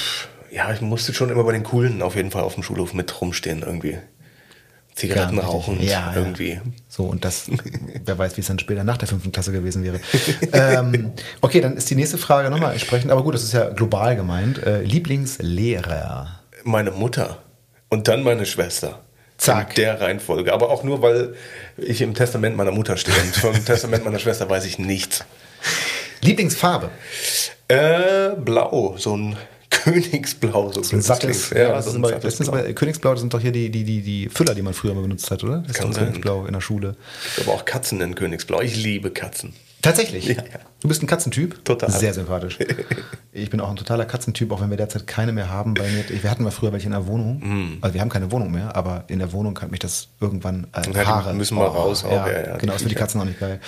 ja, 0.51 0.73
ich 0.73 0.81
musste 0.81 1.13
schon 1.13 1.31
immer 1.31 1.45
bei 1.45 1.53
den 1.53 1.65
Coolen 1.65 2.01
auf 2.03 2.17
jeden 2.17 2.31
Fall 2.31 2.43
auf 2.43 2.55
dem 2.55 2.63
Schulhof 2.63 2.95
mit 2.95 3.21
rumstehen 3.21 3.63
irgendwie. 3.63 3.99
Zigaretten 4.95 5.37
Ja, 5.37 5.43
rauchen 5.43 5.81
Ja, 5.83 5.91
ja. 5.91 6.13
irgendwie. 6.17 6.61
So, 6.89 7.05
und 7.05 7.25
das, 7.25 7.47
wer 8.05 8.19
weiß, 8.19 8.37
wie 8.37 8.43
es 8.43 8.47
dann 8.47 8.59
später 8.59 8.85
nach 8.85 8.99
der 8.99 9.09
fünften 9.09 9.33
Klasse 9.33 9.53
gewesen 9.53 9.85
wäre. 9.85 10.01
ähm, 10.53 11.13
okay, 11.41 11.61
dann 11.61 11.77
ist 11.77 11.89
die 11.91 11.95
nächste 11.95 12.19
Frage 12.19 12.51
nochmal 12.51 12.73
entsprechend, 12.73 13.11
aber 13.11 13.23
gut, 13.23 13.35
das 13.35 13.43
ist 13.43 13.53
ja 13.53 13.71
global 13.71 14.17
gemeint. 14.17 14.63
Äh, 14.63 14.83
Lieblingslehrer. 14.83 16.41
Meine 16.65 16.91
Mutter 16.91 17.39
und 17.89 18.09
dann 18.09 18.23
meine 18.23 18.47
Schwester. 18.47 19.01
Zack. 19.39 19.71
In 19.77 19.85
der 19.85 20.01
Reihenfolge. 20.01 20.53
Aber 20.53 20.71
auch 20.71 20.85
nur, 20.85 21.03
weil 21.03 21.35
ich 21.77 22.01
im 22.01 22.15
Testament 22.15 22.57
meiner 22.57 22.71
Mutter 22.71 22.97
stehe. 22.97 23.17
Und 23.21 23.35
vom 23.35 23.65
Testament 23.65 24.05
meiner 24.05 24.21
Schwester 24.21 24.49
weiß 24.49 24.65
ich 24.67 24.79
nichts. 24.79 25.25
Lieblingsfarbe. 26.21 26.91
Äh, 27.67 28.31
blau, 28.37 28.95
so 28.99 29.17
ein 29.17 29.37
Königsblau. 29.85 30.73
So, 30.73 30.81
ein 30.97 31.03
sattes, 31.03 31.51
ja, 31.51 31.73
das, 31.73 31.85
so 31.87 31.91
ist 31.93 31.97
ein 31.97 32.05
sattes 32.05 32.41
ist 32.41 32.51
Blau. 32.51 32.63
Königsblau, 32.75 33.11
das 33.13 33.21
sind 33.21 33.35
doch 33.35 33.41
hier 33.41 33.53
die, 33.53 33.71
die, 33.71 33.85
die, 33.85 34.01
die 34.03 34.29
Füller, 34.29 34.55
die 34.55 34.63
man 34.63 34.75
früher 34.75 34.95
mal 34.95 35.03
benutzt 35.03 35.31
hat, 35.31 35.43
oder? 35.45 35.59
Das 35.59 35.73
ist 35.73 35.75
Kann 35.79 35.89
doch 35.89 35.95
sein. 35.97 36.05
Königsblau 36.07 36.47
in 36.47 36.53
der 36.53 36.61
Schule. 36.61 36.97
aber 37.41 37.53
auch 37.53 37.65
Katzen 37.65 38.01
in 38.01 38.15
Königsblau. 38.15 38.61
Ich 38.61 38.77
liebe 38.77 39.11
Katzen. 39.11 39.55
Tatsächlich? 39.83 40.27
Ja, 40.29 40.35
ja. 40.35 40.61
Du 40.81 40.87
bist 40.87 41.03
ein 41.03 41.09
Katzentyp? 41.09 41.65
Total. 41.65 41.91
Sehr 41.91 42.15
sympathisch. 42.15 42.57
ich 43.33 43.51
bin 43.51 43.61
auch 43.61 43.69
ein 43.69 43.75
totaler 43.75 44.05
Katzentyp, 44.05 44.53
auch 44.53 44.61
wenn 44.61 44.71
wir 44.71 44.77
derzeit 44.77 45.09
keine 45.09 45.33
mehr 45.33 45.51
haben. 45.51 45.75
Bei 45.75 45.83
mir, 45.89 46.05
wir 46.23 46.31
hatten 46.31 46.45
mal 46.45 46.53
früher 46.53 46.73
welche 46.73 46.87
in 46.87 46.93
der 46.93 47.09
Wohnung. 47.09 47.41
Mm. 47.41 47.79
Also 47.81 47.95
wir 47.95 48.01
haben 48.01 48.09
keine 48.09 48.31
Wohnung 48.31 48.53
mehr, 48.53 48.77
aber 48.77 49.03
in 49.09 49.19
der 49.19 49.33
Wohnung 49.33 49.55
kann 49.55 49.73
mich 49.73 49.81
das 49.81 50.07
irgendwann 50.21 50.69
äh, 50.73 50.83
Ja, 50.95 51.05
Haare. 51.07 51.35
müssen 51.35 51.57
mal 51.57 51.67
raus 51.67 52.05
auch, 52.05 52.13
Ja, 52.13 52.29
ja, 52.31 52.47
ja, 52.47 52.57
genau, 52.59 52.75
das 52.75 52.79
die 52.83 52.85
für 52.85 52.89
die. 52.91 52.95
Katzen 52.95 53.21
auch 53.21 53.25
nicht 53.25 53.41
geil. 53.41 53.59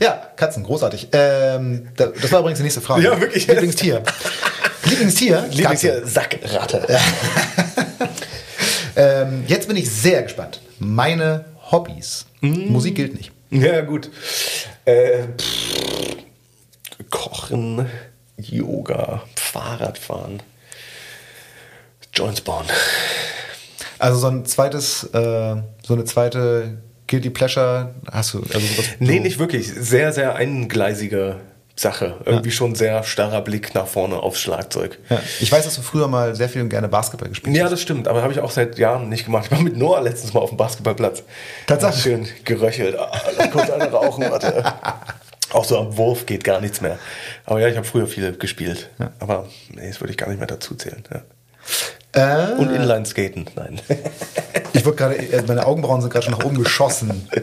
Ja, 0.00 0.12
Katzen, 0.36 0.62
großartig. 0.62 1.08
Ähm, 1.10 1.88
da- 1.96 2.06
das 2.06 2.30
war 2.30 2.38
übrigens 2.38 2.58
die 2.60 2.64
nächste 2.64 2.80
Frage. 2.80 3.02
Ja, 3.02 3.20
wirklich. 3.20 3.48
Lieblingstier. 3.48 4.02
Lieblingstier? 4.84 5.48
Lieblingstier 5.50 6.06
Sackratte. 6.06 6.86
Ähm, 8.96 9.44
jetzt 9.46 9.66
bin 9.68 9.76
ich 9.76 9.90
sehr 9.90 10.22
gespannt. 10.22 10.60
Meine 10.78 11.46
Hobbys. 11.70 12.26
Mm. 12.40 12.70
Musik 12.70 12.94
gilt 12.94 13.14
nicht. 13.14 13.32
Ja, 13.50 13.80
gut. 13.80 14.10
Äh, 14.84 15.24
pff, 15.36 16.16
Kochen, 17.10 17.86
Yoga, 18.36 19.22
Fahrradfahren, 19.36 20.42
Joints 22.12 22.40
bauen. 22.40 22.66
Also 23.98 24.18
so 24.18 24.28
ein 24.28 24.44
zweites, 24.44 25.04
äh, 25.12 25.56
so 25.82 25.94
eine 25.94 26.04
zweite 26.04 26.78
Guilty 27.06 27.30
Pleasure 27.30 27.94
hast 28.10 28.34
du? 28.34 28.42
Also 28.42 28.60
sowas, 28.60 28.86
Nee, 28.98 29.18
so, 29.18 29.22
nicht 29.22 29.38
wirklich. 29.38 29.72
Sehr, 29.72 30.12
sehr 30.12 30.34
eingleisige 30.36 31.40
Sache. 31.76 32.18
Irgendwie 32.24 32.52
schon 32.52 32.74
sehr 32.76 33.02
starrer 33.02 33.40
Blick 33.40 33.74
nach 33.74 33.86
vorne 33.88 34.16
aufs 34.16 34.40
Schlagzeug. 34.40 34.98
Ja. 35.10 35.20
Ich 35.40 35.50
weiß, 35.50 35.64
dass 35.64 35.74
du 35.74 35.82
früher 35.82 36.06
mal 36.06 36.36
sehr 36.36 36.48
viel 36.48 36.62
und 36.62 36.68
gerne 36.68 36.88
Basketball 36.88 37.28
gespielt 37.28 37.56
Ja, 37.56 37.64
hast. 37.64 37.72
das 37.72 37.80
stimmt, 37.82 38.06
aber 38.06 38.22
habe 38.22 38.32
ich 38.32 38.38
auch 38.40 38.52
seit 38.52 38.78
Jahren 38.78 39.08
nicht 39.08 39.24
gemacht. 39.24 39.46
Ich 39.46 39.50
war 39.50 39.60
mit 39.60 39.76
Noah 39.76 40.00
letztens 40.00 40.32
mal 40.34 40.40
auf 40.40 40.50
dem 40.50 40.56
Basketballplatz. 40.56 41.24
Tatsache. 41.66 41.98
Schön 41.98 42.28
geröchelt. 42.44 42.96
Ah, 42.98 43.10
lass 43.36 43.50
kurz 43.50 43.70
eine 43.70 43.90
rauchen, 43.90 44.24
warte. 44.30 44.64
Auch 45.52 45.64
so 45.64 45.78
am 45.78 45.96
Wurf 45.96 46.26
geht 46.26 46.42
gar 46.42 46.60
nichts 46.60 46.80
mehr. 46.80 46.98
Aber 47.44 47.60
ja, 47.60 47.68
ich 47.68 47.76
habe 47.76 47.86
früher 47.86 48.06
viel 48.08 48.32
gespielt. 48.36 48.90
Aber 49.20 49.48
nee, 49.72 49.86
das 49.88 50.00
würde 50.00 50.10
ich 50.12 50.16
gar 50.16 50.28
nicht 50.28 50.38
mehr 50.38 50.48
dazu 50.48 50.74
zählen. 50.74 51.02
Ja. 51.12 52.50
Äh, 52.50 52.52
Und 52.54 52.70
Inline-Skaten, 52.72 53.46
nein. 53.56 53.80
ich 54.72 54.84
wurde 54.84 54.96
gerade, 54.96 55.16
äh, 55.16 55.42
meine 55.46 55.66
Augenbrauen 55.66 56.00
sind 56.00 56.10
gerade 56.12 56.24
schon 56.24 56.34
nach 56.34 56.44
oben 56.44 56.58
geschossen. 56.62 57.28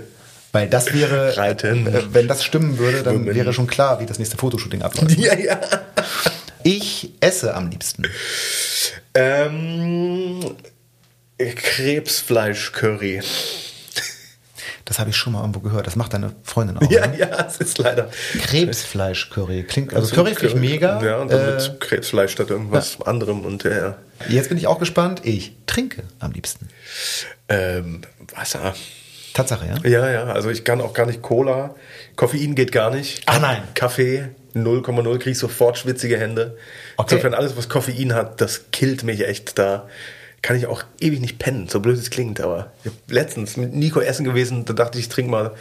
Weil 0.51 0.67
das 0.67 0.93
wäre, 0.93 1.35
Reiten. 1.37 1.87
äh, 1.87 2.01
wenn 2.13 2.27
das 2.27 2.43
stimmen 2.43 2.77
würde, 2.77 3.03
dann 3.03 3.23
Schwimmen. 3.23 3.35
wäre 3.35 3.53
schon 3.53 3.67
klar, 3.67 3.99
wie 3.99 4.05
das 4.05 4.19
nächste 4.19 4.37
Fotoshooting 4.37 4.81
abläuft. 4.81 5.11
ja, 5.17 5.37
ja. 5.37 5.59
Ich 6.63 7.13
esse 7.21 7.53
am 7.55 7.69
liebsten. 7.69 8.03
Ähm, 9.13 10.55
Krebsfleisch-Curry. 11.39 13.21
Das 14.85 14.99
habe 14.99 15.09
ich 15.09 15.15
schon 15.15 15.33
mal 15.33 15.39
irgendwo 15.41 15.59
gehört. 15.61 15.87
Das 15.87 15.95
macht 15.95 16.13
deine 16.13 16.33
Freundin 16.43 16.77
auch. 16.77 16.81
Ja, 16.91 17.07
ne? 17.07 17.17
ja, 17.17 17.27
es 17.47 17.57
ist 17.57 17.77
leider. 17.77 18.09
Krebsfleisch-Curry. 18.41 19.63
Klingt, 19.63 19.93
also 19.93 20.13
Curry 20.13 20.35
finde 20.35 20.47
ich 20.47 20.55
mega. 20.55 21.01
Ja, 21.01 21.17
und 21.17 21.31
dann 21.31 21.39
Äh, 21.39 21.53
mit 21.53 21.79
Krebsfleisch 21.79 22.31
statt 22.33 22.49
irgendwas 22.49 23.01
anderem 23.01 23.41
und 23.45 23.63
ja, 23.63 23.71
ja. 23.71 23.97
jetzt 24.27 24.49
bin 24.49 24.57
ich 24.57 24.67
auch 24.67 24.79
gespannt. 24.79 25.21
Ich 25.23 25.53
trinke 25.65 26.03
am 26.19 26.31
liebsten. 26.33 26.67
Ähm, 27.47 28.01
Wasser. 28.35 28.73
Tatsache, 29.33 29.65
ja? 29.65 29.89
Ja, 29.89 30.11
ja, 30.11 30.23
also 30.25 30.49
ich 30.49 30.63
kann 30.63 30.81
auch 30.81 30.93
gar 30.93 31.05
nicht 31.05 31.21
Cola. 31.21 31.75
Koffein 32.15 32.55
geht 32.55 32.71
gar 32.71 32.91
nicht. 32.91 33.21
Ah, 33.25 33.39
nein. 33.39 33.63
Kaffee 33.73 34.29
0,0 34.55 35.17
kriege 35.17 35.31
ich 35.31 35.37
sofort 35.37 35.77
schwitzige 35.77 36.17
Hände. 36.17 36.57
Okay. 36.97 37.15
Insofern 37.15 37.33
alles, 37.33 37.55
was 37.55 37.69
Koffein 37.69 38.13
hat, 38.13 38.41
das 38.41 38.71
killt 38.71 39.03
mich 39.03 39.25
echt. 39.25 39.57
Da 39.57 39.87
kann 40.41 40.57
ich 40.57 40.67
auch 40.67 40.83
ewig 40.99 41.21
nicht 41.21 41.39
pennen, 41.39 41.67
so 41.69 41.79
blöd 41.79 41.97
es 41.97 42.09
klingt. 42.09 42.41
Aber 42.41 42.71
letztens 43.07 43.57
mit 43.57 43.73
Nico 43.73 43.99
essen 43.99 44.25
gewesen, 44.25 44.65
da 44.65 44.73
dachte 44.73 44.97
ich, 44.97 45.05
ich 45.05 45.09
trinke 45.09 45.31
mal 45.31 45.51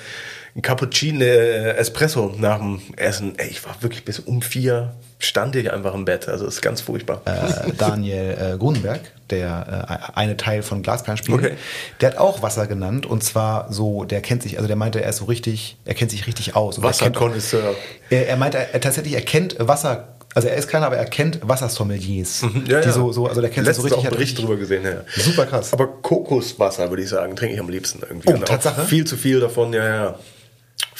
ein 0.57 0.63
Cappuccino, 0.63 1.21
äh, 1.25 1.77
Espresso 1.77 2.35
nach 2.39 2.59
dem 2.59 2.81
Essen. 2.97 3.35
Ey, 3.39 3.49
ich 3.51 3.65
war 3.65 3.77
wirklich 3.83 4.05
bis 4.05 4.19
um 4.19 4.43
vier, 4.43 4.95
stand 5.19 5.55
ich 5.57 5.73
einfach 5.73 5.95
im 5.95 6.05
Bett. 6.05 6.29
Also 6.29 6.47
ist 6.47 6.61
ganz 6.61 6.81
furchtbar. 6.81 7.23
äh, 7.25 7.73
Daniel 7.79 8.37
äh, 8.55 8.59
Grunenberg, 8.59 9.01
der 9.31 10.11
äh, 10.15 10.19
eine 10.19 10.37
Teil 10.37 10.63
von 10.63 10.83
Glasperlenspiel, 10.83 11.35
Okay. 11.35 11.53
der 12.01 12.11
hat 12.11 12.19
auch 12.19 12.43
Wasser 12.43 12.67
genannt 12.67 13.07
und 13.07 13.23
zwar 13.23 13.73
so, 13.73 14.05
der 14.05 14.21
kennt 14.23 14.43
sich, 14.43 14.57
also 14.57 14.67
der 14.67 14.77
meinte, 14.77 15.01
er 15.03 15.11
ist 15.11 15.19
so 15.19 15.27
richtig, 15.27 15.77
er 15.85 15.95
kennt 15.95 16.11
sich 16.11 16.27
richtig 16.27 16.57
aus. 16.57 16.79
Er 16.79 16.83
Wasserkonnoisseur. 16.85 17.75
Er, 18.11 18.29
er 18.29 18.37
meinte, 18.37 18.59
er, 18.59 18.81
tatsächlich, 18.81 19.15
er 19.15 19.23
kennt 19.23 19.57
Wasser, 19.61 20.17
also 20.35 20.49
er 20.49 20.57
ist 20.57 20.69
keiner, 20.69 20.87
aber 20.87 20.97
er 20.97 21.05
kennt 21.07 21.39
Wassersommeliers. 21.47 22.43
Mhm, 22.43 22.65
Ja, 22.67 22.81
ja. 22.81 22.91
so, 22.93 23.13
so, 23.13 23.27
also 23.27 23.41
der 23.41 23.51
kennt 23.51 23.67
sich 23.67 23.77
so 23.77 23.83
richtig. 23.83 24.05
auch 24.05 24.11
Bericht 24.11 24.39
drüber 24.39 24.57
gesehen. 24.57 24.85
Ja. 24.85 25.03
Super 25.23 25.47
krass. 25.47 25.73
Aber 25.73 25.87
Kokoswasser, 25.87 26.89
würde 26.91 27.03
ich 27.03 27.09
sagen, 27.09 27.37
trinke 27.37 27.55
ich 27.55 27.61
am 27.61 27.69
liebsten 27.69 28.01
irgendwie. 28.01 28.33
Oh, 28.33 28.37
Tatsache? 28.37 28.85
Viel 28.85 29.07
zu 29.07 29.17
viel 29.17 29.39
davon, 29.41 29.73
ja, 29.73 29.87
ja. 29.89 30.15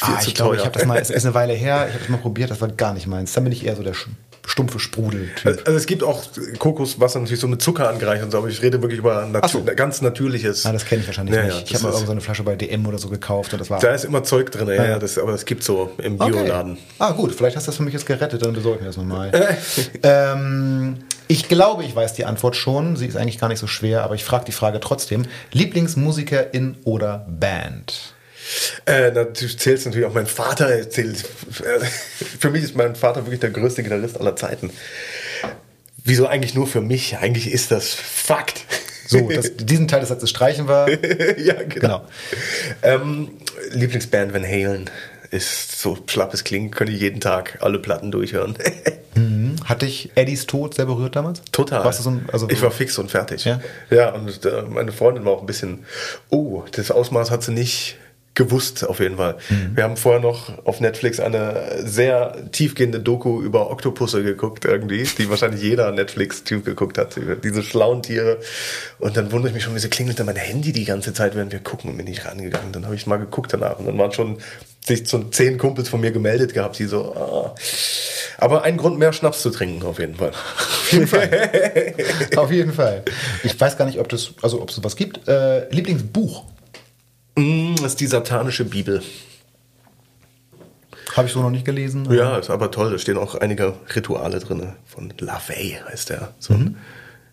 Viel 0.05 0.15
Ah, 0.15 0.21
zu 0.21 0.29
ich 0.29 0.35
glaube, 0.35 0.57
ich 0.57 0.63
habe 0.65 0.73
das 0.73 0.87
mal, 0.87 0.99
es 0.99 1.11
ist 1.11 1.25
eine 1.25 1.35
Weile 1.35 1.53
her, 1.53 1.85
ich 1.89 1.93
habe 1.93 2.01
das 2.01 2.09
mal 2.09 2.17
probiert, 2.19 2.51
das 2.51 2.61
war 2.61 2.69
gar 2.69 2.95
nicht 2.95 3.07
meins. 3.07 3.33
Dann 3.33 3.45
bin 3.45 3.53
ich 3.53 3.67
eher 3.67 3.77
so 3.77 3.83
der 3.83 3.93
stumpfe 4.47 4.81
Sprudel-Typ. 4.81 5.63
Also 5.67 5.77
es 5.77 5.87
gibt 5.87 6.03
auch 6.03 6.23
Kokoswasser 6.59 7.21
natürlich 7.21 7.39
so 7.41 7.47
mit 7.47 7.61
Zucker 7.63 7.89
angereichert 7.89 8.25
und 8.25 8.31
so, 8.33 8.39
aber 8.39 8.49
ich 8.49 8.63
rede 8.63 8.81
wirklich 8.83 8.99
über 8.99 9.25
natu 9.27 9.59
so. 9.59 9.65
ganz 9.77 10.01
natürliches. 10.03 10.65
Ah, 10.67 10.73
das 10.73 10.87
kenne 10.87 11.03
ich 11.03 11.07
wahrscheinlich 11.07 11.37
Ja, 11.37 11.43
nicht. 11.45 11.55
ja, 11.55 11.59
ich 11.63 11.65
das 11.71 11.75
habe 11.75 11.85
mal 11.85 11.89
irgendeine 11.91 12.07
so 12.07 12.13
eine 12.13 12.21
Flasche 12.23 12.43
bei 12.43 12.57
DM 12.57 12.87
oder 12.87 12.99
so 12.99 13.09
gekauft 13.11 13.53
und 13.53 13.61
das 13.61 13.69
war. 13.71 13.79
Da 13.79 13.93
ist 13.93 14.05
immer 14.05 14.25
Zeug 14.25 14.51
drin, 14.51 14.67
ja, 14.69 14.85
Ja. 14.85 14.99
Das, 14.99 15.19
aber 15.19 15.35
es 15.35 15.45
gibt 15.45 15.63
so 15.63 15.93
im 15.99 16.19
Okay. 16.21 16.33
Bioladen. 16.33 16.79
Ah, 16.99 17.13
gut, 17.13 17.35
vielleicht 17.35 17.57
hast 17.57 17.67
du 17.67 17.71
das 17.71 17.77
für 17.77 17.83
mich 17.83 17.93
jetzt 17.93 18.07
gerettet, 18.07 18.45
dann 18.45 18.53
besorge 18.55 18.77
ich 18.77 18.81
mir 18.81 18.87
das 18.89 18.97
nochmal. 18.97 19.31
ähm, 20.03 20.97
ich 21.29 21.49
glaube, 21.49 21.85
ich 21.85 21.95
weiß 21.95 22.15
die 22.15 22.25
Antwort 22.25 22.57
schon. 22.57 22.97
Sie 22.97 23.07
ist 23.07 23.17
eigentlich 23.17 23.39
gar 23.39 23.49
nicht 23.49 23.61
so 23.61 23.67
schwer, 23.69 24.03
aber 24.03 24.15
ich 24.17 24.25
frage 24.25 24.47
die 24.47 24.53
Frage 24.53 24.81
trotzdem. 24.81 25.27
Lieblingsmusikerin 25.53 26.77
oder 26.85 27.27
Band? 27.29 28.15
Äh, 28.87 29.11
natürlich 29.13 29.59
zählt 29.59 29.85
natürlich 29.85 30.07
auch 30.07 30.15
mein 30.15 30.27
Vater. 30.27 30.69
er 30.69 30.91
Zählt, 30.91 31.25
äh, 31.61 31.81
für 32.39 32.51
mich 32.51 32.65
ist 32.65 32.77
mein 32.77 32.95
Vater 32.97 33.25
wirklich 33.27 33.41
der 33.41 33.51
größte 33.51 33.83
Gitarrist 33.83 34.19
aller 34.19 34.37
Zeiten. 34.37 34.71
Wieso 36.05 36.27
eigentlich 36.27 36.55
nur 36.55 36.67
für 36.67 36.81
mich? 36.81 37.19
Eigentlich 37.19 37.51
ist 37.51 37.71
das 37.71 37.95
Fakt. 37.95 38.65
So, 39.07 39.29
das, 39.35 39.57
diesen 39.57 39.89
Teil 39.89 40.01
des 40.01 40.09
Satzes 40.09 40.31
streichen 40.31 40.69
wir. 40.69 40.89
ja, 41.39 41.55
genau. 41.55 41.69
Genau. 41.69 42.05
Ähm, 42.83 43.31
Lieblingsband 43.73 44.33
Van 44.33 44.45
Halen 44.45 44.91
ist 45.31 45.81
so 45.81 45.97
schlapp 46.07 46.35
es 46.35 46.43
klingt, 46.43 46.75
könnte 46.75 46.93
ich 46.93 47.01
jeden 47.01 47.21
Tag 47.21 47.59
alle 47.61 47.79
Platten 47.79 48.11
durchhören. 48.11 48.57
Hat 49.65 49.83
dich 49.83 50.11
Eddies 50.17 50.47
Tod 50.47 50.75
sehr 50.75 50.87
berührt 50.87 51.15
damals? 51.15 51.43
Total. 51.53 51.85
Warst 51.85 52.01
du 52.01 52.03
so 52.05 52.11
ein, 52.11 52.29
also, 52.33 52.49
ich 52.49 52.61
war 52.63 52.71
fix 52.71 52.99
und 52.99 53.11
fertig. 53.11 53.45
Ja? 53.45 53.61
ja 53.91 54.11
und 54.11 54.45
äh, 54.45 54.63
meine 54.63 54.91
Freundin 54.93 55.25
war 55.25 55.33
auch 55.33 55.41
ein 55.41 55.47
bisschen, 55.47 55.85
oh, 56.29 56.65
das 56.73 56.91
Ausmaß 56.91 57.31
hat 57.31 57.43
sie 57.43 57.53
nicht 57.53 57.97
gewusst, 58.41 58.89
auf 58.89 59.01
jeden 59.01 59.19
Fall. 59.19 59.37
Mhm. 59.51 59.77
Wir 59.77 59.85
haben 59.85 59.99
vorher 59.99 60.21
noch 60.21 60.65
auf 60.65 60.81
Netflix 60.81 61.21
eine 61.21 61.83
sehr 61.85 62.51
tiefgehende 62.53 62.99
Doku 62.99 63.43
über 63.43 63.71
Oktopusse 63.71 64.23
geguckt, 64.23 64.65
irgendwie, 64.65 65.07
die 65.19 65.29
wahrscheinlich 65.29 65.61
jeder 65.61 65.93
Netflix-Typ 65.93 66.65
geguckt 66.65 66.97
hat, 66.97 67.19
über 67.19 67.37
diese 67.37 67.63
schlauen 67.63 68.03
Tiere. 68.03 68.39
Und 68.99 69.19
dann 69.19 69.31
wundere 69.31 69.51
ich 69.51 69.55
mich 69.55 69.65
schon, 69.65 69.75
wieso 69.75 69.91
klingelt 69.91 70.19
dann 70.19 70.25
mein 70.27 70.37
Handy 70.37 70.73
die 70.73 70.87
ganze 70.87 71.13
Zeit, 71.13 71.35
während 71.35 71.53
wir 71.53 71.59
gucken 71.59 71.91
und 71.91 71.99
bin 71.99 72.07
nicht 72.07 72.25
rangegangen. 72.25 72.73
Dann 72.73 72.87
habe 72.87 72.95
ich 72.95 73.07
mal 73.07 73.19
geguckt 73.19 73.53
danach 73.53 73.79
und 73.79 73.87
dann 73.87 73.99
waren 73.99 74.13
schon 74.13 74.39
sich 74.87 75.07
so 75.07 75.23
zehn 75.25 75.59
Kumpels 75.59 75.91
von 75.91 76.01
mir 76.01 76.13
gemeldet 76.13 76.55
gehabt, 76.55 76.79
die 76.79 76.87
so, 76.87 77.15
ah. 77.15 77.55
Aber 78.39 78.63
ein 78.63 78.79
Grund 78.79 78.99
mehr 78.99 79.13
Schnaps 79.13 79.43
zu 79.43 79.51
trinken, 79.51 79.85
auf 79.85 79.99
jeden 79.99 80.15
Fall. 80.15 80.31
Auf 80.31 80.93
jeden 80.93 81.07
Fall. 81.07 81.95
Auf 82.37 82.51
jeden 82.51 82.73
Fall. 82.73 83.03
Ich 83.45 83.61
weiß 83.61 83.77
gar 83.77 83.85
nicht, 83.85 83.99
ob 83.99 84.09
das, 84.09 84.33
also 84.41 84.63
ob 84.63 84.71
es 84.71 84.77
sowas 84.77 84.97
gibt. 84.97 85.29
Äh, 85.29 85.69
Lieblingsbuch 85.69 86.45
Das 87.35 87.93
ist 87.93 88.01
die 88.01 88.07
satanische 88.07 88.65
Bibel. 88.65 89.03
habe 91.17 91.27
ich 91.27 91.33
so 91.33 91.41
noch 91.41 91.51
nicht 91.51 91.65
gelesen. 91.65 92.11
Ja, 92.13 92.39
ist 92.39 92.51
aber 92.51 92.71
toll. 92.71 92.91
Da 92.91 92.99
stehen 92.99 93.17
auch 93.17 93.35
einige 93.35 93.75
Rituale 93.95 94.39
drin. 94.41 94.75
Von 94.87 95.13
LaVey 95.19 95.79
heißt 95.89 96.11
der. 96.11 96.35
So 96.39 96.55
ein 96.55 96.77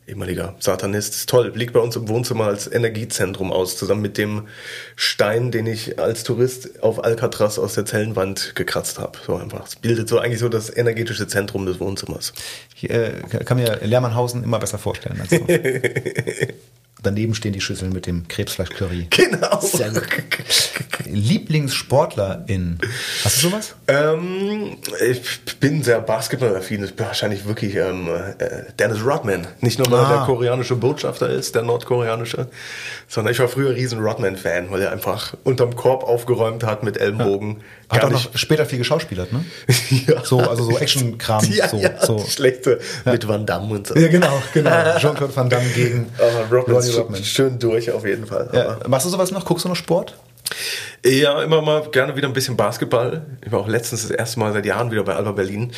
ehemaliger 0.08 0.56
Satanist. 0.60 1.16
Ist 1.16 1.30
toll. 1.30 1.52
Liegt 1.56 1.74
bei 1.74 1.80
uns 1.80 1.96
im 1.96 2.08
Wohnzimmer 2.08 2.46
als 2.46 2.72
Energiezentrum 2.72 3.52
aus. 3.52 3.78
Zusammen 3.78 4.02
mit 4.02 4.18
dem 4.18 4.48
Stein, 4.96 5.52
den 5.52 5.68
ich 5.68 6.00
als 6.00 6.24
Tourist 6.24 6.82
auf 6.82 7.04
Alcatraz 7.04 7.60
aus 7.60 7.74
der 7.74 7.86
Zellenwand 7.86 8.56
gekratzt 8.56 9.00
habe. 9.00 9.18
So 9.26 9.36
einfach. 9.36 9.68
Es 9.68 9.76
bildet 9.76 10.08
so 10.08 10.20
eigentlich 10.20 10.40
so 10.40 10.50
das 10.50 10.76
energetische 10.76 11.28
Zentrum 11.28 11.66
des 11.66 11.80
Wohnzimmers. 11.80 12.34
Ich 12.76 12.90
äh, 12.90 13.22
kann 13.46 13.58
mir 13.58 13.80
Lehrmannhausen 13.84 14.44
immer 14.44 14.60
besser 14.60 14.78
vorstellen 14.78 15.20
als 15.20 15.30
du. 15.30 15.46
daneben 17.04 17.34
stehen 17.36 17.54
die 17.54 17.62
Schüsseln 17.62 17.92
mit 17.94 18.06
dem 18.08 18.28
Krebsfleisch-Curry. 18.28 19.08
Genau. 19.18 19.60
Sehr 19.62 19.92
gut. 19.92 20.04
Lieblingssportlerin. 21.06 22.80
Hast 23.24 23.38
du 23.44 23.50
sowas? 23.50 23.76
Ähm, 23.88 24.78
ich 25.10 25.58
bin 25.60 25.84
sehr 25.84 26.02
basketballaffin. 26.02 26.84
Ich 26.84 26.96
bin 26.96 27.06
wahrscheinlich 27.06 27.46
wirklich 27.46 27.76
ähm, 27.76 28.08
äh, 28.40 28.64
Dennis 28.80 29.04
Rodman. 29.06 29.48
Nicht 29.62 29.80
nur, 29.80 29.90
weil 29.92 30.00
er 30.00 30.08
Ah. 30.08 30.16
der 30.18 30.26
koreanische 30.26 30.76
Botschafter 30.76 31.30
ist, 31.30 31.56
der 31.56 31.64
nordkoreanische, 31.64 32.48
sondern 33.08 33.32
ich 33.34 33.40
war 33.40 33.48
früher 33.48 33.72
riesen 33.76 34.00
Rodman-Fan, 34.00 34.70
weil 34.72 34.82
er 34.82 34.92
einfach 34.92 35.34
unterm 35.44 35.76
Korb 35.76 36.04
aufgeräumt 36.04 36.64
hat 36.64 36.84
mit 36.84 36.98
Ellenbogen. 36.98 37.62
Hat 37.90 38.04
auch 38.04 38.10
noch 38.10 38.38
später 38.38 38.66
viel 38.66 38.80
geschauspielert, 38.80 39.32
ne? 39.32 39.46
ja. 40.08 40.24
So, 40.26 40.40
also 40.40 40.64
so 40.64 40.78
Action-Kram. 40.78 41.46
ja, 41.52 41.70
so, 41.70 41.78
ja, 41.78 42.06
so. 42.06 42.20
schlechte 42.20 42.80
mit 43.06 43.26
Van 43.28 43.46
Damme 43.46 43.76
und 43.76 43.88
so. 43.88 43.96
Ja, 43.96 44.10
genau, 44.10 44.42
genau. 44.54 44.72
Jean-Claude 45.00 45.36
Van 45.36 45.50
Damme 45.50 45.70
gegen 45.74 46.08
Aber 46.18 46.58
Ronnie 46.58 46.80
ist 46.80 46.98
Rodman. 46.98 47.24
schön 47.24 47.58
durch 47.60 47.90
auf 47.92 48.06
jeden 48.06 48.26
Fall. 48.26 48.50
Ja. 48.52 48.78
Machst 48.88 49.06
du 49.06 49.10
sowas 49.10 49.32
noch? 49.32 49.46
Guckst 49.46 49.64
du 49.64 49.70
noch 49.70 49.76
Sport? 49.76 50.16
Ja, 51.06 51.42
immer 51.42 51.62
mal 51.62 51.84
gerne 51.92 52.16
wieder 52.16 52.28
ein 52.28 52.34
bisschen 52.34 52.58
Basketball. 52.58 53.26
Ich 53.46 53.52
war 53.52 53.60
auch 53.60 53.68
letztens 53.68 54.02
das 54.02 54.12
erste 54.12 54.40
Mal 54.40 54.52
seit 54.52 54.66
Jahren 54.66 54.92
wieder 54.92 55.04
bei 55.04 55.16
Alba 55.16 55.32
Berlin. 55.32 55.72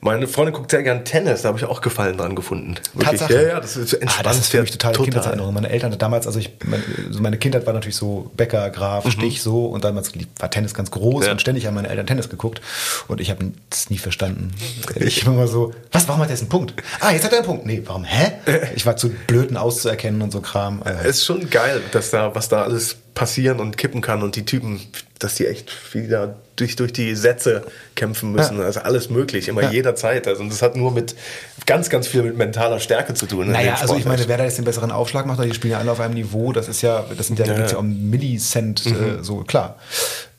Meine 0.00 0.26
Freundin 0.26 0.52
guckt 0.54 0.70
sehr 0.70 0.82
gern 0.82 1.04
Tennis, 1.04 1.42
da 1.42 1.48
habe 1.48 1.58
ich 1.58 1.64
auch 1.64 1.80
Gefallen 1.80 2.18
dran 2.18 2.34
gefunden. 2.34 2.74
Wirklich. 2.92 3.20
Tatsache. 3.20 3.34
Ja, 3.34 3.48
ja, 3.48 3.60
das 3.60 3.76
ist 3.76 3.94
Ah, 3.94 3.98
entspannt. 4.00 4.26
das 4.26 4.38
ist 4.38 4.48
für 4.48 4.60
mich 4.60 4.70
ja, 4.70 4.76
totale 4.76 4.98
Kindheitserinnerung. 5.04 5.54
Meine 5.54 5.70
Eltern 5.70 5.96
damals, 5.96 6.26
also 6.26 6.38
ich, 6.38 6.50
meine, 6.64 6.82
so 7.10 7.20
meine 7.22 7.38
Kindheit 7.38 7.66
war 7.66 7.72
natürlich 7.72 7.96
so 7.96 8.30
Bäcker, 8.36 8.68
Graf, 8.70 9.08
Stich 9.10 9.42
so 9.42 9.66
und 9.66 9.84
damals 9.84 10.12
war 10.38 10.50
Tennis 10.50 10.74
ganz 10.74 10.90
groß 10.90 11.20
Mhm. 11.20 11.26
Ja. 11.26 11.32
und 11.32 11.40
ständig 11.40 11.66
haben 11.66 11.74
meine 11.74 11.88
Eltern 11.88 12.06
Tennis 12.06 12.28
geguckt 12.28 12.60
und 13.08 13.20
ich 13.20 13.30
habe 13.30 13.52
es 13.70 13.88
nie 13.90 13.98
verstanden. 13.98 14.50
Ich 14.96 15.24
war 15.26 15.34
immer 15.34 15.46
so, 15.46 15.72
was, 15.92 16.08
warum 16.08 16.20
hat 16.20 16.28
er 16.28 16.32
jetzt 16.32 16.40
einen 16.42 16.48
Punkt? 16.50 16.74
Ah, 17.00 17.12
jetzt 17.12 17.24
hat 17.24 17.32
er 17.32 17.38
einen 17.38 17.46
Punkt. 17.46 17.64
Nee, 17.64 17.82
warum, 17.86 18.04
hä? 18.04 18.32
Ich 18.74 18.84
war 18.84 18.96
zu 18.96 19.10
blöd, 19.10 19.50
ihn 19.50 19.56
auszuerkennen 19.56 20.20
und 20.22 20.32
so 20.32 20.40
Kram. 20.40 20.82
Äh, 20.84 20.92
Es 21.04 21.18
ist 21.18 21.24
schon 21.26 21.48
geil, 21.48 21.80
dass 21.92 22.10
da, 22.10 22.34
was 22.34 22.48
da 22.48 22.62
alles 22.62 22.96
passieren 23.14 23.60
und 23.60 23.76
kippen 23.76 24.00
kann 24.00 24.22
und 24.22 24.34
die 24.36 24.44
Typen, 24.44 24.80
dass 25.20 25.36
die 25.36 25.46
echt 25.46 25.72
wieder 25.94 26.36
durch, 26.56 26.74
durch 26.76 26.92
die 26.92 27.14
Sätze 27.14 27.64
kämpfen 27.94 28.32
müssen. 28.32 28.58
Ja. 28.58 28.64
Also 28.64 28.80
alles 28.80 29.08
möglich, 29.10 29.48
immer 29.48 29.62
Ja. 29.62 29.70
jederzeit. 29.70 30.26
Also 30.26 30.42
und 30.42 30.50
das 30.52 30.62
hat 30.62 30.74
nur 30.76 30.90
mit 30.92 31.14
ganz, 31.66 31.90
ganz 31.90 32.06
viel 32.08 32.22
mit 32.22 32.36
mentaler 32.36 32.80
Stärke 32.80 33.14
zu 33.14 33.26
tun. 33.26 33.50
Naja, 33.52 33.76
also 33.80 33.96
ich 33.96 34.04
meine, 34.04 34.26
wer 34.28 34.36
da 34.36 34.44
jetzt 34.44 34.58
den 34.58 34.64
besseren 34.64 34.90
Aufschlag 34.90 35.26
macht, 35.26 35.42
die 35.44 35.54
spielen 35.54 35.72
ja 35.72 35.78
alle 35.78 35.92
auf 35.92 36.00
einem 36.00 36.14
Niveau, 36.14 36.52
das 36.52 36.68
ist 36.68 36.82
ja, 36.82 37.04
das 37.16 37.28
sind 37.28 37.38
ja, 37.38 37.46
geht's 37.46 37.72
ja 37.72 37.78
um 37.78 38.10
Millicent, 38.10 38.84
Mhm. 38.86 39.20
äh, 39.20 39.22
so 39.24 39.38
klar. 39.44 39.76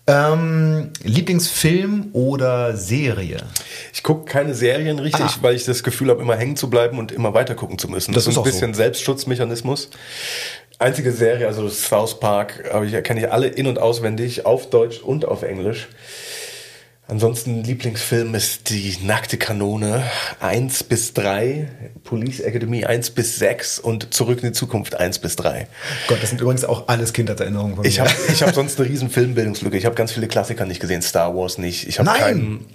Ähm, 0.07 0.91
Lieblingsfilm 1.01 2.09
oder 2.13 2.77
Serie? 2.77 3.37
Ich 3.91 4.03
gucke 4.03 4.25
keine 4.31 4.53
Serien 4.53 4.99
richtig, 4.99 5.25
Ah. 5.25 5.35
weil 5.41 5.55
ich 5.55 5.65
das 5.65 5.81
Gefühl 5.81 6.09
habe, 6.11 6.21
immer 6.21 6.35
hängen 6.35 6.55
zu 6.55 6.69
bleiben 6.69 6.99
und 6.99 7.11
immer 7.11 7.33
weiter 7.33 7.55
gucken 7.55 7.79
zu 7.79 7.87
müssen. 7.87 8.13
Das 8.13 8.25
Das, 8.25 8.33
ist 8.33 8.37
auch 8.37 8.45
ein 8.45 8.51
bisschen 8.51 8.73
so. 8.75 8.77
Selbstschutzmechanismus. 8.77 9.89
Einzige 10.77 11.11
Serie, 11.13 11.47
also 11.47 11.69
South 11.69 12.19
Park, 12.19 12.65
aber 12.71 12.83
ich 12.85 13.01
kenne 13.03 13.21
ich 13.21 13.31
alle 13.31 13.47
in- 13.47 13.67
und 13.67 13.79
auswendig, 13.79 14.45
auf 14.45 14.69
Deutsch 14.69 14.99
und 14.99 15.25
auf 15.25 15.43
Englisch. 15.43 15.87
Ansonsten 17.07 17.63
Lieblingsfilm 17.63 18.33
ist 18.33 18.71
die 18.71 18.97
Nackte 19.03 19.37
Kanone 19.37 20.03
1 20.39 20.83
bis 20.85 21.13
3, 21.13 21.69
Police 22.03 22.39
Academy 22.39 22.83
1 22.83 23.11
bis 23.11 23.37
6 23.37 23.77
und 23.79 24.11
Zurück 24.13 24.39
in 24.41 24.47
die 24.49 24.53
Zukunft 24.53 24.95
1 24.95 25.19
bis 25.19 25.35
3. 25.35 25.67
Gott, 26.07 26.17
das 26.21 26.29
sind 26.31 26.41
übrigens 26.41 26.65
auch 26.65 26.87
alles 26.87 27.13
Kindheitserinnerungen 27.13 27.75
von 27.75 27.85
Ich 27.85 27.99
mir. 27.99 28.05
habe 28.05 28.15
ich 28.33 28.41
hab 28.41 28.55
sonst 28.55 28.79
eine 28.79 28.89
riesen 28.89 29.11
Filmbildungslücke. 29.11 29.77
Ich 29.77 29.85
habe 29.85 29.95
ganz 29.95 30.11
viele 30.13 30.27
Klassiker 30.27 30.65
nicht 30.65 30.79
gesehen, 30.81 31.03
Star 31.03 31.35
Wars 31.35 31.59
nicht. 31.59 31.87
Ich 31.87 31.99
habe 31.99 32.09
Nein! 32.09 32.19
keinen 32.19 32.65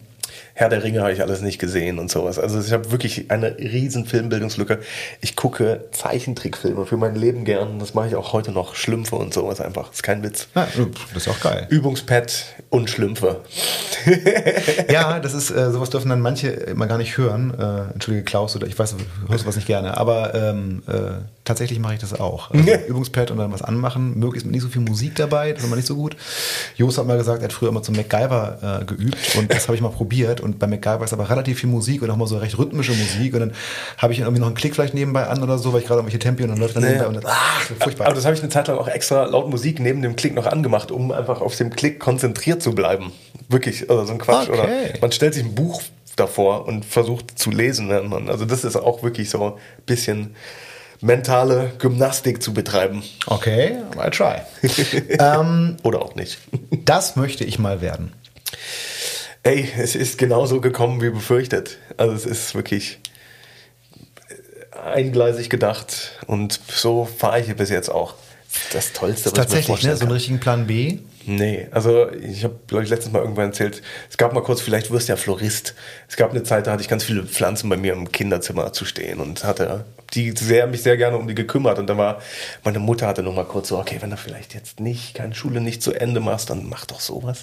Herr 0.61 0.69
der 0.69 0.85
Ringe 0.85 1.01
habe 1.01 1.11
ich 1.11 1.23
alles 1.23 1.41
nicht 1.41 1.59
gesehen 1.59 1.99
und 1.99 2.11
sowas. 2.11 2.39
Also 2.39 2.61
ich 2.61 2.71
habe 2.71 2.91
wirklich 2.93 3.31
eine 3.31 3.57
riesen 3.57 4.05
Filmbildungslücke. 4.05 4.81
Ich 5.23 5.35
gucke 5.35 5.87
Zeichentrickfilme 5.91 6.85
für 6.85 6.99
mein 6.99 7.15
Leben 7.15 7.47
gern. 7.47 7.79
Das 7.79 7.95
mache 7.95 8.09
ich 8.09 8.15
auch 8.15 8.35
heute 8.35 8.53
noch. 8.53 8.75
Schlümpfe 8.75 9.17
und 9.17 9.33
sowas 9.33 9.63
einfach. 9.63 9.91
Ist 9.91 10.03
kein 10.03 10.23
Witz. 10.23 10.49
Ja, 10.55 10.69
das 11.15 11.27
ist 11.27 11.29
auch 11.31 11.41
geil. 11.41 11.67
Übungspad 11.71 12.45
und 12.71 12.89
Schlümpfe. 12.89 13.41
Ja, 14.91 15.21
das 15.21 15.35
ist, 15.35 15.51
äh, 15.51 15.71
sowas 15.71 15.91
dürfen 15.91 16.09
dann 16.09 16.21
manche 16.21 16.49
immer 16.49 16.87
gar 16.87 16.97
nicht 16.97 17.19
hören. 17.19 17.53
Äh, 17.59 17.93
Entschuldige 17.93 18.25
Klaus, 18.25 18.57
oder 18.57 18.67
ich 18.67 18.79
weiß, 18.79 18.97
du 18.97 19.31
hörst 19.31 19.43
sowas 19.45 19.57
nicht 19.57 19.67
gerne, 19.67 19.97
aber 19.97 20.35
ähm, 20.35 20.83
äh, 20.87 21.21
tatsächlich 21.45 21.79
mache 21.79 21.95
ich 21.95 22.01
das 22.01 22.19
auch. 22.19 22.51
Also 22.51 22.71
Übungspad 22.89 23.31
und 23.31 23.39
dann 23.39 23.53
was 23.53 23.63
anmachen, 23.63 24.19
möglichst 24.19 24.47
mit 24.47 24.55
nicht 24.55 24.63
so 24.63 24.69
viel 24.69 24.83
Musik 24.83 25.17
dabei, 25.17 25.53
das 25.53 25.61
ist 25.61 25.67
immer 25.67 25.77
nicht 25.77 25.87
so 25.87 25.97
gut. 25.97 26.17
Jos 26.77 26.97
hat 26.97 27.07
mal 27.07 27.19
gesagt, 27.19 27.41
er 27.41 27.45
hat 27.45 27.53
früher 27.53 27.69
immer 27.69 27.83
zum 27.83 27.97
MacGyver 27.97 28.81
äh, 28.81 28.85
geübt 28.87 29.37
und 29.37 29.53
das 29.53 29.69
habe 29.69 29.77
ich 29.77 29.83
mal 29.83 29.91
probiert 29.91 30.41
und 30.41 30.59
bei 30.59 30.67
MacGyver 30.67 31.05
ist 31.05 31.13
aber 31.13 31.29
relativ 31.29 31.61
viel 31.61 31.69
Musik 31.69 32.03
und 32.03 32.11
auch 32.11 32.17
mal 32.17 32.27
so 32.27 32.39
recht 32.39 32.59
rhythmische 32.59 32.93
Musik 32.93 33.35
und 33.35 33.41
dann 33.41 33.53
habe 33.99 34.13
ich 34.13 34.21
irgendwie 34.21 34.41
noch 34.41 34.47
einen 34.47 34.57
Klick 34.57 34.75
vielleicht 34.75 34.95
nebenbei 34.95 35.27
an 35.27 35.43
oder 35.43 35.59
so, 35.59 35.73
weil 35.73 35.81
ich 35.81 35.87
gerade 35.87 36.01
irgendwelche 36.01 36.21
Tempi 36.21 36.43
und 36.45 36.51
dann 36.51 36.59
läuft 36.59 36.77
dann 36.77 36.85
nebenbei 36.85 37.07
und 37.07 37.15
dann, 37.15 37.25
ach, 37.27 37.63
furchtbar. 37.79 38.07
Aber 38.07 38.15
das 38.15 38.25
habe 38.25 38.35
ich 38.35 38.41
eine 38.41 38.51
Zeit 38.51 38.69
lang 38.69 38.79
auch 38.79 38.89
extra 38.89 39.25
laut 39.25 39.51
Musik 39.51 39.81
neben 39.81 40.03
dem 40.03 40.17
Klick 40.17 40.35
noch 40.35 40.47
angemacht, 40.47 40.91
um 40.91 41.13
einfach 41.13 41.41
auf 41.41 41.57
dem 41.57 41.71
Klick 41.71 42.01
konzentriert 42.01 42.60
zu 42.61 42.73
bleiben. 42.73 43.13
Wirklich, 43.49 43.91
also 43.91 44.05
so 44.05 44.13
ein 44.13 44.19
Quatsch. 44.19 44.49
Okay. 44.49 44.59
Oder 44.59 44.69
man 45.01 45.13
stellt 45.13 45.35
sich 45.35 45.45
ein 45.45 45.55
Buch 45.55 45.83
davor 46.17 46.67
und 46.67 46.85
versucht 46.85 47.39
zu 47.39 47.51
lesen. 47.51 47.89
man. 47.89 48.29
Also 48.29 48.45
das 48.45 48.65
ist 48.65 48.77
auch 48.77 49.03
wirklich 49.03 49.31
so 49.31 49.45
ein 49.45 49.53
bisschen 49.87 50.35
mentale 51.01 51.73
Gymnastik 51.79 52.43
zu 52.43 52.53
betreiben. 52.53 53.03
Okay, 53.27 53.79
I'll 53.97 54.11
try. 54.11 54.43
ähm, 55.19 55.77
Oder 55.83 56.03
auch 56.03 56.15
nicht. 56.15 56.39
das 56.85 57.17
möchte 57.17 57.45
ich 57.45 57.59
mal 57.59 57.81
werden. 57.81 58.13
Ey, 59.43 59.69
es 59.79 59.95
ist 59.95 60.19
genauso 60.19 60.61
gekommen 60.61 61.01
wie 61.01 61.11
befürchtet. 61.11 61.79
Also 61.97 62.15
es 62.15 62.27
ist 62.27 62.55
wirklich 62.55 62.99
eingleisig 64.85 65.49
gedacht 65.49 66.19
und 66.27 66.61
so 66.69 67.07
fahre 67.07 67.41
ich 67.41 67.47
hier 67.47 67.57
bis 67.57 67.71
jetzt 67.71 67.91
auch. 67.91 68.15
Das 68.73 68.93
Tollste, 68.93 69.27
was 69.27 69.33
ich 69.33 69.33
mir 69.33 69.43
Tatsächlich, 69.43 69.67
vorstellen 69.67 69.93
ne? 69.95 69.99
So 69.99 70.05
einen 70.05 70.13
richtigen 70.13 70.41
Plan 70.41 70.67
B. 70.67 70.99
Nee, 71.27 71.69
also 71.71 72.11
ich 72.13 72.45
habe, 72.45 72.55
glaube 72.67 72.85
ich, 72.85 72.91
letztens 72.91 73.13
mal 73.13 73.21
irgendwann 73.21 73.47
erzählt, 73.47 73.83
es 74.09 74.17
gab 74.17 74.33
mal 74.33 74.43
kurz, 74.43 74.61
vielleicht 74.61 74.91
wirst 74.91 75.09
du 75.09 75.13
ja 75.13 75.17
Florist. 75.17 75.75
Es 76.09 76.17
gab 76.17 76.31
eine 76.31 76.43
Zeit, 76.43 76.67
da 76.67 76.73
hatte 76.73 76.83
ich 76.83 76.89
ganz 76.89 77.05
viele 77.05 77.25
Pflanzen 77.25 77.69
bei 77.69 77.77
mir 77.77 77.93
im 77.93 78.11
Kinderzimmer 78.11 78.73
zu 78.73 78.85
stehen 78.85 79.21
und 79.21 79.45
hatte 79.45 79.85
die 80.15 80.33
sehr, 80.37 80.67
mich 80.67 80.83
sehr 80.83 80.97
gerne 80.97 81.17
um 81.17 81.29
die 81.29 81.35
gekümmert. 81.35 81.79
Und 81.79 81.87
da 81.87 81.97
war, 81.97 82.19
meine 82.65 82.79
Mutter 82.79 83.07
hatte 83.07 83.23
noch 83.23 83.35
mal 83.35 83.45
kurz 83.45 83.69
so, 83.69 83.79
okay, 83.79 83.99
wenn 84.01 84.11
du 84.11 84.17
vielleicht 84.17 84.55
jetzt 84.55 84.81
nicht, 84.81 85.15
keine 85.15 85.35
Schule 85.35 85.61
nicht 85.61 85.83
zu 85.83 85.93
Ende 85.93 86.21
machst, 86.21 86.51
dann 86.51 86.69
mach 86.69 86.85
doch 86.85 87.01
sowas. 87.01 87.43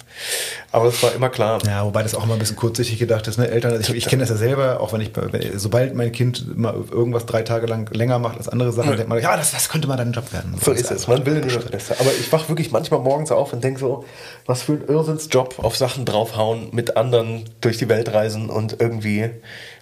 Aber 0.72 0.88
es 0.88 1.02
war 1.02 1.14
immer 1.14 1.30
klar. 1.30 1.60
Ja, 1.66 1.84
wobei 1.84 2.02
das 2.02 2.14
auch 2.14 2.24
immer 2.24 2.34
ein 2.34 2.38
bisschen 2.38 2.56
kurzsichtig 2.56 2.98
gedacht 2.98 3.26
ist. 3.26 3.38
Ne? 3.38 3.48
Eltern, 3.48 3.80
ich, 3.80 3.94
ich 3.94 4.06
kenne 4.06 4.20
das 4.20 4.30
ja 4.30 4.36
selber, 4.36 4.80
auch 4.80 4.92
wenn 4.92 5.00
ich, 5.00 5.10
sobald 5.54 5.94
mein 5.94 6.12
Kind 6.12 6.58
mal 6.58 6.74
irgendwas 6.74 7.26
drei 7.26 7.42
Tage 7.42 7.66
lang 7.66 7.92
länger 7.92 8.18
macht 8.18 8.38
als 8.38 8.48
andere 8.48 8.72
Sachen, 8.72 8.90
denkt 8.96 9.08
man, 9.08 9.20
ja, 9.20 9.36
das, 9.36 9.52
das 9.52 9.68
könnte 9.68 9.88
mal 9.88 9.96
dein 9.96 10.12
Job 10.12 10.32
werden. 10.32 10.54
So 10.60 10.72
Das 10.72 10.82
ist 10.82 10.90
es. 10.90 11.08
Man 11.08 11.24
will 11.24 11.40
nur 11.40 11.50
das 11.50 11.64
Beste. 11.64 11.98
Aber 11.98 12.10
ich 12.18 12.30
wach 12.32 12.48
wirklich 12.48 12.70
manchmal 12.70 13.00
morgens 13.00 13.30
auf 13.30 13.52
und 13.52 13.64
denke 13.64 13.67
so, 13.76 14.04
was 14.46 14.62
für 14.62 14.72
ein 14.72 14.84
Irrsinnsjob 14.88 15.58
auf 15.58 15.76
Sachen 15.76 16.04
draufhauen, 16.04 16.68
mit 16.72 16.96
anderen 16.96 17.44
durch 17.60 17.76
die 17.78 17.88
Welt 17.88 18.12
reisen 18.12 18.48
und 18.50 18.76
irgendwie 18.80 19.30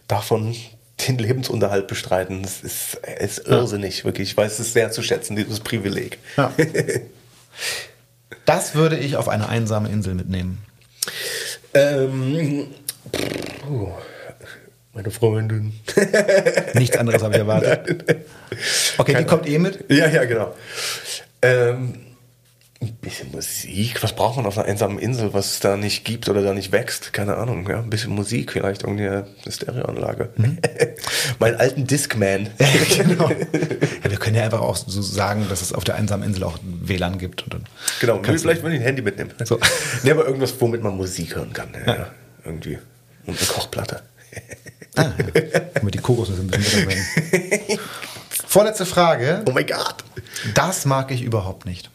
davon 0.09 0.57
den 1.07 1.19
Lebensunterhalt 1.19 1.87
bestreiten. 1.87 2.43
Das 2.43 2.61
ist, 2.63 2.99
ist 3.21 3.47
irrsinnig, 3.47 4.05
wirklich. 4.05 4.31
Ich 4.31 4.37
weiß 4.37 4.59
es 4.59 4.73
sehr 4.73 4.91
zu 4.91 5.03
schätzen, 5.03 5.37
dieses 5.37 5.61
Privileg. 5.61 6.19
Ja. 6.37 6.53
Das 8.45 8.75
würde 8.75 8.97
ich 8.97 9.17
auf 9.17 9.29
eine 9.29 9.49
einsame 9.49 9.89
Insel 9.89 10.15
mitnehmen. 10.15 10.63
Ähm, 11.75 12.69
puh, 13.63 13.89
meine 14.93 15.11
Freundin. 15.11 15.73
Nichts 16.75 16.97
anderes 16.97 17.23
habe 17.23 17.35
ich 17.35 17.41
erwartet. 17.41 18.05
Okay, 18.99 19.13
die 19.13 19.13
Keine- 19.15 19.27
kommt 19.27 19.49
eh 19.49 19.59
mit. 19.59 19.85
Ja, 19.91 20.09
ja, 20.09 20.25
genau. 20.25 20.55
Ähm, 21.43 22.06
bisschen 23.07 23.31
Musik. 23.31 24.03
Was 24.03 24.15
braucht 24.15 24.37
man 24.37 24.47
auf 24.47 24.59
einer 24.59 24.67
einsamen 24.67 24.99
Insel, 24.99 25.33
was 25.33 25.53
es 25.53 25.61
da 25.61 25.77
nicht 25.77 26.05
gibt 26.05 26.29
oder 26.29 26.43
da 26.43 26.53
nicht 26.53 26.73
wächst? 26.73 27.13
Keine 27.13 27.37
Ahnung. 27.37 27.69
Ja, 27.69 27.79
ein 27.79 27.89
bisschen 27.89 28.13
Musik, 28.13 28.53
vielleicht 28.53 28.83
irgendwie 28.83 29.07
eine 29.07 29.27
Stereoanlage. 29.49 30.31
Meinen 31.39 31.57
alten 31.57 31.87
Discman. 31.87 32.51
Genau. 32.97 33.29
Ja, 33.31 34.11
wir 34.11 34.19
können 34.19 34.37
ja 34.37 34.45
einfach 34.45 34.61
auch 34.61 34.77
so 34.77 35.03
sagen, 35.03 35.47
dass 35.49 35.61
es 35.61 35.73
auf 35.73 35.85
der 35.85 35.97
einsamen 35.97 36.27
Insel 36.27 36.45
auch 36.45 36.59
WLAN 36.63 37.19
gibt. 37.19 37.43
Und 37.43 37.55
dann 37.55 37.65
Genau, 38.01 38.21
vielleicht 38.23 38.61
ich 38.61 38.65
ein 38.65 38.81
Handy 38.81 39.03
mitnehmen. 39.03 39.33
So. 39.45 39.59
Nee, 40.03 40.11
aber 40.11 40.27
irgendwas, 40.27 40.55
womit 40.61 40.83
man 40.83 40.97
Musik 40.97 41.37
hören 41.37 41.53
kann. 41.53 41.69
Ja, 41.87 41.95
ja. 41.95 42.07
Irgendwie. 42.45 42.79
Und 43.27 43.39
eine 43.39 43.47
Kochplatte. 43.47 44.03
Ah, 44.97 45.03
ja. 45.03 45.61
Damit 45.75 45.95
die 45.95 45.99
Kokosnüsse 45.99 46.43
ein 46.43 46.47
bisschen 46.49 46.87
besser 46.87 46.97
werden. 46.97 47.79
Vorletzte 48.47 48.87
Frage. 48.87 49.43
Oh 49.47 49.53
mein 49.53 49.67
Gott. 49.67 49.97
Das 50.55 50.87
mag 50.87 51.11
ich 51.11 51.23
überhaupt 51.23 51.67
nicht. 51.67 51.91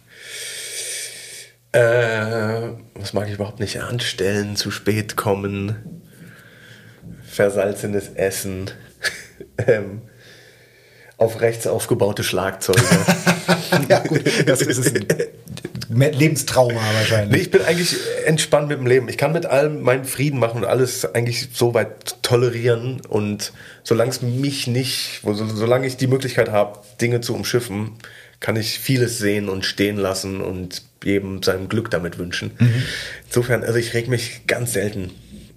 Äh, 1.72 2.72
was 2.96 3.14
mag 3.14 3.28
ich 3.28 3.36
überhaupt 3.36 3.60
nicht 3.60 3.82
anstellen? 3.82 4.56
Zu 4.56 4.72
spät 4.72 5.16
kommen. 5.16 6.02
Versalzenes 7.26 8.10
Essen. 8.10 8.72
ähm, 9.68 10.02
auf 11.18 11.40
rechts 11.40 11.68
aufgebaute 11.68 12.24
Schlagzeuge. 12.24 12.82
ja, 13.90 14.00
gut. 14.00 14.24
Das 14.48 14.62
ist 14.62 14.96
ein 14.96 15.08
Lebenstrauma 15.90 16.74
Nee, 16.74 16.98
wahrscheinlich. 16.98 17.42
ich 17.44 17.52
bin 17.52 17.62
eigentlich 17.62 17.96
entspannt 18.26 18.70
mit 18.70 18.80
dem 18.80 18.88
Leben. 18.88 19.08
Ich 19.08 19.18
kann 19.18 19.32
mit 19.32 19.46
allem 19.46 19.82
meinen 19.82 20.06
Frieden 20.06 20.40
machen 20.40 20.64
und 20.64 20.66
alles 20.68 21.06
eigentlich 21.14 21.50
so 21.54 21.74
weit 21.74 22.24
tolerieren. 22.24 23.02
Und 23.08 23.54
solange 23.84 24.10
es 24.10 24.22
mich 24.22 24.68
nicht, 24.68 25.22
solange 25.24 25.86
ich 25.86 25.96
die 25.96 26.08
Möglichkeit 26.08 26.50
habe, 26.50 26.80
Dinge 27.00 27.22
zu 27.22 27.36
umschiffen, 27.36 27.92
kann 28.42 28.58
ich 28.58 28.78
vieles 28.80 29.18
sehen 29.20 29.48
und 29.48 29.64
stehen 29.66 29.96
lassen 29.98 30.42
und 30.42 30.82
jedem 31.04 31.42
seinem 31.42 31.70
Glück 31.70 31.90
damit 31.90 32.18
wünschen. 32.18 32.52
Insofern, 33.28 33.64
also 33.64 33.78
ich 33.80 33.94
reg 33.94 34.08
mich 34.10 34.42
ganz 34.48 34.74
selten 34.74 35.12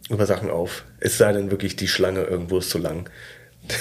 über 0.08 0.26
Sachen 0.26 0.50
auf. 0.50 0.84
Es 1.00 1.18
sei 1.18 1.32
denn 1.32 1.50
wirklich, 1.50 1.74
die 1.76 1.88
Schlange 1.88 2.22
irgendwo 2.22 2.58
ist 2.58 2.70
zu 2.70 2.78
lang. 2.78 3.08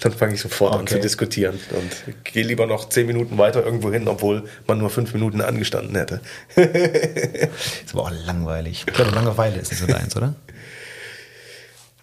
Dann 0.00 0.12
fange 0.12 0.34
ich 0.34 0.40
sofort 0.40 0.72
an 0.74 0.82
Okay. 0.82 0.94
zu 0.94 1.00
diskutieren 1.00 1.58
und 1.70 2.24
gehe 2.24 2.44
lieber 2.44 2.66
noch 2.66 2.88
zehn 2.88 3.06
Minuten 3.08 3.38
weiter 3.38 3.64
irgendwo 3.64 3.90
hin, 3.90 4.06
obwohl 4.06 4.44
man 4.68 4.78
nur 4.78 4.88
fünf 4.90 5.12
Minuten 5.14 5.40
angestanden 5.40 5.96
hätte. 5.96 6.20
Ist 6.56 7.92
aber 7.92 8.02
auch 8.02 8.12
langweilig. 8.26 8.84
Ich 8.86 8.94
glaube, 8.94 9.10
Langeweile 9.10 9.58
ist 9.58 9.72
nicht 9.72 9.80
so 9.80 9.86
deins, 9.88 10.16
oder? 10.16 10.34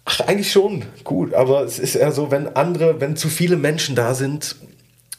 Ach, 0.04 0.20
eigentlich 0.20 0.52
schon 0.52 0.84
gut, 1.04 1.32
aber 1.32 1.62
es 1.62 1.78
ist 1.78 1.94
eher 1.94 2.12
so, 2.12 2.30
wenn 2.30 2.48
andere, 2.56 3.00
wenn 3.00 3.16
zu 3.16 3.28
viele 3.28 3.56
Menschen 3.56 3.94
da 3.94 4.14
sind, 4.14 4.56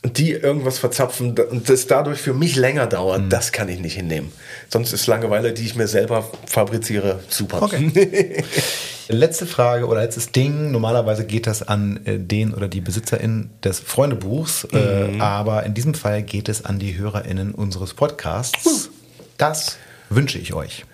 die 0.03 0.31
irgendwas 0.31 0.79
verzapfen 0.79 1.37
und 1.37 1.69
das 1.69 1.85
dadurch 1.85 2.19
für 2.19 2.33
mich 2.33 2.55
länger 2.55 2.87
dauert, 2.87 3.31
das 3.31 3.51
kann 3.51 3.69
ich 3.69 3.79
nicht 3.79 3.95
hinnehmen. 3.95 4.31
Sonst 4.67 4.93
ist 4.93 5.05
Langeweile, 5.05 5.53
die 5.53 5.63
ich 5.63 5.75
mir 5.75 5.87
selber 5.87 6.27
fabriziere, 6.47 7.19
super. 7.29 7.61
Okay. 7.61 8.43
Letzte 9.07 9.45
Frage 9.45 9.87
oder 9.87 10.01
letztes 10.01 10.31
Ding. 10.31 10.71
Normalerweise 10.71 11.25
geht 11.25 11.45
das 11.45 11.67
an 11.67 11.99
äh, 12.05 12.17
den 12.17 12.53
oder 12.53 12.69
die 12.69 12.79
BesitzerInnen 12.79 13.49
des 13.61 13.79
Freundebuchs, 13.81 14.65
äh, 14.71 15.19
aber 15.19 15.63
in 15.63 15.73
diesem 15.73 15.95
Fall 15.95 16.23
geht 16.23 16.47
es 16.47 16.63
an 16.63 16.79
die 16.79 16.97
HörerInnen 16.97 17.53
unseres 17.53 17.93
Podcasts. 17.93 18.89
Das 19.37 19.77
wünsche 20.09 20.37
ich 20.37 20.53
euch. 20.53 20.85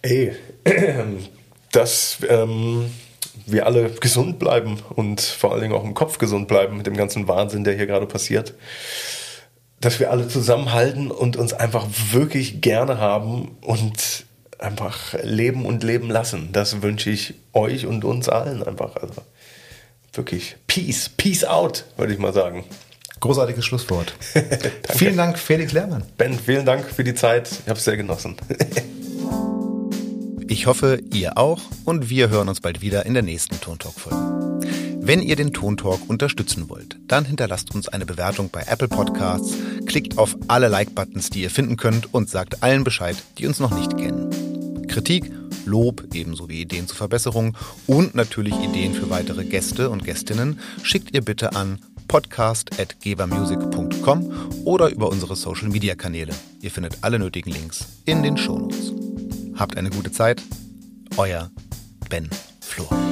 Ey, 0.00 0.34
dass 1.72 2.18
ähm, 2.28 2.86
wir 3.46 3.66
alle 3.66 3.90
gesund 3.90 4.38
bleiben 4.38 4.78
und 4.94 5.20
vor 5.20 5.52
allen 5.52 5.62
Dingen 5.62 5.74
auch 5.74 5.84
im 5.84 5.94
Kopf 5.94 6.18
gesund 6.18 6.48
bleiben 6.48 6.76
mit 6.76 6.86
dem 6.86 6.96
ganzen 6.96 7.28
Wahnsinn, 7.28 7.64
der 7.64 7.74
hier 7.74 7.86
gerade 7.86 8.06
passiert. 8.06 8.54
Dass 9.80 9.98
wir 9.98 10.10
alle 10.10 10.28
zusammenhalten 10.28 11.10
und 11.10 11.36
uns 11.36 11.52
einfach 11.52 11.86
wirklich 12.12 12.60
gerne 12.60 12.98
haben 12.98 13.56
und 13.62 14.26
einfach 14.58 15.14
leben 15.22 15.66
und 15.66 15.82
leben 15.82 16.08
lassen. 16.08 16.50
Das 16.52 16.82
wünsche 16.82 17.10
ich 17.10 17.34
euch 17.52 17.86
und 17.86 18.04
uns 18.04 18.28
allen 18.28 18.62
einfach. 18.62 18.96
Also 18.96 19.22
wirklich 20.12 20.56
Peace, 20.66 21.08
Peace 21.08 21.44
out, 21.44 21.84
würde 21.96 22.12
ich 22.12 22.18
mal 22.18 22.32
sagen. 22.32 22.64
Großartiges 23.20 23.64
Schlusswort. 23.64 24.14
Vielen 24.94 25.16
Dank, 25.16 25.38
Felix 25.38 25.72
Lehrmann. 25.72 26.04
Ben, 26.18 26.36
vielen 26.36 26.66
Dank 26.66 26.84
für 26.90 27.04
die 27.04 27.14
Zeit. 27.14 27.48
Ich 27.50 27.68
habe 27.68 27.78
es 27.78 27.84
sehr 27.84 27.96
genossen. 27.96 28.36
Ich 30.52 30.66
hoffe, 30.66 31.00
ihr 31.14 31.38
auch 31.38 31.62
und 31.86 32.10
wir 32.10 32.28
hören 32.28 32.50
uns 32.50 32.60
bald 32.60 32.82
wieder 32.82 33.06
in 33.06 33.14
der 33.14 33.22
nächsten 33.22 33.58
Tontalk-Folge. 33.58 34.60
Wenn 35.00 35.22
ihr 35.22 35.34
den 35.34 35.54
Tontalk 35.54 36.10
unterstützen 36.10 36.68
wollt, 36.68 36.98
dann 37.08 37.24
hinterlasst 37.24 37.74
uns 37.74 37.88
eine 37.88 38.04
Bewertung 38.04 38.50
bei 38.50 38.62
Apple 38.68 38.88
Podcasts, 38.88 39.54
klickt 39.86 40.18
auf 40.18 40.36
alle 40.48 40.68
Like-Buttons, 40.68 41.30
die 41.30 41.40
ihr 41.40 41.48
finden 41.48 41.78
könnt 41.78 42.12
und 42.12 42.28
sagt 42.28 42.62
allen 42.62 42.84
Bescheid, 42.84 43.16
die 43.38 43.46
uns 43.46 43.60
noch 43.60 43.74
nicht 43.74 43.96
kennen. 43.96 44.86
Kritik, 44.88 45.32
Lob, 45.64 46.04
ebenso 46.12 46.50
wie 46.50 46.60
Ideen 46.60 46.86
zur 46.86 46.98
Verbesserung 46.98 47.56
und 47.86 48.14
natürlich 48.14 48.52
Ideen 48.56 48.92
für 48.92 49.08
weitere 49.08 49.46
Gäste 49.46 49.88
und 49.88 50.04
Gästinnen 50.04 50.60
schickt 50.82 51.14
ihr 51.14 51.22
bitte 51.22 51.56
an 51.56 51.78
podcast.gebermusic.com 52.08 54.50
oder 54.66 54.90
über 54.90 55.08
unsere 55.08 55.34
Social-Media-Kanäle. 55.34 56.34
Ihr 56.60 56.70
findet 56.70 56.98
alle 57.00 57.18
nötigen 57.18 57.52
Links 57.52 57.86
in 58.04 58.22
den 58.22 58.36
Shownotes. 58.36 58.92
Habt 59.56 59.76
eine 59.76 59.90
gute 59.90 60.10
Zeit. 60.12 60.42
Euer 61.16 61.50
Ben 62.08 62.28
Flor. 62.60 63.11